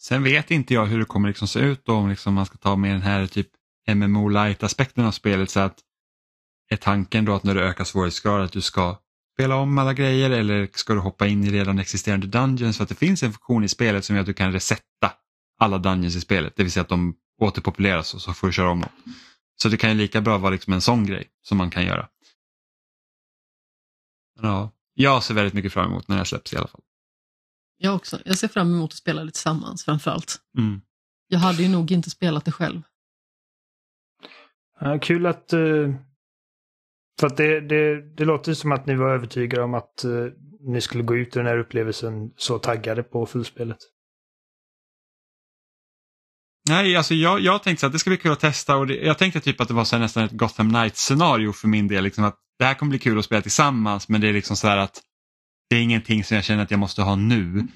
Sen 0.00 0.22
vet 0.22 0.50
inte 0.50 0.74
jag 0.74 0.86
hur 0.86 0.98
det 0.98 1.04
kommer 1.04 1.28
liksom 1.28 1.48
se 1.48 1.60
ut 1.60 1.84
då, 1.84 1.94
om 1.94 2.08
liksom 2.08 2.34
man 2.34 2.46
ska 2.46 2.58
ta 2.58 2.76
med 2.76 2.94
den 2.94 3.02
här 3.02 3.26
typ 3.26 3.48
MMO 3.94 4.28
light-aspekten 4.28 5.04
av 5.04 5.12
spelet. 5.12 5.50
så 5.50 5.60
att 5.60 5.78
Är 6.70 6.76
tanken 6.76 7.24
då 7.24 7.34
att 7.34 7.44
när 7.44 7.54
du 7.54 7.60
ökar 7.60 7.84
svårighetsgrad 7.84 8.44
att 8.44 8.52
du 8.52 8.60
ska 8.60 8.98
spela 9.34 9.56
om 9.56 9.78
alla 9.78 9.94
grejer 9.94 10.30
eller 10.30 10.68
ska 10.74 10.94
du 10.94 11.00
hoppa 11.00 11.26
in 11.26 11.44
i 11.44 11.50
redan 11.50 11.78
existerande 11.78 12.26
dungeons? 12.26 12.76
För 12.76 12.82
att 12.82 12.88
det 12.88 12.94
finns 12.94 13.22
en 13.22 13.32
funktion 13.32 13.64
i 13.64 13.68
spelet 13.68 14.04
som 14.04 14.16
gör 14.16 14.20
att 14.20 14.26
du 14.26 14.34
kan 14.34 14.52
resetta 14.52 15.12
alla 15.58 15.78
dungeons 15.78 16.16
i 16.16 16.20
spelet. 16.20 16.56
Det 16.56 16.62
vill 16.62 16.72
säga 16.72 16.82
att 16.82 16.88
de 16.88 17.14
återpopuleras 17.40 18.14
och 18.14 18.20
så 18.20 18.32
får 18.32 18.46
du 18.46 18.52
köra 18.52 18.70
om 18.70 18.80
dem. 18.80 18.90
Så 19.62 19.68
det 19.68 19.76
kan 19.76 19.90
ju 19.90 19.96
lika 19.96 20.20
bra 20.20 20.38
vara 20.38 20.52
liksom 20.52 20.72
en 20.72 20.80
sån 20.80 21.06
grej 21.06 21.30
som 21.42 21.58
man 21.58 21.70
kan 21.70 21.86
göra. 21.86 22.08
Ja, 24.40 24.72
jag 24.94 25.22
ser 25.22 25.34
väldigt 25.34 25.54
mycket 25.54 25.72
fram 25.72 25.90
emot 25.90 26.08
när 26.08 26.18
det 26.18 26.24
släpps 26.24 26.52
i 26.52 26.56
alla 26.56 26.68
fall. 26.68 26.80
Jag 27.76 27.94
också. 27.94 28.18
Jag 28.24 28.38
ser 28.38 28.48
fram 28.48 28.74
emot 28.74 28.92
att 28.92 28.98
spela 28.98 29.24
det 29.24 29.30
tillsammans 29.30 29.84
framförallt. 29.84 30.36
Mm. 30.58 30.80
Jag 31.28 31.38
hade 31.38 31.62
ju 31.62 31.68
nog 31.68 31.92
inte 31.92 32.10
spelat 32.10 32.44
det 32.44 32.52
själv. 32.52 32.82
Ja, 34.80 34.98
kul 34.98 35.26
att... 35.26 35.52
Uh, 35.52 35.94
för 37.20 37.26
att 37.26 37.36
det, 37.36 37.60
det, 37.60 38.02
det 38.16 38.24
låter 38.24 38.54
som 38.54 38.72
att 38.72 38.86
ni 38.86 38.94
var 38.94 39.14
övertygade 39.14 39.62
om 39.62 39.74
att 39.74 40.04
uh, 40.04 40.32
ni 40.60 40.80
skulle 40.80 41.02
gå 41.02 41.16
ut 41.16 41.36
ur 41.36 41.40
den 41.40 41.46
här 41.46 41.58
upplevelsen 41.58 42.30
så 42.36 42.58
taggade 42.58 43.02
på 43.02 43.26
fullspelet. 43.26 43.78
Nej, 46.68 46.96
alltså 46.96 47.14
jag, 47.14 47.40
jag 47.40 47.62
tänkte 47.62 47.86
att 47.86 47.92
det 47.92 47.98
ska 47.98 48.10
bli 48.10 48.16
kul 48.16 48.32
att 48.32 48.40
testa 48.40 48.76
och 48.76 48.86
det, 48.86 48.94
jag 48.94 49.18
tänkte 49.18 49.40
typ 49.40 49.60
att 49.60 49.68
det 49.68 49.74
var 49.74 49.84
så 49.84 49.98
nästan 49.98 50.24
ett 50.24 50.32
Gotham 50.32 50.70
Knights-scenario 50.70 51.52
för 51.52 51.68
min 51.68 51.88
del. 51.88 52.04
Liksom 52.04 52.24
att 52.24 52.36
det 52.58 52.64
här 52.64 52.74
kommer 52.74 52.90
bli 52.90 52.98
kul 52.98 53.18
att 53.18 53.24
spela 53.24 53.42
tillsammans 53.42 54.08
men 54.08 54.20
det 54.20 54.28
är 54.28 54.32
liksom 54.32 54.56
så 54.56 54.68
här 54.68 54.76
att 54.76 55.02
det 55.70 55.76
är 55.76 55.80
ingenting 55.80 56.24
som 56.24 56.34
jag 56.34 56.44
känner 56.44 56.62
att 56.62 56.70
jag 56.70 56.80
måste 56.80 57.02
ha 57.02 57.16
nu. 57.16 57.68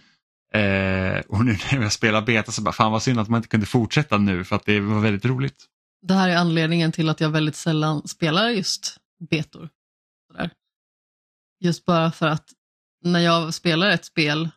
Eh, 0.55 1.21
och 1.29 1.45
nu 1.45 1.59
när 1.73 1.83
jag 1.83 1.93
spelar 1.93 2.23
beta 2.23 2.53
så 2.53 2.63
bara, 2.63 2.73
fan 2.73 2.93
vad 2.93 3.03
synd 3.03 3.21
att 3.21 3.29
man 3.29 3.39
inte 3.39 3.49
kunde 3.49 3.67
fortsätta 3.67 4.19
nu 4.19 4.45
för 4.45 4.57
att 4.57 4.65
det 4.65 4.81
var 4.81 5.01
väldigt 5.01 5.25
roligt. 5.25 5.67
Det 6.03 6.15
här 6.15 6.29
är 6.29 6.37
anledningen 6.37 6.93
till 6.93 7.09
att 7.09 7.21
jag 7.21 7.31
väldigt 7.31 7.57
sällan 7.57 8.09
spelar 8.09 8.49
just 8.49 8.97
betor. 9.31 9.69
Sådär. 10.27 10.51
Just 11.61 11.85
bara 11.85 12.13
för 12.13 12.27
att 12.27 12.49
när 13.05 13.21
jag 13.21 13.55
spelar 13.55 13.91
ett 13.91 14.05
spel 14.05 14.51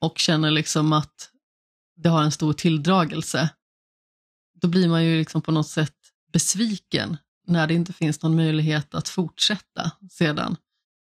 och 0.00 0.18
känner 0.18 0.50
liksom 0.50 0.92
att 0.92 1.30
det 1.96 2.08
har 2.08 2.22
en 2.22 2.32
stor 2.32 2.52
tilldragelse, 2.52 3.50
då 4.64 4.68
blir 4.68 4.88
man 4.88 5.04
ju 5.04 5.18
liksom 5.18 5.42
på 5.42 5.52
något 5.52 5.68
sätt 5.68 5.94
besviken 6.32 7.16
när 7.46 7.66
det 7.66 7.74
inte 7.74 7.92
finns 7.92 8.22
någon 8.22 8.36
möjlighet 8.36 8.94
att 8.94 9.08
fortsätta 9.08 9.90
sedan. 10.10 10.56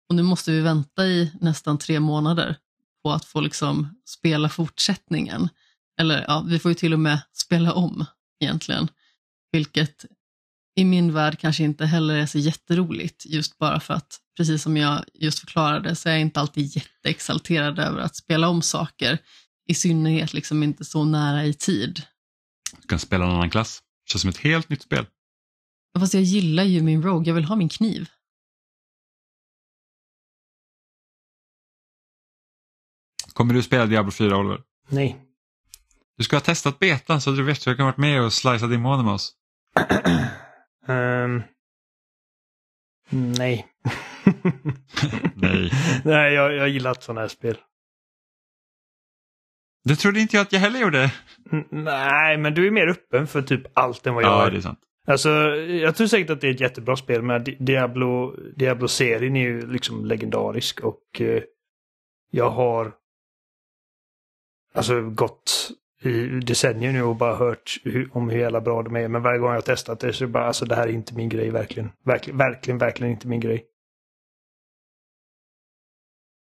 Och 0.10 0.16
nu 0.16 0.24
måste 0.24 0.52
vi 0.52 0.62
vänta 0.62 1.06
i 1.06 1.32
nästan 1.42 1.78
tre 1.78 2.00
månader 2.00 2.56
på 3.04 3.12
att 3.12 3.26
få 3.26 3.42
liksom 3.42 4.02
spela 4.06 4.50
fortsättningen. 4.50 5.50
Eller 6.00 6.26
ja, 6.28 6.46
vi 6.48 6.60
får 6.60 6.72
ju 6.72 6.76
till 6.76 6.94
och 6.94 7.00
med 7.00 7.20
spela 7.34 7.74
om 7.74 8.06
egentligen. 8.40 8.88
Vilket 9.52 10.06
i 10.76 10.86
min 10.86 11.14
värld 11.14 11.40
kanske 11.40 11.64
inte 11.64 11.86
heller 11.86 12.16
är 12.16 12.26
så 12.26 12.40
jätteroligt, 12.40 13.26
just 13.26 13.58
bara 13.58 13.80
för 13.80 13.94
att, 13.94 14.20
precis 14.38 14.64
som 14.64 14.78
jag 14.78 15.04
just 15.14 15.40
förklarade, 15.40 15.96
så 15.96 16.10
är 16.10 16.14
jag 16.14 16.22
inte 16.22 16.40
alltid 16.40 16.76
jätteexalterad 16.76 17.80
över 17.80 18.02
att 18.02 18.16
spela 18.16 18.50
om 18.50 18.62
saker. 18.62 19.18
I 19.68 19.74
synnerhet 19.74 20.34
liksom 20.34 20.64
inte 20.64 20.86
så 20.86 21.04
nära 21.04 21.46
i 21.46 21.54
tid. 21.54 22.04
Du 22.81 22.88
kan 22.88 22.99
spela 22.99 23.26
en 23.26 23.31
annan 23.31 23.49
klass. 23.49 23.81
Det 24.06 24.11
känns 24.11 24.22
som 24.22 24.30
ett 24.30 24.38
helt 24.38 24.69
nytt 24.69 24.81
spel. 24.81 25.06
Fast 25.99 26.14
jag 26.14 26.23
gillar 26.23 26.64
ju 26.64 26.81
min 26.81 27.03
Rogue, 27.03 27.27
jag 27.27 27.35
vill 27.35 27.45
ha 27.45 27.56
min 27.56 27.69
kniv. 27.69 28.10
Kommer 33.34 33.53
du 33.53 33.64
spela 33.64 33.85
Diablo 33.85 34.11
4 34.11 34.38
Oliver? 34.38 34.61
Nej. 34.89 35.23
Du 36.18 36.23
ska 36.23 36.35
ha 36.35 36.41
testat 36.41 36.80
betan 36.80 37.22
så 37.22 37.31
du 37.31 37.44
vet 37.44 37.61
så 37.61 37.69
jag 37.69 37.77
kan 37.77 37.85
varit 37.85 37.98
med 37.98 38.22
och 38.22 38.34
slicea 38.34 38.68
demoner 38.68 39.03
med 39.03 39.14
oss. 39.14 39.34
um, 40.88 41.44
nej. 43.38 43.68
nej. 45.35 45.72
Nej, 46.06 46.34
jag, 46.34 46.53
jag 46.53 46.69
gillar 46.69 46.89
inte 46.89 47.06
sådana 47.06 47.22
här 47.22 47.27
spel. 47.27 47.57
Det 49.88 49.95
trodde 49.95 50.19
inte 50.19 50.35
jag 50.35 50.41
att 50.41 50.51
jag 50.53 50.59
heller 50.59 50.80
gjorde. 50.80 51.11
N 51.51 51.64
nej, 51.69 52.38
men 52.38 52.53
du 52.53 52.68
är 52.68 52.72
mer 52.72 52.88
öppen 52.88 53.27
för 53.27 53.41
typ 53.41 53.61
allt 53.73 54.07
än 54.07 54.14
vad 54.14 54.23
jag 54.23 54.31
Ja, 54.31 54.47
är. 54.47 54.51
det 54.51 54.57
är 54.57 54.61
sant. 54.61 54.80
Alltså, 55.07 55.30
jag 55.55 55.95
tror 55.95 56.07
säkert 56.07 56.30
att 56.30 56.41
det 56.41 56.47
är 56.47 56.51
ett 56.51 56.59
jättebra 56.59 56.95
spel, 56.95 57.22
men 57.22 57.43
Di- 57.43 57.57
Diablo, 57.59 58.35
Diablo-serien 58.55 59.35
är 59.35 59.41
ju 59.41 59.72
liksom 59.72 60.05
legendarisk 60.05 60.80
och 60.80 61.01
eh, 61.22 61.41
jag 62.31 62.49
har 62.49 62.91
alltså 64.76 65.01
gått 65.01 65.69
i 66.01 66.11
decennier 66.27 66.91
nu 66.93 67.03
och 67.03 67.15
bara 67.15 67.35
hört 67.35 67.77
hur, 67.84 68.09
om 68.11 68.30
hur 68.30 68.39
jävla 68.39 68.61
bra 68.61 68.84
de 68.84 68.95
är. 68.95 69.07
Men 69.07 69.22
varje 69.23 69.39
gång 69.39 69.49
jag 69.49 69.55
har 69.57 69.61
testat 69.61 69.99
det 69.99 70.14
så 70.14 70.23
är 70.23 70.27
det 70.27 70.31
bara, 70.31 70.45
alltså 70.45 70.65
det 70.65 70.76
här 70.76 70.88
är 70.88 70.91
inte 70.91 71.15
min 71.15 71.30
grej 71.30 71.49
verkligen. 71.49 71.91
Verkligen, 72.05 72.38
verkligen, 72.38 72.77
verkligen 72.77 73.11
inte 73.11 73.27
min 73.27 73.39
grej. 73.39 73.64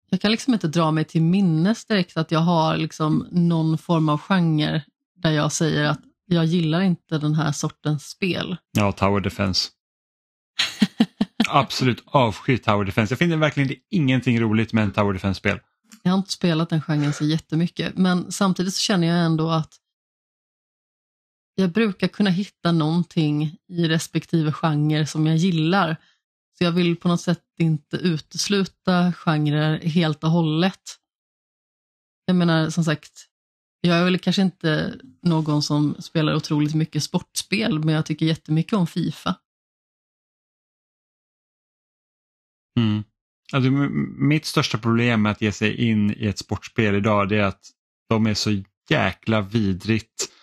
Jag 0.09 0.21
kan 0.21 0.31
liksom 0.31 0.53
inte 0.53 0.67
dra 0.67 0.91
mig 0.91 1.05
till 1.05 1.21
minnes 1.21 1.85
direkt 1.85 2.17
att 2.17 2.31
jag 2.31 2.39
har 2.39 2.77
liksom 2.77 3.27
någon 3.31 3.77
form 3.77 4.09
av 4.09 4.17
genre 4.17 4.83
där 5.15 5.31
jag 5.31 5.51
säger 5.51 5.83
att 5.83 5.99
jag 6.25 6.45
gillar 6.45 6.81
inte 6.81 7.17
den 7.17 7.35
här 7.35 7.51
sortens 7.51 8.03
spel. 8.09 8.57
Ja, 8.71 8.91
Tower 8.91 9.19
Defense. 9.19 9.69
Absolut 11.49 12.03
avskyr 12.05 12.57
Tower 12.57 12.85
Defense. 12.85 13.11
Jag 13.11 13.19
finner 13.19 13.37
verkligen 13.37 13.67
det 13.67 13.75
ingenting 13.89 14.41
roligt 14.41 14.73
med 14.73 14.83
en 14.83 14.91
Tower 14.91 15.13
Defense-spel. 15.13 15.59
Jag 16.03 16.11
har 16.11 16.17
inte 16.17 16.31
spelat 16.31 16.69
den 16.69 16.81
genren 16.81 17.13
så 17.13 17.25
jättemycket, 17.25 17.97
men 17.97 18.31
samtidigt 18.31 18.73
så 18.73 18.79
känner 18.79 19.07
jag 19.07 19.25
ändå 19.25 19.49
att 19.49 19.73
jag 21.55 21.71
brukar 21.71 22.07
kunna 22.07 22.29
hitta 22.29 22.71
någonting 22.71 23.57
i 23.67 23.87
respektive 23.87 24.51
genre 24.51 25.05
som 25.05 25.27
jag 25.27 25.37
gillar. 25.37 25.97
Så 26.57 26.63
jag 26.63 26.71
vill 26.71 26.95
på 26.95 27.07
något 27.07 27.21
sätt 27.21 27.43
inte 27.57 27.97
utesluta 27.97 29.13
genrer 29.13 29.79
helt 29.79 30.23
och 30.23 30.29
hållet. 30.29 30.81
Jag 32.25 32.35
menar 32.35 32.69
som 32.69 32.83
sagt, 32.83 33.25
jag 33.81 33.97
är 33.97 34.03
väl 34.03 34.19
kanske 34.19 34.41
inte 34.41 34.99
någon 35.21 35.63
som 35.63 35.95
spelar 35.99 36.35
otroligt 36.35 36.75
mycket 36.75 37.03
sportspel, 37.03 37.79
men 37.79 37.95
jag 37.95 38.05
tycker 38.05 38.25
jättemycket 38.25 38.73
om 38.73 38.87
Fifa. 38.87 39.35
Mm. 42.79 43.03
Alltså, 43.53 43.71
mitt 44.17 44.45
största 44.45 44.77
problem 44.77 45.21
med 45.21 45.31
att 45.31 45.41
ge 45.41 45.51
sig 45.51 45.75
in 45.89 46.11
i 46.11 46.25
ett 46.25 46.39
sportspel 46.39 46.95
idag 46.95 47.29
det 47.29 47.37
är 47.37 47.43
att 47.43 47.71
de 48.09 48.27
är 48.27 48.33
så 48.33 48.63
jäkla 48.89 49.41
vidrigt 49.41 50.36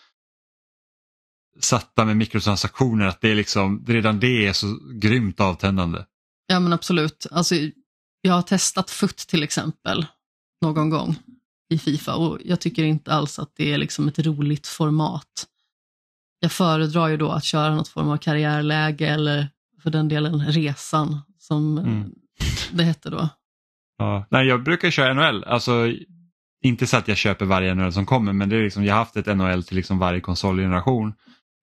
satta 1.60 2.04
med 2.04 2.16
mikrotransaktioner 2.16 3.06
att 3.06 3.20
det 3.20 3.30
är 3.30 3.34
liksom, 3.34 3.84
redan 3.86 4.20
det 4.20 4.46
är 4.46 4.52
så 4.52 4.78
grymt 4.92 5.40
avtändande. 5.40 6.04
Ja 6.46 6.60
men 6.60 6.72
absolut. 6.72 7.26
Alltså, 7.30 7.54
jag 8.20 8.32
har 8.32 8.42
testat 8.42 8.90
FUT 8.90 9.16
till 9.16 9.42
exempel 9.42 10.06
någon 10.62 10.90
gång 10.90 11.16
i 11.70 11.78
Fifa 11.78 12.14
och 12.14 12.38
jag 12.44 12.60
tycker 12.60 12.84
inte 12.84 13.12
alls 13.12 13.38
att 13.38 13.52
det 13.56 13.72
är 13.72 13.78
liksom 13.78 14.08
ett 14.08 14.18
roligt 14.18 14.66
format. 14.66 15.46
Jag 16.40 16.52
föredrar 16.52 17.08
ju 17.08 17.16
då 17.16 17.30
att 17.30 17.44
köra 17.44 17.74
något 17.74 17.88
form 17.88 18.08
av 18.08 18.16
karriärläge 18.16 19.08
eller 19.08 19.48
för 19.82 19.90
den 19.90 20.08
delen 20.08 20.46
resan 20.46 21.20
som 21.38 21.78
Mm. 21.78 22.14
det 22.72 22.84
hette 22.84 23.10
då. 23.10 23.28
Ja. 23.98 24.26
Nej, 24.30 24.46
jag 24.46 24.62
brukar 24.62 24.90
köra 24.90 25.14
NHL, 25.14 25.44
alltså 25.44 25.92
inte 26.62 26.86
så 26.86 26.96
att 26.96 27.08
jag 27.08 27.16
köper 27.16 27.44
varje 27.44 27.74
NHL 27.74 27.92
som 27.92 28.06
kommer 28.06 28.32
men 28.32 28.48
det 28.48 28.56
är 28.56 28.62
liksom, 28.62 28.84
jag 28.84 28.94
har 28.94 28.98
haft 28.98 29.16
ett 29.16 29.36
NHL 29.36 29.62
till 29.62 29.76
liksom 29.76 29.98
varje 29.98 30.20
konsolgeneration. 30.20 31.14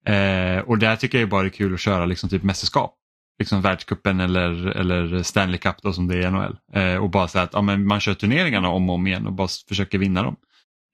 Eh, 0.06 0.58
och 0.58 0.78
där 0.78 0.96
tycker 0.96 1.18
jag 1.18 1.28
bara 1.28 1.42
det 1.42 1.48
är 1.48 1.50
kul 1.50 1.74
att 1.74 1.80
köra 1.80 2.06
liksom 2.06 2.28
typ 2.28 2.42
mästerskap. 2.42 2.98
Liksom 3.38 3.62
världscupen 3.62 4.20
eller, 4.20 4.66
eller 4.66 5.22
Stanley 5.22 5.58
Cup 5.58 5.76
då 5.82 5.92
som 5.92 6.08
det 6.08 6.16
är 6.16 6.28
i 6.28 6.30
NHL. 6.30 6.56
Eh, 6.72 6.96
och 6.96 7.10
bara 7.10 7.28
så 7.28 7.38
att 7.38 7.50
ja, 7.52 7.62
men 7.62 7.86
man 7.86 8.00
kör 8.00 8.14
turneringarna 8.14 8.68
om 8.68 8.90
och 8.90 8.94
om 8.94 9.06
igen 9.06 9.26
och 9.26 9.32
bara 9.32 9.48
försöker 9.68 9.98
vinna 9.98 10.22
dem. 10.22 10.36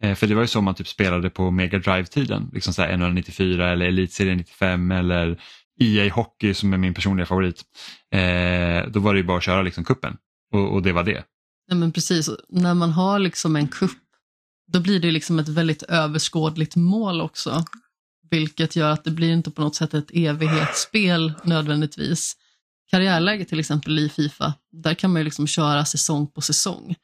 Eh, 0.02 0.14
för 0.14 0.26
det 0.26 0.34
var 0.34 0.42
ju 0.42 0.48
så 0.48 0.60
man 0.60 0.74
typ 0.74 0.88
spelade 0.88 1.30
på 1.30 1.50
Mega 1.50 1.78
Drive-tiden. 1.78 2.50
Liksom 2.52 2.74
så 2.74 2.82
här 2.82 2.96
NHL 2.96 3.12
94 3.12 3.70
eller 3.70 3.86
Elitserien 3.86 4.38
95 4.38 4.90
eller 4.90 5.40
EA 5.80 6.12
Hockey 6.12 6.54
som 6.54 6.72
är 6.72 6.76
min 6.76 6.94
personliga 6.94 7.26
favorit. 7.26 7.62
Eh, 8.14 8.90
då 8.90 9.00
var 9.00 9.14
det 9.14 9.20
ju 9.20 9.26
bara 9.26 9.38
att 9.38 9.44
köra 9.44 9.62
liksom 9.62 9.84
kuppen 9.84 10.16
och, 10.52 10.72
och 10.72 10.82
det 10.82 10.92
var 10.92 11.04
det. 11.04 11.24
Ja, 11.68 11.74
men 11.74 11.92
precis, 11.92 12.30
när 12.48 12.74
man 12.74 12.90
har 12.90 13.18
liksom 13.18 13.56
en 13.56 13.68
kupp, 13.68 13.98
då 14.72 14.80
blir 14.80 15.00
det 15.00 15.10
liksom 15.10 15.38
ett 15.38 15.48
väldigt 15.48 15.82
överskådligt 15.82 16.76
mål 16.76 17.20
också. 17.20 17.64
Vilket 18.30 18.76
gör 18.76 18.90
att 18.90 19.04
det 19.04 19.10
blir 19.10 19.32
inte 19.32 19.50
på 19.50 19.62
något 19.62 19.74
sätt 19.74 19.94
ett 19.94 20.10
evighetsspel 20.12 21.32
nödvändigtvis. 21.44 22.36
karriärläge 22.90 23.44
till 23.44 23.60
exempel 23.60 23.98
i 23.98 24.08
Fifa, 24.08 24.54
där 24.72 24.94
kan 24.94 25.12
man 25.12 25.20
ju 25.20 25.24
liksom 25.24 25.46
köra 25.46 25.84
säsong 25.84 26.26
på 26.26 26.40
säsong. 26.40 26.94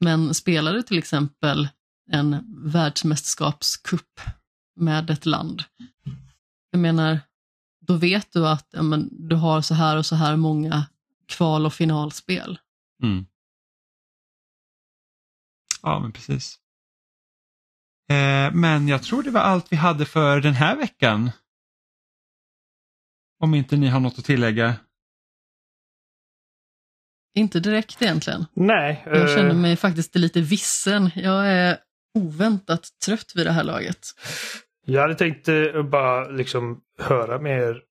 Men 0.00 0.34
spelar 0.34 0.72
du 0.72 0.82
till 0.82 0.98
exempel 0.98 1.68
en 2.12 2.44
världsmästerskapscup 2.70 4.20
med 4.76 5.10
ett 5.10 5.26
land, 5.26 5.64
jag 6.70 6.80
menar, 6.80 7.20
då 7.80 7.96
vet 7.96 8.32
du 8.32 8.48
att 8.48 8.68
ja, 8.70 8.82
men, 8.82 9.28
du 9.28 9.36
har 9.36 9.62
så 9.62 9.74
här 9.74 9.96
och 9.96 10.06
så 10.06 10.16
här 10.16 10.36
många 10.36 10.86
kval 11.26 11.66
och 11.66 11.74
finalspel. 11.74 12.58
Mm. 13.02 13.26
Ja, 15.82 16.00
men 16.00 16.12
precis. 16.12 16.58
Eh, 18.08 18.54
men 18.54 18.88
jag 18.88 19.02
tror 19.02 19.22
det 19.22 19.30
var 19.30 19.40
allt 19.40 19.72
vi 19.72 19.76
hade 19.76 20.04
för 20.04 20.40
den 20.40 20.54
här 20.54 20.76
veckan. 20.76 21.30
Om 23.42 23.54
inte 23.54 23.76
ni 23.76 23.88
har 23.88 24.00
något 24.00 24.18
att 24.18 24.24
tillägga. 24.24 24.74
Inte 27.34 27.60
direkt 27.60 28.02
egentligen. 28.02 28.46
Nej. 28.54 29.02
Jag 29.06 29.30
eh, 29.30 29.36
känner 29.36 29.54
mig 29.54 29.76
faktiskt 29.76 30.14
lite 30.14 30.40
vissen. 30.40 31.10
Jag 31.14 31.46
är 31.48 31.78
oväntat 32.14 32.88
trött 33.06 33.32
vid 33.34 33.46
det 33.46 33.52
här 33.52 33.64
laget. 33.64 33.98
Jag 34.86 35.02
hade 35.02 35.14
tänkt 35.14 35.48
eh, 35.48 35.82
bara 35.82 36.28
liksom 36.28 36.80
höra 36.98 37.38
med 37.38 37.58
er 37.60 37.82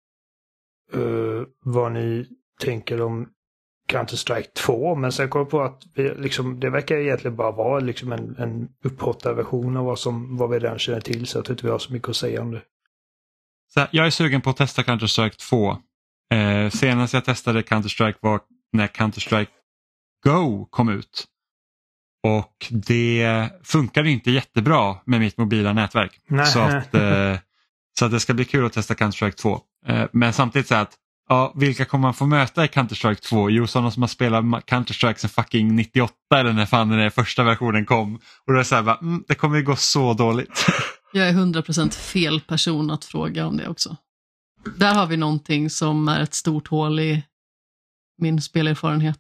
eh, 0.94 1.44
vad 1.64 1.92
ni 1.92 2.28
tänker 2.62 3.02
om 3.02 3.30
Counter-Strike 3.88 4.54
2. 4.54 4.96
Men 4.96 5.12
sen 5.12 5.30
kom 5.30 5.40
jag 5.40 5.50
på 5.50 5.62
att 5.62 5.84
vi, 5.94 6.14
liksom, 6.16 6.60
det 6.60 6.70
verkar 6.70 6.98
egentligen 6.98 7.36
bara 7.36 7.52
vara 7.52 7.80
liksom 7.80 8.12
en, 8.12 8.36
en 8.40 8.70
upphottad 8.84 9.34
version 9.34 9.78
av 9.78 9.86
vad, 9.86 10.00
som, 10.00 10.38
vad 10.38 10.50
vi 10.50 10.60
redan 10.60 10.80
känner 10.80 11.02
till. 11.02 11.28
Så 11.28 11.38
jag 11.38 11.46
tror 11.46 11.54
inte 11.54 11.66
vi 11.66 11.72
har 11.72 11.80
så 11.80 11.94
mycket 11.94 12.10
att 12.10 12.16
säga 12.16 12.42
om 12.42 12.52
det. 12.52 12.62
Så 13.74 13.88
jag 13.92 14.06
är 14.06 14.10
sugen 14.10 14.42
på 14.42 14.50
att 14.50 14.58
testa 14.58 14.82
Counter-Strike 14.82 15.38
2. 15.50 15.78
Eh, 16.34 16.70
senast 16.70 17.14
jag 17.14 17.26
testade 17.26 17.62
Counter-Strike 17.62 18.18
var 18.20 18.40
när 18.74 18.88
Counter-Strike 18.88 19.48
Go 20.24 20.66
kom 20.66 20.90
ut. 20.90 21.26
Och 22.24 22.68
det 22.70 23.50
funkade 23.64 24.10
inte 24.10 24.32
jättebra 24.32 24.96
med 25.06 25.20
mitt 25.20 25.38
mobila 25.38 25.74
nätverk. 25.74 26.20
Nej. 26.28 26.46
Så 26.46 26.60
att, 26.60 26.96
eh, 26.96 27.38
så 28.00 28.06
att 28.06 28.12
det 28.12 28.20
ska 28.20 28.34
bli 28.34 28.46
kul 28.46 28.66
att 28.66 28.74
testa 28.74 28.94
Counter-Strike 28.94 29.32
2. 29.32 29.60
Eh, 29.86 30.06
men 30.12 30.34
samtidigt 30.34 30.68
så 30.68 30.76
att 30.76 30.98
Ja, 31.30 31.54
vilka 31.56 31.86
kommer 31.86 32.02
man 32.02 32.14
få 32.14 32.26
möta 32.26 32.66
i 32.66 32.68
Counter-Strike 32.68 33.22
2? 33.22 33.50
Jo, 33.50 33.68
sådana 33.68 33.92
som 33.92 34.04
har 34.04 34.08
spelat 34.08 34.44
Counter-Strike 34.44 35.16
sedan 35.16 35.30
fucking 35.30 35.76
98 35.76 36.14
eller 36.36 36.54
när 36.54 36.66
fan 36.66 36.90
den 36.90 37.12
första 37.12 37.44
versionen 37.44 37.86
kom. 37.86 38.16
Och 38.16 38.22
då 38.48 38.54
är 38.54 38.58
det 38.58 38.66
så 38.66 38.76
här, 38.76 38.84
bara, 38.84 38.98
mm, 38.98 39.24
det 39.28 39.36
kommer 39.36 39.58
ju 39.58 39.64
gå 39.64 39.76
så 39.76 40.14
dåligt. 40.14 40.66
Jag 41.14 41.30
är 41.30 41.34
100% 41.34 41.92
fel 41.92 42.42
person 42.42 42.92
att 42.92 43.06
fråga 43.06 43.48
om 43.48 43.58
det 43.58 43.68
också. 43.68 43.98
Där 44.78 44.94
har 44.96 45.06
vi 45.06 45.18
någonting 45.18 45.70
som 45.70 46.08
är 46.08 46.20
ett 46.20 46.34
stort 46.34 46.68
hål 46.68 47.00
i 47.00 47.24
min 48.22 48.42
spelerfarenhet. 48.42 49.18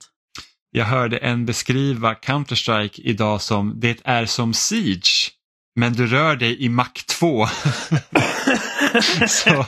Jag 0.71 0.85
hörde 0.85 1.17
en 1.17 1.45
beskriva 1.45 2.13
Counter-Strike 2.13 3.01
idag 3.01 3.41
som 3.41 3.79
det 3.79 4.01
är 4.03 4.25
som 4.25 4.53
Siege, 4.53 5.31
men 5.75 5.93
du 5.93 6.07
rör 6.07 6.35
dig 6.35 6.63
i 6.63 6.69
Mac 6.69 6.89
2. 7.19 7.47
så, 9.27 9.65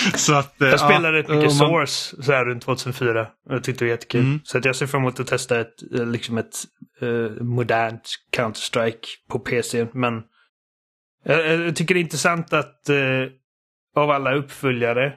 så 0.16 0.34
att, 0.34 0.60
eh, 0.60 0.68
Jag 0.68 0.80
spelade 0.80 1.08
ja, 1.08 1.22
rätt 1.22 1.28
mycket 1.28 1.44
man- 1.44 1.50
Source 1.86 2.22
så 2.22 2.32
här 2.32 2.44
runt 2.44 2.62
2004. 2.62 3.28
Jag 3.48 3.64
tyckte 3.64 3.84
det 3.84 3.88
var 3.88 3.90
jättekul. 3.90 4.20
Mm. 4.20 4.40
Så 4.44 4.58
att 4.58 4.64
jag 4.64 4.76
ser 4.76 4.86
fram 4.86 5.02
emot 5.02 5.20
att 5.20 5.26
testa 5.26 5.60
ett, 5.60 5.92
eh, 5.94 6.06
liksom 6.06 6.38
ett 6.38 6.54
eh, 7.00 7.42
modernt 7.42 8.08
Counter-Strike 8.36 9.06
på 9.30 9.38
PC. 9.38 9.86
Men 9.92 10.22
jag, 11.24 11.46
jag 11.60 11.76
tycker 11.76 11.94
det 11.94 12.00
är 12.00 12.02
intressant 12.02 12.52
att 12.52 12.88
eh, 12.88 12.96
av 13.96 14.10
alla 14.10 14.34
uppföljare 14.34 15.12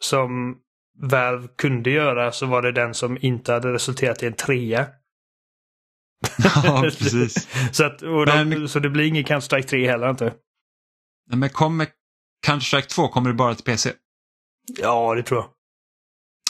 som 0.00 0.56
Valve 1.00 1.48
kunde 1.56 1.90
göra 1.90 2.32
så 2.32 2.46
var 2.46 2.62
det 2.62 2.72
den 2.72 2.94
som 2.94 3.18
inte 3.20 3.52
hade 3.52 3.72
resulterat 3.72 4.22
i 4.22 4.26
en 4.26 4.32
trea. 4.32 4.86
Ja, 6.64 6.80
precis. 6.98 7.48
Så, 7.72 7.84
att, 7.84 7.98
de, 7.98 8.24
Men- 8.48 8.68
så 8.68 8.78
det 8.78 8.90
blir 8.90 9.04
ingen 9.04 9.24
Counter-Strike 9.24 9.62
3 9.66 9.90
heller 9.90 10.10
inte. 10.10 10.32
Men 11.32 11.48
kommer 11.48 11.86
Counter-Strike 12.46 12.86
2 12.88 13.08
kommer 13.08 13.28
det 13.30 13.34
bara 13.34 13.54
till 13.54 13.64
PC? 13.64 13.92
Ja, 14.78 15.14
det 15.14 15.22
tror 15.22 15.40
jag. 15.40 15.48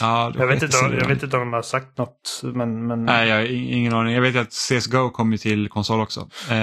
Ja, 0.01 0.33
Jag 0.39 0.47
vet, 0.47 0.63
inte, 0.63 0.79
om- 0.79 0.93
jag 0.99 1.09
vet 1.09 1.23
inte 1.23 1.37
om 1.37 1.41
de 1.43 1.53
har 1.53 1.63
sagt 1.63 1.99
något. 1.99 2.41
Men, 2.43 2.87
men... 2.87 3.05
Nej, 3.05 3.29
jag 3.29 3.37
har 3.37 3.45
ingen 3.45 3.95
aning. 3.95 4.15
Jag 4.15 4.23
vet 4.23 4.37
att 4.37 4.53
CSGO 4.53 5.11
kommer 5.11 5.37
till 5.37 5.69
konsol 5.69 6.01
också. 6.01 6.21
Eh, 6.21 6.57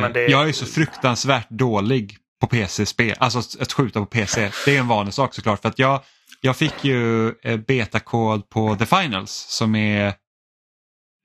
men 0.00 0.12
det- 0.12 0.26
Jag 0.26 0.48
är 0.48 0.52
så 0.52 0.66
fruktansvärt 0.66 1.50
dålig 1.50 2.16
på 2.40 2.46
PC-spel, 2.46 3.16
alltså 3.18 3.38
att 3.62 3.72
skjuta 3.72 4.00
på 4.00 4.06
PC. 4.06 4.50
Det 4.64 4.76
är 4.76 4.80
en 4.80 4.88
vanlig 4.88 5.14
sak 5.14 5.34
såklart. 5.34 5.62
För 5.62 5.68
att 5.68 5.78
jag, 5.78 6.02
jag 6.40 6.56
fick 6.56 6.84
ju 6.84 7.28
eh, 7.42 7.56
betakod 7.56 8.48
på 8.48 8.76
The 8.76 8.86
Finals 8.86 9.30
som 9.30 9.74
är 9.74 10.14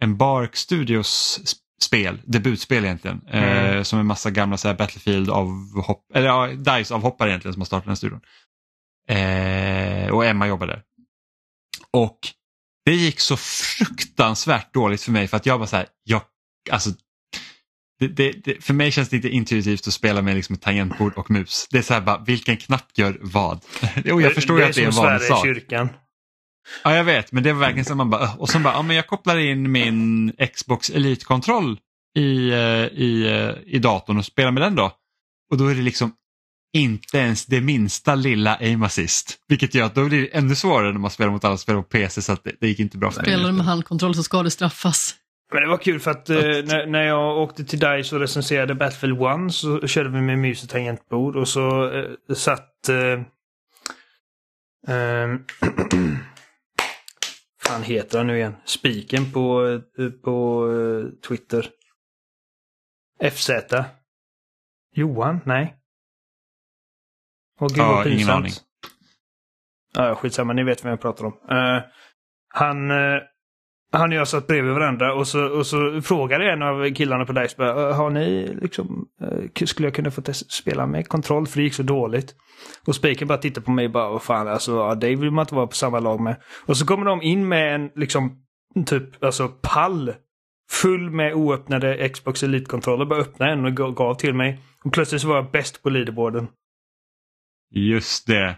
en 0.01 0.17
Bark 0.17 0.55
Studios 0.55 1.39
spel, 1.83 2.21
debutspel 2.25 2.83
egentligen. 2.85 3.21
Eh, 3.27 3.69
Mm. 3.69 3.85
som 3.85 3.99
en 3.99 4.05
massa 4.05 4.29
gamla 4.31 4.57
så 4.57 4.67
här, 4.67 4.75
Battlefield 4.75 5.29
av 5.29 5.47
hopp, 5.85 6.05
eller 6.13 6.27
ja, 6.27 6.47
DICE 6.47 6.93
avhoppare 6.93 7.29
egentligen 7.29 7.53
som 7.53 7.61
har 7.61 7.65
startat 7.65 7.85
den 7.87 7.97
studion. 7.97 8.21
Eh, 9.09 10.09
och 10.11 10.25
Emma 10.25 10.47
jobbar 10.47 10.67
där. 10.67 10.81
Och 11.93 12.19
det 12.85 12.91
gick 12.95 13.19
så 13.19 13.37
fruktansvärt 13.37 14.73
dåligt 14.73 15.01
för 15.01 15.11
mig 15.11 15.27
för 15.27 15.37
att 15.37 15.45
jag 15.45 15.57
var 15.57 15.65
så 15.65 15.75
här, 15.75 15.85
jag, 16.03 16.21
alltså, 16.71 16.89
det, 17.99 18.07
det, 18.07 18.31
det, 18.31 18.63
för 18.63 18.73
mig 18.73 18.91
känns 18.91 19.09
det 19.09 19.15
inte 19.15 19.29
intuitivt 19.29 19.87
att 19.87 19.93
spela 19.93 20.21
med 20.21 20.35
liksom 20.35 20.55
ett 20.55 20.61
tangentbord 20.61 21.13
och 21.13 21.31
mus. 21.31 21.67
Det 21.71 21.77
är 21.77 21.81
så 21.81 21.93
här 21.93 22.01
bara, 22.01 22.23
vilken 22.23 22.57
knapp 22.57 22.85
gör 22.97 23.17
vad? 23.21 23.65
Jo, 24.05 24.21
jag 24.21 24.33
förstår 24.35 24.59
ju 24.59 24.65
att 24.65 24.75
det 24.75 24.81
är 24.81 24.85
en 24.85 24.93
som 24.93 25.03
vanlig 25.05 25.21
Sverige 25.21 25.33
i 25.33 25.35
sak. 25.37 25.45
kyrkan. 25.45 25.89
Ja, 26.83 26.95
jag 26.95 27.03
vet, 27.03 27.31
men 27.31 27.43
det 27.43 27.53
var 27.53 27.59
verkligen 27.59 27.85
så 27.85 27.95
man 27.95 28.09
bara, 28.09 28.33
och 28.33 28.49
sen 28.49 28.63
bara, 28.63 28.73
ja, 28.73 28.81
men 28.81 28.95
jag 28.95 29.07
kopplar 29.07 29.37
in 29.37 29.71
min 29.71 30.33
Xbox 30.53 30.89
Elite-kontroll 30.89 31.77
i, 32.15 32.49
eh, 32.49 32.57
i, 32.85 33.27
eh, 33.27 33.75
i 33.75 33.79
datorn 33.79 34.17
och 34.17 34.25
spelar 34.25 34.51
med 34.51 34.63
den 34.63 34.75
då. 34.75 34.91
Och 35.51 35.57
då 35.57 35.67
är 35.67 35.75
det 35.75 35.81
liksom 35.81 36.13
inte 36.73 37.17
ens 37.17 37.45
det 37.45 37.61
minsta 37.61 38.15
lilla 38.15 38.55
aim 38.55 38.83
assist. 38.83 39.37
Vilket 39.47 39.75
gör 39.75 39.85
att 39.85 39.95
då 39.95 40.05
blir 40.05 40.21
det 40.21 40.37
ännu 40.37 40.55
svårare 40.55 40.91
när 40.91 40.99
man 40.99 41.11
spelar 41.11 41.31
mot 41.31 41.43
alla 41.43 41.57
spelar 41.57 41.81
på 41.81 41.87
PC 41.87 42.21
så 42.21 42.31
att 42.31 42.43
det, 42.43 42.51
det 42.59 42.67
gick 42.67 42.79
inte 42.79 42.97
bra 42.97 43.11
för 43.11 43.21
mig. 43.21 43.31
Spelar 43.31 43.49
du 43.49 43.55
med 43.55 43.65
handkontroll 43.65 44.15
så 44.15 44.23
ska 44.23 44.43
det 44.43 44.51
straffas. 44.51 45.15
Men 45.53 45.61
det 45.61 45.69
var 45.69 45.77
kul 45.77 45.99
för 45.99 46.11
att 46.11 46.29
eh, 46.29 46.37
när, 46.37 46.85
när 46.85 47.03
jag 47.03 47.37
åkte 47.37 47.63
till 47.63 47.79
DICE 47.79 48.15
och 48.15 48.21
recenserade 48.21 48.75
Battlefield 48.75 49.47
1 49.47 49.53
så 49.53 49.87
körde 49.87 50.09
vi 50.09 50.21
med 50.21 50.39
mus 50.39 50.63
och 50.63 50.69
tangentbord 50.69 51.35
och 51.35 51.47
så 51.47 51.93
eh, 51.93 52.35
satt... 52.35 52.89
Eh, 52.89 53.21
ehm, 54.93 55.45
fan 57.69 57.83
heter 57.83 58.17
han 58.17 58.27
nu 58.27 58.37
igen? 58.37 58.55
Spiken 58.65 59.31
på, 59.31 59.67
eh, 59.97 60.09
på 60.09 60.67
eh, 60.71 61.21
Twitter. 61.27 61.69
FZ. 63.31 63.49
Johan? 64.95 65.39
Nej. 65.45 65.75
Åh 67.59 67.67
gud 67.67 67.77
Ja, 67.77 68.07
ingen 68.07 68.29
aning. 68.29 68.51
Ja, 69.93 70.15
skitsamma, 70.15 70.53
ni 70.53 70.63
vet 70.63 70.85
vem 70.85 70.89
jag 70.89 71.01
pratar 71.01 71.25
om. 71.25 71.33
Eh, 71.49 71.83
han, 72.47 72.91
eh, 72.91 73.21
han 73.91 74.09
och 74.09 74.15
jag 74.15 74.27
satt 74.27 74.47
bredvid 74.47 74.73
varandra 74.73 75.13
och 75.13 75.27
så, 75.27 75.45
och 75.45 75.67
så 75.67 76.01
frågade 76.01 76.51
en 76.51 76.61
av 76.61 76.93
killarna 76.93 77.25
på 77.25 77.33
Dice 77.33 77.63
har 77.93 78.09
ni 78.09 78.57
liksom, 78.61 79.05
eh, 79.21 79.65
skulle 79.65 79.87
jag 79.87 79.95
kunna 79.95 80.11
få 80.11 80.21
spela 80.33 80.85
med 80.85 81.07
kontroll 81.07 81.47
för 81.47 81.57
det 81.57 81.63
gick 81.63 81.73
så 81.73 81.83
dåligt? 81.83 82.35
Och 82.87 82.95
Spiken 82.95 83.27
bara 83.27 83.37
tittade 83.37 83.65
på 83.65 83.71
mig 83.71 83.85
och 83.85 83.91
bara, 83.91 84.09
vad 84.09 84.23
fan, 84.23 84.47
alltså 84.47 84.71
ja, 84.71 84.95
Dave 84.95 85.15
vill 85.15 85.31
man 85.31 85.43
inte 85.43 85.55
vara 85.55 85.67
på 85.67 85.75
samma 85.75 85.99
lag 85.99 86.19
med. 86.19 86.41
Och 86.65 86.77
så 86.77 86.85
kommer 86.85 87.05
de 87.05 87.21
in 87.21 87.47
med 87.47 87.75
en 87.75 87.91
liksom, 87.95 88.43
typ, 88.85 89.23
alltså 89.23 89.47
pall 89.47 90.13
full 90.71 91.09
med 91.09 91.33
oöppnade 91.33 92.09
Xbox 92.09 92.43
Elite-kontroller. 92.43 93.05
Bara 93.05 93.19
öppna 93.19 93.49
en 93.49 93.65
och 93.65 93.95
gav 93.95 94.15
till 94.15 94.33
mig. 94.33 94.59
Och 94.83 94.93
plötsligt 94.93 95.21
så 95.21 95.27
var 95.27 95.35
jag 95.35 95.51
bäst 95.51 95.83
på 95.83 95.89
leaderboarden. 95.89 96.47
Just 97.71 98.27
det. 98.27 98.57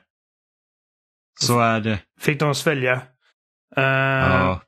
Så 1.39 1.59
är 1.59 1.79
det. 1.79 1.99
Fick 2.19 2.39
de 2.39 2.55
svälja. 2.55 2.93
Eh, 3.75 3.83
Ja. 3.83 4.61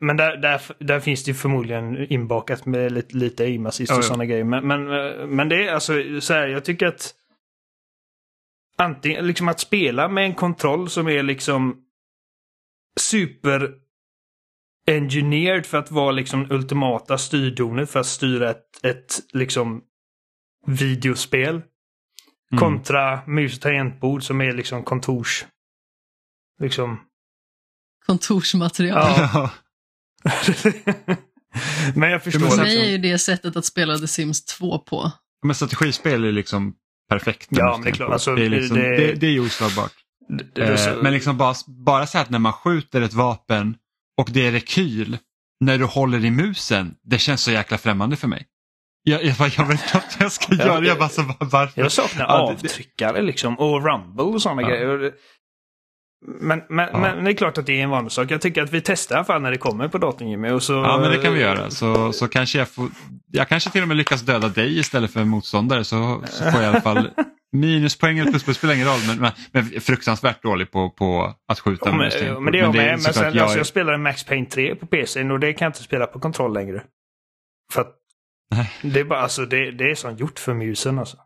Men 0.00 0.16
där, 0.16 0.36
där, 0.36 0.60
där 0.78 1.00
finns 1.00 1.24
det 1.24 1.30
ju 1.30 1.34
förmodligen 1.34 2.12
inbakat 2.12 2.66
med 2.66 2.92
lite, 2.92 3.16
lite 3.16 3.44
aim 3.44 3.66
assist 3.66 3.92
och 3.92 3.96
Ja, 3.96 3.98
ja. 3.98 4.02
sådana 4.02 4.24
grejer. 4.24 4.44
Men, 4.44 4.66
men, 4.66 4.80
eh, 4.80 5.26
men 5.26 5.48
det 5.48 5.68
är 5.68 5.74
alltså 5.74 6.20
så 6.20 6.34
här, 6.34 6.48
jag 6.48 6.64
tycker 6.64 6.86
att 6.86 7.14
antingen 8.76 9.26
liksom 9.26 9.48
att 9.48 9.60
spela 9.60 10.08
med 10.08 10.24
en 10.24 10.34
kontroll 10.34 10.90
som 10.90 11.08
är 11.08 11.22
liksom 11.22 11.82
super 13.00 13.74
engineered 14.86 15.66
för 15.66 15.78
att 15.78 15.90
vara 15.90 16.10
liksom 16.10 16.50
ultimata 16.50 17.18
styrdonet 17.18 17.90
för 17.90 18.00
att 18.00 18.06
styra 18.06 18.50
ett, 18.50 18.84
ett 18.84 19.14
liksom 19.32 19.82
videospel. 20.66 21.54
Mm. 22.52 22.58
Kontra 22.58 23.20
mus 23.26 23.56
och 23.56 23.62
tangentbord 23.62 24.22
som 24.22 24.40
är 24.40 24.52
liksom 24.52 24.84
kontors... 24.84 25.46
Liksom... 26.60 27.00
Kontorsmaterial. 28.06 29.12
Ja. 29.16 29.50
Men 31.94 32.10
jag 32.10 32.22
förstår. 32.24 32.40
För 32.40 32.46
liksom- 32.46 32.64
mig 32.64 32.80
är 32.86 32.90
ju 32.90 32.98
det 32.98 33.18
sättet 33.18 33.56
att 33.56 33.64
spela 33.64 33.98
The 33.98 34.06
Sims 34.06 34.44
2 34.44 34.78
på. 34.78 35.12
Men 35.46 35.54
strategispel 35.54 36.24
är 36.24 36.32
liksom 36.32 36.74
perfekt. 37.10 37.46
Ja, 37.50 37.72
men 37.72 37.82
det 37.84 37.90
är 37.90 37.94
klart, 37.94 38.12
alltså, 38.12 38.34
det, 38.34 38.44
är 38.44 38.48
liksom, 38.48 38.76
det- 38.76 38.96
det, 38.96 39.12
det 39.12 39.26
är 39.26 39.30
ju 39.30 39.40
oslagbart. 39.40 39.92
Det- 40.28 40.54
det 40.54 40.62
är 40.62 40.70
Eh, 40.70 40.76
så- 40.76 41.02
Men 41.02 41.12
liksom 41.12 41.36
bara, 41.38 41.54
bara 41.66 42.06
så 42.06 42.18
att 42.18 42.30
när 42.30 42.38
man 42.38 42.52
skjuter 42.52 43.00
ett 43.02 43.12
vapen 43.14 43.76
och 44.20 44.28
det 44.32 44.46
är 44.46 44.52
rekyl 44.52 45.18
när 45.60 45.78
du 45.78 45.84
håller 45.84 46.24
i 46.24 46.30
musen, 46.30 46.94
det 47.04 47.18
känns 47.18 47.42
så 47.42 47.50
jäkla 47.50 47.78
främmande 47.78 48.16
för 48.16 48.28
mig. 48.28 48.46
Jag, 49.02 49.24
jag, 49.24 49.36
bara, 49.36 49.48
jag 49.56 49.66
vet 49.66 49.80
inte 49.82 49.90
vad 49.94 50.24
jag 50.24 50.32
ska 50.32 50.54
göra, 50.54 50.84
jag 50.86 50.98
bara 50.98 51.08
så, 51.08 51.34
varför? 51.40 51.80
Jag 51.82 51.92
saknar 51.92 52.24
avtryckare 52.26 53.22
liksom 53.22 53.58
och 53.58 53.84
rumble 53.86 54.22
och 54.22 54.42
sådana 54.42 54.62
Ja. 54.62 54.68
grejer. 54.68 55.12
Men, 56.26 56.62
men, 56.68 56.88
Ja. 56.92 56.98
men 56.98 57.24
det 57.24 57.30
är 57.30 57.34
klart 57.34 57.58
att 57.58 57.66
det 57.66 57.72
är 57.80 57.82
en 57.82 57.90
vanlig 57.90 58.12
sak. 58.12 58.30
Jag 58.30 58.40
tycker 58.40 58.62
att 58.62 58.72
vi 58.72 58.80
testar 58.80 59.14
i 59.14 59.18
alla 59.18 59.24
fall 59.24 59.42
när 59.42 59.50
det 59.50 59.58
kommer 59.58 59.88
på 59.88 59.98
datorn 59.98 60.28
Jimmy. 60.28 60.50
Och 60.50 60.62
så, 60.62 60.72
Ja 60.72 60.98
men 61.00 61.10
det 61.10 61.18
kan 61.18 61.32
vi 61.34 61.40
göra. 61.40 61.70
Så, 61.70 62.12
så 62.12 62.28
kanske 62.28 62.58
jag 62.58 62.68
får, 62.68 62.88
jag 63.32 63.48
kanske 63.48 63.70
till 63.70 63.82
och 63.82 63.88
med 63.88 63.96
lyckas 63.96 64.22
döda 64.22 64.48
dig 64.48 64.78
istället 64.78 65.10
för 65.12 65.20
en 65.20 65.28
motståndare 65.28 65.84
så, 65.84 66.22
så 66.26 66.44
får 66.44 66.52
jag 66.60 66.62
i 66.62 66.66
alla 66.66 66.80
fall 66.80 67.10
minuspoäng 67.52 68.18
eller 68.18 68.30
pluspoäng 68.30 68.54
spelar 68.54 68.74
ingen 68.74 68.86
roll 68.86 69.00
men, 69.06 69.18
men, 69.18 69.32
men 69.52 69.80
fruktansvärt 69.80 70.42
dålig 70.42 70.70
på, 70.70 70.90
på 70.90 71.34
att 71.48 71.60
skjuta 71.60 71.82
Ja, 71.88 71.90
med 71.92 71.98
men, 71.98 72.04
mustaine. 72.06 72.44
men 72.44 72.52
det 72.52 72.58
är 72.58 72.62
jag 72.62 72.74
med. 72.74 72.84
är 72.86 72.90
Men 72.90 73.00
sen, 73.00 73.34
jag 73.34 73.42
alltså, 73.42 73.58
jag 73.58 73.66
spelade 73.66 73.98
Max 73.98 74.24
Payne 74.24 74.46
3 74.46 74.74
på 74.74 74.86
PC 74.86 75.22
och 75.24 75.40
det 75.40 75.52
kan 75.52 75.66
jag 75.66 75.70
inte 75.70 75.82
spela 75.82 76.06
på 76.06 76.20
kontroll 76.20 76.54
längre. 76.54 76.82
För 77.72 77.80
att 77.80 77.94
det 78.82 79.00
är 79.00 79.04
bara 79.04 79.20
alltså 79.20 79.46
det, 79.46 79.70
det 79.70 79.84
är 79.90 79.94
som 79.94 80.16
gjort 80.16 80.38
för 80.38 80.54
musen 80.54 80.98
alltså. 80.98 81.16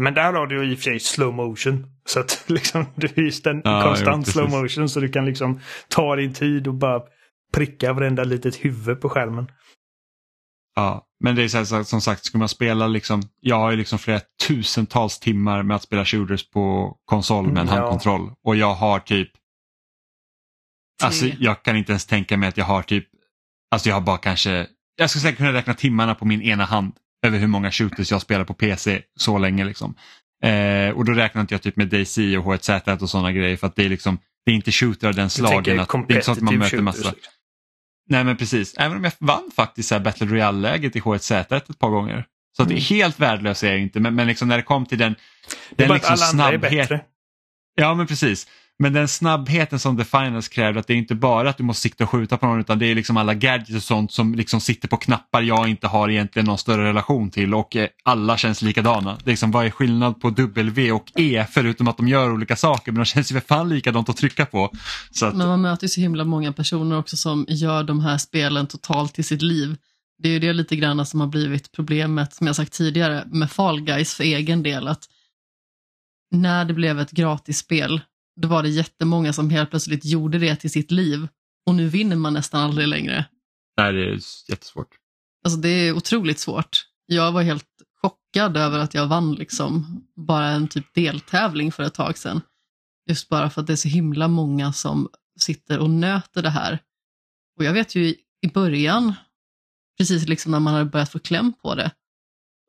Men 0.00 0.14
där 0.14 0.32
har 0.32 0.46
du 0.46 0.64
ju 0.64 0.70
i 0.72 0.74
och 0.74 0.78
för 0.78 0.82
sig 0.82 1.00
slow 1.00 1.34
motion. 1.34 1.86
Så 2.08 2.20
att 2.20 2.44
liksom 2.50 2.86
det 2.94 3.18
är 3.18 3.22
just 3.22 3.46
en 3.46 3.60
Ja, 3.64 3.82
konstant 3.82 4.26
jo, 4.26 4.32
slow 4.32 4.50
motion 4.50 4.88
så 4.88 5.00
du 5.00 5.08
kan 5.08 5.24
liksom 5.26 5.60
ta 5.88 6.16
din 6.16 6.34
tid 6.34 6.68
och 6.68 6.74
bara 6.74 7.02
pricka 7.52 7.92
varenda 7.92 8.24
litet 8.24 8.56
huvud 8.64 9.00
på 9.00 9.08
skärmen. 9.08 9.50
Ja, 10.76 11.06
men 11.24 11.36
det 11.36 11.42
är 11.42 11.48
så 11.64 11.76
här, 11.76 11.82
som 11.82 12.00
sagt, 12.00 12.24
skulle 12.24 12.38
man 12.38 12.48
spela 12.48 12.86
liksom, 12.86 13.22
jag 13.40 13.58
har 13.58 13.70
ju 13.70 13.76
liksom 13.76 13.98
flera 13.98 14.20
tusentals 14.48 15.18
timmar 15.18 15.62
med 15.62 15.76
att 15.76 15.82
spela 15.82 16.04
shooters 16.04 16.50
på 16.50 16.96
konsol 17.04 17.46
med 17.46 17.50
en 17.50 17.68
Mm, 17.68 17.74
ja. 17.74 17.80
handkontroll 17.80 18.32
och 18.44 18.56
jag 18.56 18.74
har 18.74 18.98
typ, 19.00 19.30
alltså 21.02 21.26
jag 21.26 21.62
kan 21.62 21.76
inte 21.76 21.92
ens 21.92 22.06
tänka 22.06 22.36
mig 22.36 22.48
att 22.48 22.56
jag 22.56 22.64
har 22.64 22.82
typ, 22.82 23.08
alltså 23.70 23.88
jag 23.88 23.96
har 23.96 24.00
bara 24.00 24.18
kanske, 24.18 24.66
jag 24.96 25.10
skulle 25.10 25.22
säkert 25.22 25.38
kunna 25.38 25.52
räkna 25.52 25.74
timmarna 25.74 26.14
på 26.14 26.24
min 26.24 26.42
ena 26.42 26.64
hand 26.64 26.92
över 27.26 27.38
hur 27.38 27.46
många 27.46 27.70
shooters 27.70 28.10
jag 28.10 28.22
spelar 28.22 28.44
på 28.44 28.54
PC 28.54 29.02
så 29.16 29.38
länge 29.38 29.64
liksom. 29.64 29.94
Eh, 30.42 30.90
och 30.90 31.04
då 31.04 31.12
räknar 31.12 31.40
inte 31.40 31.54
jag 31.54 31.62
typ 31.62 31.76
med 31.76 31.88
DayZ 31.88 32.18
och 32.18 32.22
H1Z1 32.22 33.02
och 33.02 33.10
sådana 33.10 33.32
grejer 33.32 33.56
för 33.56 33.66
att 33.66 33.76
det 33.76 33.84
är 33.84 33.88
liksom, 33.88 34.18
det 34.44 34.50
är 34.50 34.54
inte 34.54 34.72
shooter 34.72 35.08
av 35.08 35.14
den 35.14 35.30
slagen. 35.30 35.80
Att, 35.80 35.88
det 35.88 35.96
är 35.96 36.00
inte 36.00 36.22
så 36.22 36.32
att 36.32 36.40
man 36.40 36.58
möter 36.58 36.70
shooters, 36.70 36.84
massa. 36.84 37.10
liksom. 37.10 37.32
Nej 38.08 38.24
men 38.24 38.36
precis, 38.36 38.74
även 38.78 38.96
om 38.96 39.04
jag 39.04 39.12
vann 39.18 39.50
faktiskt 39.56 39.88
så 39.88 39.94
här 39.94 40.02
Battle 40.02 40.26
Royale-läget 40.26 40.96
i 40.96 41.00
H1Z1 41.00 41.70
ett 41.70 41.78
par 41.78 41.90
gånger. 41.90 42.24
Så 42.56 42.62
att 42.62 42.68
det 42.68 42.74
är 42.74 42.80
helt 42.80 43.20
värdelös 43.20 43.64
är 43.64 43.70
jag 43.70 43.80
inte, 43.80 44.00
men, 44.00 44.14
men 44.14 44.26
liksom 44.26 44.48
när 44.48 44.56
det 44.56 44.62
kom 44.62 44.86
till 44.86 44.98
den, 44.98 45.14
den 45.70 45.92
liksom 45.92 46.14
att 46.14 46.30
snabbhet. 46.30 46.90
Ja 47.74 47.94
men 47.94 48.06
precis. 48.06 48.46
Men 48.82 48.92
den 48.92 49.08
snabbheten 49.08 49.78
som 49.78 49.96
The 49.96 50.04
Finals 50.04 50.48
kräver, 50.48 50.80
att 50.80 50.86
det 50.86 50.92
är 50.92 50.96
inte 50.96 51.14
bara 51.14 51.50
att 51.50 51.56
du 51.56 51.62
måste 51.62 51.82
sikta 51.82 52.04
och 52.04 52.10
skjuta 52.10 52.36
på 52.36 52.46
någon 52.46 52.60
utan 52.60 52.78
det 52.78 52.86
är 52.86 52.94
liksom 52.94 53.16
alla 53.16 53.34
gadgets 53.34 53.76
och 53.76 53.82
sånt 53.82 54.12
som 54.12 54.34
liksom 54.34 54.60
sitter 54.60 54.88
på 54.88 54.96
knappar 54.96 55.42
jag 55.42 55.68
inte 55.68 55.86
har 55.86 56.08
egentligen 56.10 56.46
någon 56.46 56.58
större 56.58 56.88
relation 56.88 57.30
till 57.30 57.54
och 57.54 57.76
eh, 57.76 57.88
alla 58.02 58.36
känns 58.36 58.62
likadana. 58.62 59.16
Det 59.24 59.30
är 59.30 59.32
liksom, 59.32 59.50
vad 59.50 59.66
är 59.66 59.70
skillnad 59.70 60.20
på 60.20 60.30
W 60.30 60.92
och 60.92 61.12
E 61.14 61.46
förutom 61.50 61.88
att 61.88 61.96
de 61.96 62.08
gör 62.08 62.32
olika 62.32 62.56
saker 62.56 62.92
men 62.92 62.98
de 62.98 63.04
känns 63.04 63.30
ju 63.30 63.40
för 63.40 63.46
fan 63.46 63.68
likadant 63.68 64.08
att 64.08 64.16
trycka 64.16 64.46
på. 64.46 64.72
Så 65.10 65.26
att, 65.26 65.36
Men 65.36 65.48
man 65.48 65.60
möter 65.60 65.84
ju 65.84 65.88
så 65.88 66.00
himla 66.00 66.24
många 66.24 66.52
personer 66.52 66.98
också 66.98 67.16
som 67.16 67.46
gör 67.48 67.84
de 67.84 68.00
här 68.00 68.18
spelen 68.18 68.66
totalt 68.66 69.14
till 69.14 69.24
sitt 69.24 69.42
liv. 69.42 69.76
Det 70.22 70.28
är 70.28 70.32
ju 70.32 70.38
det 70.38 70.52
lite 70.52 70.76
grann 70.76 71.06
som 71.06 71.20
har 71.20 71.28
blivit 71.28 71.72
problemet, 71.72 72.34
som 72.34 72.46
jag 72.46 72.56
sagt 72.56 72.72
tidigare, 72.72 73.24
med 73.26 73.50
Fall 73.50 73.80
Guys 73.80 74.14
för 74.14 74.24
egen 74.24 74.62
del. 74.62 74.88
Att 74.88 75.04
när 76.30 76.64
det 76.64 76.74
blev 76.74 77.00
ett 77.00 77.10
gratisspel, 77.10 78.00
då 78.40 78.48
var 78.48 78.62
det 78.62 78.68
jättemånga 78.68 79.32
som 79.32 79.50
helt 79.50 79.70
plötsligt 79.70 80.04
gjorde 80.04 80.38
det 80.38 80.56
till 80.56 80.70
sitt 80.70 80.90
liv. 80.90 81.28
Och 81.66 81.74
nu 81.74 81.88
vinner 81.88 82.16
man 82.16 82.32
nästan 82.34 82.60
aldrig 82.60 82.88
längre. 82.88 83.24
nej, 83.76 83.92
det 83.92 84.04
är 84.04 84.18
jättesvårt. 84.48 84.88
Alltså 85.44 85.60
det 85.60 85.68
är 85.68 85.92
otroligt 85.96 86.38
svårt. 86.38 86.86
Jag 87.06 87.32
var 87.32 87.42
helt 87.42 87.66
chockad 88.02 88.56
över 88.56 88.78
att 88.78 88.94
jag 88.94 89.06
vann 89.06 89.34
liksom 89.34 90.00
bara 90.16 90.46
en 90.48 90.68
typ 90.68 90.94
deltävling 90.94 91.72
för 91.72 91.82
ett 91.82 91.94
tag 91.94 92.18
sedan. 92.18 92.40
Just 93.08 93.28
bara 93.28 93.50
för 93.50 93.60
att 93.60 93.66
det 93.66 93.72
är 93.72 93.76
så 93.76 93.88
himla 93.88 94.28
många 94.28 94.72
som 94.72 95.08
sitter 95.40 95.78
och 95.78 95.90
nöter 95.90 96.42
det 96.42 96.50
här. 96.50 96.78
Och 97.58 97.64
jag 97.64 97.72
vet 97.72 97.94
ju 97.94 98.04
i- 98.42 98.48
början, 98.54 99.14
precis 99.98 100.28
liksom 100.28 100.52
när 100.52 100.60
man 100.60 100.74
hade 100.74 100.84
börjat 100.90 101.12
få 101.12 101.18
kläm 101.18 101.52
på 101.52 101.74
det, 101.74 101.90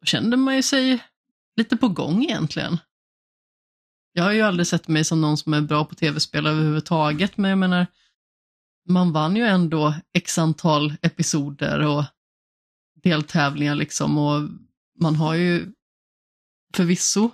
då 0.01 0.05
kände 0.05 0.37
man 0.37 0.55
ju 0.55 0.61
sig 0.61 1.03
lite 1.57 1.77
på 1.77 1.87
gång 1.89 2.23
egentligen. 2.23 2.77
Jag 4.13 4.23
har 4.23 4.31
ju 4.31 4.41
aldrig 4.41 4.67
sett 4.67 4.87
mig 4.87 5.03
som 5.03 5.21
någon 5.21 5.37
som 5.37 5.53
är 5.53 5.61
bra 5.61 5.85
på 5.85 5.95
tv-spel 5.95 6.47
överhuvudtaget, 6.47 7.37
men 7.37 7.49
jag 7.49 7.57
menar, 7.57 7.87
man 8.89 9.11
vann 9.11 9.35
ju 9.35 9.43
ändå 9.43 9.93
x 10.13 10.37
antal 10.37 10.93
episoder 11.01 11.79
och 11.79 12.03
deltävlingar 13.03 13.75
liksom 13.75 14.17
och 14.17 14.49
man 14.99 15.15
har 15.15 15.33
ju 15.33 15.71
förvisso 16.75 17.29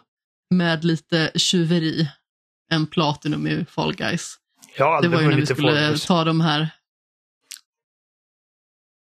med 0.49 0.85
lite 0.85 1.31
tjuveri 1.35 2.09
en 2.69 2.87
Platinum 2.87 3.47
i 3.47 3.65
Fall 3.65 3.95
Guys. 3.95 4.35
Det 4.77 5.07
var 5.07 5.21
ju 5.21 5.27
när 5.27 5.35
vi 5.35 5.45
skulle 5.45 5.97
ta 5.97 6.23
de 6.23 6.41
här 6.41 6.69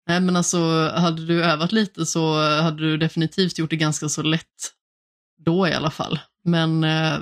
Nej 0.07 0.21
men 0.21 0.37
alltså, 0.37 0.89
hade 0.89 1.27
du 1.27 1.45
övat 1.45 1.73
lite 1.73 2.07
så 2.07 2.51
hade 2.61 2.83
du 2.83 2.97
definitivt 2.97 3.59
gjort 3.59 3.71
det 3.71 3.77
ganska 3.77 4.09
så 4.09 4.23
lätt 4.23 4.73
då 5.39 5.69
i 5.69 5.73
alla 5.73 5.91
fall. 5.91 6.21
Men 6.45 6.85
eh, 6.85 7.19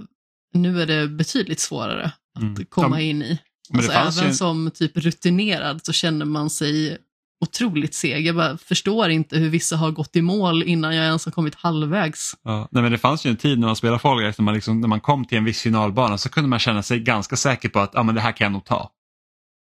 nu 0.53 0.83
är 0.83 0.87
det 0.87 1.09
betydligt 1.09 1.61
svårare 1.61 2.13
att 2.37 2.43
Mm. 2.43 2.65
komma 2.65 3.01
in 3.01 3.23
i. 3.23 3.39
Alltså, 3.75 3.93
även 3.93 4.29
ju- 4.29 4.35
som 4.35 4.71
typ 4.75 4.97
rutinerad 4.97 5.85
så 5.85 5.93
känner 5.93 6.25
man 6.25 6.51
sig 6.51 6.99
otroligt 7.45 7.95
seg. 7.95 8.27
Jag 8.27 8.37
bara 8.37 8.59
förstår 8.59 9.11
inte 9.11 9.39
hur 9.39 9.49
vissa 9.51 9.77
har 9.77 9.91
gått 9.91 10.17
i 10.17 10.23
mål 10.23 10.63
innan 10.63 10.97
jag 10.97 11.05
ens 11.07 11.25
har 11.25 11.33
kommit 11.33 11.55
halvvägs. 11.55 12.37
Ja, 12.43 12.69
nej, 12.71 12.83
men 12.83 12.93
det 12.93 12.99
fanns 12.99 13.27
ju 13.27 13.31
en 13.31 13.37
tid 13.37 13.59
när 13.59 13.67
man 13.67 13.77
spelade 13.77 13.99
Fall 13.99 14.21
Guys, 14.21 14.39
när 14.39 14.45
man, 14.45 14.55
liksom, 14.55 14.81
när 14.81 14.89
man 14.89 15.01
kom 15.01 15.25
till 15.25 15.39
en 15.39 15.45
viss 15.45 15.61
finalbana 15.61 16.19
så 16.19 16.29
kunde 16.29 16.49
man 16.51 16.59
känna 16.59 16.83
sig 16.83 17.01
ganska 17.01 17.37
säker 17.37 17.69
på 17.69 17.79
att 17.81 17.97
ah, 17.97 18.03
men 18.03 18.15
det 18.15 18.21
här 18.21 18.33
kan 18.33 18.45
jag 18.45 18.53
nog 18.53 18.65
ta. 18.65 18.91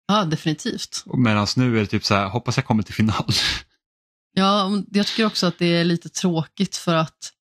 Ja, 0.08 0.24
definitivt. 0.24 1.04
Medan 1.14 1.46
nu 1.56 1.76
är 1.76 1.80
det 1.80 1.86
typ 1.86 2.04
så 2.04 2.14
här, 2.14 2.28
hoppas 2.28 2.56
jag 2.56 2.66
kommer 2.66 2.82
till 2.82 2.94
final. 2.94 3.24
Ja, 4.34 4.70
jag 4.90 5.06
tycker 5.06 5.26
också 5.26 5.46
att 5.46 5.58
det 5.58 5.66
är 5.66 5.84
lite 5.84 6.08
tråkigt 6.08 6.76
för 6.76 6.94
att 6.94 7.32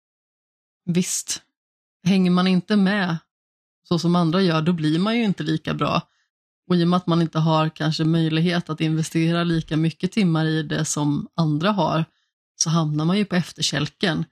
visst, 0.87 1.43
hänger 2.07 2.31
man 2.31 2.47
inte 2.47 2.77
med 2.77 3.17
så 3.89 3.99
som 3.99 4.17
andra 4.17 4.43
gör, 4.43 4.63
då 4.63 4.73
blir 4.73 4.99
man 4.99 5.17
ju 5.17 5.25
inte 5.25 5.43
lika 5.43 5.75
bra. 5.75 6.03
Och 6.69 6.77
i 6.77 6.85
och 6.85 6.89
med 6.89 6.97
att 6.97 7.07
man 7.07 7.23
inte 7.23 7.39
har 7.39 7.69
kanske 7.69 8.05
möjlighet 8.05 8.71
att 8.71 8.81
investera 8.81 9.45
lika 9.45 9.77
mycket 9.77 10.13
timmar 10.13 10.47
i 10.47 10.63
det 10.63 10.85
som 10.85 11.29
andra 11.35 11.71
har, 11.71 12.05
så 12.57 12.71
hamnar 12.71 13.05
man 13.05 13.19
ju 13.19 13.25
på 13.25 13.37
efterkälken. 13.37 14.25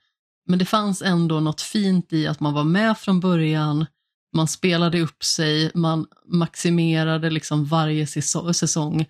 Men 0.46 0.58
det 0.58 0.64
fanns 0.64 1.02
ändå 1.02 1.40
något 1.40 1.60
fint 1.60 2.12
i 2.12 2.26
att 2.26 2.40
man 2.40 2.54
var 2.54 2.64
med 2.64 2.98
från 2.98 3.20
början, 3.20 3.86
man 4.32 4.48
spelade 4.48 5.00
upp 5.00 5.24
sig, 5.24 5.70
man 5.74 6.06
maximerade 6.26 7.30
liksom 7.30 7.64
varje 7.64 8.06
säsong 8.06 9.06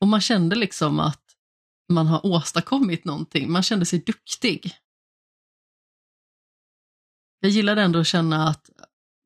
och 0.00 0.08
man 0.08 0.20
kände 0.20 0.56
liksom 0.56 1.00
att 1.00 1.22
man 1.92 2.06
har 2.06 2.26
åstadkommit 2.26 3.04
någonting. 3.04 3.52
Man 3.52 3.62
kände 3.62 3.86
sig 3.86 3.98
duktig. 3.98 4.74
Jag 7.40 7.50
gillade 7.50 7.82
ändå 7.82 7.98
att 7.98 8.06
känna 8.06 8.48
att 8.48 8.70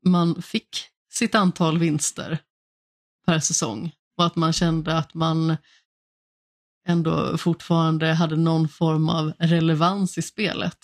man 0.04 0.42
fick 0.42 0.86
sitt 1.12 1.34
antal 1.34 1.78
vinster 1.78 2.38
per 3.26 3.38
säsong 3.38 3.92
och 4.16 4.26
att 4.26 4.36
man 4.36 4.52
kände 4.52 4.98
att 4.98 5.14
man 5.14 5.56
ändå 6.88 7.38
fortfarande 7.38 8.06
hade 8.06 8.36
någon 8.36 8.68
form 8.68 9.08
av 9.08 9.32
relevans 9.38 10.18
i 10.18 10.22
spelet. 10.22 10.78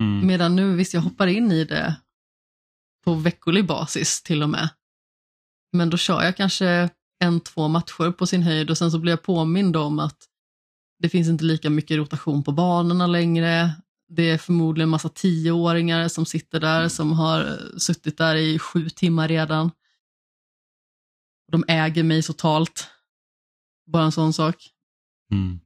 Mm. 0.00 0.26
Medan 0.26 0.56
nu, 0.56 0.76
visst 0.76 0.94
jag 0.94 1.00
hoppar 1.00 1.26
in 1.26 1.52
i 1.52 1.64
det 1.64 1.96
på 3.04 3.14
veckolig 3.14 3.66
basis 3.66 4.22
till 4.22 4.42
och 4.42 4.50
med. 4.50 4.68
Men 5.72 5.90
då 5.90 5.96
kör 5.96 6.22
jag 6.22 6.36
kanske 6.36 6.90
en, 7.18 7.40
två 7.40 7.68
matcher 7.68 8.10
på 8.12 8.26
sin 8.26 8.42
höjd 8.42 8.70
och 8.70 8.78
sen 8.78 8.90
så 8.90 8.98
blir 8.98 9.12
jag 9.12 9.22
påmind 9.22 9.76
om 9.76 9.98
att 9.98 10.18
det 10.98 11.08
finns 11.08 11.28
inte 11.28 11.44
lika 11.44 11.70
mycket 11.70 11.96
rotation 11.96 12.42
på 12.42 12.52
banorna 12.52 13.06
längre. 13.06 13.70
Det 14.12 14.30
är 14.30 14.38
förmodligen 14.38 14.88
massa 14.88 15.08
tioåringar 15.08 16.08
som 16.08 16.26
sitter 16.26 16.60
där 16.60 16.88
som 16.88 17.12
har 17.12 17.40
eh, 17.40 17.76
suttit 17.78 18.18
där 18.18 18.36
i 18.36 18.58
sju 18.58 18.88
timmar 18.88 19.28
redan. 19.28 19.70
De 21.52 21.64
äger 21.68 22.02
mig 22.02 22.22
totalt. 22.22 22.88
Bara 23.86 24.04
en 24.04 24.12
sån 24.12 24.32
sak. 24.32 24.56
Mm. 25.32 25.60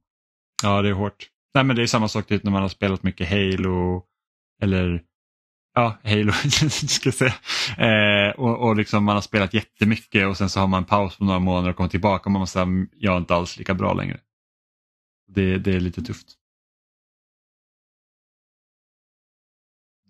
Ja, 0.63 0.83
det 0.83 0.89
är 0.89 0.93
hårt. 0.93 1.29
Nej, 1.55 1.65
men 1.65 1.77
det 1.77 1.83
är 1.83 1.87
samma 1.87 2.09
sak 2.09 2.27
typ 2.27 2.43
när 2.45 2.53
man 2.53 2.63
har 2.63 2.69
spelat 2.69 3.03
mycket 3.03 3.29
Halo 3.29 4.03
eller 4.63 5.03
ja, 5.75 5.99
Halo 6.05 6.33
ska 6.71 7.09
jag 7.09 7.15
säga. 7.15 7.35
Eh, 7.79 8.35
och, 8.35 8.69
och 8.69 8.77
liksom 8.77 9.05
man 9.05 9.15
har 9.15 9.23
spelat 9.23 9.55
jättemycket 9.55 10.27
och 10.27 10.37
sen 10.37 10.51
så 10.51 10.61
har 10.61 10.67
man 10.67 10.83
en 10.83 10.89
paus 10.89 11.17
på 11.17 11.25
några 11.25 11.39
månader 11.39 11.71
och 11.71 11.77
kommer 11.77 11.91
tillbaka 11.91 12.25
och 12.25 12.31
man 12.31 12.41
måste 12.41 12.53
säga 12.53 12.87
jag 12.97 13.15
är 13.15 13.19
inte 13.19 13.35
alls 13.35 13.59
lika 13.59 13.75
bra 13.75 13.95
längre. 13.95 14.21
Det, 15.29 15.59
det 15.59 15.73
är 15.75 15.81
lite 15.81 16.03
tufft. 16.03 16.39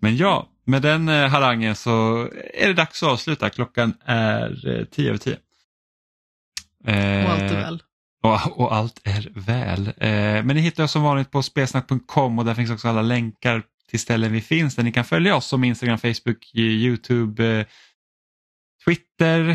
Men 0.05 0.17
ja, 0.17 0.49
med 0.65 0.83
den 0.83 1.09
eh, 1.09 1.29
harangen 1.29 1.77
så 1.77 2.29
är 2.55 2.67
det 2.67 2.75
dags 2.75 3.03
att 3.03 3.09
avsluta. 3.09 3.51
Klockan 3.51 3.95
är 4.05 4.69
eh, 4.69 4.85
tio 4.85 5.09
över 5.09 5.19
tio. 5.19 5.37
Och 7.25 7.31
allt 7.33 7.43
är 7.43 7.57
väl. 7.57 7.83
Och, 8.23 8.61
och 8.61 8.75
allt 8.75 9.01
är 9.05 9.33
väl. 9.35 9.87
Eh, 9.87 10.45
men 10.45 10.47
ni 10.47 10.61
hittar 10.61 10.85
oss 10.85 10.93
som 10.93 11.03
vanligt 11.03 11.31
på 11.31 11.43
spelsnack.com 11.43 12.39
och 12.39 12.45
där 12.45 12.55
finns 12.55 12.71
också 12.71 12.89
alla 12.89 13.03
länkar 13.03 13.63
till 13.91 14.01
ställen 14.01 14.33
vi 14.33 14.41
finns 14.41 14.77
där 14.77 14.83
ni 14.83 14.93
kan 14.93 15.05
följa 15.05 15.37
oss 15.37 15.47
som 15.47 15.65
Instagram, 15.65 15.99
Facebook, 15.99 16.55
Youtube, 16.55 17.59
eh, 17.59 17.67
Twitter. 18.85 19.49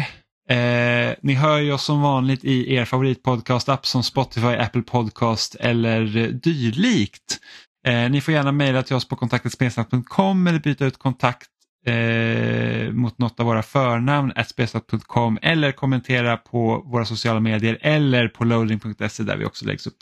Eh, 0.50 1.16
ni 1.22 1.34
hör 1.34 1.60
ju 1.60 1.72
oss 1.72 1.84
som 1.84 2.02
vanligt 2.02 2.44
i 2.44 2.74
er 2.74 2.86
favoritpodcast-app 2.86 3.86
som 3.86 4.04
Spotify, 4.04 4.48
Apple 4.48 4.82
Podcast 4.82 5.56
eller 5.56 6.18
eh, 6.18 6.28
dylikt. 6.28 7.40
Eh, 7.88 8.10
ni 8.10 8.22
får 8.22 8.34
gärna 8.34 8.52
mejla 8.52 8.84
till 8.84 8.96
oss 8.96 9.08
på 9.08 9.16
kontaktetspelsnack.com 9.16 10.48
eller 10.48 10.60
byta 10.60 10.86
ut 10.86 10.98
kontakt 10.98 11.50
eh, 11.86 12.92
mot 12.92 13.18
något 13.18 13.40
av 13.40 13.46
våra 13.46 13.64
förnamn, 13.64 14.34
spelsnack.com 14.48 15.40
eller 15.42 15.72
kommentera 15.72 16.38
på 16.38 16.84
våra 16.86 17.06
sociala 17.06 17.40
medier 17.40 17.78
eller 17.82 18.28
på 18.28 18.44
loading.se 18.44 19.24
där 19.24 19.38
vi 19.38 19.46
också 19.46 19.66
läggs 19.66 19.88
upp. 19.88 19.98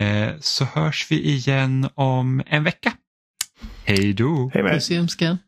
Eh, 0.00 0.28
så 0.40 0.64
hörs 0.64 1.06
vi 1.10 1.22
igen 1.22 1.88
om 1.94 2.42
en 2.46 2.64
vecka. 2.64 2.92
Hej 3.84 4.12
då! 4.12 4.50
Hej 4.54 4.62
med. 4.62 4.72
Puss 4.72 4.90
i 4.90 4.98
ömskan. 4.98 5.38